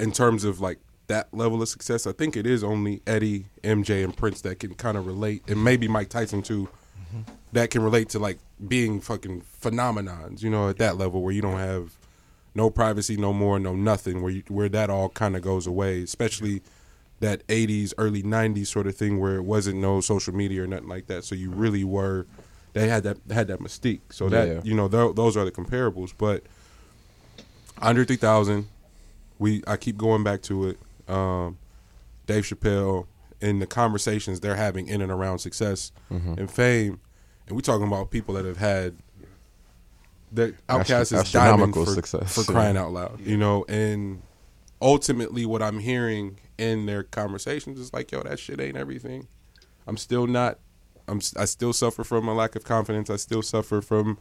in 0.00 0.10
terms 0.12 0.44
of 0.44 0.60
like 0.62 0.78
that 1.08 1.28
level 1.34 1.60
of 1.60 1.68
success. 1.68 2.06
I 2.06 2.12
think 2.12 2.34
it 2.34 2.46
is 2.46 2.64
only 2.64 3.02
Eddie, 3.06 3.46
MJ, 3.62 4.02
and 4.04 4.16
Prince 4.16 4.40
that 4.40 4.58
can 4.58 4.74
kind 4.74 4.96
of 4.96 5.06
relate, 5.06 5.42
and 5.48 5.62
maybe 5.62 5.86
Mike 5.86 6.08
Tyson 6.08 6.40
too. 6.40 6.68
That 7.52 7.70
can 7.70 7.82
relate 7.82 8.08
to 8.10 8.18
like 8.18 8.38
being 8.68 9.00
fucking 9.00 9.42
phenomenons, 9.62 10.42
you 10.42 10.50
know, 10.50 10.68
at 10.70 10.78
that 10.78 10.96
level 10.98 11.22
where 11.22 11.32
you 11.32 11.40
don't 11.42 11.58
have 11.58 11.92
no 12.56 12.70
privacy, 12.70 13.16
no 13.16 13.32
more, 13.32 13.58
no 13.60 13.74
nothing, 13.76 14.22
where 14.22 14.32
you, 14.32 14.42
where 14.48 14.68
that 14.70 14.90
all 14.90 15.08
kind 15.10 15.36
of 15.36 15.42
goes 15.42 15.66
away, 15.66 16.02
especially 16.02 16.62
that 17.20 17.46
80s, 17.46 17.92
early 17.98 18.22
90s 18.22 18.66
sort 18.66 18.86
of 18.86 18.96
thing 18.96 19.20
where 19.20 19.36
it 19.36 19.42
wasn't 19.42 19.78
no 19.78 20.00
social 20.00 20.34
media 20.34 20.62
or 20.64 20.66
nothing 20.66 20.88
like 20.88 21.06
that. 21.06 21.24
So 21.24 21.34
you 21.34 21.50
really 21.50 21.84
were 21.84 22.26
they 22.72 22.88
had 22.88 23.04
that 23.04 23.18
had 23.30 23.46
that 23.48 23.60
mystique. 23.60 24.00
So 24.10 24.28
that 24.28 24.48
Yeah. 24.48 24.60
you 24.64 24.74
know 24.74 24.88
tho- 24.88 25.12
those 25.12 25.36
are 25.36 25.44
the 25.44 25.50
comparables. 25.52 26.12
But 26.16 26.42
Andre 27.80 28.04
three 28.04 28.16
thousand, 28.16 28.68
we 29.38 29.62
I 29.66 29.76
keep 29.76 29.96
going 29.96 30.24
back 30.24 30.42
to 30.42 30.68
it. 30.68 30.78
Um, 31.08 31.58
Dave 32.26 32.44
Chappelle 32.44 33.06
and 33.40 33.60
the 33.62 33.66
conversations 33.66 34.40
they're 34.40 34.56
having 34.56 34.88
in 34.88 35.00
and 35.02 35.12
around 35.12 35.38
success 35.38 35.92
Mm-hmm. 36.12 36.34
and 36.38 36.50
fame, 36.50 37.00
and 37.46 37.54
we're 37.56 37.60
talking 37.60 37.86
about 37.86 38.10
people 38.10 38.34
that 38.34 38.44
have 38.44 38.56
had 38.56 38.96
that 40.32 40.54
outcast 40.68 41.12
is 41.12 41.20
Astro- 41.20 41.40
diamond 41.40 41.70
astronomical 41.70 41.84
for, 41.84 41.90
success, 41.92 42.34
for 42.34 42.40
yeah. 42.40 42.58
crying 42.58 42.76
out 42.76 42.92
loud, 42.92 43.20
you 43.20 43.36
know, 43.36 43.64
and 43.68 44.22
ultimately 44.80 45.46
what 45.46 45.62
I'm 45.62 45.78
hearing 45.78 46.38
in 46.58 46.86
their 46.86 47.02
conversations 47.02 47.78
is 47.78 47.92
like, 47.92 48.12
yo, 48.12 48.22
that 48.22 48.38
shit 48.38 48.60
ain't 48.60 48.76
everything. 48.76 49.28
I'm 49.86 49.96
still 49.96 50.26
not. 50.26 50.58
I'm. 51.08 51.20
I 51.36 51.44
still 51.44 51.72
suffer 51.72 52.02
from 52.02 52.28
a 52.28 52.34
lack 52.34 52.56
of 52.56 52.64
confidence. 52.64 53.10
I 53.10 53.16
still 53.16 53.42
suffer 53.42 53.80
from, 53.80 54.18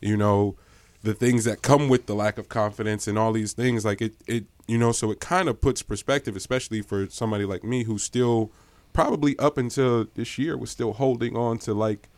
you 0.00 0.16
know, 0.16 0.56
the 1.02 1.14
things 1.14 1.44
that 1.44 1.62
come 1.62 1.88
with 1.88 2.06
the 2.06 2.14
lack 2.14 2.36
of 2.36 2.48
confidence 2.48 3.06
and 3.06 3.18
all 3.18 3.32
these 3.32 3.54
things. 3.54 3.84
Like 3.84 4.02
it. 4.02 4.14
It. 4.26 4.44
You 4.66 4.76
know. 4.76 4.92
So 4.92 5.10
it 5.10 5.20
kind 5.20 5.48
of 5.48 5.60
puts 5.60 5.82
perspective, 5.82 6.36
especially 6.36 6.82
for 6.82 7.08
somebody 7.08 7.46
like 7.46 7.64
me 7.64 7.84
who 7.84 7.96
still, 7.98 8.52
probably 8.92 9.38
up 9.38 9.56
until 9.56 10.06
this 10.14 10.36
year, 10.36 10.58
was 10.58 10.70
still 10.70 10.92
holding 10.92 11.36
on 11.36 11.58
to 11.60 11.72
like 11.72 12.10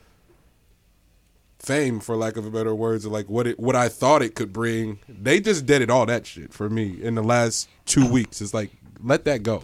fame 1.61 2.01
for 2.01 2.17
lack 2.17 2.37
of 2.37 2.47
a 2.47 2.51
better 2.51 2.75
words 2.75 3.07
or 3.07 3.11
like 3.11 3.29
what 3.29 3.47
it 3.47 3.61
what 3.61 3.77
I 3.77 3.89
thought 3.89 4.23
it 4.23 4.35
could 4.35 4.53
bring. 4.53 4.99
They 5.09 5.41
just 5.41 5.67
did 5.67 5.83
it 5.83 5.91
all 5.91 6.07
that 6.07 6.27
shit 6.27 6.53
for 6.53 6.69
me 6.69 7.01
in 7.01 7.15
the 7.15 7.23
last 7.23 7.69
two 7.87 8.11
weeks. 8.11 8.41
It's 8.41 8.55
like 8.55 8.71
let 9.03 9.25
that 9.27 9.43
go. 9.43 9.63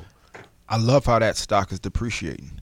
I 0.69 0.77
love 0.77 1.07
how 1.07 1.19
that 1.19 1.37
stock 1.37 1.73
is 1.73 1.81
depreciating. 1.81 2.61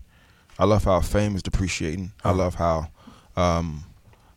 I 0.58 0.64
love 0.64 0.84
how 0.84 1.00
fame 1.00 1.34
is 1.34 1.42
depreciating. 1.42 2.12
I 2.22 2.30
love 2.30 2.54
how 2.54 2.88
um, 3.36 3.84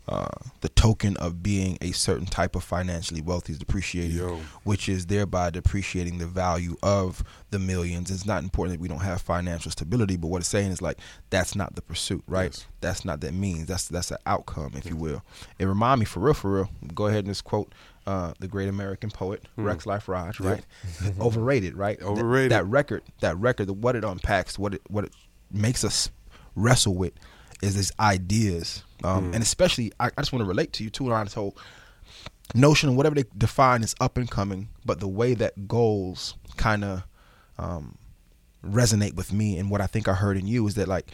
uh, 0.10 0.28
the 0.62 0.70
token 0.70 1.18
of 1.18 1.44
being 1.44 1.78
a 1.82 1.92
certain 1.92 2.26
type 2.26 2.56
of 2.56 2.64
financially 2.64 3.22
wealthy 3.22 3.54
is 3.54 3.60
depreciating, 3.60 4.18
Yo. 4.18 4.40
which 4.64 4.88
is 4.88 5.08
thereby 5.08 5.50
depreciating 5.50 6.18
the 6.18 6.28
value 6.28 6.78
of 6.82 7.24
the 7.52 7.60
millions. 7.60 8.10
It's 8.10 8.26
not 8.26 8.42
important 8.42 8.78
that 8.78 8.82
we 8.82 8.88
don't 8.88 9.02
have 9.02 9.22
financial 9.22 9.70
stability, 9.70 10.16
but 10.16 10.28
what 10.28 10.40
it's 10.40 10.48
saying 10.48 10.72
is 10.72 10.82
like 10.82 11.00
that's 11.30 11.56
not 11.56 11.76
the 11.76 11.82
pursuit, 11.82 12.24
right? 12.28 12.46
Yes. 12.46 12.66
That's 12.80 13.04
not 13.04 13.20
that 13.22 13.34
means. 13.34 13.68
That's 13.68 13.90
that's 13.90 14.12
an 14.12 14.18
outcome, 14.26 14.72
if 14.76 14.86
you 14.86 14.96
will. 14.96 15.24
It 15.60 15.66
remind 15.66 16.00
me 16.00 16.06
for 16.06 16.22
real, 16.22 16.34
for 16.34 16.52
real. 16.54 16.70
Go 16.94 17.08
ahead 17.08 17.26
and 17.26 17.28
just 17.28 17.44
quote 17.44 17.74
uh, 18.06 18.34
the 18.40 18.48
great 18.48 18.70
American 18.70 19.12
poet 19.12 19.44
Rexx 19.58 19.86
Life 19.86 20.08
Raj, 20.08 20.40
right? 20.40 20.64
Overrated, 21.20 21.76
right? 21.76 22.02
Overrated. 22.02 22.52
that 22.52 22.66
record, 22.66 23.04
that 23.20 23.38
record, 23.38 23.68
the, 23.68 23.74
what 23.74 23.98
it 23.98 24.06
unpacks, 24.06 24.58
what 24.58 24.74
it 24.74 24.82
what 24.88 25.04
it 25.04 25.12
makes 25.52 25.84
us 25.84 26.10
wrestle 26.56 26.96
with 26.96 27.14
is 27.62 27.76
these 27.76 27.92
ideas, 28.00 28.84
um, 29.04 29.34
and 29.34 29.42
especially 29.44 29.92
I, 30.00 30.08
I 30.08 30.22
just 30.22 30.32
want 30.32 30.42
to 30.42 30.48
relate 30.48 30.74
to 30.74 30.84
you 30.84 30.90
too 30.90 31.12
on 31.12 31.26
this 31.26 31.34
whole 31.34 31.56
notion 32.56 32.90
of 32.90 32.96
whatever 32.96 33.16
they 33.16 33.26
define 33.38 33.84
as 33.84 33.96
up 34.00 34.18
and 34.18 34.30
coming, 34.30 34.70
but 34.86 35.00
the 35.00 35.08
way 35.08 35.34
that 35.34 35.68
goals 35.68 36.36
kind 36.56 36.84
of 36.84 37.04
um, 37.58 37.98
resonate 38.66 39.16
with 39.16 39.34
me 39.34 39.58
and 39.58 39.70
what 39.70 39.82
I 39.82 39.88
think 39.88 40.08
I 40.08 40.14
heard 40.14 40.38
in 40.38 40.48
you 40.48 40.66
is 40.68 40.76
that 40.76 40.88
like 40.88 41.12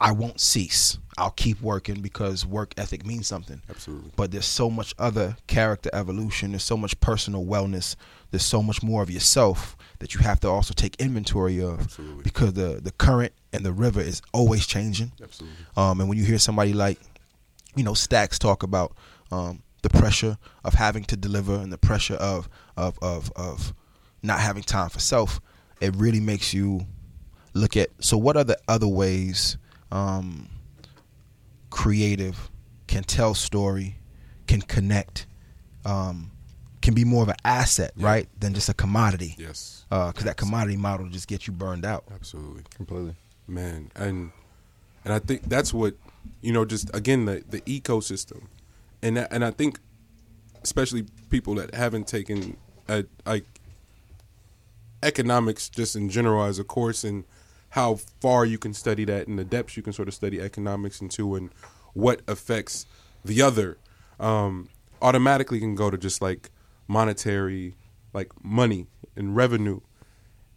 I 0.00 0.12
won't 0.12 0.40
cease. 0.40 0.98
I'll 1.16 1.30
keep 1.30 1.60
working 1.62 2.02
because 2.02 2.44
work 2.44 2.74
ethic 2.76 3.06
means 3.06 3.26
something. 3.26 3.62
Absolutely. 3.70 4.10
But 4.16 4.30
there's 4.30 4.46
so 4.46 4.68
much 4.68 4.94
other 4.98 5.36
character 5.46 5.88
evolution. 5.94 6.50
There's 6.50 6.64
so 6.64 6.76
much 6.76 6.98
personal 7.00 7.44
wellness. 7.44 7.96
There's 8.30 8.44
so 8.44 8.62
much 8.62 8.82
more 8.82 9.02
of 9.02 9.10
yourself 9.10 9.76
that 10.00 10.14
you 10.14 10.20
have 10.20 10.40
to 10.40 10.48
also 10.48 10.74
take 10.74 10.96
inventory 11.00 11.62
of 11.62 11.80
Absolutely. 11.80 12.22
because 12.22 12.52
the 12.52 12.80
the 12.82 12.92
current 12.92 13.32
and 13.54 13.64
the 13.64 13.72
river 13.72 14.00
is 14.00 14.20
always 14.34 14.66
changing. 14.66 15.12
Absolutely. 15.22 15.56
Um, 15.76 16.00
and 16.00 16.08
when 16.08 16.18
you 16.18 16.24
hear 16.24 16.38
somebody 16.38 16.74
like, 16.74 16.98
you 17.74 17.82
know, 17.82 17.94
Stacks 17.94 18.38
talk 18.38 18.62
about 18.62 18.94
um, 19.32 19.62
the 19.80 19.88
pressure 19.88 20.36
of 20.64 20.74
having 20.74 21.04
to 21.04 21.16
deliver 21.16 21.54
and 21.54 21.72
the 21.72 21.78
pressure 21.78 22.16
of 22.16 22.50
of 22.76 22.98
of 23.00 23.32
of 23.36 23.72
not 24.22 24.40
having 24.40 24.62
time 24.62 24.90
for 24.90 25.00
self, 25.00 25.40
it 25.80 25.96
really 25.96 26.20
makes 26.20 26.52
you 26.52 26.86
look 27.54 27.78
at. 27.78 27.88
So, 28.00 28.18
what 28.18 28.36
are 28.36 28.44
the 28.44 28.58
other 28.68 28.88
ways 28.88 29.56
um, 29.92 30.48
creative 31.70 32.50
can 32.86 33.02
tell 33.02 33.34
story, 33.34 33.96
can 34.46 34.60
connect, 34.62 35.26
um, 35.84 36.30
can 36.82 36.94
be 36.94 37.04
more 37.04 37.22
of 37.22 37.28
an 37.28 37.36
asset, 37.44 37.92
Yeah. 37.96 38.06
right, 38.06 38.28
than 38.40 38.54
just 38.54 38.68
a 38.68 38.74
commodity? 38.74 39.34
Yes. 39.38 39.84
Because 39.90 40.24
that 40.24 40.36
commodity 40.36 40.76
model 40.76 41.08
just 41.08 41.26
gets 41.28 41.46
you 41.46 41.52
burned 41.52 41.84
out. 41.84 42.04
Absolutely. 42.12 42.62
Completely. 42.74 43.14
man 43.48 43.90
and 43.94 44.32
and 45.04 45.12
i 45.14 45.20
think 45.20 45.40
that's 45.44 45.72
what 45.72 45.94
you 46.42 46.52
know 46.52 46.64
just 46.64 46.90
again 46.92 47.26
the 47.26 47.44
the 47.48 47.60
ecosystem 47.60 48.42
and 49.02 49.16
that, 49.16 49.28
and 49.32 49.44
i 49.44 49.52
think 49.52 49.78
especially 50.64 51.04
people 51.30 51.54
that 51.54 51.72
haven't 51.72 52.08
taken 52.08 52.56
a, 52.88 53.04
like 53.24 53.44
economics 55.04 55.68
just 55.68 55.94
in 55.94 56.08
general 56.10 56.42
as 56.44 56.58
a 56.58 56.64
course 56.64 57.04
and 57.04 57.22
how 57.76 57.94
far 57.94 58.44
you 58.44 58.58
can 58.58 58.74
study 58.74 59.04
that 59.04 59.28
and 59.28 59.38
the 59.38 59.44
depths 59.44 59.76
you 59.76 59.82
can 59.82 59.92
sort 59.92 60.08
of 60.08 60.14
study 60.14 60.40
economics 60.40 61.00
into 61.00 61.36
and 61.36 61.50
what 61.92 62.20
affects 62.26 62.86
the 63.24 63.40
other 63.40 63.78
um, 64.18 64.68
automatically 65.00 65.60
can 65.60 65.74
go 65.74 65.90
to 65.90 65.98
just 65.98 66.20
like 66.20 66.50
monetary 66.88 67.74
like 68.12 68.32
money 68.42 68.86
and 69.14 69.36
revenue 69.36 69.80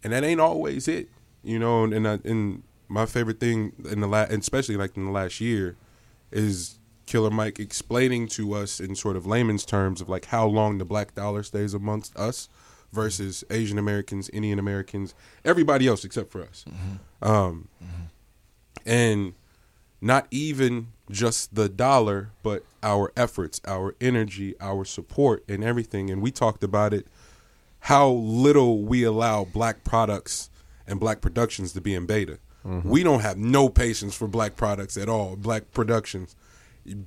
and 0.02 0.12
that 0.12 0.24
ain't 0.24 0.40
always 0.40 0.88
it, 0.88 1.08
you 1.42 1.58
know. 1.58 1.84
And 1.84 1.94
and, 1.94 2.08
I, 2.08 2.18
and 2.24 2.62
my 2.88 3.06
favorite 3.06 3.40
thing 3.40 3.72
in 3.90 4.00
the 4.00 4.06
last, 4.06 4.32
especially 4.32 4.76
like 4.76 4.96
in 4.96 5.04
the 5.04 5.10
last 5.10 5.40
year, 5.40 5.76
is 6.30 6.78
Killer 7.06 7.30
Mike 7.30 7.58
explaining 7.58 8.28
to 8.28 8.54
us 8.54 8.80
in 8.80 8.94
sort 8.94 9.16
of 9.16 9.26
layman's 9.26 9.64
terms 9.64 10.00
of 10.00 10.08
like 10.08 10.26
how 10.26 10.46
long 10.46 10.78
the 10.78 10.84
black 10.84 11.14
dollar 11.14 11.42
stays 11.42 11.74
amongst 11.74 12.16
us 12.16 12.48
versus 12.92 13.44
Asian 13.50 13.78
Americans, 13.78 14.28
Indian 14.30 14.58
Americans, 14.58 15.14
everybody 15.44 15.86
else 15.86 16.04
except 16.04 16.30
for 16.32 16.42
us, 16.42 16.64
um, 17.22 17.68
and 18.86 19.34
not 20.00 20.26
even 20.30 20.88
just 21.10 21.54
the 21.54 21.68
dollar, 21.68 22.30
but 22.42 22.64
our 22.82 23.12
efforts, 23.16 23.60
our 23.66 23.94
energy, 24.00 24.54
our 24.60 24.84
support, 24.84 25.44
and 25.48 25.62
everything. 25.62 26.10
And 26.10 26.22
we 26.22 26.30
talked 26.30 26.64
about 26.64 26.94
it 26.94 27.06
how 27.84 28.08
little 28.10 28.82
we 28.82 29.04
allow 29.04 29.44
black 29.44 29.84
products 29.84 30.50
and 30.86 30.98
black 31.00 31.20
productions 31.20 31.72
to 31.72 31.80
be 31.80 31.94
in 31.94 32.06
beta. 32.06 32.38
We 32.84 33.02
don't 33.02 33.20
have 33.20 33.38
no 33.38 33.68
patience 33.70 34.14
for 34.14 34.28
black 34.28 34.54
products 34.56 34.96
at 34.98 35.08
all, 35.08 35.34
black 35.36 35.70
productions. 35.72 36.36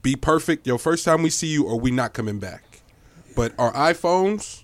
Be 0.02 0.16
perfect 0.16 0.66
your 0.66 0.80
first 0.80 1.06
time 1.06 1.22
we 1.22 1.30
see 1.30 1.48
you 1.48 1.66
or 1.66 1.80
we 1.80 1.92
not 1.92 2.14
coming 2.14 2.40
back. 2.40 2.64
But 3.36 3.54
our 3.60 3.72
iPhones, 3.74 4.63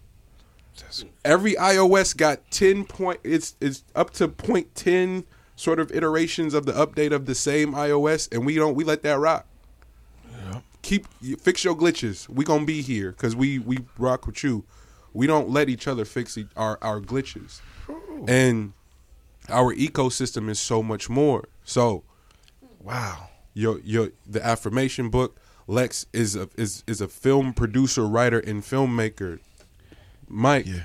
every 1.26 1.54
iOS 1.56 2.16
got 2.16 2.40
10 2.52 2.86
point 2.86 3.20
it's 3.24 3.56
it's 3.62 3.84
up 3.96 4.12
to 4.12 4.28
point 4.28 4.74
10 4.76 5.26
sort 5.56 5.80
of 5.80 5.92
iterations 5.92 6.54
of 6.54 6.66
the 6.66 6.72
update 6.74 7.12
of 7.12 7.26
the 7.26 7.36
same 7.36 7.74
iOS 7.74 8.32
and 8.34 8.46
we 8.46 8.56
don't 8.56 8.76
we 8.76 8.84
let 8.84 9.04
that 9.04 9.20
rock. 9.20 9.46
Keep 10.82 11.08
fix 11.42 11.64
your 11.64 11.76
glitches. 11.76 12.28
We 12.30 12.46
going 12.46 12.62
to 12.62 12.66
be 12.66 12.82
here 12.82 13.12
cuz 13.12 13.36
we 13.36 13.60
we 13.60 13.80
rock 13.98 14.26
with 14.26 14.44
you. 14.44 14.64
We 15.14 15.28
don't 15.28 15.50
let 15.50 15.68
each 15.70 15.88
other 15.88 16.06
fix 16.06 16.38
e- 16.38 16.48
our 16.56 16.78
our 16.82 17.02
glitches. 17.02 17.60
And 18.28 18.74
our 19.50 19.74
ecosystem 19.76 20.50
is 20.50 20.60
so 20.60 20.82
much 20.82 21.10
more. 21.10 21.50
So, 21.64 22.04
Wow. 22.82 23.30
your 23.54 23.80
your 23.84 24.12
the 24.26 24.44
affirmation 24.46 25.10
book 25.10 25.38
Lex 25.68 26.06
is 26.14 26.36
a 26.36 26.50
is 26.56 26.84
is 26.88 27.02
a 27.02 27.08
film 27.08 27.54
producer, 27.54 28.08
writer 28.08 28.40
and 28.40 28.64
filmmaker. 28.64 29.40
Mike 30.30 30.66
Yeah. 30.68 30.84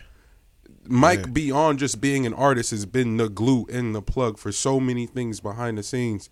Mike 0.87 1.21
Yeah. 1.21 1.27
beyond 1.33 1.79
just 1.79 2.01
being 2.01 2.27
an 2.27 2.35
artist 2.35 2.71
has 2.71 2.85
been 2.87 3.16
the 3.16 3.29
glue 3.29 3.66
and 3.73 3.95
the 3.95 4.03
plug 4.03 4.37
for 4.39 4.53
so 4.53 4.79
many 4.81 5.07
things 5.07 5.41
behind 5.41 5.79
the 5.79 5.83
scenes. 5.83 6.29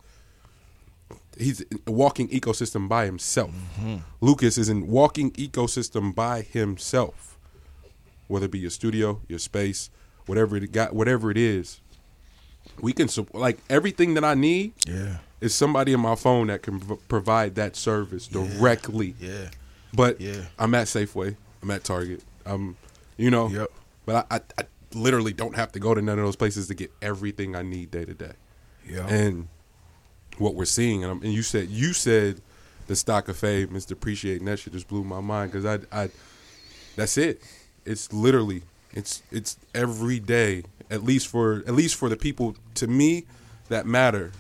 He's 1.39 1.63
a 1.87 1.91
walking 1.91 2.29
ecosystem 2.29 2.89
by 2.89 3.07
himself. 3.07 3.51
Mm-hmm. 3.81 3.97
Lucas 4.21 4.59
is 4.59 4.69
a 4.69 4.75
walking 4.75 5.31
ecosystem 5.33 6.15
by 6.15 6.43
himself. 6.43 7.39
Whether 8.29 8.47
it 8.47 8.51
be 8.51 8.59
your 8.59 8.71
studio, 8.71 9.21
your 9.29 9.39
space, 9.39 9.89
whatever 10.27 10.57
it 10.57 10.71
got, 10.73 10.95
whatever 10.95 11.31
it 11.31 11.39
is, 11.39 11.81
we 12.81 12.93
can 12.93 13.09
support. 13.09 13.41
like 13.41 13.59
everything 13.71 14.15
that 14.15 14.25
I 14.25 14.35
need 14.35 14.73
Yeah. 14.87 15.19
is 15.41 15.55
somebody 15.55 15.93
in 15.95 16.01
my 16.01 16.15
phone 16.15 16.47
that 16.49 16.63
can 16.63 16.79
v- 16.79 16.97
provide 17.09 17.55
that 17.55 17.75
service 17.77 18.27
directly. 18.29 19.15
Yeah. 19.19 19.49
But 19.95 20.21
Yeah. 20.21 20.47
I'm 20.59 20.75
at 20.75 20.87
Safeway. 20.87 21.37
I'm 21.63 21.71
at 21.71 21.85
Target. 21.85 22.23
I'm, 22.45 22.77
you 23.23 23.31
know. 23.31 23.49
Yep. 23.49 23.71
But 24.05 24.27
I, 24.31 24.37
I, 24.37 24.41
I 24.59 24.67
literally 24.95 25.33
don't 25.33 25.55
have 25.55 25.73
to 25.73 25.79
go 25.79 25.95
to 25.95 26.03
none 26.03 26.19
of 26.19 26.25
those 26.25 26.37
places 26.37 26.67
to 26.69 26.75
get 26.75 26.91
everything 27.01 27.55
I 27.55 27.63
need 27.63 27.91
day 27.91 28.05
to 28.05 28.15
day. 28.15 28.33
Yeah. 28.87 29.07
And 29.07 29.49
what 30.39 30.55
we're 30.55 30.65
seeing, 30.65 31.05
and, 31.05 31.13
I'm, 31.13 31.23
and 31.23 31.33
you 31.33 31.43
said 31.43 31.69
you 31.69 31.93
said 31.93 32.41
the 32.89 32.97
stock 32.97 33.29
of 33.29 33.37
fame 33.37 33.77
is 33.77 33.87
depreciating. 33.87 34.45
That 34.47 34.59
shit 34.59 34.73
just 34.73 34.89
blew 34.89 35.05
my 35.05 35.21
mind 35.21 35.53
because 35.53 35.65
I, 35.65 36.03
I, 36.03 36.11
that's 36.97 37.17
it. 37.17 37.43
It's 37.85 38.13
literally 38.13 38.63
it's 38.93 39.23
it's 39.31 39.57
every 39.75 40.19
day 40.19 40.65
at 40.91 41.05
least 41.05 41.29
for 41.29 41.59
at 41.67 41.75
least 41.75 41.95
for 41.95 42.09
the 42.09 42.17
people 42.17 42.57
to 42.75 42.87
me 42.87 43.25
that 43.69 43.87
matter. 43.87 44.33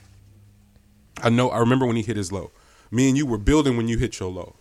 I 1.23 1.29
know. 1.29 1.51
I 1.51 1.59
remember 1.59 1.87
when 1.87 1.97
he 1.97 2.03
hit 2.03 2.17
his 2.17 2.33
low. 2.33 2.51
Me 2.91 3.09
and 3.09 3.17
you 3.17 3.27
were 3.27 3.39
building 3.39 3.77
when 3.77 3.89
you 3.89 3.97
hit 3.97 4.19
your 4.19 4.31
low, 4.31 4.55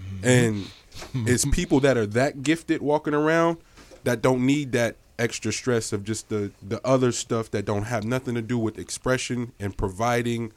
mm-hmm. 0.00 0.26
and 0.26 0.66
it's 1.14 1.44
people 1.46 1.80
that 1.80 1.96
are 1.96 2.06
that 2.06 2.42
gifted 2.42 2.82
walking 2.82 3.14
around 3.14 3.58
that 4.04 4.22
don't 4.22 4.44
need 4.44 4.72
that 4.72 4.96
extra 5.18 5.52
stress 5.52 5.92
of 5.92 6.04
just 6.04 6.28
the 6.28 6.50
the 6.62 6.80
other 6.86 7.12
stuff 7.12 7.50
that 7.50 7.64
don't 7.64 7.84
have 7.84 8.04
nothing 8.04 8.34
to 8.34 8.42
do 8.42 8.58
with 8.58 8.78
expression 8.78 9.52
and 9.58 9.76
providing 9.76 10.52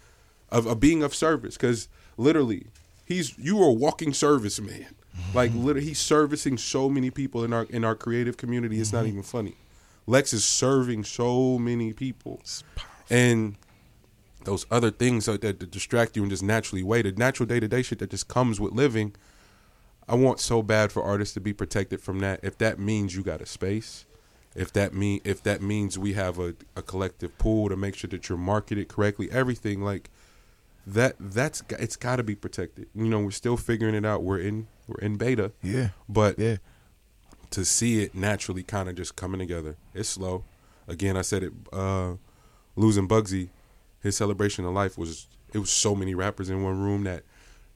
of, 0.52 0.66
of 0.66 0.80
being 0.80 1.04
of 1.04 1.16
service. 1.16 1.56
Because 1.56 1.88
literally 2.18 2.68
he's 3.06 3.38
you 3.38 3.62
are 3.62 3.70
a 3.70 3.74
walking 3.74 4.14
service 4.14 4.60
man. 4.60 4.96
Like 5.34 5.52
mm-hmm. 5.52 5.64
literally 5.66 5.88
he's 5.88 6.00
servicing 6.00 6.58
so 6.58 6.90
many 6.90 7.10
people 7.10 7.44
in 7.44 7.54
our 7.54 7.64
in 7.64 7.84
our 7.84 7.96
creative 7.96 8.38
community 8.38 8.80
it's 8.80 8.94
not 8.94 9.00
mm-hmm. 9.00 9.10
even 9.10 9.24
funny. 9.24 9.56
Lex 10.08 10.34
is 10.34 10.44
serving 10.44 11.04
so 11.04 11.58
many 11.58 11.94
people. 11.94 12.42
And 13.10 13.56
those 14.44 14.66
other 14.72 14.90
things 14.90 15.26
that, 15.26 15.42
that 15.42 15.72
distract 15.72 16.16
you 16.16 16.24
and 16.24 16.32
just 16.32 16.42
naturally 16.42 16.82
weigh 16.82 17.04
the 17.04 17.12
natural 17.12 17.46
day-to-day 17.46 17.84
shit 17.84 18.00
that 18.00 18.10
just 18.10 18.28
comes 18.28 18.60
with 18.60 18.74
living 18.74 19.14
I 20.12 20.16
want 20.16 20.42
so 20.42 20.62
bad 20.62 20.92
for 20.92 21.02
artists 21.02 21.34
to 21.36 21.40
be 21.40 21.54
protected 21.54 22.02
from 22.02 22.20
that. 22.20 22.42
If 22.44 22.58
that 22.58 22.78
means 22.78 23.16
you 23.16 23.24
got 23.24 23.40
a 23.42 23.46
space, 23.46 24.06
if 24.56 24.74
that 24.74 24.94
mean 24.94 25.22
if 25.24 25.42
that 25.44 25.62
means 25.62 25.98
we 25.98 26.14
have 26.14 26.38
a, 26.38 26.54
a 26.76 26.82
collective 26.82 27.38
pool 27.38 27.70
to 27.70 27.78
make 27.78 27.96
sure 27.96 28.10
that 28.10 28.28
you're 28.28 28.38
marketed 28.38 28.90
correctly, 28.90 29.30
everything 29.32 29.82
like 29.82 30.10
that 30.86 31.16
that's 31.20 31.64
it's 31.80 31.96
got 31.96 32.18
to 32.18 32.24
be 32.24 32.36
protected. 32.36 32.88
You 32.94 33.06
know, 33.06 33.20
we're 33.22 33.32
still 33.32 33.56
figuring 33.56 33.96
it 33.96 34.04
out. 34.06 34.24
We're 34.24 34.40
in 34.40 34.68
we're 34.88 35.00
in 35.00 35.16
beta. 35.16 35.54
Yeah. 35.64 35.90
But 36.10 36.38
Yeah. 36.38 36.58
to 37.52 37.64
see 37.64 38.04
it 38.04 38.14
naturally 38.14 38.64
kind 38.64 38.90
of 38.90 38.96
just 38.96 39.16
coming 39.16 39.40
together, 39.40 39.78
it's 39.94 40.10
slow. 40.10 40.44
Again, 40.88 41.16
I 41.16 41.22
said 41.22 41.44
it 41.44 41.54
uh 41.72 42.16
losing 42.76 43.08
Bugsy, 43.08 43.48
his 44.02 44.18
celebration 44.18 44.66
of 44.66 44.74
life 44.74 44.98
was 44.98 45.28
it 45.54 45.60
was 45.60 45.70
so 45.70 45.96
many 45.96 46.14
rappers 46.16 46.50
in 46.50 46.64
one 46.64 46.82
room 46.82 47.06
that 47.06 47.24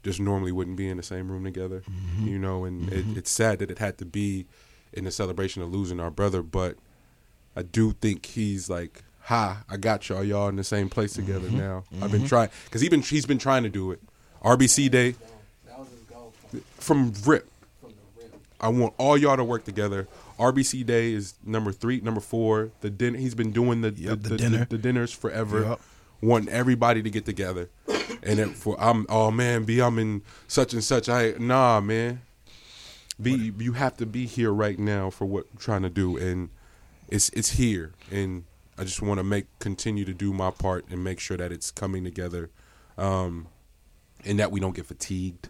just 0.05 0.19
normally 0.19 0.51
wouldn't 0.51 0.77
be 0.77 0.87
in 0.87 0.97
the 0.97 1.03
same 1.03 1.31
room 1.31 1.43
together. 1.43 1.81
Mm-hmm. 1.81 2.27
You 2.27 2.39
know, 2.39 2.63
and 2.63 2.93
it, 2.93 3.05
mm-hmm. 3.05 3.17
it's 3.17 3.31
sad 3.31 3.59
that 3.59 3.71
it 3.71 3.79
had 3.79 3.97
to 3.97 4.05
be 4.05 4.45
in 4.93 5.03
the 5.03 5.11
celebration 5.11 5.61
of 5.61 5.73
losing 5.73 5.99
our 5.99 6.11
brother, 6.11 6.41
but 6.41 6.77
I 7.55 7.63
do 7.63 7.91
think 7.91 8.27
he's 8.27 8.69
like, 8.69 9.03
"Ha, 9.23 9.63
I 9.67 9.77
got 9.77 10.07
y'all. 10.07 10.23
Y'all 10.23 10.47
in 10.47 10.55
the 10.55 10.63
same 10.63 10.89
place 10.89 11.17
mm-hmm. 11.17 11.25
together 11.25 11.49
now." 11.49 11.83
I've 12.01 12.11
been 12.11 12.27
trying 12.27 12.49
because 12.65 12.81
he 12.81 12.87
been 12.87 13.01
he's 13.01 13.25
been 13.25 13.39
trying 13.39 13.63
to 13.63 13.69
do 13.69 13.91
it. 13.91 13.99
RBC 14.43 14.91
Day 14.91 15.15
from 16.79 17.11
Rip. 17.25 17.49
I 18.61 18.69
want 18.69 18.93
all 18.97 19.17
y'all 19.17 19.35
to 19.35 19.43
work 19.43 19.65
together. 19.65 20.07
RBC 20.39 20.85
Day 20.85 21.13
is 21.13 21.33
number 21.43 21.71
three, 21.71 21.99
number 21.99 22.21
four. 22.21 22.71
The 22.81 22.89
dinner 22.89 23.17
he's 23.17 23.35
been 23.35 23.51
doing 23.51 23.81
the 23.81 23.91
Yep, 23.91 24.09
the, 24.09 24.15
the 24.15 24.29
the, 24.29 24.37
dinner. 24.37 24.67
the 24.69 24.77
dinners 24.77 25.11
forever. 25.11 25.61
Yep. 25.61 25.81
Wanting 26.21 26.49
everybody 26.49 27.03
to 27.03 27.09
get 27.09 27.25
together, 27.25 27.69
and 28.23 28.39
then 28.39 28.53
for 28.53 28.75
I'm 28.79 29.05
oh 29.09 29.31
man, 29.31 29.63
B 29.63 29.79
I'm 29.79 29.99
in 29.99 30.23
such 30.47 30.73
and 30.73 30.83
such. 30.83 31.09
I 31.09 31.33
nah 31.37 31.81
man, 31.81 32.21
B 33.21 33.51
you 33.57 33.73
have 33.73 33.97
to 33.97 34.05
be 34.05 34.25
here 34.25 34.51
right 34.51 34.79
now 34.79 35.09
for 35.09 35.25
what 35.25 35.45
I'm 35.51 35.57
trying 35.59 35.83
to 35.83 35.89
do, 35.89 36.17
and 36.17 36.49
it's 37.09 37.29
it's 37.29 37.51
here, 37.51 37.93
and 38.11 38.45
I 38.77 38.83
just 38.83 39.01
want 39.01 39.19
to 39.19 39.23
make 39.23 39.45
continue 39.59 40.05
to 40.05 40.13
do 40.13 40.33
my 40.33 40.51
part 40.51 40.85
and 40.89 41.03
make 41.03 41.19
sure 41.19 41.37
that 41.37 41.51
it's 41.51 41.69
coming 41.69 42.03
together, 42.03 42.49
um, 42.97 43.47
and 44.23 44.39
that 44.39 44.51
we 44.51 44.59
don't 44.59 44.75
get 44.75 44.85
fatigued 44.85 45.49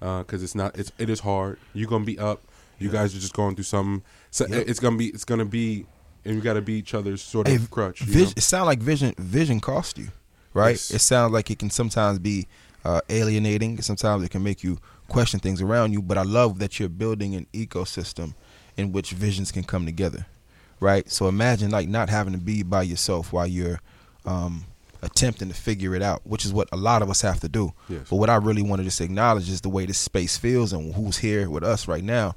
because 0.00 0.42
it's 0.42 0.54
not 0.54 0.78
it's 0.78 0.92
it 0.98 1.10
is 1.10 1.20
hard. 1.20 1.58
You're 1.72 1.88
gonna 1.88 2.04
be 2.04 2.18
up. 2.18 2.42
You 2.78 2.90
guys 2.90 3.14
are 3.16 3.20
just 3.20 3.34
going 3.34 3.54
through 3.54 3.64
something. 3.64 4.02
So 4.30 4.46
it's 4.48 4.80
gonna 4.80 4.96
be 4.96 5.08
it's 5.08 5.24
gonna 5.24 5.44
be, 5.44 5.86
and 6.24 6.34
you 6.34 6.40
got 6.40 6.54
to 6.54 6.62
be 6.62 6.74
each 6.74 6.94
other's 6.94 7.22
sort 7.22 7.46
of 7.48 7.52
Hey, 7.52 7.66
crutch. 7.70 8.02
it 8.02 8.40
sounds 8.42 8.66
like 8.66 8.80
vision 8.80 9.14
vision 9.18 9.60
cost 9.60 9.98
you, 9.98 10.08
right? 10.52 10.70
Yes. 10.72 10.90
It 10.90 11.00
sounds 11.00 11.32
like 11.32 11.50
it 11.50 11.58
can 11.58 11.70
sometimes 11.70 12.18
be 12.18 12.46
uh, 12.84 13.00
alienating. 13.08 13.80
Sometimes 13.82 14.22
it 14.24 14.30
can 14.30 14.42
make 14.42 14.62
you 14.62 14.78
question 15.08 15.40
things 15.40 15.60
around 15.62 15.92
you. 15.92 16.02
But 16.02 16.18
I 16.18 16.22
love 16.22 16.58
that 16.58 16.78
you're 16.78 16.88
building 16.88 17.34
an 17.34 17.46
ecosystem 17.52 18.34
in 18.76 18.92
which 18.92 19.12
visions 19.12 19.52
can 19.52 19.64
come 19.64 19.86
together, 19.86 20.26
right? 20.80 21.10
So 21.10 21.28
imagine 21.28 21.70
like 21.70 21.88
not 21.88 22.08
having 22.08 22.32
to 22.32 22.38
be 22.38 22.62
by 22.62 22.82
yourself 22.82 23.32
while 23.32 23.46
you're 23.46 23.80
um, 24.26 24.64
attempting 25.02 25.48
to 25.48 25.54
figure 25.54 25.94
it 25.94 26.02
out, 26.02 26.22
which 26.26 26.44
is 26.44 26.52
what 26.52 26.68
a 26.72 26.76
lot 26.76 27.02
of 27.02 27.08
us 27.10 27.20
have 27.22 27.40
to 27.40 27.48
do. 27.48 27.72
Yes. 27.88 28.08
But 28.10 28.16
what 28.16 28.30
I 28.30 28.36
really 28.36 28.62
want 28.62 28.80
to 28.80 28.84
just 28.84 29.00
acknowledge 29.00 29.48
is 29.50 29.60
the 29.60 29.68
way 29.68 29.86
this 29.86 29.98
space 29.98 30.36
feels 30.36 30.72
and 30.72 30.94
who's 30.94 31.18
here 31.18 31.48
with 31.50 31.62
us 31.62 31.86
right 31.88 32.02
now. 32.04 32.34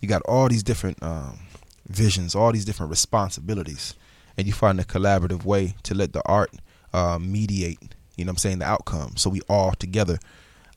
You 0.00 0.08
got 0.08 0.22
all 0.22 0.48
these 0.48 0.62
different 0.62 1.02
um, 1.02 1.38
visions, 1.90 2.34
all 2.34 2.52
these 2.52 2.64
different 2.64 2.90
responsibilities, 2.90 3.94
and 4.36 4.46
you 4.46 4.52
find 4.52 4.80
a 4.80 4.84
collaborative 4.84 5.44
way 5.44 5.74
to 5.84 5.94
let 5.94 6.12
the 6.12 6.22
art 6.26 6.50
uh, 6.92 7.18
mediate. 7.20 7.94
You 8.16 8.24
know 8.24 8.30
what 8.30 8.34
I'm 8.34 8.38
saying? 8.38 8.58
The 8.60 8.66
outcome. 8.66 9.16
So 9.16 9.30
we 9.30 9.40
all 9.48 9.72
together. 9.72 10.18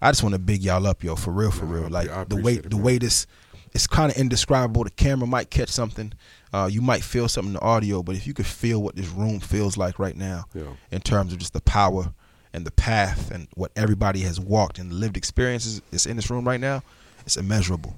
I 0.02 0.12
just 0.12 0.24
want 0.24 0.34
to 0.34 0.40
big 0.40 0.62
y'all 0.64 0.86
up, 0.86 1.04
yo, 1.04 1.16
for 1.16 1.32
real, 1.32 1.52
for 1.52 1.66
real. 1.66 1.90
Like 1.90 2.10
I 2.10 2.24
the 2.26 2.36
way 2.36 2.56
it, 2.56 2.70
the 2.70 2.78
way 2.78 2.98
this 2.98 3.26
it's 3.74 3.88
kind 3.88 4.12
of 4.12 4.18
indescribable. 4.18 4.84
The 4.84 4.92
camera 4.92 5.28
might 5.28 5.50
catch 5.50 5.70
something. 5.70 6.14
Uh, 6.54 6.70
you 6.72 6.82
might 6.82 7.04
feel 7.04 7.28
something 7.28 7.50
in 7.50 7.54
the 7.56 7.62
audio, 7.62 8.04
but 8.04 8.16
if 8.16 8.28
you 8.28 8.34
could 8.34 8.46
feel 8.46 8.82
what 8.84 8.96
this 8.96 9.08
room 9.10 9.40
feels 9.40 9.78
like 9.78 9.98
right 9.98 10.16
now, 10.16 10.46
Yeah. 10.54 10.74
in 10.92 11.00
terms 11.02 11.34
of 11.34 11.40
just 11.40 11.54
the 11.54 11.62
power 11.62 12.14
and 12.54 12.66
the 12.68 12.72
path 12.72 13.32
and 13.32 13.48
what 13.56 13.72
everybody 13.76 14.20
has 14.22 14.40
walked 14.40 14.78
and 14.78 14.94
lived 14.94 15.18
experiences 15.18 15.82
is 15.92 16.06
in 16.06 16.16
this 16.18 16.30
room 16.30 16.46
right 16.48 16.60
now, 16.60 16.84
it's 17.26 17.38
immeasurable. 17.38 17.96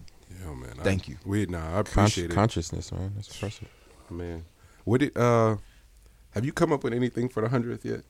Yeah, 0.62 0.68
man. 0.68 0.80
I- 0.80 0.84
Thank 0.84 1.08
you. 1.08 1.18
We 1.26 1.46
nah, 1.46 1.60
I 1.60 1.72
Con- 1.72 1.80
appreciate 1.82 2.32
it, 2.32 2.34
consciousness, 2.34 2.92
man. 2.92 3.12
That's 3.16 3.30
impressive. 3.34 3.68
man. 4.10 4.46
What 4.84 5.00
did 5.02 5.18
uh, 5.18 5.58
have 6.32 6.46
you 6.46 6.54
come 6.54 6.72
up 6.72 6.84
with 6.84 6.94
anything 6.94 7.30
for 7.30 7.42
the 7.42 7.50
hundredth 7.50 7.86
yet? 7.86 8.02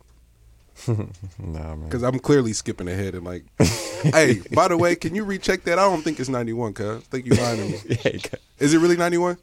Nah, 1.40 1.76
man. 1.76 1.84
Because 1.86 2.04
I'm 2.04 2.20
clearly 2.20 2.52
skipping 2.54 2.88
ahead 2.90 3.16
and 3.16 3.24
like, 3.24 3.46
hey, 3.60 4.42
by 4.54 4.68
the 4.68 4.76
way, 4.78 4.96
can 4.96 5.16
you 5.16 5.24
recheck 5.24 5.64
that? 5.64 5.80
I 5.80 5.84
don't 5.84 6.02
think 6.02 6.20
it's 6.20 6.28
91, 6.30 6.74
cuz. 6.74 6.86
I 6.86 7.00
think 7.00 7.26
you 7.26 7.34
lying 7.34 7.58
to 7.58 7.66
me. 7.70 7.98
Yeah, 8.06 8.20
Is 8.60 8.74
it 8.74 8.80
really 8.80 8.98
91? 8.98 9.38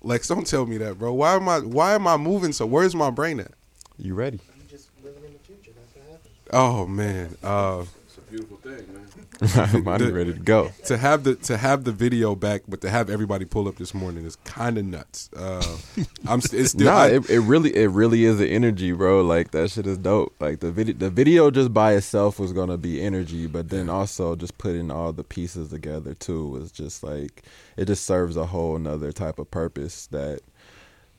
Lex, 0.00 0.28
don't 0.28 0.46
tell 0.46 0.64
me 0.66 0.78
that, 0.78 0.96
bro. 0.98 1.12
Why 1.12 1.34
am 1.34 1.48
I 1.48 1.58
why 1.58 1.94
am 1.94 2.06
I 2.06 2.16
moving 2.16 2.52
so 2.52 2.64
where's 2.66 2.94
my 2.94 3.10
brain 3.10 3.40
at? 3.40 3.50
you 3.98 4.14
ready? 4.14 4.38
You 4.56 4.62
just 4.70 4.90
living 5.02 5.24
in 5.24 5.32
the 5.32 5.38
future. 5.40 5.72
That's 5.76 5.96
what 5.96 6.06
happens. 6.12 6.34
Oh 6.52 6.86
man. 6.86 7.36
Uh 7.42 7.84
It's 8.06 8.16
a 8.18 8.20
beautiful 8.20 8.58
thing, 8.58 8.86
man. 8.94 9.08
I'm 9.54 9.84
ready 9.84 10.32
to 10.32 10.38
go. 10.38 10.72
to 10.86 10.96
have 10.96 11.22
the 11.22 11.36
to 11.36 11.56
have 11.56 11.84
the 11.84 11.92
video 11.92 12.34
back, 12.34 12.62
but 12.66 12.80
to 12.80 12.90
have 12.90 13.08
everybody 13.08 13.44
pull 13.44 13.68
up 13.68 13.76
this 13.76 13.94
morning 13.94 14.24
is 14.24 14.36
kind 14.44 14.76
of 14.78 14.84
nuts. 14.84 15.30
Uh, 15.36 15.76
I'm 16.26 16.40
it's 16.40 16.70
still 16.70 16.86
nah, 16.86 17.02
I- 17.02 17.08
it, 17.10 17.30
it 17.30 17.40
really 17.40 17.74
it 17.76 17.88
really 17.88 18.24
is 18.24 18.38
the 18.38 18.48
energy, 18.48 18.90
bro. 18.92 19.22
Like 19.22 19.52
that 19.52 19.70
shit 19.70 19.86
is 19.86 19.98
dope. 19.98 20.34
Like 20.40 20.58
the 20.60 20.72
video 20.72 20.94
the 20.94 21.10
video 21.10 21.50
just 21.52 21.72
by 21.72 21.92
itself 21.94 22.40
was 22.40 22.52
gonna 22.52 22.78
be 22.78 23.00
energy, 23.00 23.46
but 23.46 23.68
then 23.68 23.88
also 23.88 24.34
just 24.34 24.58
putting 24.58 24.90
all 24.90 25.12
the 25.12 25.24
pieces 25.24 25.68
together 25.68 26.14
too 26.14 26.48
was 26.48 26.72
just 26.72 27.04
like 27.04 27.42
it 27.76 27.84
just 27.84 28.04
serves 28.04 28.36
a 28.36 28.46
whole 28.46 28.74
another 28.74 29.12
type 29.12 29.38
of 29.38 29.50
purpose 29.52 30.06
that 30.08 30.40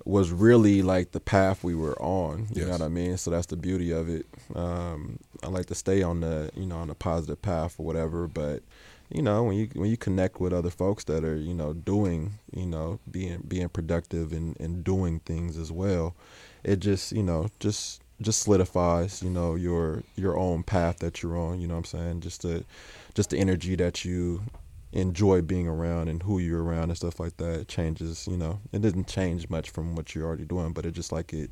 was 0.10 0.32
really 0.32 0.82
like 0.82 1.12
the 1.12 1.20
path 1.20 1.64
we 1.64 1.76
were 1.76 2.00
on. 2.02 2.48
You 2.52 2.66
know 2.66 2.72
what 2.72 2.82
I 2.82 2.88
mean? 2.88 3.18
So 3.18 3.32
that's 3.32 3.48
the 3.48 3.56
beauty 3.56 3.92
of 3.92 4.10
it. 4.10 4.26
Um, 4.56 5.20
I 5.44 5.48
like 5.48 5.68
to 5.68 5.76
stay 5.76 6.02
on 6.02 6.22
the 6.22 6.52
you 6.56 6.66
know 6.66 6.78
on 6.78 6.90
a 6.90 6.96
positive 6.96 7.42
path 7.42 7.80
or 7.80 7.86
whatever, 7.86 8.28
but 8.28 8.64
you 9.10 9.22
know 9.22 9.44
when 9.44 9.58
you 9.58 9.70
when 9.74 9.90
you 9.90 9.98
connect 9.98 10.40
with 10.40 10.54
other 10.54 10.70
folks 10.70 11.04
that 11.06 11.24
are 11.24 11.36
you 11.36 11.54
know 11.54 11.74
doing 11.74 12.34
you 12.54 12.66
know 12.66 13.00
being 13.10 13.44
being 13.48 13.70
productive 13.70 14.34
and 14.34 14.60
and 14.60 14.84
doing 14.84 15.20
things 15.22 15.58
as 15.58 15.72
well, 15.72 16.16
it 16.64 16.80
just 16.80 17.12
you 17.12 17.24
know 17.24 17.48
just 17.60 18.02
just 18.22 18.42
solidifies 18.42 19.24
you 19.24 19.30
know 19.30 19.56
your 19.56 20.04
your 20.16 20.38
own 20.38 20.64
path 20.64 21.00
that 21.00 21.22
you're 21.22 21.38
on. 21.38 21.62
You 21.62 21.68
know 21.68 21.76
what 21.76 21.94
I'm 21.94 22.00
saying? 22.00 22.22
Just 22.22 22.42
the 22.42 22.66
just 23.14 23.30
the 23.30 23.38
energy 23.38 23.76
that 23.76 24.04
you 24.04 24.42
enjoy 24.92 25.42
being 25.42 25.68
around 25.68 26.08
and 26.08 26.24
who 26.24 26.40
you're 26.40 26.64
around 26.64 26.90
and 26.90 26.98
stuff 26.98 27.20
like 27.20 27.38
that. 27.38 27.68
Changes 27.68 28.28
you 28.28 28.38
know 28.38 28.60
it 28.72 28.82
doesn't 28.82 29.08
change 29.08 29.50
much 29.50 29.70
from 29.70 29.96
what 29.96 30.14
you're 30.16 30.26
already 30.26 30.46
doing 30.46 30.74
but 30.74 30.86
it 30.86 30.92
just 30.92 31.12
like 31.12 31.34
it 31.34 31.52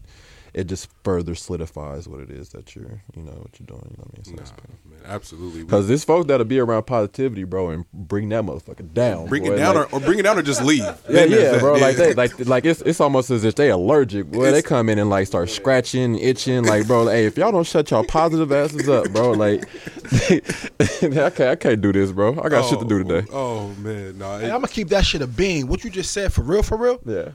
it 0.57 0.65
just 0.67 0.89
further 1.03 1.35
solidifies 1.35 2.07
what 2.07 2.19
it 2.19 2.29
is 2.31 2.49
that 2.49 2.75
you're 2.75 3.01
you 3.15 3.21
know 3.21 3.31
what 3.33 3.59
you're 3.59 3.67
doing 3.67 3.87
you 3.91 3.97
know 3.97 4.05
what 4.05 4.13
i 4.13 4.17
mean 4.17 4.23
so 4.25 4.31
that's 4.35 4.51
Nah, 4.51 4.91
man, 4.91 4.99
absolutely. 5.05 5.63
because 5.63 5.87
there's 5.87 6.03
folks 6.03 6.25
that'll 6.27 6.45
be 6.45 6.59
around 6.59 6.83
positivity 6.87 7.43
bro 7.43 7.69
and 7.69 7.85
bring 7.93 8.29
that 8.29 8.43
motherfucker 8.43 8.91
down 8.93 9.27
bring 9.27 9.43
boy. 9.43 9.53
it 9.53 9.57
down 9.57 9.75
Like- 9.75 9.93
or, 9.93 9.97
or 9.97 9.99
bring 10.01 10.19
it 10.19 10.23
down 10.23 10.37
or 10.37 10.41
just 10.41 10.63
leave. 10.63 10.79
yeah, 10.83 10.95
Then 11.07 11.31
yeah, 11.31 11.37
that. 11.51 11.59
bro. 11.59 11.73
Like 11.73 11.97
Yeah. 11.97 12.05
they, 12.07 12.13
like, 12.23 12.45
like 12.47 12.65
it's 12.65 12.81
it's 12.81 12.99
almost 12.99 13.29
as 13.29 13.43
if 13.43 13.55
they 13.55 13.69
allergic. 13.69 14.25
Boy, 14.31 14.51
they 14.51 14.61
come 14.61 14.89
in 14.89 14.97
and 14.99 15.09
like 15.09 15.27
start 15.27 15.49
scratching, 15.49 16.17
itching. 16.17 16.63
Like, 16.65 16.87
bro, 16.87 17.07
hey, 17.07 17.25
if 17.25 17.37
y'all 17.37 17.51
don't 17.51 17.65
shut 17.67 17.91
y'all 17.91 18.03
positive 18.03 18.51
asses 18.51 18.89
up, 18.89 19.09
bro, 19.11 19.31
like, 19.31 19.63
I 20.31 21.29
can't, 21.29 21.41
I 21.41 21.55
can't 21.55 21.81
do 21.81 21.91
this, 21.93 22.11
bro. 22.11 22.39
I 22.41 22.49
got 22.49 22.67
shit 22.69 22.79
to 22.79 22.85
do 22.85 22.99
oh, 22.99 23.03
today. 23.03 23.27
Oh 23.31 23.67
man, 23.79 24.17
no. 24.17 24.37
Hey, 24.39 24.45
I'm 24.45 24.61
gonna 24.61 24.67
keep 24.67 24.89
that 24.89 25.05
shit 25.05 25.21
a 25.21 25.27
bean. 25.27 25.67
What 25.67 25.83
you 25.83 25.89
just 25.89 26.11
said 26.11 26.33
for 26.33 26.41
real, 26.41 26.63
for 26.63 26.77
real, 26.77 26.99
Yeah. 27.05 27.29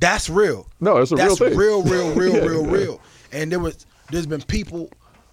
That's 0.00 0.28
real. 0.30 0.68
No, 0.80 0.98
it's 0.98 1.12
a 1.12 1.16
that's 1.16 1.40
real 1.40 1.50
thing. 1.50 1.58
real, 1.58 1.82
real, 1.82 2.14
real, 2.16 2.34
Yeah, 2.34 2.40
real, 2.42 2.64
yeah. 2.66 2.72
real. 2.72 3.00
And 3.32 3.50
there 3.52 3.58
was, 3.60 3.86
there's 4.10 4.26
been 4.26 4.42
people 4.42 4.90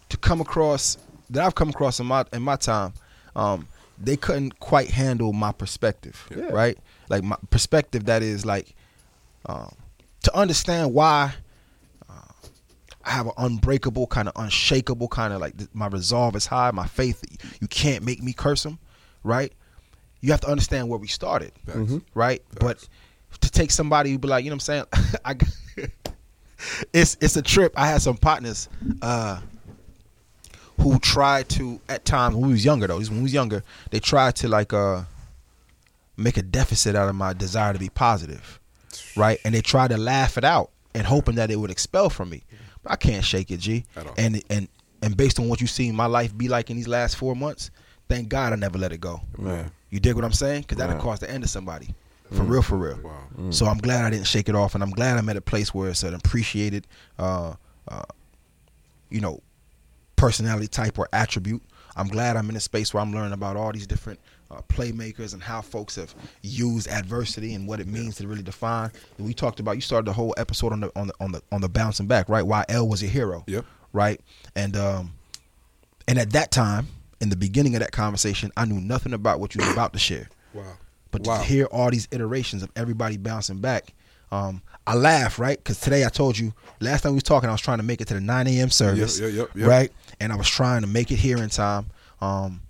to 0.09 0.17
come 0.17 0.41
across 0.41 0.97
that 1.29 1.45
I've 1.45 1.55
come 1.55 1.69
across 1.69 1.99
in 1.99 2.05
my 2.05 2.25
in 2.33 2.41
my 2.41 2.55
time. 2.57 2.93
Um, 3.35 3.67
they 3.97 4.17
couldn't 4.17 4.59
quite 4.59 4.89
handle 4.89 5.31
my 5.33 5.51
perspective, 5.51 6.27
Yeah. 6.35 6.45
right? 6.51 6.77
Like 7.09 7.23
my 7.23 7.38
perspective 7.49 8.05
that 8.05 8.23
is 8.23 8.45
like 8.45 8.75
um, 9.45 9.73
to 10.23 10.35
understand 10.35 10.93
why 10.93 11.33
uh, 12.09 12.13
I 13.05 13.11
have 13.11 13.27
an 13.27 13.33
unbreakable 13.38 14.07
kind 14.07 14.27
of 14.27 14.33
unshakable 14.35 15.07
kind 15.07 15.33
of 15.33 15.39
like 15.41 15.57
th- 15.57 15.69
my 15.73 15.88
resolve 15.88 16.35
is 16.35 16.45
high, 16.47 16.71
my 16.71 16.88
faith. 16.88 17.23
You 17.61 17.67
can't 17.67 18.03
make 18.03 18.21
me 18.23 18.33
curse 18.33 18.65
him, 18.65 18.79
right? 19.23 19.53
You 20.21 20.31
have 20.31 20.41
to 20.41 20.47
understand 20.49 20.89
where 20.89 20.99
we 20.99 21.07
started, 21.07 21.51
right? 22.13 22.41
But 22.59 22.88
to 23.40 23.49
take 23.49 23.72
somebody 23.72 24.12
who 24.12 24.18
be 24.20 24.28
like, 24.28 24.44
you 24.44 24.49
know 24.49 24.56
what 24.56 24.70
I'm 24.70 24.86
saying? 24.94 25.16
I, 25.26 25.36
it's 26.94 27.18
it's 27.22 27.36
a 27.38 27.41
trip. 27.41 27.74
I 27.76 27.88
had 27.88 28.02
some 28.02 28.18
partners 28.18 28.70
uh, 29.02 29.40
who 30.80 30.99
tried 30.99 31.49
to 31.49 31.80
at 31.90 32.06
times 32.06 32.36
when 32.36 32.48
we 32.48 32.53
was 32.53 32.66
younger 32.66 32.88
though. 32.88 32.98
When 32.98 33.18
we 33.18 33.24
was 33.24 33.34
younger, 33.34 33.64
they 33.91 33.99
tried 33.99 34.36
to 34.38 34.48
like 34.48 34.74
uh 34.74 35.03
make 36.18 36.38
a 36.38 36.44
deficit 36.44 36.95
out 36.95 37.10
of 37.10 37.16
my 37.16 37.34
desire 37.34 37.74
to 37.74 37.80
be 37.80 37.90
positive, 37.90 38.60
right? 39.16 39.40
And 39.45 39.56
they 39.56 39.62
tried 39.62 39.90
to 39.90 39.98
laugh 39.98 40.38
it 40.38 40.44
out 40.44 40.70
and 40.94 41.06
hoping 41.06 41.36
that 41.36 41.49
it 41.52 41.56
would 41.56 41.72
expel 41.72 42.10
from 42.10 42.30
me. 42.30 42.44
But 42.84 42.94
I 42.94 42.95
can't 42.95 43.24
shake 43.24 43.52
it, 43.52 43.60
G. 43.60 43.86
And 44.18 44.44
and 44.49 44.68
and 45.02 45.18
based 45.18 45.40
on 45.40 45.48
what 45.48 45.62
you've 45.62 45.70
seen 45.70 45.95
my 45.95 46.06
life 46.06 46.36
be 46.38 46.48
like 46.48 46.70
in 46.70 46.78
these 46.78 46.88
last 46.88 47.16
four 47.16 47.36
months, 47.36 47.72
thank 48.08 48.30
God 48.30 48.53
I 48.53 48.56
never 48.56 48.78
let 48.78 48.91
it 48.91 49.02
go. 49.02 49.22
Man. 49.38 49.72
You 49.90 49.99
dig 49.99 50.16
what 50.16 50.24
I'm 50.24 50.32
saying? 50.32 50.62
Because 50.62 50.78
that'd 50.78 50.99
cause 51.02 51.20
the 51.20 51.30
end 51.30 51.44
of 51.44 51.49
somebody. 51.49 51.94
For 52.32 52.44
real, 52.44 52.62
for 52.62 52.78
real. 52.78 52.99
Wow. 53.03 53.52
So 53.52 53.66
I'm 53.66 53.78
glad 53.78 54.06
I 54.06 54.10
didn't 54.10 54.28
shake 54.28 54.48
it 54.48 54.56
off, 54.56 54.74
and 54.76 54.84
I'm 54.84 54.91
glad 54.91 55.18
I'm 55.18 55.28
at 55.30 55.38
a 55.38 55.41
place 55.41 55.74
where 55.74 55.90
it's 55.90 56.03
an 56.03 56.14
appreciated, 56.14 56.88
uh, 57.20 57.56
uh, 57.88 58.03
you 59.10 59.20
know, 59.20 59.41
personality 60.16 60.68
type 60.68 60.98
or 60.98 61.10
attribute. 61.12 61.62
I'm 61.95 62.08
glad 62.08 62.38
I'm 62.38 62.49
in 62.49 62.56
a 62.56 62.60
space 62.62 62.94
where 62.94 63.02
I'm 63.02 63.12
learning 63.12 63.34
about 63.34 63.58
all 63.58 63.72
these 63.74 63.88
different 63.88 64.20
uh, 64.49 64.62
playmakers 64.70 65.34
and 65.34 65.44
how 65.44 65.62
folks 65.62 65.95
have 65.95 66.14
used 66.41 66.88
adversity 66.88 67.53
and 67.53 67.68
what 67.68 67.80
it 67.80 67.88
means 67.88 68.16
to 68.18 68.28
really 68.28 68.44
define. 68.44 68.91
And 69.18 69.28
we 69.28 69.34
talked 69.34 69.60
about. 69.60 69.76
You 69.76 69.82
started 69.82 70.06
the 70.06 70.14
whole 70.14 70.34
episode 70.38 70.72
on 70.72 70.82
the 70.82 70.91
on 70.95 71.08
the 71.08 71.14
on 71.20 71.32
the 71.32 71.41
on 71.52 71.62
the 71.62 71.70
bouncing 71.70 72.08
back, 72.08 72.30
right? 72.30 72.45
Why 72.45 72.66
L 72.70 72.88
was 72.88 73.03
a 73.03 73.08
hero. 73.08 73.44
Yep. 73.48 73.66
Right. 73.94 74.22
And 74.56 74.78
um, 74.78 75.14
and 76.08 76.18
at 76.18 76.32
that 76.32 76.52
time, 76.52 76.88
in 77.20 77.30
the 77.30 77.36
beginning 77.36 77.76
of 77.76 77.82
that 77.82 77.91
conversation, 77.91 78.52
I 78.56 78.66
knew 78.66 78.80
nothing 78.80 79.14
about 79.14 79.40
what 79.40 79.56
you 79.56 79.66
were 79.66 79.72
about 79.72 79.94
to 79.94 79.99
share. 79.99 80.30
Wow. 80.53 80.78
But 81.11 81.23
Wow. 81.23 81.38
to 81.38 81.43
hear 81.43 81.65
all 81.65 81.91
these 81.91 82.07
iterations 82.11 82.63
of 82.63 82.71
everybody 82.75 83.17
bouncing 83.17 83.59
back, 83.59 83.93
um, 84.31 84.61
I 84.88 84.95
laugh, 84.95 85.38
right? 85.39 85.57
Because 85.57 85.79
today 85.79 86.05
I 86.05 86.09
told 86.09 86.38
you 86.38 86.53
last 86.79 87.01
time 87.01 87.11
we 87.11 87.15
was 87.17 87.23
talking, 87.23 87.49
I 87.49 87.51
was 87.51 87.61
trying 87.61 87.77
to 87.79 87.83
make 87.83 88.01
it 88.01 88.07
to 88.07 88.13
the 88.13 88.21
9 88.21 88.47
a.m. 88.47 88.69
service, 88.69 89.19
yep, 89.19 89.33
yep, 89.33 89.49
yep. 89.55 89.67
right? 89.67 89.91
And 90.19 90.31
I 90.31 90.35
was 90.35 90.47
trying 90.47 90.81
to 90.81 90.88
make 90.88 91.11
it 91.11 91.17
here 91.17 91.38
in 91.38 91.49
time. 91.49 91.88
Um, 92.21 92.61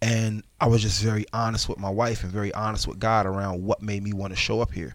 and 0.00 0.42
I 0.60 0.66
was 0.68 0.82
just 0.82 1.02
very 1.02 1.24
honest 1.32 1.68
with 1.68 1.78
my 1.78 1.90
wife 1.90 2.22
and 2.22 2.32
very 2.32 2.52
honest 2.54 2.86
with 2.86 2.98
God 3.00 3.26
around 3.26 3.64
what 3.64 3.82
made 3.82 4.02
me 4.02 4.12
want 4.12 4.32
to 4.32 4.36
show 4.36 4.60
up 4.60 4.72
here, 4.72 4.94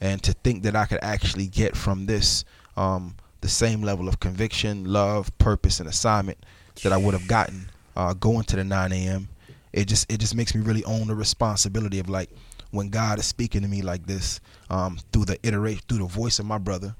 and 0.00 0.22
to 0.24 0.32
think 0.32 0.64
that 0.64 0.74
I 0.74 0.86
could 0.86 0.98
actually 1.02 1.46
get 1.46 1.76
from 1.76 2.06
this 2.06 2.44
um, 2.76 3.14
the 3.42 3.48
same 3.48 3.82
level 3.82 4.08
of 4.08 4.18
conviction, 4.20 4.84
love, 4.84 5.36
purpose, 5.38 5.78
and 5.80 5.88
assignment 5.88 6.38
that 6.82 6.92
I 6.92 6.96
would 6.96 7.14
have 7.14 7.28
gotten 7.28 7.70
uh, 7.96 8.14
going 8.14 8.42
to 8.44 8.56
the 8.56 8.64
9 8.64 8.92
a.m. 8.92 9.28
It 9.72 9.86
just 9.86 10.10
it 10.10 10.18
just 10.18 10.34
makes 10.34 10.54
me 10.54 10.62
really 10.62 10.84
own 10.84 11.06
the 11.06 11.14
responsibility 11.14 11.98
of 11.98 12.08
like 12.08 12.30
when 12.70 12.88
God 12.88 13.18
is 13.18 13.26
speaking 13.26 13.62
to 13.62 13.68
me 13.68 13.82
like 13.82 14.06
this 14.06 14.40
um, 14.68 14.98
through 15.12 15.24
the 15.26 15.38
iteration 15.46 15.82
through 15.88 15.98
the 15.98 16.04
voice 16.04 16.38
of 16.38 16.46
my 16.46 16.58
brother, 16.58 16.94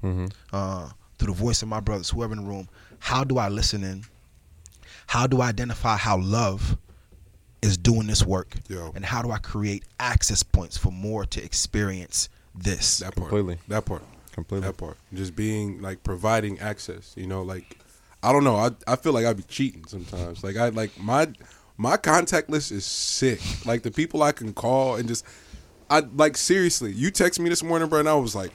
uh, 0.51 0.89
through 1.17 1.33
the 1.33 1.39
voice 1.39 1.61
of 1.61 1.67
my 1.67 1.79
brothers, 1.79 2.09
whoever 2.09 2.33
in 2.33 2.43
the 2.43 2.47
room. 2.47 2.67
How 2.99 3.23
do 3.23 3.37
I 3.37 3.49
listen 3.49 3.83
in? 3.83 4.03
How 5.07 5.27
do 5.27 5.41
I 5.41 5.49
identify 5.49 5.97
how 5.97 6.17
love 6.17 6.77
is 7.61 7.77
doing 7.77 8.07
this 8.07 8.25
work? 8.25 8.55
Yo. 8.67 8.91
And 8.95 9.05
how 9.05 9.21
do 9.21 9.31
I 9.31 9.37
create 9.37 9.83
access 9.99 10.43
points 10.43 10.77
for 10.77 10.91
more 10.91 11.25
to 11.25 11.43
experience 11.43 12.29
this? 12.55 12.99
That 12.99 13.15
part. 13.15 13.29
Completely. 13.29 13.57
That 13.67 13.85
part. 13.85 14.03
Completely. 14.31 14.67
That 14.67 14.77
part. 14.77 14.97
Just 15.13 15.35
being 15.35 15.81
like 15.81 16.03
providing 16.03 16.59
access. 16.59 17.13
You 17.17 17.27
know, 17.27 17.41
like 17.41 17.77
I 18.23 18.31
don't 18.31 18.43
know. 18.43 18.55
I 18.55 18.71
I 18.87 18.95
feel 18.95 19.13
like 19.13 19.25
I'd 19.25 19.37
be 19.37 19.43
cheating 19.43 19.85
sometimes. 19.85 20.43
Like 20.43 20.57
I 20.57 20.69
like 20.69 20.97
my 20.99 21.27
my 21.81 21.97
contact 21.97 22.47
list 22.47 22.71
is 22.71 22.85
sick. 22.85 23.41
Like 23.65 23.81
the 23.81 23.89
people 23.89 24.21
I 24.21 24.31
can 24.31 24.53
call 24.53 24.95
and 24.97 25.07
just 25.07 25.25
I 25.89 26.01
like 26.01 26.37
seriously. 26.37 26.91
You 26.91 27.09
text 27.09 27.39
me 27.39 27.49
this 27.49 27.63
morning, 27.63 27.89
bro, 27.89 27.99
and 27.99 28.07
I 28.07 28.13
was 28.13 28.35
like, 28.35 28.51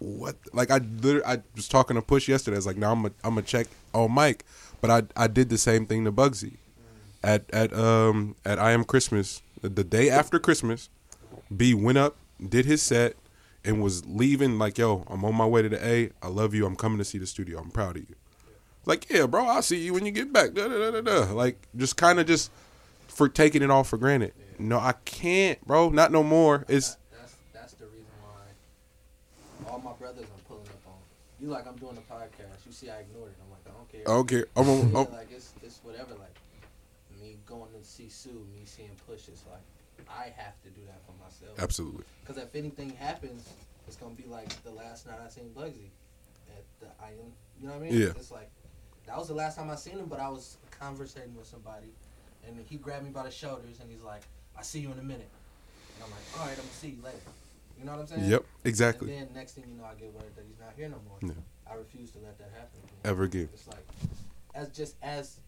what? 0.00 0.34
Like 0.52 0.72
I 0.72 0.78
literally, 0.78 1.24
I 1.24 1.42
was 1.54 1.68
talking 1.68 1.94
to 1.94 2.02
Push 2.02 2.28
yesterday. 2.28 2.56
I 2.56 2.58
was 2.58 2.66
like, 2.66 2.76
no, 2.76 2.90
I'm 2.90 3.02
gonna 3.02 3.14
I'm 3.22 3.34
gonna 3.34 3.46
check 3.46 3.68
on 3.94 4.10
Mike, 4.10 4.44
but 4.80 4.90
I 4.90 5.02
I 5.16 5.28
did 5.28 5.48
the 5.48 5.58
same 5.58 5.86
thing 5.86 6.04
to 6.06 6.12
Bugsy 6.12 6.54
at 7.22 7.48
at 7.52 7.72
um 7.72 8.34
at 8.44 8.58
I 8.58 8.72
Am 8.72 8.82
Christmas 8.82 9.42
the 9.62 9.84
day 9.84 10.10
after 10.10 10.40
Christmas. 10.40 10.88
B 11.56 11.72
went 11.72 11.98
up, 11.98 12.16
did 12.46 12.64
his 12.64 12.82
set, 12.82 13.14
and 13.64 13.80
was 13.80 14.04
leaving 14.06 14.58
like, 14.58 14.76
yo, 14.76 15.04
I'm 15.06 15.24
on 15.24 15.36
my 15.36 15.46
way 15.46 15.62
to 15.62 15.68
the 15.68 15.86
A. 15.86 16.10
I 16.20 16.26
love 16.26 16.52
you. 16.52 16.66
I'm 16.66 16.74
coming 16.74 16.98
to 16.98 17.04
see 17.04 17.18
the 17.18 17.26
studio. 17.28 17.60
I'm 17.60 17.70
proud 17.70 17.96
of 17.96 18.08
you. 18.08 18.16
Like, 18.86 19.10
yeah, 19.10 19.26
bro, 19.26 19.44
I'll 19.46 19.62
see 19.62 19.78
you 19.84 19.92
when 19.92 20.06
you 20.06 20.12
get 20.12 20.32
back. 20.32 20.54
Da, 20.54 20.68
da, 20.68 20.78
da, 20.78 20.90
da, 20.92 21.00
da. 21.26 21.32
Like, 21.32 21.58
just 21.76 21.96
kind 21.96 22.18
of 22.20 22.26
just 22.26 22.50
for 23.08 23.28
taking 23.28 23.62
it 23.62 23.70
all 23.70 23.84
for 23.84 23.96
granted. 23.98 24.32
No, 24.58 24.78
I 24.78 24.92
can't, 25.04 25.64
bro. 25.66 25.90
Not 25.90 26.12
no 26.12 26.22
more. 26.22 26.64
It's 26.68 26.96
That's 27.12 27.34
that's 27.52 27.72
the 27.74 27.86
reason 27.86 28.06
why 28.22 29.70
all 29.70 29.80
my 29.80 29.92
brothers 29.92 30.24
I'm 30.32 30.42
pulling 30.48 30.62
up 30.68 30.86
on. 30.86 30.94
You 31.40 31.48
like 31.48 31.66
I'm 31.66 31.76
doing 31.76 31.98
a 31.98 32.12
podcast. 32.12 32.64
You 32.64 32.72
see 32.72 32.88
I 32.88 33.00
ignored 33.00 33.30
it. 33.32 33.36
I'm 33.44 33.50
like 33.50 33.66
I 33.66 33.76
don't 33.76 33.90
care. 33.90 34.40
okay. 34.40 34.44
I'm, 34.56 34.68
on- 34.70 34.90
Yeah, 34.92 34.98
I'm- 35.00 35.12
like 35.12 35.28
it's 35.32 35.52
it's 35.62 35.80
whatever. 35.82 36.10
Like 36.14 36.34
me 37.20 37.36
going 37.44 37.70
to 37.78 37.84
see 37.86 38.08
Sue, 38.08 38.30
me 38.54 38.62
seeing 38.64 38.90
Push. 39.06 39.28
It's 39.28 39.42
like 39.50 39.60
I 40.08 40.32
have 40.40 40.54
to 40.62 40.70
do 40.70 40.80
that 40.86 41.00
for 41.04 41.12
myself. 41.22 41.58
absolutely. 41.58 42.04
Because 42.24 42.40
if 42.42 42.54
anything 42.54 42.90
happens, 42.90 43.48
it's 43.88 43.96
gonna 43.96 44.14
be 44.14 44.24
like 44.30 44.48
the 44.62 44.70
last 44.70 45.06
night 45.06 45.18
I 45.24 45.28
seen 45.28 45.50
Bugsy 45.56 45.90
at 46.56 46.64
the 46.80 46.86
I 47.02 47.08
am. 47.10 47.32
You 47.60 47.66
know 47.68 47.74
what 47.74 47.82
I 47.82 47.90
mean? 47.90 48.00
Yeah. 48.00 48.08
It's 48.16 48.30
like 48.30 48.50
that 49.06 49.16
was 49.16 49.28
the 49.28 49.34
last 49.34 49.56
time 49.56 49.70
I 49.70 49.76
seen 49.76 49.98
him, 49.98 50.06
but 50.06 50.20
I 50.20 50.28
was 50.28 50.56
conversating 50.78 51.34
with 51.36 51.46
somebody, 51.46 51.88
and 52.46 52.58
he 52.68 52.76
grabbed 52.76 53.04
me 53.04 53.10
by 53.10 53.22
the 53.24 53.30
shoulders 53.30 53.80
and 53.80 53.90
he's 53.90 54.02
like, 54.02 54.22
"I 54.56 54.62
see 54.62 54.80
you 54.80 54.90
in 54.92 54.98
a 54.98 55.02
minute," 55.02 55.28
and 55.94 56.04
I'm 56.04 56.10
like, 56.10 56.20
"All 56.40 56.46
right, 56.46 56.50
I'm 56.52 56.56
gonna 56.64 56.68
see 56.72 56.88
you 56.90 57.02
later." 57.02 57.18
You 57.78 57.84
know 57.84 57.92
what 57.92 58.00
I'm 58.00 58.06
saying? 58.06 58.24
Yep, 58.30 58.44
exactly. 58.64 59.14
And 59.16 59.28
then 59.28 59.34
next 59.34 59.52
thing 59.52 59.64
you 59.68 59.76
know, 59.76 59.84
I 59.84 59.94
get 59.94 60.12
word 60.12 60.34
that 60.34 60.44
he's 60.48 60.58
not 60.58 60.72
here 60.76 60.88
no 60.88 61.00
more. 61.08 61.18
Yeah. 61.22 61.34
I 61.70 61.74
refuse 61.74 62.10
to 62.12 62.18
let 62.20 62.38
that 62.38 62.50
happen. 62.54 62.80
Ever 63.04 63.24
again. 63.24 63.48
It's 63.52 63.66
like 63.68 63.84
as 64.54 64.70
just 64.70 64.96
as 65.02 65.40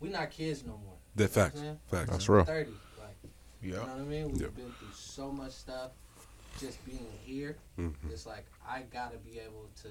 we're 0.00 0.10
not 0.10 0.30
kids 0.30 0.64
no 0.64 0.78
more. 0.78 0.96
That 1.16 1.24
You 1.24 1.36
know 1.36 1.42
what 1.42 1.44
I'm 1.44 1.50
facts. 1.50 1.60
saying? 1.60 1.78
Facts. 1.90 2.10
That's 2.10 2.28
real. 2.28 2.44
Thirty, 2.44 2.70
like 2.98 3.16
you 3.60 3.72
know 3.72 3.80
what 3.82 3.90
I 3.90 3.98
mean? 3.98 4.32
We've 4.32 4.40
Yep. 4.42 4.54
been 4.56 4.72
through 4.72 4.92
so 4.94 5.30
much 5.30 5.52
stuff. 5.52 5.92
Just 6.58 6.84
being 6.84 7.06
here, 7.22 7.56
Mhm. 7.78 7.94
it's 8.10 8.26
like 8.26 8.46
I 8.66 8.82
gotta 8.82 9.16
be 9.18 9.38
able 9.38 9.68
to. 9.82 9.88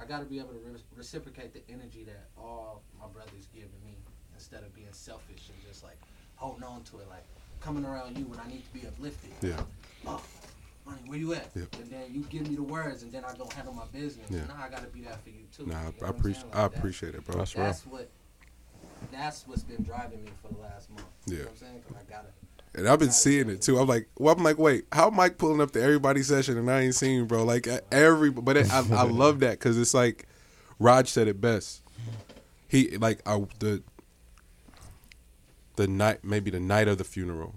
I 0.00 0.04
gotta 0.04 0.24
be 0.24 0.38
able 0.38 0.50
to 0.50 0.58
re- 0.60 0.80
reciprocate 0.96 1.52
the 1.52 1.62
energy 1.72 2.04
that 2.04 2.28
all 2.36 2.82
my 3.00 3.06
brothers 3.08 3.48
give 3.52 3.64
to 3.64 3.84
me, 3.84 3.96
instead 4.34 4.62
of 4.62 4.74
being 4.74 4.86
selfish 4.92 5.48
and 5.48 5.58
just 5.66 5.82
like 5.82 5.98
holding 6.36 6.62
on 6.62 6.82
to 6.84 6.98
it, 6.98 7.08
like 7.08 7.24
coming 7.60 7.84
around 7.84 8.16
you 8.16 8.24
when 8.26 8.38
I 8.38 8.46
need 8.48 8.64
to 8.64 8.72
be 8.80 8.86
uplifted. 8.86 9.30
Yeah. 9.42 9.60
Oh, 10.06 10.22
money, 10.86 10.98
where 11.06 11.18
you 11.18 11.34
at? 11.34 11.48
Yep. 11.56 11.74
And 11.82 11.90
then 11.90 12.04
you 12.12 12.20
give 12.30 12.48
me 12.48 12.54
the 12.54 12.62
words, 12.62 13.02
and 13.02 13.10
then 13.10 13.24
I 13.24 13.34
go 13.36 13.48
handle 13.54 13.74
my 13.74 13.86
business. 13.92 14.30
Yeah. 14.30 14.46
Now 14.46 14.62
I 14.62 14.68
gotta 14.68 14.86
be 14.86 15.00
that 15.02 15.22
for 15.24 15.30
you 15.30 15.44
too. 15.56 15.66
Nah, 15.66 15.72
You 15.80 15.86
know 16.00 16.06
I, 16.06 16.08
I'm 16.10 16.10
appreciate. 16.16 16.42
saying? 16.42 16.54
I 16.54 16.68
that- 16.68 16.76
appreciate 16.78 17.14
it, 17.16 17.24
bro. 17.24 17.38
That's 17.38 17.54
real. 17.56 17.64
That's 17.64 17.86
what. 17.86 18.08
That's 19.12 19.46
what's 19.46 19.62
been 19.62 19.82
driving 19.84 20.22
me 20.24 20.30
for 20.42 20.52
the 20.52 20.60
last 20.60 20.90
month. 20.90 21.06
You 21.26 21.32
Yeah. 21.34 21.38
know 21.38 21.44
what 21.46 21.50
I'm 21.52 21.56
saying? 21.58 21.82
'Cause 21.82 21.96
I 21.96 22.10
gotta. 22.10 22.28
And 22.78 22.88
I've 22.88 23.00
been 23.00 23.10
seeing 23.10 23.50
it 23.50 23.60
too. 23.60 23.76
I'm 23.78 23.88
like, 23.88 24.08
well, 24.18 24.34
I'm 24.36 24.44
like, 24.44 24.56
wait, 24.56 24.84
how 24.92 25.10
Mike 25.10 25.36
pulling 25.36 25.60
up 25.60 25.72
to 25.72 25.82
everybody 25.82 26.22
session 26.22 26.56
and 26.56 26.70
I 26.70 26.82
ain't 26.82 26.94
seen, 26.94 27.26
bro? 27.26 27.42
Like 27.44 27.66
every, 27.90 28.30
but 28.30 28.56
it, 28.56 28.72
I, 28.72 28.84
I 28.92 29.02
love 29.02 29.40
that 29.40 29.58
because 29.58 29.76
it's 29.76 29.94
like, 29.94 30.28
Raj 30.78 31.08
said 31.08 31.26
it 31.28 31.40
best. 31.40 31.82
He 32.68 32.96
like 32.98 33.20
I 33.26 33.44
the 33.58 33.82
the 35.76 35.88
night 35.88 36.22
maybe 36.22 36.50
the 36.50 36.60
night 36.60 36.86
of 36.86 36.98
the 36.98 37.04
funeral, 37.04 37.56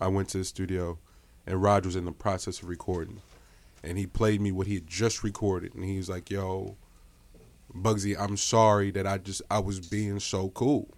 I 0.00 0.08
went 0.08 0.28
to 0.30 0.38
the 0.38 0.44
studio, 0.44 0.98
and 1.46 1.62
Raj 1.62 1.84
was 1.84 1.96
in 1.96 2.04
the 2.04 2.12
process 2.12 2.62
of 2.62 2.68
recording, 2.68 3.22
and 3.82 3.98
he 3.98 4.06
played 4.06 4.40
me 4.40 4.52
what 4.52 4.66
he 4.66 4.74
had 4.74 4.86
just 4.86 5.24
recorded, 5.24 5.74
and 5.74 5.84
he 5.84 5.96
was 5.96 6.08
like, 6.08 6.30
yo, 6.30 6.76
Bugsy, 7.74 8.14
I'm 8.18 8.36
sorry 8.36 8.90
that 8.92 9.06
I 9.06 9.18
just 9.18 9.42
I 9.50 9.58
was 9.58 9.80
being 9.80 10.20
so 10.20 10.50
cool. 10.50 10.88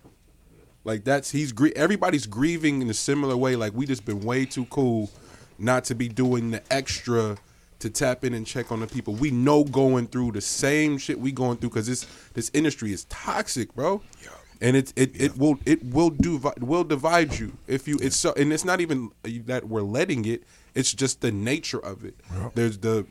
Like 0.84 1.04
that's 1.04 1.30
he's 1.30 1.52
grie- 1.52 1.74
everybody's 1.76 2.26
grieving 2.26 2.82
in 2.82 2.90
a 2.90 2.94
similar 2.94 3.36
way. 3.36 3.56
Like 3.56 3.72
we 3.72 3.86
just 3.86 4.04
been 4.04 4.20
way 4.20 4.44
too 4.44 4.64
cool 4.66 5.10
not 5.58 5.84
to 5.84 5.94
be 5.94 6.08
doing 6.08 6.50
the 6.50 6.62
extra 6.72 7.36
to 7.78 7.90
tap 7.90 8.24
in 8.24 8.34
and 8.34 8.46
check 8.46 8.70
on 8.72 8.80
the 8.80 8.86
people. 8.86 9.14
We 9.14 9.30
know 9.30 9.64
going 9.64 10.06
through 10.06 10.32
the 10.32 10.40
same 10.40 10.98
shit 10.98 11.18
we 11.18 11.32
going 11.32 11.58
through 11.58 11.70
because 11.70 11.86
this 11.86 12.06
this 12.34 12.50
industry 12.54 12.92
is 12.92 13.04
toxic, 13.04 13.74
bro. 13.74 14.02
Yeah. 14.22 14.30
And 14.60 14.76
it 14.76 14.92
it, 14.96 15.20
it 15.20 15.36
will 15.36 15.58
it 15.66 15.84
will 15.84 16.10
do 16.10 16.40
will 16.60 16.84
divide 16.84 17.38
you 17.38 17.52
if 17.66 17.86
you 17.86 17.98
it's 18.00 18.16
so 18.16 18.32
and 18.36 18.52
it's 18.52 18.64
not 18.64 18.80
even 18.80 19.10
that 19.46 19.68
we're 19.68 19.82
letting 19.82 20.24
it. 20.24 20.44
It's 20.74 20.92
just 20.92 21.20
the 21.20 21.30
nature 21.30 21.78
of 21.78 22.04
it. 22.04 22.16
There's 22.54 22.78
the 22.78 23.06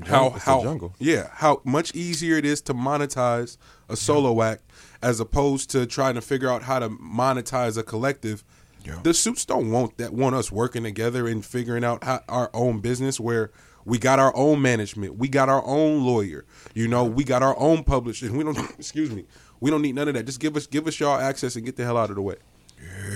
The 0.00 0.06
how. 0.10 0.26
It's 0.34 0.44
how 0.44 0.58
the 0.58 0.64
jungle. 0.64 0.94
yeah 0.98 1.28
how 1.32 1.60
much 1.64 1.94
easier 1.94 2.36
it 2.36 2.44
is 2.44 2.60
to 2.62 2.74
monetize 2.74 3.56
a 3.88 3.96
solo 3.96 4.42
act 4.42 4.62
as 5.02 5.20
opposed 5.20 5.70
to 5.70 5.86
trying 5.86 6.14
to 6.14 6.20
figure 6.20 6.48
out 6.50 6.62
how 6.62 6.78
to 6.78 6.88
monetize 6.90 7.76
a 7.76 7.82
collective 7.82 8.44
Yeah. 8.84 8.98
the 9.02 9.14
suits 9.14 9.44
don't 9.44 9.70
want 9.70 9.96
that 9.98 10.12
want 10.12 10.34
us 10.34 10.50
working 10.52 10.82
together 10.84 11.26
and 11.28 11.44
figuring 11.44 11.84
out 11.84 12.02
how, 12.04 12.20
our 12.28 12.50
own 12.54 12.80
business 12.80 13.18
where 13.20 13.50
We 13.86 13.98
got 13.98 14.18
our 14.18 14.34
own 14.34 14.62
management. 14.62 15.18
We 15.18 15.28
got 15.28 15.50
our 15.50 15.62
own 15.66 16.04
lawyer. 16.06 16.46
You 16.74 16.88
know, 16.88 17.04
we 17.04 17.22
got 17.22 17.42
our 17.42 17.54
own 17.58 17.84
publisher. 17.84 18.32
We 18.32 18.42
don't 18.42 18.56
excuse 18.78 19.10
me. 19.10 19.26
We 19.60 19.70
don't 19.70 19.82
need 19.82 19.94
none 19.94 20.08
of 20.08 20.14
that. 20.14 20.24
Just 20.24 20.40
give 20.40 20.56
us 20.56 20.66
give 20.66 20.86
us 20.86 20.98
y'all 20.98 21.20
access 21.20 21.54
and 21.56 21.66
get 21.66 21.76
the 21.76 21.84
hell 21.84 21.98
out 21.98 22.08
of 22.08 22.16
the 22.16 22.22
way. 22.22 22.36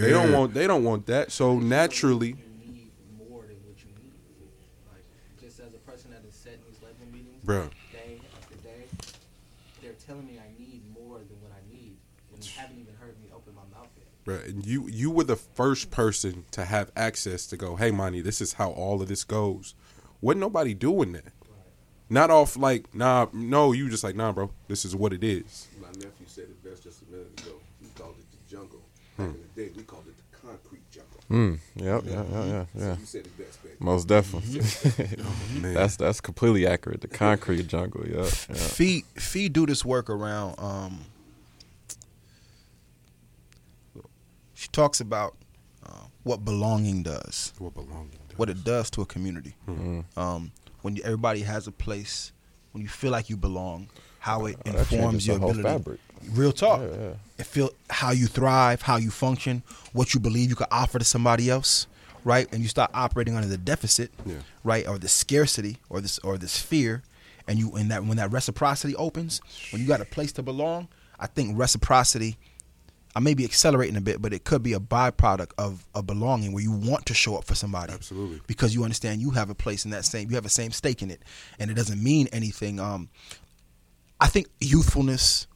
They 0.00 0.10
don't 0.10 0.30
want 0.32 0.52
they 0.52 0.66
don't 0.66 0.84
want 0.84 1.06
that. 1.06 1.32
So 1.32 1.58
naturally, 1.58 2.28
You 2.36 2.72
need 2.72 2.90
more 3.16 3.40
than 3.48 3.56
what 3.64 3.76
you 3.80 3.88
need. 3.96 4.12
Like 4.92 5.04
just 5.40 5.58
as 5.60 5.72
a 5.72 5.78
person 5.90 6.10
that 6.10 6.20
is 6.28 6.34
sat 6.34 6.52
in 6.52 7.12
these 7.16 7.28
labor 7.48 7.60
meetings, 7.64 7.74
Bruh. 7.92 7.92
day 7.92 8.20
after 8.36 8.56
day, 8.56 8.84
they're 9.82 9.92
telling 10.06 10.26
me 10.26 10.38
I 10.38 10.60
need 10.60 10.82
more 10.92 11.18
than 11.18 11.40
what 11.40 11.52
I 11.52 11.72
need, 11.72 11.96
and 12.34 12.44
haven't 12.44 12.78
even 12.78 12.94
heard 12.94 13.20
me 13.20 13.28
open 13.34 13.54
my 13.54 13.62
mouth 13.76 13.88
yet. 13.96 14.06
Bruh, 14.24 14.48
and 14.48 14.64
you 14.66 14.88
you 14.88 15.10
were 15.10 15.24
the 15.24 15.36
first 15.36 15.90
person 15.90 16.44
to 16.52 16.64
have 16.64 16.90
access 16.96 17.46
to 17.46 17.56
go, 17.56 17.76
hey 17.76 17.90
Monty, 17.90 18.20
this 18.20 18.40
is 18.40 18.54
how 18.54 18.70
all 18.70 19.00
of 19.02 19.08
this 19.08 19.24
goes. 19.24 19.74
Wasn't 20.20 20.40
nobody 20.40 20.74
doing 20.74 21.12
that. 21.12 21.32
Not 22.10 22.30
off 22.30 22.56
like, 22.56 22.94
nah, 22.94 23.26
no, 23.34 23.72
you 23.72 23.90
just 23.90 24.02
like, 24.02 24.16
nah, 24.16 24.32
bro, 24.32 24.50
this 24.66 24.86
is 24.86 24.96
what 24.96 25.12
it 25.12 25.22
is. 25.22 25.68
My 25.78 25.88
nephew 25.88 26.26
said 26.26 26.44
it 26.44 26.64
best 26.64 26.82
just 26.82 27.02
a 27.02 27.04
minute 27.12 27.38
ago. 27.42 27.56
He 27.82 27.88
called 27.94 28.16
it 28.18 28.24
the 28.30 28.50
jungle. 28.50 28.80
Back 29.18 29.26
in 29.26 29.42
the 29.54 29.62
day, 29.62 29.70
we 29.76 29.82
called 29.82 30.06
it 30.08 30.14
the 30.16 30.38
concrete 30.38 30.90
jungle. 30.90 31.20
Mm, 31.30 31.58
yep, 31.76 32.02
yeah, 32.06 32.24
yeah, 32.32 32.44
yeah, 32.46 32.64
So 32.74 32.86
yeah. 32.86 32.96
you 32.98 33.04
said 33.04 33.26
it 33.26 33.36
best, 33.36 33.62
baby. 33.62 33.67
Most 33.80 34.08
definitely. 34.08 34.60
Man. 35.60 35.74
that's 35.74 35.96
that's 35.96 36.20
completely 36.20 36.66
accurate. 36.66 37.00
The 37.00 37.08
concrete 37.08 37.66
jungle. 37.68 38.04
Yeah, 38.06 38.16
yeah. 38.22 38.54
Fee 38.54 39.04
Fee 39.14 39.48
do 39.48 39.66
this 39.66 39.84
work 39.84 40.10
around. 40.10 40.56
Um, 40.58 41.00
she 44.54 44.68
talks 44.68 45.00
about 45.00 45.36
uh, 45.86 45.90
what 46.24 46.44
belonging 46.44 47.02
does, 47.02 47.52
what 47.58 47.74
belonging 47.74 48.18
does. 48.28 48.38
what 48.38 48.50
it 48.50 48.64
does 48.64 48.90
to 48.90 49.02
a 49.02 49.06
community. 49.06 49.54
Um, 50.16 50.50
when 50.82 50.96
you, 50.96 51.02
everybody 51.04 51.40
has 51.42 51.66
a 51.66 51.72
place, 51.72 52.32
when 52.72 52.82
you 52.82 52.88
feel 52.88 53.10
like 53.12 53.30
you 53.30 53.36
belong, 53.36 53.88
how 54.18 54.46
it 54.46 54.56
Oh, 54.66 54.70
that 54.72 54.92
informs 54.92 55.26
your 55.26 55.36
the 55.36 55.40
whole 55.42 55.50
ability. 55.50 55.68
fabric. 55.68 56.00
Real 56.32 56.52
talk. 56.52 56.80
Yeah, 56.80 56.96
yeah. 57.00 57.10
It 57.38 57.46
feel 57.46 57.70
how 57.90 58.10
you 58.10 58.26
thrive, 58.26 58.82
how 58.82 58.96
you 58.96 59.10
function, 59.10 59.62
what 59.92 60.14
you 60.14 60.20
believe 60.20 60.50
you 60.50 60.56
can 60.56 60.66
offer 60.72 60.98
to 60.98 61.04
somebody 61.04 61.48
else, 61.48 61.86
right? 62.24 62.48
And 62.52 62.62
you 62.62 62.68
start 62.68 62.90
operating 62.94 63.34
under 63.36 63.48
the 63.48 63.58
deficit, 63.58 64.10
Yeah. 64.26 64.36
right, 64.64 64.86
or 64.86 64.98
the 64.98 65.08
scarcity, 65.08 65.78
or 65.88 66.00
this 66.00 66.18
or 66.20 66.38
this 66.38 66.58
fear, 66.58 67.02
and 67.46 67.58
you 67.58 67.74
and 67.76 67.90
that 67.90 68.04
when 68.04 68.16
that 68.18 68.30
reciprocity 68.32 68.94
opens, 68.96 69.40
when 69.70 69.80
you 69.82 69.88
got 69.88 70.00
a 70.00 70.04
place 70.04 70.32
to 70.32 70.42
belong, 70.42 70.88
I 71.18 71.26
think 71.26 71.58
reciprocity. 71.58 72.36
I 73.16 73.20
may 73.20 73.34
be 73.34 73.44
accelerating 73.44 73.96
a 73.96 74.00
bit, 74.00 74.22
but 74.22 74.32
it 74.32 74.44
could 74.44 74.62
be 74.62 74.74
a 74.74 74.78
byproduct 74.78 75.50
of 75.58 75.84
a 75.94 76.02
belonging 76.02 76.52
where 76.52 76.62
you 76.62 76.70
want 76.70 77.06
to 77.06 77.14
show 77.14 77.36
up 77.36 77.44
for 77.44 77.54
somebody. 77.56 77.92
Absolutely. 77.92 78.40
Because 78.46 78.74
you 78.74 78.84
understand 78.84 79.20
you 79.20 79.30
have 79.30 79.50
a 79.50 79.54
place 79.56 79.84
in 79.84 79.90
that 79.90 80.04
same, 80.04 80.28
you 80.28 80.36
have 80.36 80.44
a 80.44 80.50
same 80.50 80.70
stake 80.70 81.02
in 81.02 81.10
it, 81.10 81.22
and 81.58 81.70
it 81.70 81.74
doesn't 81.74 82.00
mean 82.00 82.28
anything. 82.32 82.78
Um, 82.78 83.08
I 84.20 84.28
think 84.28 84.46
youthfulness 84.60 85.46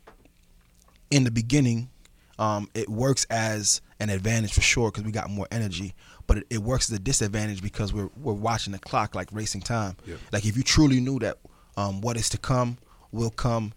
in 1.11 1.25
the 1.25 1.31
beginning, 1.31 1.91
um, 2.39 2.69
it 2.75 2.89
works 2.89 3.27
as 3.31 3.81
an 4.01 4.09
advantage 4.11 4.55
for 4.55 4.63
sure 4.63 4.91
because 4.91 5.05
we 5.05 5.13
got 5.13 5.31
more 5.31 5.47
energy. 5.53 5.95
But 6.27 6.39
it, 6.39 6.47
it 6.51 6.59
works 6.59 6.91
as 6.91 6.97
a 6.97 7.01
disadvantage 7.01 7.63
because 7.63 7.93
we're 7.93 8.11
we're 8.17 8.33
watching 8.33 8.73
the 8.73 8.79
clock 8.79 9.15
like 9.15 9.29
racing 9.33 9.63
time. 9.63 9.97
Yeah. 10.07 10.17
Like 10.33 10.47
if 10.47 10.57
you 10.57 10.63
truly 10.63 11.01
knew 11.01 11.19
that 11.21 11.39
um, 11.77 12.01
what 12.01 12.17
is 12.17 12.29
to 12.31 12.39
come 12.39 12.79
will 13.11 13.31
come 13.31 13.73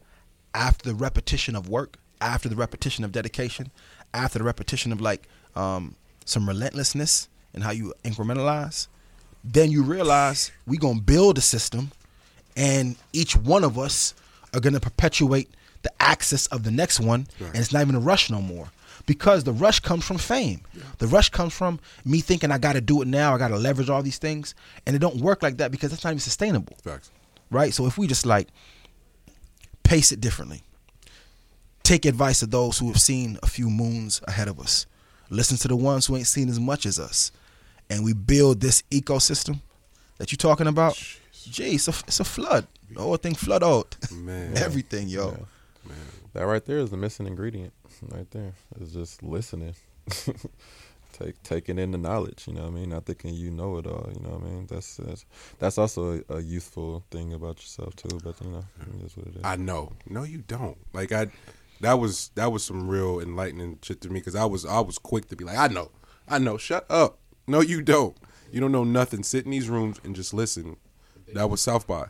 after 0.54 0.90
the 0.90 0.96
repetition 0.96 1.56
of 1.56 1.68
work, 1.70 1.98
after 2.22 2.48
the 2.50 2.56
repetition 2.56 3.04
of 3.04 3.12
dedication, 3.12 3.72
after 4.14 4.40
the 4.40 4.46
repetition 4.46 4.92
of 4.92 5.02
like 5.02 5.28
um, 5.56 5.96
some 6.26 6.48
relentlessness 6.48 7.28
and 7.54 7.64
how 7.64 7.72
you 7.72 7.94
incrementalize, 8.04 8.88
then 9.44 9.72
you 9.72 9.84
realize 9.84 10.52
we 10.66 10.78
gonna 10.78 11.02
build 11.02 11.38
a 11.38 11.42
system, 11.42 11.92
and 12.56 12.96
each 13.14 13.36
one 13.36 13.64
of 13.64 13.78
us 13.78 14.14
are 14.54 14.60
gonna 14.60 14.80
perpetuate 14.80 15.50
the 15.86 15.94
axis 16.02 16.48
of 16.48 16.64
the 16.64 16.72
next 16.72 17.00
one, 17.00 17.28
and 17.40 17.56
it's 17.56 17.72
not 17.72 17.82
even 17.82 17.96
a 17.96 18.00
rush 18.00 18.30
no 18.30 18.42
more. 18.42 18.68
Because 19.06 19.44
the 19.44 19.54
rush 19.54 19.80
comes 19.82 20.04
from 20.04 20.18
fame. 20.18 20.62
The 20.98 21.06
rush 21.08 21.30
comes 21.30 21.54
from 21.54 21.80
me 22.04 22.22
thinking 22.22 22.52
I 22.52 22.58
got 22.58 22.74
to 22.74 22.82
do 22.82 23.02
it 23.04 23.08
now. 23.08 23.36
I 23.36 23.38
got 23.38 23.50
to 23.50 23.56
leverage 23.58 23.90
all 23.90 24.02
these 24.02 24.18
things, 24.18 24.56
and 24.86 24.96
it 24.96 25.00
don't 25.00 25.18
work 25.18 25.44
like 25.44 25.58
that 25.58 25.70
because 25.72 25.94
it's 25.94 26.04
not 26.04 26.10
even 26.10 26.20
sustainable 26.20 26.76
Facts. 26.84 27.12
right? 27.52 27.72
So 27.74 27.86
if 27.86 27.98
we 28.00 28.08
just 28.08 28.26
like 28.26 28.48
pace 29.84 30.12
it 30.12 30.20
differently, 30.20 30.64
take 31.84 32.06
advice 32.06 32.42
of 32.42 32.50
those 32.50 32.80
who 32.80 32.88
have 32.88 33.00
seen 33.00 33.38
a 33.44 33.48
few 33.48 33.70
moons 33.70 34.22
ahead 34.28 34.48
of 34.48 34.60
us, 34.60 34.88
listen 35.30 35.58
to 35.58 35.68
the 35.68 35.76
ones 35.76 36.08
who 36.08 36.18
ain't 36.18 36.26
seen 36.28 36.50
as 36.50 36.60
much 36.60 36.86
as 36.88 37.00
us, 37.00 37.32
and 37.92 38.04
we 38.04 38.14
build 38.14 38.60
this 38.62 38.82
ecosystem 38.90 39.60
that 40.18 40.32
you're 40.32 40.38
talking 40.38 40.68
about. 40.68 40.98
Gee, 41.52 41.76
it's 41.76 41.88
a, 41.88 41.94
it's 42.08 42.20
a 42.20 42.24
flood. 42.24 42.66
The 42.92 43.02
whole 43.02 43.18
thing 43.18 43.36
flood 43.36 43.64
out. 43.64 43.96
Man. 44.12 44.58
Everything, 44.58 45.08
yo. 45.10 45.46
That 46.34 46.46
right 46.46 46.66
there 46.66 46.80
is 46.80 46.90
the 46.90 46.98
missing 46.98 47.28
ingredient. 47.28 47.74
Right 48.10 48.30
there 48.32 48.54
is 48.80 48.94
just 48.94 49.24
listening, 49.24 49.76
take 51.14 51.42
taking 51.44 51.80
in 51.80 51.92
the 51.92 51.98
knowledge. 51.98 52.46
You 52.48 52.54
know 52.54 52.64
what 52.64 52.72
I 52.72 52.74
mean? 52.74 52.90
Not 52.90 53.06
thinking 53.06 53.34
you 53.34 53.52
know 53.52 53.78
it 53.78 53.88
all. 53.88 54.10
You 54.14 54.22
know 54.22 54.36
what 54.36 54.44
I 54.44 54.50
mean? 54.50 54.68
That's 54.68 54.98
that's, 54.98 55.26
that's 55.60 55.78
also 55.78 56.22
a, 56.30 56.36
a 56.36 56.42
youthful 56.42 57.04
thing 57.10 57.34
about 57.34 57.58
yourself 57.58 57.96
too. 57.96 58.20
But 58.24 58.36
you 58.42 58.50
know, 58.50 58.66
that's 59.02 59.16
what 59.16 59.28
it 59.28 59.36
is. 59.38 59.42
I 59.44 59.56
know. 59.56 59.94
No, 60.10 60.24
you 60.24 60.40
don't. 60.40 60.78
Like 60.94 61.12
I, 61.12 61.28
that 61.82 61.94
was 61.94 62.32
that 62.36 62.52
was 62.52 62.64
some 62.64 62.88
real 62.88 63.20
enlightening 63.20 63.80
shit 63.82 64.02
to 64.02 64.10
me 64.10 64.20
because 64.20 64.36
I 64.36 64.46
was 64.46 64.66
I 64.66 64.82
was 64.82 64.98
quick 64.98 65.30
to 65.30 65.36
be 65.36 65.46
like, 65.46 65.58
I 65.58 65.68
know, 65.68 65.92
I 66.28 66.38
know. 66.38 66.58
Shut 66.58 66.86
up. 66.90 67.20
No, 67.48 67.62
you 67.62 67.82
don't. 67.82 68.18
You 68.52 68.60
don't 68.60 68.72
know 68.72 68.84
nothing. 68.84 69.24
Sit 69.24 69.46
in 69.46 69.52
these 69.52 69.70
rooms 69.70 70.00
and 70.04 70.16
just 70.16 70.34
listen. 70.34 70.78
That 71.34 71.50
was 71.50 71.62
South 71.62 71.88
by. 71.88 72.08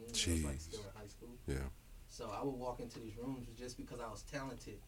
14. 0.00 0.12
Jeez. 0.12 0.30
I 0.30 0.34
was 0.34 0.44
like 0.44 0.60
still 0.60 0.80
in 0.80 1.00
high 1.00 1.08
school. 1.08 1.28
Yeah. 1.46 1.68
So 2.08 2.30
I 2.32 2.44
would 2.44 2.54
walk 2.54 2.80
into 2.80 2.98
these 3.00 3.16
rooms 3.16 3.46
just 3.58 3.76
because 3.76 4.00
I 4.00 4.08
was 4.08 4.22
talented 4.22 4.78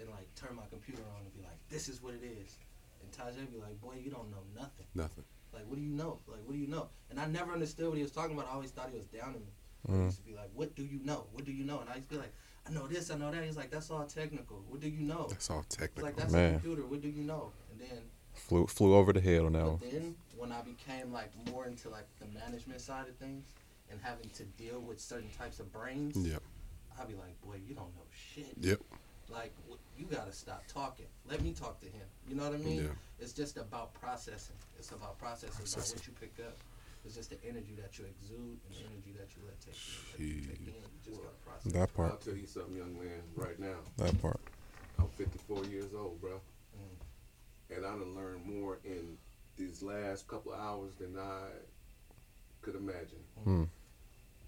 and 0.00 0.08
like 0.10 0.32
turn 0.34 0.56
my 0.56 0.66
computer 0.70 1.02
on 1.14 1.22
and 1.22 1.34
be 1.34 1.42
like, 1.42 1.58
this 1.68 1.88
is 1.88 2.02
what 2.02 2.14
it 2.14 2.24
is. 2.24 2.58
And 3.02 3.10
Tajay 3.12 3.50
be 3.52 3.58
like, 3.58 3.80
boy, 3.80 3.94
you 4.02 4.10
don't 4.10 4.30
know 4.30 4.42
nothing. 4.54 4.86
Nothing. 4.94 5.24
Like, 5.52 5.64
what 5.68 5.76
do 5.76 5.82
you 5.82 5.92
know? 5.92 6.18
Like, 6.26 6.40
what 6.44 6.52
do 6.52 6.58
you 6.58 6.66
know? 6.66 6.88
And 7.10 7.20
I 7.20 7.26
never 7.26 7.52
understood 7.52 7.88
what 7.88 7.96
he 7.96 8.02
was 8.02 8.12
talking 8.12 8.34
about. 8.34 8.48
I 8.50 8.54
always 8.54 8.70
thought 8.70 8.88
he 8.90 8.96
was 8.96 9.06
down 9.06 9.34
to 9.34 9.38
me. 9.38 9.46
Mm. 9.88 9.92
Mm-hmm. 9.92 10.02
I 10.02 10.04
used 10.06 10.18
to 10.18 10.24
be 10.24 10.34
like, 10.34 10.50
what 10.54 10.74
do 10.74 10.82
you 10.82 10.98
know? 11.04 11.26
What 11.32 11.44
do 11.44 11.52
you 11.52 11.64
know? 11.64 11.80
And 11.80 11.90
I 11.90 11.96
used 11.96 12.08
to 12.08 12.14
be 12.14 12.20
like, 12.20 12.32
I 12.66 12.72
know 12.72 12.86
this, 12.86 13.10
I 13.10 13.16
know 13.16 13.30
that. 13.30 13.44
He's 13.44 13.56
like, 13.56 13.70
that's 13.70 13.90
all 13.90 14.04
technical. 14.04 14.64
What 14.68 14.80
do 14.80 14.88
you 14.88 15.02
know? 15.02 15.26
That's 15.28 15.50
all 15.50 15.64
technical. 15.68 16.04
Like, 16.04 16.16
that's 16.16 16.32
Man. 16.32 16.50
a 16.50 16.52
computer. 16.54 16.86
What 16.86 17.02
do 17.02 17.08
you 17.08 17.22
know? 17.22 17.52
And 17.70 17.80
then 17.80 17.98
flew 18.32 18.66
flew 18.66 18.94
over 18.96 19.12
the 19.12 19.20
head 19.20 19.42
on 19.42 19.52
that 19.52 19.62
but 19.62 19.70
one. 19.70 19.80
Then 19.92 20.14
when 20.36 20.50
I 20.50 20.62
became 20.62 21.12
like 21.12 21.30
more 21.50 21.66
into 21.66 21.88
like 21.88 22.06
the 22.18 22.26
management 22.26 22.80
side 22.80 23.06
of 23.08 23.14
things, 23.16 23.44
and 23.90 24.00
having 24.02 24.28
to 24.30 24.44
deal 24.44 24.80
with 24.80 25.00
certain 25.00 25.30
types 25.38 25.60
of 25.60 25.72
brains, 25.72 26.16
Yep. 26.16 26.42
I'd 27.00 27.08
be 27.08 27.14
like, 27.14 27.40
boy, 27.42 27.56
you 27.66 27.74
don't 27.74 27.94
know 27.94 28.04
shit. 28.10 28.54
Yep. 28.60 28.80
Like, 29.28 29.52
you 29.98 30.06
gotta 30.06 30.32
stop 30.32 30.64
talking. 30.68 31.06
Let 31.28 31.42
me 31.42 31.52
talk 31.52 31.80
to 31.80 31.86
him. 31.86 32.06
You 32.28 32.36
know 32.36 32.44
what 32.44 32.54
I 32.54 32.62
mean? 32.62 32.84
Yeah. 32.84 32.90
It's 33.18 33.32
just 33.32 33.56
about 33.56 33.94
processing. 33.94 34.56
It's 34.78 34.90
about 34.90 35.18
processing, 35.18 35.64
about 35.66 35.88
what 35.88 36.06
you 36.06 36.12
pick 36.20 36.34
up. 36.46 36.56
It's 37.04 37.14
just 37.16 37.30
the 37.30 37.38
energy 37.46 37.74
that 37.80 37.98
you 37.98 38.04
exude 38.06 38.38
and 38.38 38.74
the 38.74 38.80
energy 38.80 39.12
that 39.18 39.28
you 39.36 39.42
let 39.46 39.60
take, 39.60 39.74
let 40.12 40.20
you 40.20 40.40
take 40.40 40.60
in. 40.60 40.66
You 40.66 41.00
just 41.04 41.20
gotta 41.20 41.34
process. 41.44 41.72
That 41.72 41.80
I'll 41.80 42.08
part. 42.08 42.20
tell 42.20 42.34
you 42.36 42.46
something, 42.46 42.76
young 42.76 42.94
man, 42.94 43.20
right 43.36 43.58
now. 43.58 43.76
That 43.98 44.20
part. 44.22 44.40
I'm 44.98 45.08
54 45.08 45.64
years 45.66 45.92
old, 45.94 46.20
bro. 46.20 46.40
Mm. 46.76 47.76
And 47.76 47.86
I 47.86 47.90
done 47.90 48.14
learned 48.14 48.46
more 48.46 48.78
in 48.84 49.18
these 49.56 49.82
last 49.82 50.28
couple 50.28 50.52
of 50.52 50.60
hours 50.60 50.92
than 50.98 51.18
I 51.18 51.48
could 52.64 52.74
imagine. 52.76 53.22
Hmm. 53.44 53.64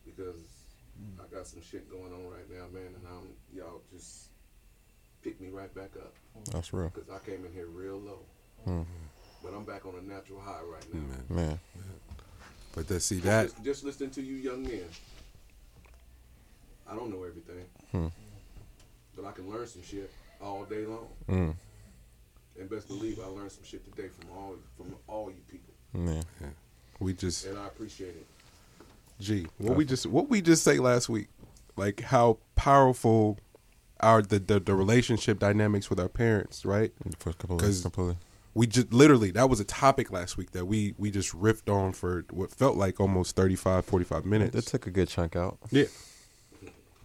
Because 0.05 0.37
I 1.21 1.35
got 1.35 1.47
some 1.47 1.61
shit 1.63 1.91
going 1.91 2.13
on 2.13 2.25
right 2.31 2.49
now, 2.51 2.65
man, 2.73 2.87
and 2.87 3.07
I'm 3.07 3.29
y'all 3.57 3.83
just 3.93 4.29
pick 5.23 5.41
me 5.41 5.49
right 5.51 5.73
back 5.75 5.91
up. 5.97 6.15
That's 6.53 6.73
real. 6.73 6.91
Because 6.95 7.11
I 7.11 7.19
came 7.29 7.45
in 7.45 7.53
here 7.53 7.67
real 7.67 7.99
low. 8.01 8.21
Hmm. 8.65 8.83
But 9.43 9.53
I'm 9.55 9.65
back 9.65 9.85
on 9.87 9.95
a 9.99 10.03
natural 10.03 10.41
high 10.41 10.61
right 10.63 10.95
now. 10.95 11.01
Man. 11.01 11.25
Man, 11.29 11.61
But 12.75 12.89
to 12.89 12.99
see 13.01 13.21
that, 13.21 13.45
Just, 13.51 13.65
just 13.65 13.85
listening 13.85 14.11
to 14.11 14.23
you 14.23 14.37
young 14.37 14.63
men. 14.63 14.85
I 16.91 16.95
don't 16.95 17.11
know 17.11 17.23
everything. 17.25 17.65
Hmm. 17.93 18.07
But 19.15 19.25
I 19.27 19.33
can 19.33 19.49
learn 19.51 19.67
some 19.67 19.83
shit 19.83 20.11
all 20.41 20.65
day 20.65 20.85
long. 20.87 21.09
mm, 21.29 21.55
And 22.61 22.71
best 22.71 22.89
believe 22.89 23.19
I 23.21 23.27
learned 23.27 23.53
some 23.53 23.65
shit 23.65 23.85
today 23.85 24.09
from 24.09 24.31
all 24.37 24.55
from 24.77 24.95
all 25.07 25.31
you 25.31 25.43
people. 25.51 25.75
man. 25.93 26.25
We 27.01 27.13
just 27.13 27.45
And 27.47 27.59
I 27.59 27.67
appreciate 27.67 28.09
it. 28.11 28.27
Gee, 29.21 29.47
what 29.59 29.77
we 29.77 29.85
just 29.85 30.07
what 30.07 30.29
we 30.29 30.41
just 30.43 30.63
say 30.63 30.79
last 30.79 31.09
week, 31.09 31.29
like 31.77 32.01
how 32.01 32.39
powerful 32.55 33.39
our 34.01 34.21
the 34.23 34.39
the, 34.39 34.61
the 34.61 34.75
relationship 34.75 35.39
dynamics 35.39 35.89
with 35.89 35.99
our 35.99 36.09
parents, 36.09 36.65
right? 36.67 36.93
For 37.19 37.33
completely, 37.33 37.67
'Cause- 37.67 37.83
completely. 37.83 38.17
We 38.55 38.67
just 38.67 38.91
literally 38.91 39.31
that 39.33 39.51
was 39.51 39.61
a 39.61 39.65
topic 39.65 40.11
last 40.11 40.39
week 40.39 40.53
that 40.53 40.65
we 40.65 40.95
we 40.97 41.11
just 41.11 41.33
riffed 41.35 41.71
on 41.71 41.93
for 41.93 42.25
what 42.31 42.51
felt 42.51 42.77
like 42.77 42.99
almost 43.01 43.37
35 43.37 43.85
45 43.85 44.25
minutes. 44.25 44.55
that 44.55 44.65
took 44.67 44.87
a 44.87 44.91
good 44.91 45.09
chunk 45.09 45.37
out. 45.37 45.59
yeah. 45.71 45.85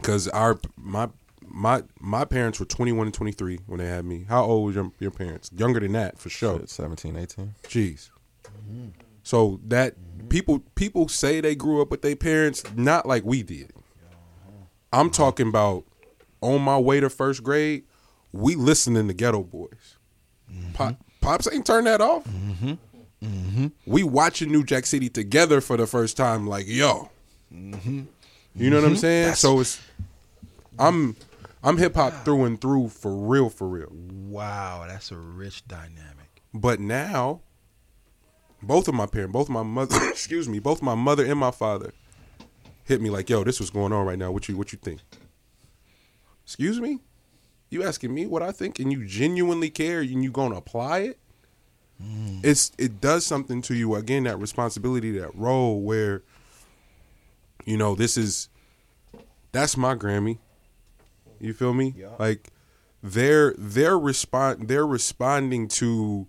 Cause 0.02 0.28
our 0.30 0.60
my 0.78 1.10
my 1.46 1.84
my 2.00 2.24
parents 2.26 2.60
were 2.60 2.66
21 2.66 3.08
and 3.08 3.14
23 3.14 3.60
when 3.68 3.80
they 3.80 3.88
had 3.88 4.06
me. 4.06 4.26
How 4.30 4.44
old 4.46 4.66
was 4.68 4.76
your, 4.76 4.92
your 5.00 5.12
parents? 5.12 5.50
Younger 5.56 5.80
than 5.82 5.92
that 5.92 6.18
for 6.18 6.30
sure. 6.30 6.60
Shit, 6.60 6.70
17, 6.70 7.16
18. 7.18 7.56
Jeez. 7.64 8.10
Mm-hmm. 8.46 8.88
So 9.24 9.60
that 9.68 9.96
people 10.30 10.60
people 10.76 11.08
say 11.08 11.42
they 11.42 11.56
grew 11.56 11.82
up 11.82 11.92
with 11.92 12.02
their 12.02 12.16
parents, 12.16 12.64
not 12.76 13.06
like 13.06 13.24
we 13.24 13.44
did. 13.44 13.72
I'm 14.94 15.10
talking 15.10 15.48
about 15.48 15.86
on 16.42 16.62
my 16.62 16.78
way 16.78 17.00
to 17.00 17.10
first 17.10 17.44
grade, 17.44 17.84
we 18.32 18.56
listening 18.56 19.08
to 19.08 19.14
Geto 19.14 19.50
Boys. 19.50 19.98
Mm-hmm. 20.52 20.74
Pop, 20.74 20.96
Pops 21.22 21.48
ain't 21.52 21.66
turn 21.66 21.86
that 21.86 22.02
off. 22.02 22.24
Mm-hmm. 22.26 22.74
Mm-hmm. 23.24 23.68
We 23.86 24.04
watching 24.04 24.52
New 24.52 24.64
Jack 24.64 24.86
City 24.86 25.08
together 25.08 25.62
for 25.62 25.78
the 25.78 25.86
first 25.86 26.18
time. 26.18 26.48
Like 26.48 26.66
yo, 26.68 27.10
you 27.52 28.08
know 28.56 28.82
what 28.82 28.86
I'm 28.86 28.98
saying? 28.98 29.36
so 29.36 29.60
it's 29.60 29.80
I'm 30.80 31.16
I'm 31.64 31.78
hip 31.78 31.96
hop 31.96 32.26
through 32.26 32.46
and 32.46 32.60
through 32.60 32.90
for 32.90 33.16
real, 33.16 33.50
for 33.50 33.68
real. 33.68 33.90
Wow, 33.92 34.86
that's 34.88 35.12
a 35.12 35.18
rich 35.18 35.68
dynamic. 35.68 36.42
But 36.54 36.80
now, 36.80 37.42
both 38.62 38.88
of 38.88 38.94
my 38.94 39.06
parents, 39.06 39.34
both 39.34 39.50
my 39.50 39.64
mother, 39.64 39.98
excuse 40.10 40.48
me, 40.48 40.60
both 40.60 40.82
my 40.82 40.96
mother 40.96 41.26
and 41.26 41.40
my 41.40 41.52
father 41.52 41.94
hit 42.84 43.02
me 43.02 43.10
like, 43.10 43.30
"Yo, 43.30 43.44
this 43.44 43.60
was 43.60 43.70
going 43.70 43.94
on 43.94 44.06
right 44.06 44.18
now. 44.18 44.32
What 44.32 44.48
you 44.48 44.58
what 44.58 44.72
you 44.72 44.80
think?" 44.82 45.02
Excuse 46.44 46.82
me, 46.82 47.00
you 47.70 47.84
asking 47.84 48.14
me 48.14 48.26
what 48.26 48.42
I 48.42 48.52
think, 48.52 48.80
and 48.80 48.92
you 48.92 49.06
genuinely 49.06 49.70
care, 49.70 50.02
and 50.02 50.24
you 50.24 50.32
gonna 50.32 50.56
apply 50.56 51.00
it? 51.00 51.20
Mm. 52.02 52.44
It's 52.44 52.72
it 52.78 53.00
does 53.00 53.26
something 53.26 53.62
to 53.64 53.76
you 53.76 53.96
again. 53.96 54.24
That 54.24 54.40
responsibility, 54.40 55.12
that 55.20 55.36
role, 55.36 55.82
where 55.82 56.24
you 57.66 57.78
know 57.78 57.96
this 57.96 58.18
is 58.18 58.50
that's 59.52 59.78
my 59.78 59.96
Grammy. 59.96 60.40
You 61.40 61.54
feel 61.54 61.74
me? 61.74 61.94
Like 62.20 62.50
they're 63.02 63.56
they're 63.58 63.98
respond 63.98 64.68
they're 64.68 64.86
responding 64.86 65.68
to 65.68 66.28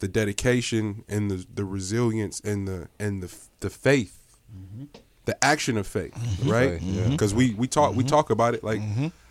the 0.00 0.08
dedication 0.08 1.04
and 1.08 1.30
the 1.30 1.46
the 1.54 1.64
resilience 1.64 2.40
and 2.40 2.66
the 2.66 2.88
and 2.98 3.22
the 3.22 3.34
the 3.60 3.70
faith, 3.70 4.38
mm-hmm. 4.54 4.86
the 5.26 5.44
action 5.44 5.78
of 5.78 5.86
faith, 5.86 6.14
mm-hmm. 6.14 6.50
right? 6.50 6.80
Faith, 6.80 6.82
yeah. 6.82 7.02
Mm-hmm. 7.02 7.10
Because 7.12 7.32
we 7.32 7.54
we 7.54 7.66
talk 7.66 7.94
we 7.94 8.04
talk 8.04 8.30
about 8.30 8.54
it 8.54 8.64
like 8.64 8.80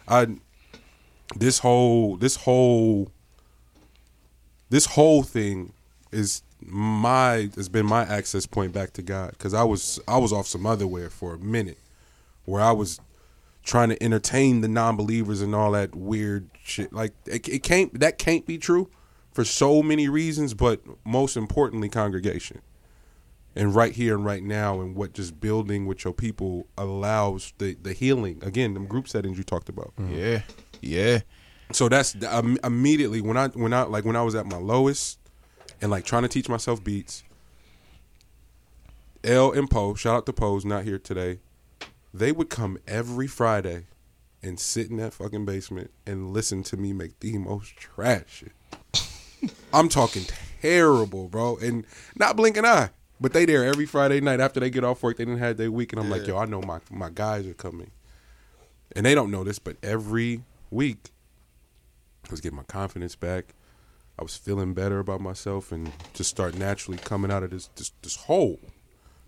I 0.07 0.27
this 1.35 1.59
whole 1.59 2.15
this 2.17 2.37
whole 2.37 3.11
this 4.69 4.85
whole 4.85 5.23
thing 5.23 5.73
is 6.11 6.41
my 6.61 7.49
has 7.55 7.69
been 7.69 7.85
my 7.85 8.03
access 8.03 8.45
point 8.45 8.73
back 8.73 8.93
to 8.93 9.01
God. 9.01 9.31
Because 9.31 9.53
I 9.53 9.63
was 9.63 9.99
I 10.07 10.17
was 10.17 10.31
off 10.31 10.47
some 10.47 10.65
otherwhere 10.65 11.09
for 11.09 11.33
a 11.33 11.39
minute 11.39 11.79
where 12.45 12.61
I 12.61 12.71
was 12.71 12.99
trying 13.63 13.89
to 13.89 14.01
entertain 14.01 14.61
the 14.61 14.67
non-believers 14.67 15.41
and 15.41 15.53
all 15.53 15.71
that 15.71 15.95
weird 15.95 16.49
shit. 16.63 16.93
Like 16.93 17.13
it, 17.25 17.47
it 17.47 17.63
can't 17.63 17.99
that 17.99 18.17
can't 18.17 18.45
be 18.45 18.57
true 18.57 18.89
for 19.39 19.45
so 19.45 19.81
many 19.81 20.09
reasons 20.09 20.53
but 20.53 20.81
most 21.05 21.37
importantly 21.37 21.87
congregation 21.87 22.59
and 23.55 23.73
right 23.73 23.93
here 23.93 24.13
and 24.15 24.25
right 24.25 24.43
now 24.43 24.81
and 24.81 24.97
what 24.97 25.13
just 25.13 25.39
building 25.39 25.85
with 25.85 26.03
your 26.03 26.13
people 26.13 26.67
allows 26.77 27.53
the 27.57 27.73
the 27.81 27.93
healing 27.93 28.37
again 28.41 28.73
them 28.73 28.85
group 28.85 29.07
settings 29.07 29.37
you 29.37 29.43
talked 29.45 29.69
about 29.69 29.93
Yeah, 30.09 30.41
yeah. 30.81 31.21
so 31.71 31.87
that's 31.87 32.17
um, 32.27 32.57
immediately 32.65 33.21
when 33.21 33.37
I 33.37 33.47
when 33.47 33.71
I 33.71 33.83
like 33.83 34.03
when 34.03 34.17
I 34.17 34.23
was 34.23 34.35
at 34.35 34.45
my 34.45 34.57
lowest 34.57 35.19
and 35.81 35.89
like 35.89 36.03
trying 36.03 36.23
to 36.23 36.27
teach 36.27 36.49
myself 36.49 36.83
beats. 36.83 37.23
L 39.23 39.53
and 39.53 39.69
Poe, 39.69 39.93
shout 39.95 40.17
out 40.17 40.25
to 40.25 40.33
Poe's 40.33 40.65
not 40.65 40.83
here 40.83 40.99
today. 40.99 41.39
They 42.13 42.33
would 42.33 42.49
come 42.49 42.77
every 42.87 43.27
Friday 43.27 43.85
and 44.43 44.59
sit 44.59 44.89
in 44.89 44.97
that 44.97 45.13
fucking 45.13 45.45
basement 45.45 45.91
and 46.05 46.31
listen 46.31 46.61
to 46.63 46.75
me 46.75 46.91
make 46.91 47.21
the 47.21 47.37
most 47.37 47.77
trash 47.77 48.23
shit. 48.27 48.51
I'm 49.73 49.89
talking 49.89 50.23
terrible, 50.61 51.27
bro, 51.27 51.57
and 51.57 51.85
not 52.15 52.35
blinking 52.35 52.65
eye. 52.65 52.89
But 53.21 53.33
they 53.33 53.45
there 53.45 53.65
every 53.65 53.85
Friday 53.85 54.21
night 54.21 54.39
after 54.39 54.61
they 54.61 54.69
get 54.69 54.85
off 54.85 55.03
work. 55.03 55.17
They 55.17 55.25
didn't 55.25 55.39
have 55.39 55.57
their 55.57 55.71
week, 55.71 55.91
and 55.91 56.01
I'm 56.01 56.09
like, 56.09 56.25
yo, 56.25 56.37
I 56.37 56.45
know 56.45 56.61
my 56.61 56.79
my 56.89 57.09
guys 57.13 57.45
are 57.47 57.53
coming, 57.53 57.91
and 58.95 59.05
they 59.05 59.13
don't 59.13 59.29
know 59.29 59.43
this, 59.43 59.59
but 59.59 59.75
every 59.83 60.41
week 60.71 61.11
I 62.25 62.31
was 62.31 62.39
getting 62.39 62.55
my 62.57 62.63
confidence 62.63 63.15
back. 63.15 63.53
I 64.17 64.21
was 64.21 64.37
feeling 64.37 64.73
better 64.73 64.99
about 64.99 65.21
myself 65.21 65.71
and 65.71 65.91
just 66.13 66.29
start 66.29 66.55
naturally 66.57 66.97
coming 66.97 67.31
out 67.31 67.43
of 67.43 67.51
this 67.51 67.69
this, 67.75 67.91
this 68.01 68.15
hole, 68.15 68.59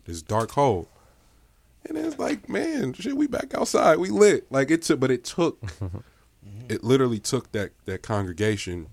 this 0.05 0.21
dark 0.21 0.51
hole. 0.51 0.88
And 1.85 1.97
it's 1.97 2.19
like, 2.19 2.47
man, 2.47 2.93
shit, 2.93 3.17
we 3.17 3.27
back 3.27 3.53
outside. 3.55 3.97
We 3.97 4.09
lit. 4.09 4.51
Like 4.51 4.69
it 4.71 4.83
took 4.83 4.99
but 4.99 5.11
it 5.11 5.23
took 5.23 5.61
it 6.69 6.83
literally 6.83 7.19
took 7.19 7.51
that 7.51 7.71
that 7.85 8.03
congregation 8.03 8.88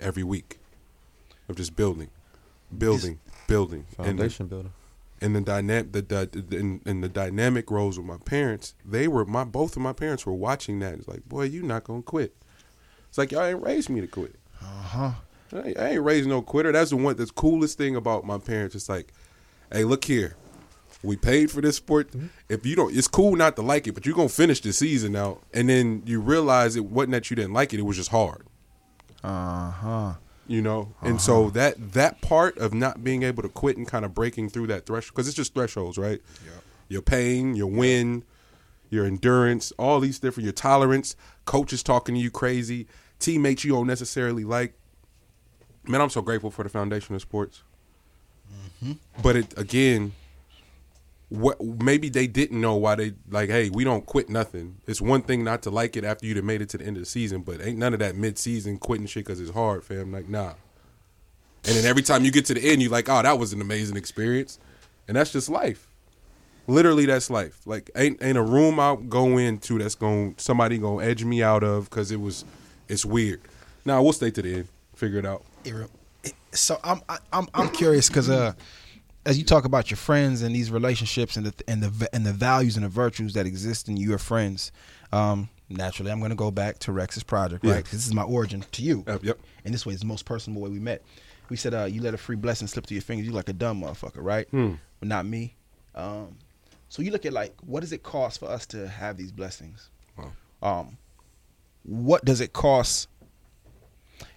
every 0.00 0.22
week 0.24 0.58
of 1.48 1.56
just 1.56 1.76
building, 1.76 2.10
building, 2.76 3.20
building. 3.46 3.86
And 3.98 4.06
the- 4.06 4.22
Foundation 4.24 4.46
building. 4.46 4.72
and 5.20 5.36
the 5.36 5.40
dynamic 5.40 5.92
the, 5.92 6.02
the 6.02 6.56
in, 6.56 6.80
in 6.86 7.00
the 7.00 7.08
dynamic 7.08 7.70
roles 7.70 7.98
with 7.98 8.06
my 8.06 8.16
parents 8.18 8.74
they 8.84 9.06
were 9.08 9.24
my 9.24 9.44
both 9.44 9.76
of 9.76 9.82
my 9.82 9.92
parents 9.92 10.24
were 10.26 10.32
watching 10.32 10.78
that. 10.80 10.94
It's 10.94 11.08
like 11.08 11.28
boy 11.28 11.44
you 11.44 11.62
not 11.62 11.84
gonna 11.84 12.02
quit. 12.02 12.34
It's 13.08 13.18
like 13.18 13.32
y'all 13.32 13.44
ain't 13.44 13.62
raised 13.62 13.90
me 13.90 14.00
to 14.00 14.06
quit. 14.06 14.36
Uh-huh. 14.62 15.10
I 15.52 15.58
ain't, 15.68 15.78
I 15.78 15.88
ain't 15.90 16.02
raised 16.04 16.28
no 16.28 16.42
quitter. 16.42 16.70
That's 16.70 16.90
the 16.90 16.96
one 16.96 17.16
that's 17.16 17.32
coolest 17.32 17.76
thing 17.76 17.96
about 17.96 18.24
my 18.24 18.38
parents. 18.38 18.74
It's 18.74 18.88
like 18.88 19.12
hey 19.72 19.84
look 19.84 20.04
here. 20.04 20.36
We 21.02 21.16
paid 21.16 21.50
for 21.50 21.60
this 21.62 21.76
sport. 21.76 22.10
If 22.48 22.64
you 22.66 22.76
don't 22.76 22.94
it's 22.94 23.08
cool 23.08 23.34
not 23.36 23.56
to 23.56 23.62
like 23.62 23.86
it 23.88 23.92
but 23.92 24.06
you're 24.06 24.14
gonna 24.14 24.28
finish 24.28 24.60
the 24.60 24.72
season 24.72 25.16
out. 25.16 25.42
And 25.52 25.68
then 25.68 26.02
you 26.06 26.20
realize 26.20 26.76
it 26.76 26.84
wasn't 26.84 27.12
that 27.12 27.30
you 27.30 27.36
didn't 27.36 27.52
like 27.52 27.74
it. 27.74 27.80
It 27.80 27.82
was 27.82 27.96
just 27.96 28.10
hard 28.10 28.46
Uh 29.22 29.70
huh. 29.70 30.12
you 30.46 30.62
know? 30.62 30.94
And 31.02 31.20
so 31.20 31.50
that 31.50 31.92
that 31.92 32.20
part 32.20 32.56
of 32.58 32.72
not 32.74 33.04
being 33.04 33.22
able 33.22 33.42
to 33.42 33.48
quit 33.48 33.76
and 33.76 33.86
kind 33.86 34.04
of 34.04 34.14
breaking 34.14 34.48
through 34.48 34.68
that 34.68 34.86
threshold 34.86 35.14
because 35.14 35.28
it's 35.28 35.36
just 35.36 35.54
thresholds 35.54 35.98
right? 35.98 36.20
Your 36.88 37.02
pain 37.02 37.54
your 37.54 37.68
win 37.68 38.24
your 38.88 39.04
endurance 39.06 39.72
all 39.78 40.00
these 40.00 40.18
different 40.18 40.44
your 40.44 40.52
tolerance 40.52 41.14
coaches 41.44 41.82
talking 41.82 42.14
to 42.16 42.20
you 42.20 42.30
crazy 42.30 42.86
teammates 43.20 43.62
you 43.64 43.72
don't 43.72 43.86
necessarily 43.86 44.44
like. 44.44 44.74
Man 45.86 46.00
i'm 46.00 46.10
so 46.10 46.22
grateful 46.22 46.50
for 46.50 46.62
the 46.62 46.68
foundation 46.68 47.14
of 47.14 47.20
sports. 47.22 47.62
But 49.22 49.36
it 49.36 49.58
again 49.58 50.12
what 51.30 51.62
maybe 51.62 52.08
they 52.08 52.26
didn't 52.26 52.60
know 52.60 52.74
why 52.74 52.96
they 52.96 53.12
like 53.30 53.48
hey 53.48 53.70
we 53.70 53.84
don't 53.84 54.04
quit 54.04 54.28
nothing. 54.28 54.78
It's 54.86 55.00
one 55.00 55.22
thing 55.22 55.44
not 55.44 55.62
to 55.62 55.70
like 55.70 55.96
it 55.96 56.04
after 56.04 56.26
you'd 56.26 56.36
have 56.36 56.44
made 56.44 56.60
it 56.60 56.68
to 56.70 56.78
the 56.78 56.84
end 56.84 56.96
of 56.96 57.02
the 57.02 57.08
season 57.08 57.42
but 57.42 57.64
ain't 57.64 57.78
none 57.78 57.94
of 57.94 58.00
that 58.00 58.16
mid-season 58.16 58.78
quitting 58.78 59.06
shit 59.06 59.24
because 59.24 59.40
it's 59.40 59.52
hard 59.52 59.84
fam. 59.84 60.10
Like 60.12 60.28
nah. 60.28 60.54
And 61.64 61.76
then 61.76 61.84
every 61.84 62.02
time 62.02 62.24
you 62.24 62.32
get 62.32 62.46
to 62.46 62.54
the 62.54 62.60
end 62.72 62.82
you're 62.82 62.90
like 62.90 63.08
oh 63.08 63.22
that 63.22 63.38
was 63.38 63.52
an 63.52 63.60
amazing 63.60 63.96
experience. 63.96 64.58
And 65.06 65.16
that's 65.16 65.32
just 65.32 65.48
life. 65.48 65.86
Literally 66.66 67.06
that's 67.06 67.30
life. 67.30 67.60
Like 67.64 67.90
ain't 67.94 68.20
ain't 68.22 68.36
a 68.38 68.42
room 68.42 68.80
i'll 68.80 68.96
go 68.96 69.38
into 69.38 69.78
that's 69.78 69.94
going 69.94 70.34
somebody 70.36 70.78
gonna 70.78 71.04
edge 71.04 71.24
me 71.24 71.44
out 71.44 71.62
of 71.62 71.88
because 71.88 72.10
it 72.10 72.20
was 72.20 72.44
it's 72.88 73.04
weird. 73.04 73.40
Nah 73.84 74.00
we'll 74.02 74.12
stay 74.12 74.32
to 74.32 74.42
the 74.42 74.54
end. 74.56 74.68
Figure 74.96 75.20
it 75.20 75.26
out. 75.26 75.44
So 76.52 76.80
I'm 76.82 77.00
I- 77.08 77.18
I'm 77.32 77.46
I'm 77.54 77.68
curious 77.70 78.08
because 78.08 78.28
uh, 78.28 78.52
as 79.26 79.38
you 79.38 79.44
talk 79.44 79.64
about 79.64 79.90
your 79.90 79.96
friends 79.98 80.42
and 80.42 80.54
these 80.54 80.70
relationships 80.70 81.36
and 81.36 81.46
the 81.46 81.64
and 81.68 81.82
the 81.82 82.08
and 82.14 82.24
the 82.24 82.32
values 82.32 82.76
and 82.76 82.84
the 82.84 82.88
virtues 82.88 83.34
that 83.34 83.46
exist 83.46 83.88
in 83.88 83.96
your 83.96 84.18
friends, 84.18 84.72
um, 85.12 85.48
naturally 85.68 86.10
I'm 86.10 86.18
going 86.20 86.30
to 86.30 86.36
go 86.36 86.50
back 86.50 86.78
to 86.80 86.92
Rexx's 86.92 87.22
project, 87.22 87.64
right? 87.64 87.84
'Cause 87.84 87.92
this 87.92 88.06
is 88.06 88.14
my 88.14 88.22
origin 88.22 88.64
to 88.72 88.82
you. 88.82 89.04
Yep, 89.06 89.24
yep. 89.24 89.38
And 89.64 89.74
this 89.74 89.84
way 89.84 89.94
is 89.94 90.00
the 90.00 90.06
most 90.06 90.24
personal 90.24 90.60
way 90.60 90.70
we 90.70 90.78
met. 90.80 91.02
We 91.48 91.56
said 91.56 91.74
uh, 91.74 91.84
you 91.84 92.00
let 92.00 92.14
a 92.14 92.18
free 92.18 92.36
blessing 92.36 92.68
slip 92.68 92.86
through 92.86 92.96
your 92.96 93.02
fingers. 93.02 93.26
You 93.26 93.32
like 93.32 93.48
a 93.48 93.52
dumb 93.52 93.82
motherfucker, 93.82 94.22
right? 94.22 94.48
Hmm. 94.48 94.74
But 95.00 95.08
not 95.08 95.26
me. 95.26 95.54
Um, 95.94 96.36
so 96.88 97.02
you 97.02 97.10
look 97.10 97.26
at 97.26 97.32
like 97.32 97.54
what 97.62 97.80
does 97.80 97.92
it 97.92 98.02
cost 98.02 98.40
for 98.40 98.46
us 98.48 98.66
to 98.66 98.88
have 98.88 99.16
these 99.16 99.32
blessings? 99.32 99.90
Wow. 100.16 100.32
Um, 100.62 100.98
what 101.82 102.24
does 102.24 102.40
it 102.40 102.52
cost? 102.52 103.08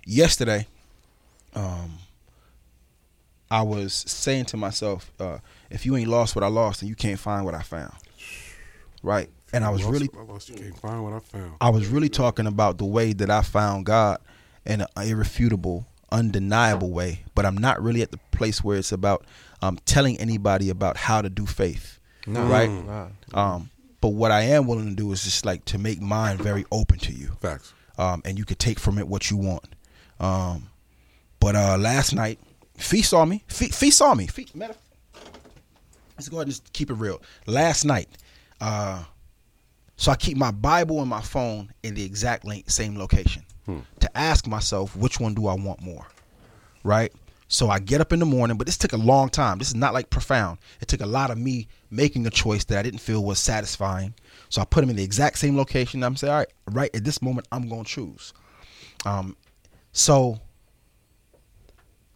Yesterday, 0.05 0.68
um, 1.55 1.97
I 3.54 3.62
was 3.62 3.94
saying 3.94 4.46
to 4.46 4.58
myself, 4.58 5.12
uh, 5.20 5.38
if 5.70 5.86
you 5.86 5.96
ain't 5.96 6.10
lost 6.10 6.36
what 6.36 6.44
I 6.44 6.48
lost, 6.48 6.80
then 6.80 6.90
you 6.90 6.96
can't 6.96 7.20
find 7.20 7.46
what 7.46 7.54
I 7.54 7.62
found. 7.62 7.94
Right. 9.04 9.30
And 9.54 9.64
I 9.64 9.70
was 9.70 9.82
Lost 9.82 9.94
really, 9.94 10.10
I, 10.18 10.24
lost, 10.24 10.50
you 10.50 10.56
can't 10.56 10.80
find 10.80 11.04
what 11.04 11.14
i 11.14 11.20
found 11.20 11.54
I 11.62 11.70
was 11.70 11.88
really 11.88 12.10
talking 12.10 12.48
about 12.48 12.80
the 12.80 12.86
way 12.86 13.14
that 13.14 13.30
I 13.30 13.44
found 13.44 13.86
God 13.86 14.18
in 14.66 14.82
an 14.82 14.88
irrefutable, 14.98 15.86
undeniable 16.12 16.90
way. 16.90 17.26
But 17.36 17.46
I'm 17.46 17.58
not 17.58 17.80
really 17.80 18.02
at 18.02 18.10
the 18.10 18.20
place 18.32 18.64
where 18.64 18.78
it's 18.78 18.92
about 18.92 19.24
um, 19.62 19.78
telling 19.86 20.18
anybody 20.18 20.72
about 20.72 20.98
how 20.98 21.22
to 21.22 21.30
do 21.30 21.46
faith, 21.46 22.00
right? 22.26 22.72
Nah. 22.72 23.08
Um, 23.36 23.70
but 24.02 24.10
what 24.10 24.32
I 24.32 24.42
am 24.42 24.66
willing 24.66 24.90
to 24.90 24.96
do 24.96 25.12
is 25.12 25.24
just 25.24 25.46
like 25.46 25.64
to 25.66 25.78
make 25.78 26.02
mine 26.02 26.38
very 26.38 26.66
open 26.72 26.98
to 27.00 27.14
you, 27.14 27.38
facts 27.40 27.72
um, 27.98 28.22
and 28.26 28.38
you 28.38 28.46
could 28.46 28.60
take 28.60 28.80
from 28.80 28.98
it 28.98 29.08
what 29.08 29.30
you 29.30 29.38
want. 29.38 29.76
Um, 30.20 30.70
but 31.40 31.56
uh, 31.56 31.78
last 31.78 32.14
night, 32.16 32.40
Fee 32.84 33.01
saw 33.01 33.26
me. 33.26 33.43
Fee, 33.47 33.69
Fee 33.69 33.91
saw 33.91 34.14
me. 34.14 34.27
Fee, 34.27 34.47
matter, 34.53 34.76
let's 36.18 36.30
go 36.30 36.38
ahead 36.38 36.47
and 36.47 36.51
just 36.51 36.72
keep 36.73 36.89
it 36.89 36.95
real. 36.95 37.22
Last 37.47 37.85
night, 37.85 38.10
uh, 38.61 39.03
So 39.95 40.11
I 40.11 40.15
keep 40.15 40.38
my 40.38 40.51
Bible 40.51 40.99
and 41.01 41.10
my 41.10 41.22
phone 41.22 41.72
in 41.84 41.93
the 41.95 42.03
exact 42.03 42.45
same 42.72 42.97
location 42.97 43.43
to 44.01 44.18
ask 44.18 44.45
myself 44.45 44.95
which 44.95 45.19
one 45.22 45.34
do 45.34 45.47
I 45.47 45.53
want 45.53 45.81
more, 45.81 46.05
right? 46.84 47.11
So 47.47 47.69
I 47.69 47.80
get 47.80 48.01
up 48.01 48.11
in 48.11 48.19
the 48.19 48.26
morning, 48.26 48.57
but 48.57 48.65
this 48.68 48.77
took 48.77 48.91
a 48.93 48.97
long 48.97 49.30
time. 49.30 49.57
This 49.60 49.69
is 49.69 49.76
not 49.76 49.93
like 49.93 50.10
profound. 50.10 50.57
It 50.81 50.88
took 50.89 50.99
a 51.01 51.05
lot 51.05 51.30
of 51.31 51.38
me 51.38 51.68
making 51.89 52.26
a 52.27 52.30
choice 52.30 52.65
that 52.65 52.77
I 52.77 52.81
didn't 52.81 52.99
feel 52.99 53.23
was 53.23 53.39
satisfying. 53.39 54.15
So 54.49 54.61
I 54.61 54.65
put 54.65 54.81
them 54.81 54.89
in 54.89 54.95
the 54.97 55.03
exact 55.03 55.38
same 55.38 55.55
location. 55.55 56.03
I'm 56.03 56.15
saying, 56.18 56.31
all 56.34 56.39
right, 56.39 56.47
right 56.72 56.95
at 56.95 57.03
this 57.05 57.22
moment, 57.22 57.47
I'm 57.51 57.69
going 57.69 57.84
to 57.85 57.89
choose. 57.89 58.34
Um, 59.05 59.38
so 59.93 60.39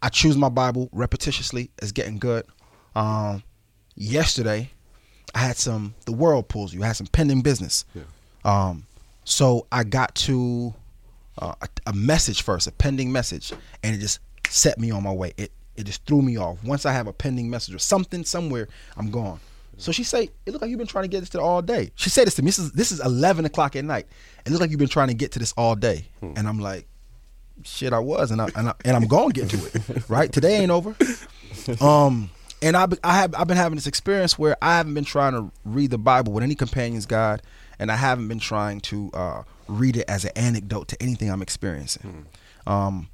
I 0.02 0.10
choose 0.10 0.38
my 0.38 0.50
Bible 0.50 0.90
repetitiously. 0.94 1.70
It's 1.80 1.92
getting 1.92 2.20
good. 2.20 2.46
Um, 2.96 3.44
yesterday, 3.96 4.72
I 5.36 5.40
had 5.40 5.58
some. 5.58 5.96
The 6.06 6.14
world 6.14 6.48
pulls 6.50 6.74
you. 6.74 6.84
I 6.84 6.88
had 6.88 6.96
some 6.96 7.08
pending 7.08 7.42
business. 7.42 7.86
Um, 8.46 8.86
so 9.24 9.68
I 9.72 9.84
got 9.84 10.16
to 10.16 10.74
uh, 11.40 11.54
a, 11.62 11.68
a 11.88 11.94
message 11.94 12.44
first, 12.44 12.68
a 12.68 12.72
pending 12.72 13.12
message, 13.12 13.52
and 13.84 13.96
it 13.96 14.00
just 14.00 14.20
set 14.48 14.80
me 14.80 14.92
on 14.92 15.04
my 15.04 15.12
way. 15.12 15.34
It 15.38 15.52
it 15.76 15.86
just 15.86 16.06
threw 16.06 16.22
me 16.22 16.38
off. 16.38 16.64
Once 16.64 16.86
I 16.86 16.94
have 16.94 17.08
a 17.08 17.14
pending 17.14 17.50
message 17.50 17.76
or 17.76 17.80
something 17.80 18.24
somewhere, 18.24 18.68
I'm 18.96 19.12
gone. 19.12 19.40
So 19.78 19.92
she 19.92 20.04
say, 20.04 20.30
"It 20.46 20.52
looked 20.52 20.62
like 20.64 20.70
you've 20.72 20.80
been 20.80 20.88
trying 20.88 21.04
to 21.04 21.08
get 21.10 21.20
this 21.20 21.30
to 21.30 21.42
all 21.42 21.62
day." 21.62 21.92
She 21.96 22.10
said 22.10 22.26
this 22.26 22.36
to 22.36 22.42
me. 22.42 22.48
This 22.48 22.60
is 22.60 22.72
this 22.72 22.92
is 22.92 23.00
11 23.00 23.46
o'clock 23.46 23.76
at 23.76 23.86
night. 23.86 24.08
It 24.46 24.50
looks 24.50 24.62
like 24.62 24.72
you've 24.72 24.80
been 24.80 24.88
trying 24.88 25.10
to 25.10 25.14
get 25.14 25.34
to 25.34 25.40
this 25.40 25.54
all 25.58 25.76
day, 25.76 26.06
and 26.22 26.48
I'm 26.48 26.60
like, 26.60 26.88
"Shit, 27.64 27.94
I 27.94 28.00
was," 28.00 28.32
and 28.32 28.42
I, 28.42 28.50
and, 28.56 28.70
I, 28.70 28.74
and 28.86 28.96
I'm 28.96 29.08
going 29.08 29.32
to 29.32 29.42
get 29.42 29.50
to 29.52 29.66
it. 29.66 30.10
Right? 30.10 30.32
Today 30.32 30.58
ain't 30.58 30.72
over. 30.72 30.96
Um, 31.82 32.30
and 32.62 32.76
I 32.78 32.88
I 33.04 33.18
have 33.18 33.36
I've 33.36 33.48
been 33.48 33.58
having 33.58 33.76
this 33.76 33.88
experience 33.88 34.38
where 34.40 34.56
I 34.62 34.78
haven't 34.78 34.94
been 34.94 35.04
trying 35.06 35.34
to 35.34 35.52
read 35.66 35.92
the 35.92 35.98
Bible 35.98 36.34
with 36.34 36.44
any 36.44 36.56
companion's 36.56 37.06
guide, 37.06 37.42
and 37.80 37.92
I 37.92 37.96
haven't 37.96 38.28
been 38.28 38.40
trying 38.40 38.80
to 38.82 39.12
uh, 39.14 39.44
read 39.68 39.98
it 39.98 40.06
as 40.08 40.26
an 40.26 40.32
anecdote 40.36 40.88
to 40.90 41.02
anything 41.02 41.30
I'm 41.30 41.42
experiencing. 41.42 42.26
Um, 42.66 43.10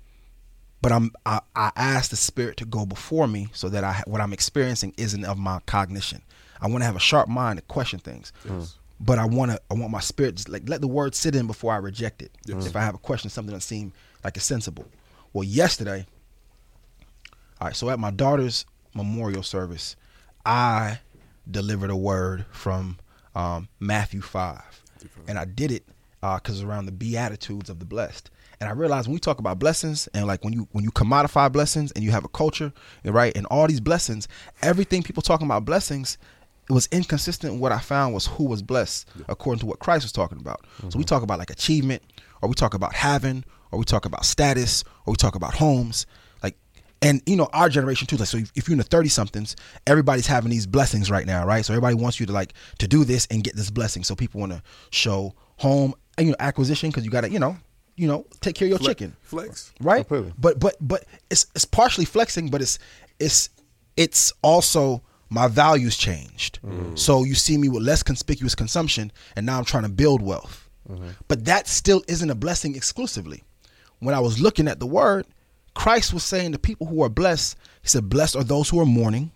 but 0.82 0.92
I'm 0.92 1.12
I, 1.26 1.40
I 1.56 1.72
ask 1.76 2.10
the 2.10 2.16
Spirit 2.16 2.58
to 2.58 2.66
go 2.66 2.86
before 2.86 3.28
me 3.28 3.48
so 3.54 3.70
that 3.70 3.84
I 3.84 4.04
what 4.06 4.22
I'm 4.22 4.34
experiencing 4.34 4.94
isn't 4.98 5.26
of 5.26 5.38
my 5.38 5.60
cognition. 5.66 6.22
I 6.62 6.68
want 6.68 6.82
to 6.82 6.86
have 6.86 6.96
a 6.96 7.00
sharp 7.00 7.28
mind 7.28 7.58
to 7.60 7.64
question 7.64 8.00
things. 8.00 8.32
But 9.00 9.20
I 9.20 9.26
want 9.26 9.52
to 9.52 9.60
I 9.70 9.74
want 9.74 9.92
my 9.92 10.00
spirit 10.00 10.36
just 10.36 10.48
like 10.50 10.70
let 10.70 10.80
the 10.80 10.88
word 10.88 11.14
sit 11.16 11.36
in 11.36 11.48
before 11.48 11.74
I 11.74 11.78
reject 11.78 12.22
it. 12.22 12.32
If 12.48 12.76
I 12.76 12.82
have 12.82 12.96
a 12.96 13.00
question, 13.00 13.30
something 13.30 13.54
that 13.54 13.62
seem 13.62 13.92
like 14.24 14.38
it's 14.38 14.46
sensible. 14.46 14.86
Well, 15.34 15.44
yesterday, 15.44 16.06
all 17.60 17.68
right. 17.68 17.76
So 17.76 17.90
at 17.90 18.00
my 18.00 18.12
daughter's 18.12 18.66
memorial 18.94 19.44
service, 19.44 19.96
I 20.46 21.00
delivered 21.50 21.90
a 21.90 21.96
word 21.96 22.46
from 22.52 22.98
um, 23.36 23.68
Matthew 23.80 24.22
five, 24.22 24.84
and 25.28 25.38
I 25.40 25.46
did 25.46 25.72
it 25.72 25.86
because 26.22 26.64
around 26.64 26.86
the 26.86 26.92
beatitudes 26.92 27.70
of 27.70 27.80
the 27.80 27.86
blessed. 27.86 28.30
And 28.60 28.70
I 28.70 28.74
realized 28.74 29.08
when 29.08 29.14
we 29.14 29.20
talk 29.20 29.40
about 29.40 29.60
blessings 29.60 30.08
and 30.14 30.26
like 30.26 30.44
when 30.44 30.54
you 30.54 30.70
when 30.72 30.86
you 30.86 30.92
commodify 30.92 31.52
blessings 31.52 31.92
and 31.92 32.04
you 32.04 32.12
have 32.12 32.24
a 32.24 32.30
culture, 32.30 32.72
right, 33.04 33.36
and 33.36 33.46
all 33.48 33.68
these 33.68 33.82
blessings, 33.82 34.28
everything 34.62 35.04
people 35.04 35.22
talking 35.22 35.46
about 35.48 35.66
blessings, 35.66 36.18
it 36.70 36.74
was 36.74 36.88
inconsistent. 36.92 37.60
What 37.60 37.74
I 37.74 37.80
found 37.80 38.14
was 38.14 38.28
who 38.28 38.46
was 38.46 38.62
blessed 38.62 39.10
according 39.28 39.60
to 39.62 39.66
what 39.66 39.80
Christ 39.80 40.06
was 40.06 40.14
talking 40.14 40.38
about. 40.40 40.66
So 40.90 40.98
we 40.98 41.04
talk 41.04 41.24
about 41.24 41.40
like 41.40 41.50
achievement, 41.50 42.04
or 42.42 42.48
we 42.48 42.56
talk 42.56 42.74
about 42.74 42.94
having, 42.94 43.44
or 43.74 43.80
we 43.80 43.86
talk 43.86 44.06
about 44.06 44.26
status, 44.26 44.84
or 45.06 45.12
we 45.12 45.16
talk 45.18 45.36
about 45.36 45.54
homes, 45.56 46.06
like 46.42 46.56
and 47.02 47.22
you 47.26 47.36
know 47.36 47.50
our 47.54 47.70
generation 47.70 48.08
too 48.08 48.16
like 48.18 48.28
so 48.28 48.38
if, 48.38 48.52
if 48.56 48.68
you're 48.68 48.74
in 48.74 48.78
the 48.78 48.84
30 48.84 49.10
somethings 49.10 49.56
everybody's 49.88 50.28
having 50.28 50.50
these 50.50 50.66
blessings 50.66 51.12
right 51.12 51.26
now 51.26 51.46
right? 51.46 51.66
So 51.66 51.74
everybody 51.74 51.96
wants 51.96 52.20
you 52.20 52.26
to 52.28 52.32
like 52.32 52.54
to 52.80 52.88
do 52.88 53.04
this 53.04 53.28
and 53.30 53.44
get 53.44 53.56
this 53.56 53.70
blessing. 53.70 54.04
So 54.04 54.16
people 54.16 54.40
want 54.40 54.54
to 54.54 54.62
show 54.92 55.34
home 55.58 55.94
you 56.20 56.28
know 56.28 56.36
acquisition 56.40 56.90
because 56.90 57.04
you 57.04 57.12
gotta 57.12 57.30
you 57.30 57.40
know 57.40 57.58
you 57.96 58.08
know 58.08 58.26
take 58.42 58.56
care 58.56 58.66
of 58.68 58.70
your 58.70 58.80
Fle- 58.80 58.88
chicken. 58.88 59.16
Flex. 59.22 59.74
right? 59.82 60.08
Completely. 60.08 60.34
but 60.38 60.60
but 60.60 60.76
but 60.80 61.06
it's 61.30 61.48
it's 61.56 61.66
partially 61.66 62.06
flexing 62.06 62.50
but 62.50 62.62
it's 62.62 62.80
it's 63.20 63.50
it's 63.98 64.34
also 64.42 65.04
my 65.30 65.48
values 65.48 65.98
changed. 65.98 66.60
Mm. 66.64 66.98
So 66.98 67.24
you 67.24 67.34
see 67.34 67.58
me 67.58 67.68
with 67.68 67.82
less 67.82 68.04
conspicuous 68.04 68.54
consumption 68.54 69.12
and 69.36 69.46
now 69.46 69.58
i'm 69.58 69.66
trying 69.66 69.84
to 69.84 69.90
build 69.90 70.22
wealth. 70.22 70.70
Mm-hmm. 70.90 71.10
But 71.28 71.46
that 71.46 71.68
still 71.68 72.04
isn't 72.08 72.30
a 72.30 72.36
blessing 72.36 72.76
exclusively 72.76 73.42
when 74.04 74.16
i 74.16 74.20
was 74.20 74.42
looking 74.42 74.68
at 74.68 74.80
the 74.80 74.88
word 74.88 75.26
christ 75.74 76.14
was 76.14 76.24
saying 76.24 76.52
to 76.52 76.60
people 76.60 76.88
who 76.88 77.02
are 77.04 77.10
blessed 77.10 77.58
he 77.84 77.90
said 77.90 78.10
blessed 78.10 78.36
are 78.36 78.44
those 78.44 78.70
who 78.70 78.80
are 78.80 78.86
mourning. 78.86 79.32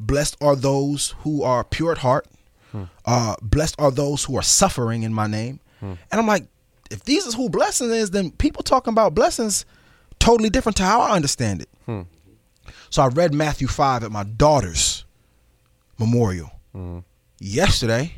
Blessed 0.00 0.38
are 0.40 0.56
those 0.56 1.14
who 1.20 1.42
are 1.42 1.62
pure 1.62 1.92
at 1.92 1.98
heart. 1.98 2.26
Hmm. 2.72 2.84
Uh, 3.04 3.36
blessed 3.42 3.74
are 3.78 3.90
those 3.90 4.24
who 4.24 4.36
are 4.36 4.42
suffering 4.42 5.02
in 5.02 5.12
my 5.12 5.26
name. 5.26 5.60
Hmm. 5.78 5.92
And 6.10 6.20
i'm 6.20 6.26
like 6.26 6.46
if 6.90 7.04
these 7.04 7.26
is 7.26 7.34
who 7.34 7.48
blessing 7.48 7.90
is 7.90 8.10
then 8.10 8.30
people 8.32 8.62
talking 8.62 8.92
about 8.92 9.14
blessings 9.14 9.64
totally 10.18 10.50
different 10.50 10.76
to 10.78 10.84
how 10.84 11.00
i 11.00 11.14
understand 11.14 11.62
it. 11.62 11.68
Hmm. 11.84 12.02
So 12.88 13.02
i 13.02 13.08
read 13.08 13.34
matthew 13.34 13.68
5 13.68 14.04
at 14.04 14.10
my 14.10 14.24
daughter's 14.24 15.04
memorial 15.98 16.50
yesterday 17.38 18.14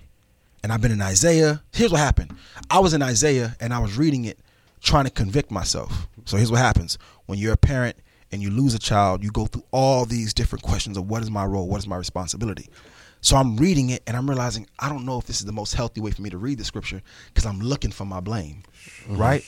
and 0.63 0.73
i've 0.73 0.81
been 0.81 0.93
in 0.93 1.03
isaiah. 1.03 1.63
Here's 1.73 1.91
what 1.91 2.01
happened. 2.01 2.37
I 2.71 2.79
was 2.79 2.95
in 2.95 3.03
isaiah 3.03 3.57
and 3.61 3.75
i 3.75 3.81
was 3.81 3.97
reading 3.97 4.25
it 4.25 4.39
trying 4.83 5.05
to 5.05 5.11
convict 5.11 5.51
myself. 5.51 6.09
So 6.25 6.37
here's 6.37 6.51
what 6.51 6.61
happens. 6.61 6.99
When 7.27 7.39
you're 7.39 7.53
a 7.53 7.57
parent 7.57 7.97
and 8.33 8.43
you 8.43 8.51
lose 8.51 8.75
a 8.75 8.79
child 8.79 9.23
you 9.23 9.31
go 9.31 9.45
through 9.47 9.65
all 9.73 10.07
these 10.07 10.33
different 10.33 10.63
questions 10.63 10.97
of 10.97 11.09
what 11.09 11.23
is 11.23 11.31
my 11.31 11.45
role 11.45 11.69
what 11.69 11.79
is 11.79 11.87
my 11.87 11.97
responsibility. 11.97 12.69
So 13.21 13.37
i'm 13.37 13.57
reading 13.59 13.91
it 13.91 14.03
and 14.07 14.17
i'm 14.17 14.29
realizing 14.29 14.67
i 14.79 14.89
don't 14.89 15.05
know 15.05 15.19
if 15.19 15.27
this 15.27 15.39
is 15.39 15.45
the 15.47 15.53
most 15.53 15.75
healthy 15.75 16.01
way 16.01 16.11
for 16.11 16.23
me 16.23 16.31
to 16.31 16.39
read 16.39 16.59
the 16.59 16.65
scripture 16.65 17.03
because 17.29 17.45
i'm 17.47 17.61
looking 17.61 17.91
for 17.93 18.05
my 18.07 18.21
blame 18.21 18.63
right? 19.11 19.45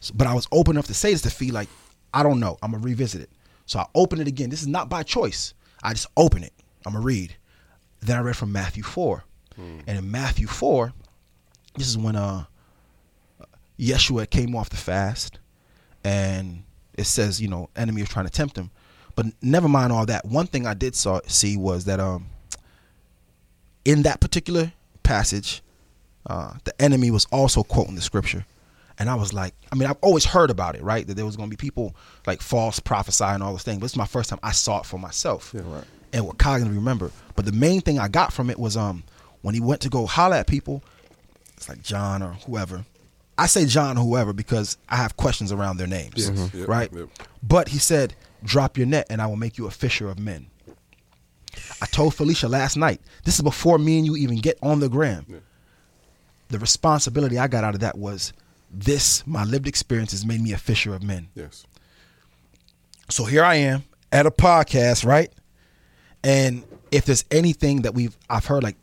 So, 0.00 0.12
but 0.16 0.26
i 0.26 0.34
was 0.34 0.46
open 0.52 0.74
enough 0.74 0.88
to 0.88 0.94
say 0.94 1.12
this 1.12 1.22
to 1.22 1.30
feel 1.30 1.54
like 1.54 1.68
i 2.12 2.22
don't 2.22 2.40
know. 2.40 2.58
I'm 2.62 2.72
gonna 2.72 2.82
revisit 2.82 3.22
it. 3.22 3.30
So 3.66 3.78
i 3.78 3.86
open 3.94 4.20
it 4.20 4.26
again. 4.28 4.50
This 4.50 4.60
is 4.60 4.68
not 4.68 4.88
by 4.88 5.02
choice. 5.04 5.54
I 5.82 5.92
just 5.92 6.08
open 6.16 6.42
it. 6.42 6.52
I'm 6.84 6.92
gonna 6.94 7.04
read. 7.04 7.34
Then 8.00 8.16
i 8.18 8.20
read 8.20 8.36
from 8.36 8.50
matthew 8.52 8.82
4 8.82 9.22
and 9.86 9.98
in 9.98 10.10
matthew 10.10 10.46
4 10.48 10.92
this 11.76 11.88
is 11.88 11.96
when 11.96 12.16
uh 12.16 12.44
yeshua 13.78 14.28
came 14.28 14.54
off 14.56 14.68
the 14.70 14.76
fast 14.76 15.38
and 16.04 16.62
it 16.94 17.04
says 17.04 17.40
you 17.40 17.48
know 17.48 17.68
enemy 17.76 18.00
was 18.02 18.08
trying 18.08 18.26
to 18.26 18.32
tempt 18.32 18.56
him. 18.56 18.70
But 19.14 19.26
never 19.40 19.68
mind 19.68 19.92
all 19.92 20.06
that. 20.06 20.24
One 20.24 20.46
thing 20.46 20.66
i 20.66 20.74
did 20.74 20.94
saw 20.94 21.20
see 21.26 21.56
was 21.56 21.84
that 21.86 22.00
um 22.00 22.26
in 23.84 24.02
that 24.02 24.20
particular 24.20 24.72
passage 25.02 25.62
uh 26.26 26.54
the 26.64 26.80
enemy 26.82 27.10
was 27.10 27.26
also 27.30 27.62
quoting 27.62 27.94
the 27.94 28.00
scripture. 28.00 28.44
And 28.98 29.10
i 29.10 29.14
was 29.14 29.32
like 29.32 29.54
i 29.70 29.74
mean 29.76 29.88
i've 29.88 29.98
always 30.00 30.24
heard 30.24 30.50
about 30.50 30.74
it 30.74 30.82
right? 30.82 31.06
That 31.06 31.14
there 31.14 31.26
was 31.26 31.36
going 31.36 31.50
to 31.50 31.56
be 31.56 31.60
people 31.60 31.94
like 32.26 32.40
false 32.40 32.80
prophesying 32.80 33.42
all 33.42 33.52
those 33.52 33.62
things. 33.62 33.78
But 33.80 33.86
it's 33.86 33.96
my 33.96 34.06
first 34.06 34.30
time 34.30 34.38
i 34.42 34.52
saw 34.52 34.80
it 34.80 34.86
for 34.86 34.98
myself 34.98 35.52
Yeah, 35.54 35.62
right. 35.66 35.84
and 36.12 36.26
what 36.26 36.38
cognitive 36.38 36.74
remember. 36.74 37.10
But 37.34 37.44
the 37.44 37.52
main 37.52 37.80
thing 37.82 37.98
i 37.98 38.08
got 38.08 38.32
from 38.32 38.50
it 38.50 38.58
was 38.58 38.76
um 38.76 39.04
when 39.42 39.54
he 39.54 39.60
went 39.60 39.80
to 39.82 39.88
go 39.88 40.06
holler 40.06 40.36
at 40.36 40.46
people 40.46 40.82
it's 41.56 41.68
like 41.68 41.82
john 41.82 42.22
or 42.22 42.32
whoever 42.46 42.84
i 43.38 43.46
say 43.46 43.66
john 43.66 43.96
or 43.98 44.04
whoever 44.04 44.32
because 44.32 44.76
i 44.88 44.96
have 44.96 45.16
questions 45.16 45.52
around 45.52 45.76
their 45.76 45.86
names 45.86 46.14
Yes. 46.16 46.30
Mhm. 46.30 46.54
Yep, 46.54 46.68
right 46.68 46.90
yep. 46.92 47.08
but 47.42 47.68
he 47.68 47.78
said 47.78 48.14
drop 48.44 48.76
your 48.78 48.86
net 48.86 49.06
and 49.10 49.20
i 49.20 49.26
will 49.26 49.36
make 49.36 49.58
you 49.58 49.66
a 49.66 49.70
fisher 49.70 50.08
of 50.08 50.18
men 50.18 50.46
i 51.82 51.86
told 51.86 52.14
felicia 52.14 52.48
last 52.48 52.76
night 52.76 53.00
this 53.24 53.34
is 53.36 53.42
before 53.42 53.78
me 53.78 53.98
and 53.98 54.06
you 54.06 54.16
even 54.16 54.36
get 54.38 54.58
on 54.62 54.80
the 54.80 54.88
gram 54.88 55.26
the 56.48 56.58
responsibility 56.58 57.38
i 57.38 57.46
got 57.48 57.64
out 57.64 57.74
of 57.74 57.80
that 57.80 57.96
was 57.98 58.32
this 58.70 59.26
my 59.26 59.44
lived 59.44 59.66
experience 59.68 60.10
has 60.12 60.24
made 60.26 60.40
me 60.40 60.52
a 60.52 60.58
fisher 60.58 60.94
of 60.94 61.02
men 61.02 61.28
Yes. 61.34 61.64
so 63.08 63.24
here 63.24 63.44
I 63.44 63.54
am 63.56 63.84
at 64.12 64.24
a 64.26 64.30
podcast, 64.30 65.04
right? 65.04 65.32
And 66.24 66.64
if 66.90 67.04
there's 67.04 67.24
anything 67.30 67.82
that 67.82 67.94
we've 67.94 68.16
I've 68.30 68.44
heard 68.46 68.62
like 68.62 68.76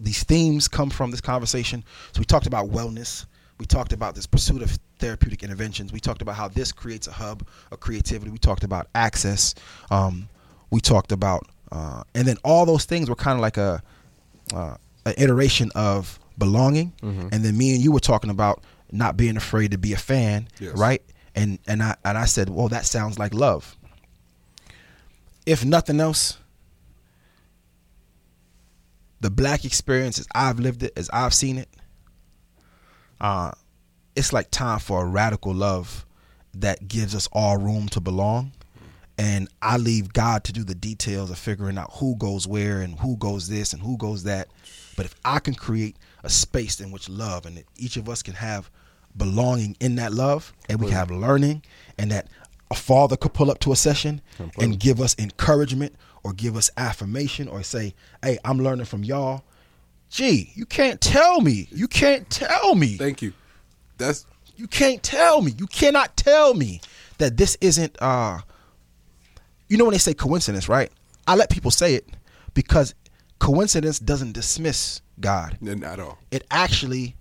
these 0.00 0.22
themes 0.24 0.66
come 0.68 0.90
from 0.90 1.10
this 1.10 1.20
conversation. 1.20 1.84
So 2.12 2.18
we 2.20 2.24
talked 2.24 2.46
about 2.46 2.68
wellness. 2.70 3.26
We 3.62 3.66
talked 3.66 3.92
about 3.92 4.16
this 4.16 4.26
pursuit 4.26 4.60
of 4.60 4.76
therapeutic 4.98 5.44
interventions. 5.44 5.92
We 5.92 6.00
talked 6.00 6.20
about 6.20 6.34
how 6.34 6.48
this 6.48 6.72
creates 6.72 7.06
a 7.06 7.12
hub 7.12 7.46
of 7.70 7.78
creativity. 7.78 8.28
We 8.28 8.38
talked 8.38 8.64
about 8.64 8.88
access. 8.92 9.54
Um, 9.88 10.28
we 10.72 10.80
talked 10.80 11.12
about 11.12 11.46
uh, 11.70 12.02
and 12.12 12.26
then 12.26 12.38
all 12.42 12.66
those 12.66 12.86
things 12.86 13.08
were 13.08 13.14
kind 13.14 13.36
of 13.36 13.40
like 13.40 13.58
a 13.58 13.80
uh, 14.52 14.74
an 15.06 15.14
iteration 15.16 15.70
of 15.76 16.18
belonging. 16.38 16.92
And 17.02 17.30
then 17.44 17.56
me 17.56 17.72
and 17.76 17.84
you 17.84 17.92
were 17.92 18.00
talking 18.00 18.30
about 18.30 18.64
not 18.90 19.16
being 19.16 19.36
afraid 19.36 19.70
to 19.70 19.78
be 19.78 19.92
a 19.92 19.96
fan, 19.96 20.48
Yes. 20.58 20.76
right? 20.76 21.00
And 21.36 21.60
and 21.68 21.84
I 21.84 21.94
and 22.04 22.18
I 22.18 22.24
said, 22.24 22.48
well, 22.50 22.66
that 22.70 22.84
sounds 22.84 23.16
like 23.16 23.32
love. 23.32 23.76
If 25.46 25.64
nothing 25.64 26.00
else, 26.00 26.36
the 29.20 29.30
black 29.30 29.64
experience 29.64 30.18
as 30.18 30.26
I've 30.34 30.58
lived 30.58 30.82
it, 30.82 30.92
as 30.96 31.08
I've 31.12 31.32
seen 31.32 31.58
it, 31.58 31.68
uh, 33.22 33.52
it's 34.14 34.32
like 34.32 34.50
time 34.50 34.78
for 34.78 35.02
a 35.02 35.06
radical 35.06 35.54
love 35.54 36.04
that 36.52 36.86
gives 36.86 37.14
us 37.14 37.28
all 37.32 37.56
room 37.56 37.88
to 37.88 38.00
belong 38.00 38.52
and 39.18 39.48
I 39.60 39.76
leave 39.76 40.12
God 40.12 40.42
to 40.44 40.52
do 40.52 40.64
the 40.64 40.74
details 40.74 41.30
of 41.30 41.38
figuring 41.38 41.78
out 41.78 41.90
who 41.94 42.16
goes 42.16 42.46
where 42.46 42.80
and 42.80 42.98
who 42.98 43.16
goes 43.16 43.48
this 43.48 43.72
and 43.72 43.82
who 43.82 43.96
goes 43.96 44.24
that. 44.24 44.48
But 44.96 45.06
if 45.06 45.14
I 45.24 45.38
can 45.38 45.54
create 45.54 45.96
a 46.24 46.30
space 46.30 46.80
in 46.80 46.90
which 46.90 47.08
love 47.08 47.46
and 47.46 47.62
each 47.76 47.96
of 47.96 48.08
us 48.08 48.22
can 48.22 48.34
have 48.34 48.70
belonging 49.16 49.76
in 49.80 49.96
that 49.96 50.12
love 50.12 50.52
and 50.68 50.80
we 50.80 50.86
can 50.86 50.96
have 50.96 51.10
learning 51.10 51.62
and 51.98 52.10
that 52.10 52.28
a 52.70 52.74
father 52.74 53.16
could 53.16 53.34
pull 53.34 53.50
up 53.50 53.58
to 53.60 53.72
a 53.72 53.76
session 53.76 54.22
and 54.58 54.80
give 54.80 55.00
us 55.00 55.14
encouragement 55.18 55.94
or 56.24 56.32
give 56.32 56.56
us 56.56 56.70
affirmation 56.76 57.48
or 57.48 57.62
say, 57.62 57.94
"Hey, 58.22 58.38
I'm 58.44 58.58
learning 58.58 58.86
from 58.86 59.04
y'all." 59.04 59.44
Gee, 60.12 60.52
you 60.54 60.66
can't 60.66 61.00
tell 61.00 61.40
me. 61.40 61.68
You 61.72 61.88
can't 61.88 62.28
tell 62.28 62.74
me. 62.74 62.96
Thank 62.98 63.22
you. 63.22 63.32
That's 63.96 64.26
You 64.56 64.66
can't 64.66 65.02
tell 65.02 65.40
me. 65.40 65.54
You 65.56 65.66
cannot 65.66 66.14
tell 66.18 66.52
me 66.52 66.82
that 67.16 67.38
this 67.38 67.56
isn't 67.62 67.96
uh 68.00 68.40
you 69.68 69.78
know 69.78 69.84
when 69.86 69.92
they 69.92 69.98
say 69.98 70.12
coincidence, 70.12 70.68
right? 70.68 70.90
I 71.26 71.34
let 71.34 71.48
people 71.48 71.70
say 71.70 71.94
it 71.94 72.06
because 72.52 72.94
coincidence 73.38 73.98
doesn't 73.98 74.32
dismiss 74.32 75.00
God. 75.18 75.56
not 75.62 75.82
at 75.82 75.98
all. 75.98 76.18
It 76.30 76.44
actually 76.50 77.16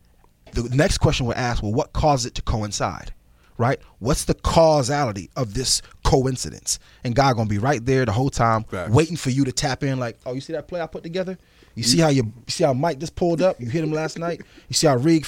the 0.51 0.63
next 0.76 0.97
question 0.97 1.26
would 1.27 1.38
ask, 1.38 1.63
well, 1.63 1.72
what 1.72 1.93
caused 1.93 2.26
it 2.26 2.35
to 2.35 2.41
coincide? 2.41 3.13
Right? 3.57 3.80
What's 3.99 4.26
the 4.26 4.34
causality 4.34 5.30
of 5.38 5.53
this 5.53 5.81
coincidence? 6.03 6.77
And 7.05 7.15
God 7.15 7.38
gonna 7.38 7.47
be 7.47 7.57
right 7.57 7.85
there 7.85 8.05
the 8.05 8.11
whole 8.11 8.30
time, 8.30 8.65
Facts. 8.65 8.91
waiting 8.91 9.15
for 9.15 9.30
you 9.30 9.45
to 9.45 9.53
tap 9.53 9.81
in. 9.81 9.97
Like, 9.97 10.19
oh, 10.26 10.34
you 10.34 10.41
see 10.41 10.51
that 10.51 10.68
play 10.68 10.81
I 10.81 10.88
put 10.88 11.03
together? 11.03 11.38
You 11.76 11.84
see 11.84 11.99
how 11.99 12.10
you, 12.10 12.23
you 12.23 12.52
see 12.52 12.64
how 12.64 12.73
Mike 12.73 12.99
just 12.99 13.15
pulled 13.15 13.41
up? 13.41 13.60
You 13.60 13.69
hit 13.69 13.84
him 13.84 13.91
last 13.91 14.18
night. 14.18 14.41
You 14.68 14.73
see 14.73 14.88
how 14.88 14.98
Rig? 14.98 15.26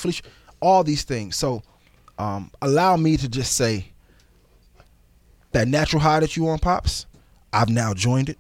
All 0.60 0.84
these 0.84 1.04
things. 1.04 1.36
So, 1.36 1.62
um, 2.18 2.52
allow 2.62 2.96
me 2.98 3.18
to 3.18 3.28
just 3.28 3.54
say 3.54 3.92
that 5.52 5.68
natural 5.68 6.02
high 6.02 6.20
that 6.20 6.36
you 6.36 6.48
on, 6.50 6.60
pops. 6.60 7.06
I've 7.52 7.70
now 7.70 7.94
joined 7.94 8.30
it. 8.30 8.40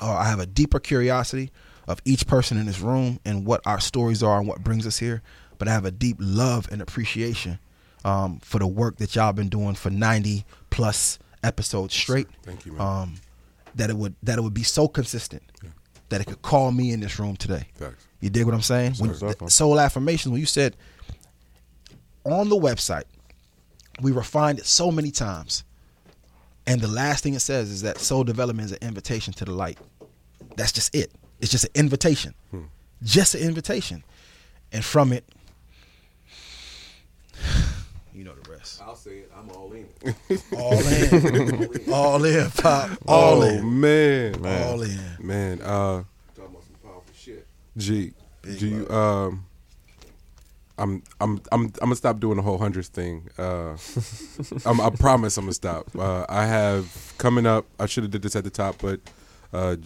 Uh, 0.00 0.12
I 0.12 0.24
have 0.24 0.40
a 0.40 0.46
deeper 0.46 0.80
curiosity 0.80 1.50
of 1.86 2.00
each 2.04 2.26
person 2.26 2.58
in 2.58 2.66
this 2.66 2.80
room 2.80 3.18
and 3.24 3.46
what 3.46 3.60
our 3.66 3.80
stories 3.80 4.22
are 4.22 4.38
and 4.38 4.48
what 4.48 4.62
brings 4.62 4.86
us 4.86 4.98
here. 4.98 5.22
But 5.58 5.68
I 5.68 5.72
have 5.72 5.84
a 5.84 5.90
deep 5.90 6.16
love 6.18 6.68
and 6.72 6.80
appreciation 6.80 7.58
um, 8.04 8.40
for 8.40 8.58
the 8.58 8.66
work 8.66 8.96
that 8.98 9.14
y'all 9.14 9.32
been 9.32 9.48
doing 9.48 9.74
for 9.74 9.90
90 9.90 10.44
plus 10.70 11.18
episodes 11.44 11.94
straight. 11.94 12.28
Thank 12.42 12.66
you, 12.66 12.72
man. 12.72 12.80
Um, 12.80 13.14
that 13.74 13.90
it 13.90 13.96
would 13.96 14.14
that 14.22 14.38
it 14.38 14.42
would 14.42 14.52
be 14.52 14.64
so 14.64 14.86
consistent 14.86 15.42
that 16.12 16.20
it 16.20 16.26
could 16.26 16.42
call 16.42 16.70
me 16.70 16.92
in 16.92 17.00
this 17.00 17.18
room 17.18 17.36
today. 17.36 17.66
You 18.20 18.30
dig 18.30 18.44
what 18.44 18.54
I'm 18.54 18.62
saying? 18.62 18.94
When, 18.98 19.10
the 19.10 19.50
soul 19.50 19.80
affirmations. 19.80 20.30
When 20.30 20.40
you 20.40 20.46
said 20.46 20.76
on 22.24 22.48
the 22.48 22.56
website, 22.56 23.04
we 24.00 24.12
refined 24.12 24.58
it 24.58 24.66
so 24.66 24.92
many 24.92 25.10
times, 25.10 25.64
and 26.66 26.80
the 26.80 26.88
last 26.88 27.24
thing 27.24 27.34
it 27.34 27.40
says 27.40 27.70
is 27.70 27.82
that 27.82 27.98
soul 27.98 28.24
development 28.24 28.66
is 28.66 28.72
an 28.72 28.78
invitation 28.82 29.32
to 29.34 29.44
the 29.44 29.52
light. 29.52 29.78
That's 30.56 30.72
just 30.72 30.94
it. 30.94 31.10
It's 31.40 31.50
just 31.50 31.64
an 31.64 31.72
invitation, 31.74 32.34
just 33.02 33.34
an 33.34 33.40
invitation, 33.40 34.04
and 34.70 34.84
from 34.84 35.12
it, 35.12 35.24
you 38.14 38.22
know 38.24 38.34
the 38.34 38.50
rest. 38.50 38.80
I'll 38.82 38.94
say 38.94 39.18
it. 39.18 39.32
I'm 39.36 39.50
all 40.56 40.72
in. 40.72 41.10
All 41.12 41.26
in, 41.26 41.92
all 41.92 42.24
in, 42.24 42.50
pop, 42.50 42.90
all 43.06 43.42
oh 43.42 43.46
in, 43.48 43.80
man, 43.80 44.34
all 44.44 44.82
in. 44.82 44.98
man. 45.20 45.60
Uh, 45.60 46.04
Talking 46.34 46.50
about 46.50 46.62
some 46.64 46.74
powerful 46.82 47.14
shit. 47.14 47.46
G, 47.76 48.12
do 48.42 48.66
you, 48.66 48.88
um, 48.90 49.44
I'm, 50.78 51.02
I'm, 51.20 51.40
I'm, 51.52 51.60
I'm 51.64 51.70
gonna 51.70 51.96
stop 51.96 52.18
doing 52.20 52.36
the 52.36 52.42
whole 52.42 52.58
hundreds 52.58 52.88
thing. 52.88 53.28
Uh, 53.38 53.76
I'm, 54.66 54.80
I 54.80 54.90
promise 54.90 55.36
I'm 55.36 55.44
gonna 55.44 55.54
stop. 55.54 55.86
Uh, 55.96 56.26
I 56.28 56.46
have 56.46 57.14
coming 57.18 57.46
up. 57.46 57.66
I 57.78 57.86
should 57.86 58.04
have 58.04 58.10
did 58.10 58.22
this 58.22 58.34
at 58.36 58.44
the 58.44 58.50
top, 58.50 58.76
but 58.80 59.00
uh, 59.52 59.76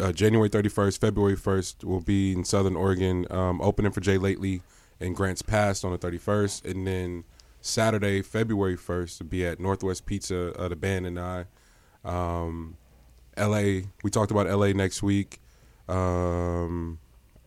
uh, 0.00 0.12
January 0.12 0.48
31st, 0.48 0.98
February 0.98 1.36
1st 1.36 1.84
will 1.84 2.00
be 2.00 2.32
in 2.32 2.44
Southern 2.44 2.74
Oregon, 2.74 3.26
um, 3.30 3.60
opening 3.60 3.92
for 3.92 4.00
Jay 4.00 4.18
Lately 4.18 4.62
and 4.98 5.14
Grants 5.14 5.42
Pass 5.42 5.84
on 5.84 5.92
the 5.92 5.98
31st, 5.98 6.64
and 6.70 6.86
then 6.86 7.24
Saturday, 7.60 8.22
February 8.22 8.76
1st, 8.76 9.18
to 9.18 9.24
be 9.24 9.44
at 9.44 9.60
Northwest 9.60 10.06
Pizza, 10.06 10.54
uh, 10.58 10.68
the 10.68 10.76
band 10.76 11.06
and 11.06 11.18
I. 11.18 11.44
Um, 12.04 12.76
LA, 13.36 13.82
we 14.02 14.10
talked 14.10 14.30
about 14.30 14.46
LA 14.46 14.68
next 14.68 15.02
week. 15.02 15.40
Um, 15.88 16.98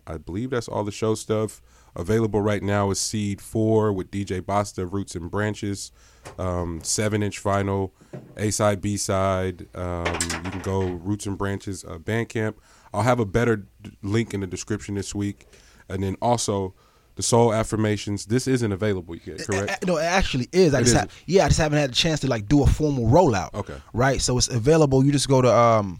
I 0.05 0.17
believe 0.17 0.49
that's 0.49 0.67
all 0.67 0.83
the 0.83 0.91
show 0.91 1.15
stuff. 1.15 1.61
Available 1.95 2.41
right 2.41 2.63
now 2.63 2.89
is 2.89 2.99
Seed 2.99 3.39
4 3.39 3.93
with 3.93 4.09
DJ 4.09 4.43
Basta, 4.43 4.85
Roots 4.85 5.15
and 5.15 5.29
Branches. 5.29 5.91
Um, 6.39 6.81
seven 6.83 7.21
inch 7.21 7.43
vinyl, 7.43 7.91
A 8.37 8.49
side, 8.49 8.81
B 8.81 8.97
side. 8.97 9.67
Um, 9.75 10.05
you 10.43 10.51
can 10.51 10.61
go 10.61 10.81
Roots 10.81 11.25
and 11.25 11.37
Branches 11.37 11.83
uh, 11.83 11.99
Bandcamp. 11.99 12.55
I'll 12.93 13.03
have 13.03 13.19
a 13.19 13.25
better 13.25 13.67
d- 13.81 13.91
link 14.01 14.33
in 14.33 14.39
the 14.39 14.47
description 14.47 14.95
this 14.95 15.13
week. 15.13 15.45
And 15.87 16.01
then 16.01 16.15
also 16.21 16.73
the 17.15 17.23
Soul 17.23 17.53
Affirmations. 17.53 18.25
This 18.25 18.47
isn't 18.47 18.71
available 18.71 19.15
yet, 19.15 19.45
correct? 19.45 19.83
Uh, 19.83 19.85
No, 19.87 19.97
it 19.97 20.03
actually 20.03 20.47
is. 20.51 20.73
I 20.73 20.79
It 20.79 20.83
just 20.85 20.95
ha- 20.95 21.07
yeah, 21.25 21.45
I 21.45 21.47
just 21.47 21.59
haven't 21.59 21.79
had 21.79 21.89
a 21.91 21.93
chance 21.93 22.19
to 22.21 22.27
like 22.27 22.47
do 22.47 22.63
a 22.63 22.67
formal 22.67 23.05
rollout. 23.07 23.53
Okay. 23.53 23.75
Right. 23.93 24.21
So 24.21 24.37
it's 24.37 24.47
available. 24.47 25.03
You 25.05 25.11
just 25.11 25.27
go 25.27 25.41
to 25.41 25.53
um, 25.53 25.99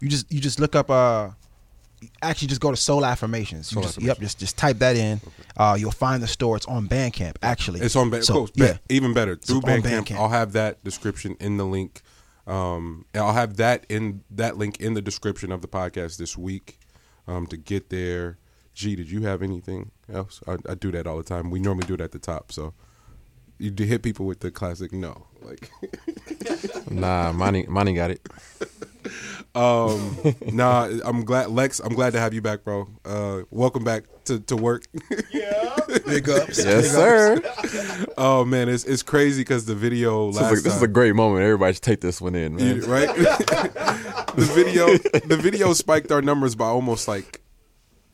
you 0.00 0.08
just 0.08 0.30
you 0.32 0.40
just 0.40 0.60
look 0.60 0.74
up 0.74 0.90
uh, 0.90 1.30
actually 2.22 2.48
just 2.48 2.60
go 2.60 2.70
to 2.70 2.76
Soul 2.76 3.04
Affirmations. 3.04 3.72
You 3.72 3.76
Soul 3.76 3.82
just, 3.84 4.02
Yep. 4.02 4.20
Just 4.20 4.38
just 4.38 4.56
type 4.58 4.78
that 4.78 4.96
in. 4.96 5.20
Uh, 5.56 5.76
you'll 5.78 5.90
find 5.90 6.22
the 6.22 6.26
store. 6.28 6.56
It's 6.56 6.66
on 6.66 6.86
Bandcamp. 6.88 7.36
Actually, 7.42 7.80
It's 7.80 7.96
on 7.96 8.10
Bandcamp. 8.10 8.24
So, 8.24 8.34
cool. 8.34 8.50
yeah. 8.54 8.76
Even 8.90 9.14
better. 9.14 9.36
Through 9.36 9.62
Bandcamp, 9.62 10.06
Bandcamp. 10.06 10.16
I'll 10.16 10.28
have 10.28 10.52
that 10.52 10.84
description 10.84 11.36
in 11.40 11.56
the 11.56 11.64
link. 11.64 12.02
Um, 12.46 13.06
I'll 13.14 13.32
have 13.32 13.56
that 13.56 13.86
in 13.88 14.22
that 14.30 14.56
link 14.56 14.80
in 14.80 14.94
the 14.94 15.02
description 15.02 15.50
of 15.50 15.62
the 15.62 15.68
podcast 15.68 16.18
this 16.18 16.36
week 16.36 16.78
um, 17.26 17.46
to 17.48 17.56
get 17.56 17.90
there. 17.90 18.38
G, 18.76 18.94
did 18.94 19.10
you 19.10 19.22
have 19.22 19.40
anything 19.42 19.90
else? 20.12 20.42
I, 20.46 20.58
I 20.68 20.74
do 20.74 20.92
that 20.92 21.06
all 21.06 21.16
the 21.16 21.22
time. 21.24 21.50
We 21.50 21.58
normally 21.58 21.86
do 21.86 21.94
it 21.94 22.00
at 22.02 22.12
the 22.12 22.18
top. 22.18 22.52
So 22.52 22.74
you 23.58 23.70
do 23.70 23.84
hit 23.84 24.02
people 24.02 24.26
with 24.26 24.40
the 24.40 24.50
classic 24.50 24.92
no. 24.92 25.26
Like, 25.40 25.70
Nah, 26.90 27.32
Monty, 27.32 27.64
Monty 27.68 27.94
got 27.94 28.10
it. 28.10 28.20
um, 29.54 30.18
nah, 30.52 30.90
I'm 31.06 31.24
glad, 31.24 31.48
Lex, 31.48 31.80
I'm 31.80 31.94
glad 31.94 32.12
to 32.12 32.20
have 32.20 32.34
you 32.34 32.42
back, 32.42 32.64
bro. 32.64 32.86
Uh, 33.02 33.42
welcome 33.50 33.82
back 33.82 34.04
to, 34.26 34.40
to 34.40 34.56
work. 34.56 34.84
Yeah, 35.32 35.74
big 36.06 36.28
ups. 36.28 36.62
Yes, 36.62 36.90
sir. 36.90 37.40
oh, 38.18 38.44
man, 38.44 38.68
it's, 38.68 38.84
it's 38.84 39.02
crazy 39.02 39.40
because 39.40 39.64
the 39.64 39.74
video 39.74 40.26
This, 40.32 40.42
last 40.42 40.52
is 40.52 40.60
a, 40.60 40.62
this 40.64 40.76
is 40.76 40.82
a 40.82 40.88
great 40.88 41.14
moment. 41.14 41.44
Everybody 41.44 41.72
should 41.72 41.82
take 41.82 42.02
this 42.02 42.20
one 42.20 42.34
in, 42.34 42.56
man. 42.56 42.76
You- 42.76 42.86
right? 42.86 43.08
the 43.16 44.50
video, 44.54 44.86
the 45.26 45.38
video 45.40 45.72
spiked 45.72 46.12
our 46.12 46.20
numbers 46.20 46.54
by 46.54 46.66
almost 46.66 47.08
like 47.08 47.40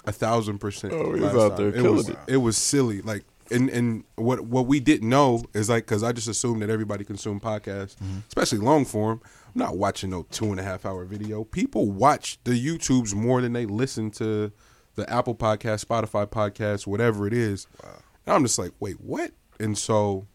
a 0.04 0.12
thousand 0.12 0.58
percent. 0.58 0.92
Oh, 0.92 1.12
he 1.14 1.20
was 1.20 1.34
out 1.34 1.56
there 1.56 1.68
it 1.68 1.74
killing 1.74 1.96
was, 1.96 2.08
it. 2.08 2.18
It 2.26 2.36
was 2.38 2.56
silly. 2.56 3.00
Like, 3.02 3.24
and 3.50 3.68
and 3.70 4.04
what 4.16 4.40
what 4.42 4.66
we 4.66 4.80
didn't 4.80 5.08
know 5.08 5.44
is 5.54 5.68
like 5.68 5.84
because 5.84 6.02
I 6.02 6.12
just 6.12 6.28
assumed 6.28 6.62
that 6.62 6.70
everybody 6.70 7.04
consumed 7.04 7.42
podcasts, 7.42 7.96
Mm-hmm. 7.96 8.18
especially 8.28 8.58
long 8.58 8.84
form. 8.84 9.20
I'm 9.24 9.58
not 9.58 9.76
watching 9.76 10.10
no 10.10 10.22
two 10.30 10.50
and 10.50 10.58
a 10.58 10.62
half 10.62 10.86
hour 10.86 11.04
video. 11.04 11.44
People 11.44 11.90
watch 11.90 12.38
the 12.44 12.52
YouTubes 12.52 13.14
more 13.14 13.40
than 13.42 13.52
they 13.52 13.66
listen 13.66 14.10
to 14.12 14.50
the 14.94 15.08
Apple 15.10 15.34
podcast, 15.34 15.84
Spotify 15.84 16.26
podcast, 16.26 16.86
whatever 16.86 17.26
it 17.26 17.32
is. 17.32 17.66
Wow. 17.82 17.90
And 18.26 18.34
I'm 18.36 18.42
just 18.44 18.58
like, 18.58 18.72
wait, 18.80 19.00
what? 19.00 19.32
And 19.60 19.76
so 19.76 20.26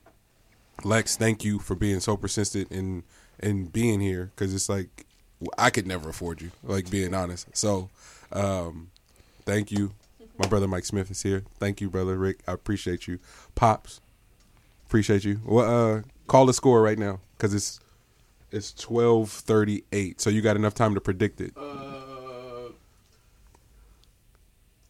Lex, 0.84 1.18
thank 1.18 1.44
you 1.44 1.58
for 1.60 1.76
being 1.76 2.00
so 2.00 2.16
persistent 2.16 2.72
in 2.72 3.04
in 3.42 3.66
being 3.66 4.00
here 4.00 4.32
because 4.36 4.54
it's 4.54 4.70
like 4.70 5.06
I 5.58 5.70
could 5.72 5.88
never 5.88 6.10
afford 6.10 6.42
you, 6.42 6.52
like 6.64 6.90
being 6.90 7.14
honest. 7.14 7.48
So, 7.56 7.90
um, 8.32 8.90
thank 9.48 9.72
you. 9.72 9.92
My 10.38 10.48
brother 10.48 10.68
Mike 10.68 10.86
Smith 10.86 11.10
is 11.10 11.24
here. 11.24 11.44
Thank 11.60 11.82
you, 11.82 11.90
brother 11.90 12.16
Rick. 12.18 12.42
I 12.48 12.52
appreciate 12.52 13.08
you. 13.08 13.18
Pops, 13.56 14.02
appreciate 14.86 15.24
you. 15.26 15.40
Well, 15.44 15.96
uh, 15.98 16.02
call 16.28 16.46
the 16.46 16.54
score 16.54 16.82
right 16.84 17.00
now 17.00 17.20
because 17.38 17.56
it's 17.56 17.80
it's 18.52 18.72
twelve 18.74 19.32
thirty 19.32 19.84
eight. 19.92 20.22
So 20.22 20.30
you 20.30 20.42
got 20.44 20.56
enough 20.56 20.76
time 20.76 20.94
to 20.94 21.02
predict 21.02 21.42
it. 21.42 21.54
Uh, 21.58 21.94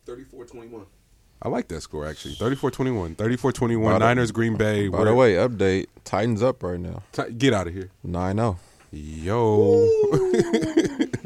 34-21. 0.06 0.86
I 1.42 1.50
like 1.50 1.68
that 1.68 1.82
score 1.82 2.06
actually. 2.08 2.36
34-21. 2.36 3.16
34-21. 3.16 3.84
By 3.84 3.92
the- 3.94 4.00
Niners, 4.00 4.32
Green 4.32 4.56
Bay. 4.56 4.88
By 4.88 5.04
the 5.04 5.14
way, 5.14 5.34
update. 5.36 5.88
Titans 6.06 6.42
up 6.42 6.64
right 6.64 6.80
now. 6.80 7.04
Ti- 7.12 7.34
get 7.34 7.54
out 7.54 7.68
of 7.68 7.74
here. 7.74 7.90
9 8.04 8.36
0. 8.38 8.58
Yo. 8.92 9.88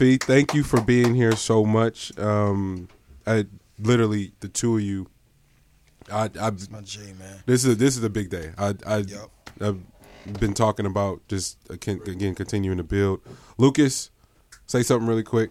Fee, 0.00 0.16
thank 0.16 0.54
you 0.54 0.62
for 0.62 0.80
being 0.80 1.14
here 1.14 1.36
so 1.36 1.62
much. 1.62 2.18
Um, 2.18 2.88
I 3.26 3.44
literally 3.78 4.32
the 4.40 4.48
two 4.48 4.76
of 4.76 4.80
you. 4.82 5.06
I, 6.10 6.30
I 6.40 6.50
My 6.70 6.80
G 6.80 7.00
man. 7.18 7.42
this 7.44 7.66
is 7.66 7.76
this 7.76 7.98
is 7.98 8.02
a 8.02 8.08
big 8.08 8.30
day. 8.30 8.52
I 8.56 8.74
I 8.86 8.96
Yep. 8.98 9.28
I've 9.60 9.78
been 10.40 10.54
talking 10.54 10.86
about 10.86 11.20
just 11.28 11.58
can- 11.80 12.00
again 12.08 12.34
continuing 12.34 12.78
to 12.78 12.82
build. 12.82 13.20
Lucas, 13.58 14.10
say 14.66 14.82
something 14.82 15.06
really 15.06 15.22
quick. 15.22 15.50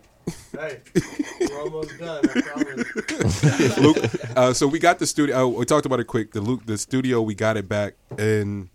Hey, 0.51 0.79
we're 1.47 1.59
almost 1.61 1.99
done. 1.99 2.23
I 2.35 2.41
promise. 2.41 3.77
Luke, 3.77 3.97
uh, 4.35 4.51
so 4.53 4.65
we 4.65 4.79
got 4.79 4.97
the 4.97 5.05
studio. 5.05 5.43
Uh, 5.43 5.47
we 5.47 5.65
talked 5.65 5.85
about 5.85 5.99
it 5.99 6.05
quick. 6.05 6.31
The 6.31 6.41
Luke, 6.41 6.65
the 6.65 6.79
studio, 6.79 7.21
we 7.21 7.35
got 7.35 7.55
it 7.55 7.69
back, 7.69 7.93
and 8.17 8.69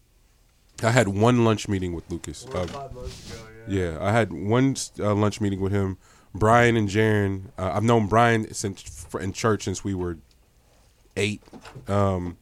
I 0.84 0.92
had 0.92 1.08
one 1.08 1.44
lunch 1.44 1.66
meeting 1.66 1.94
with 1.94 2.08
Lucas. 2.12 2.44
Four 2.44 2.58
or 2.58 2.60
Uh, 2.60 2.66
five 2.68 2.92
months 2.92 3.32
ago, 3.32 3.42
yeah. 3.66 3.92
yeah, 3.92 3.98
I 4.00 4.12
had 4.12 4.32
one 4.32 4.76
uh, 4.98 5.14
lunch 5.14 5.40
meeting 5.40 5.60
with 5.60 5.72
him. 5.72 5.98
Brian 6.34 6.76
and 6.76 6.88
Jaron. 6.88 7.50
Uh, 7.56 7.72
I've 7.74 7.84
known 7.84 8.06
Brian 8.08 8.52
since 8.52 9.06
in 9.20 9.32
church 9.32 9.64
since 9.64 9.84
we 9.84 9.94
were 9.94 10.18
eight, 11.16 11.42
um, 11.86 12.36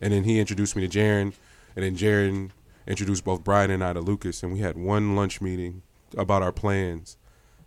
and 0.00 0.12
then 0.12 0.24
he 0.24 0.40
introduced 0.40 0.74
me 0.74 0.86
to 0.86 0.98
Jaron, 0.98 1.32
and 1.76 1.84
then 1.84 1.96
Jaron 1.96 2.50
introduced 2.86 3.24
both 3.24 3.44
Brian 3.44 3.70
and 3.70 3.84
I 3.84 3.92
to 3.92 4.00
Lucas, 4.00 4.42
and 4.42 4.52
we 4.52 4.58
had 4.58 4.76
one 4.76 5.14
lunch 5.14 5.40
meeting 5.40 5.82
about 6.16 6.42
our 6.42 6.52
plans. 6.52 7.16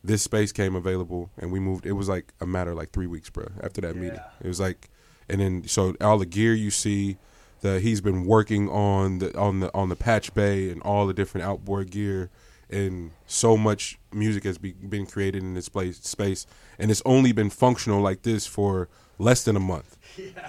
This 0.03 0.23
space 0.23 0.51
came 0.51 0.75
available, 0.75 1.29
and 1.37 1.51
we 1.51 1.59
moved. 1.59 1.85
It 1.85 1.93
was 1.93 2.09
like 2.09 2.33
a 2.41 2.45
matter 2.45 2.71
of 2.71 2.77
like 2.77 2.91
three 2.91 3.07
weeks, 3.07 3.29
bro. 3.29 3.45
After 3.61 3.81
that 3.81 3.95
meeting, 3.95 4.19
it 4.41 4.47
was 4.47 4.59
like, 4.59 4.89
and 5.29 5.39
then 5.39 5.67
so 5.67 5.95
all 6.01 6.17
the 6.17 6.25
gear 6.25 6.53
you 6.53 6.71
see, 6.71 7.17
that 7.61 7.81
he's 7.81 8.01
been 8.01 8.25
working 8.25 8.67
on 8.69 9.19
the 9.19 9.37
on 9.37 9.59
the 9.59 9.73
on 9.73 9.89
the 9.89 9.95
patch 9.95 10.33
bay 10.33 10.69
and 10.69 10.81
all 10.81 11.07
the 11.07 11.13
different 11.13 11.45
outboard 11.45 11.91
gear, 11.91 12.29
and 12.71 13.11
so 13.27 13.57
much 13.57 13.97
music 14.13 14.43
has 14.43 14.57
be, 14.57 14.71
been 14.73 15.05
created 15.05 15.43
in 15.43 15.53
this 15.53 15.69
place 15.69 15.97
space, 15.99 16.45
and 16.79 16.91
it's 16.91 17.01
only 17.05 17.31
been 17.31 17.49
functional 17.49 18.01
like 18.01 18.23
this 18.23 18.45
for 18.47 18.87
less 19.19 19.43
than 19.43 19.55
a 19.55 19.59
month. 19.59 19.97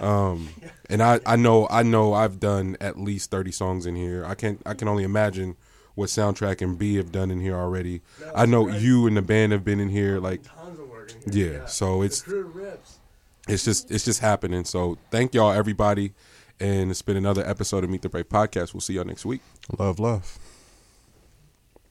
Um, 0.01 0.49
and 0.89 1.01
I, 1.01 1.19
I 1.25 1.35
know 1.35 1.67
I 1.69 1.83
know 1.83 2.13
I've 2.13 2.39
done 2.39 2.75
at 2.81 2.97
least 2.99 3.31
thirty 3.31 3.51
songs 3.51 3.85
in 3.85 3.95
here. 3.95 4.25
I 4.25 4.35
can 4.35 4.59
I 4.65 4.73
can 4.73 4.87
only 4.87 5.03
imagine 5.03 5.55
what 5.95 6.09
soundtrack 6.09 6.61
and 6.61 6.77
B 6.77 6.95
have 6.95 7.11
done 7.11 7.29
in 7.31 7.39
here 7.39 7.55
already. 7.55 8.01
I 8.35 8.45
know 8.45 8.67
you 8.67 9.05
and 9.07 9.15
the 9.15 9.21
band 9.21 9.51
have 9.51 9.63
been 9.63 9.79
in 9.79 9.89
here 9.89 10.19
like 10.19 10.41
Tons 10.43 10.79
of 10.79 10.89
work 10.89 11.11
in 11.25 11.31
here. 11.31 11.53
yeah. 11.59 11.65
So 11.67 12.01
it's 12.01 12.21
the 12.21 12.31
crew 12.31 12.51
rips. 12.53 12.97
it's 13.47 13.63
just 13.63 13.91
it's 13.91 14.03
just 14.03 14.19
happening. 14.19 14.65
So 14.65 14.97
thank 15.11 15.33
y'all 15.33 15.51
everybody, 15.51 16.13
and 16.59 16.89
it's 16.91 17.01
been 17.03 17.17
another 17.17 17.47
episode 17.47 17.83
of 17.83 17.89
Meet 17.89 18.01
the 18.01 18.09
Brave 18.09 18.27
podcast. 18.29 18.73
We'll 18.73 18.81
see 18.81 18.95
y'all 18.95 19.05
next 19.05 19.23
week. 19.25 19.41
Love, 19.77 19.99
love. 19.99 20.39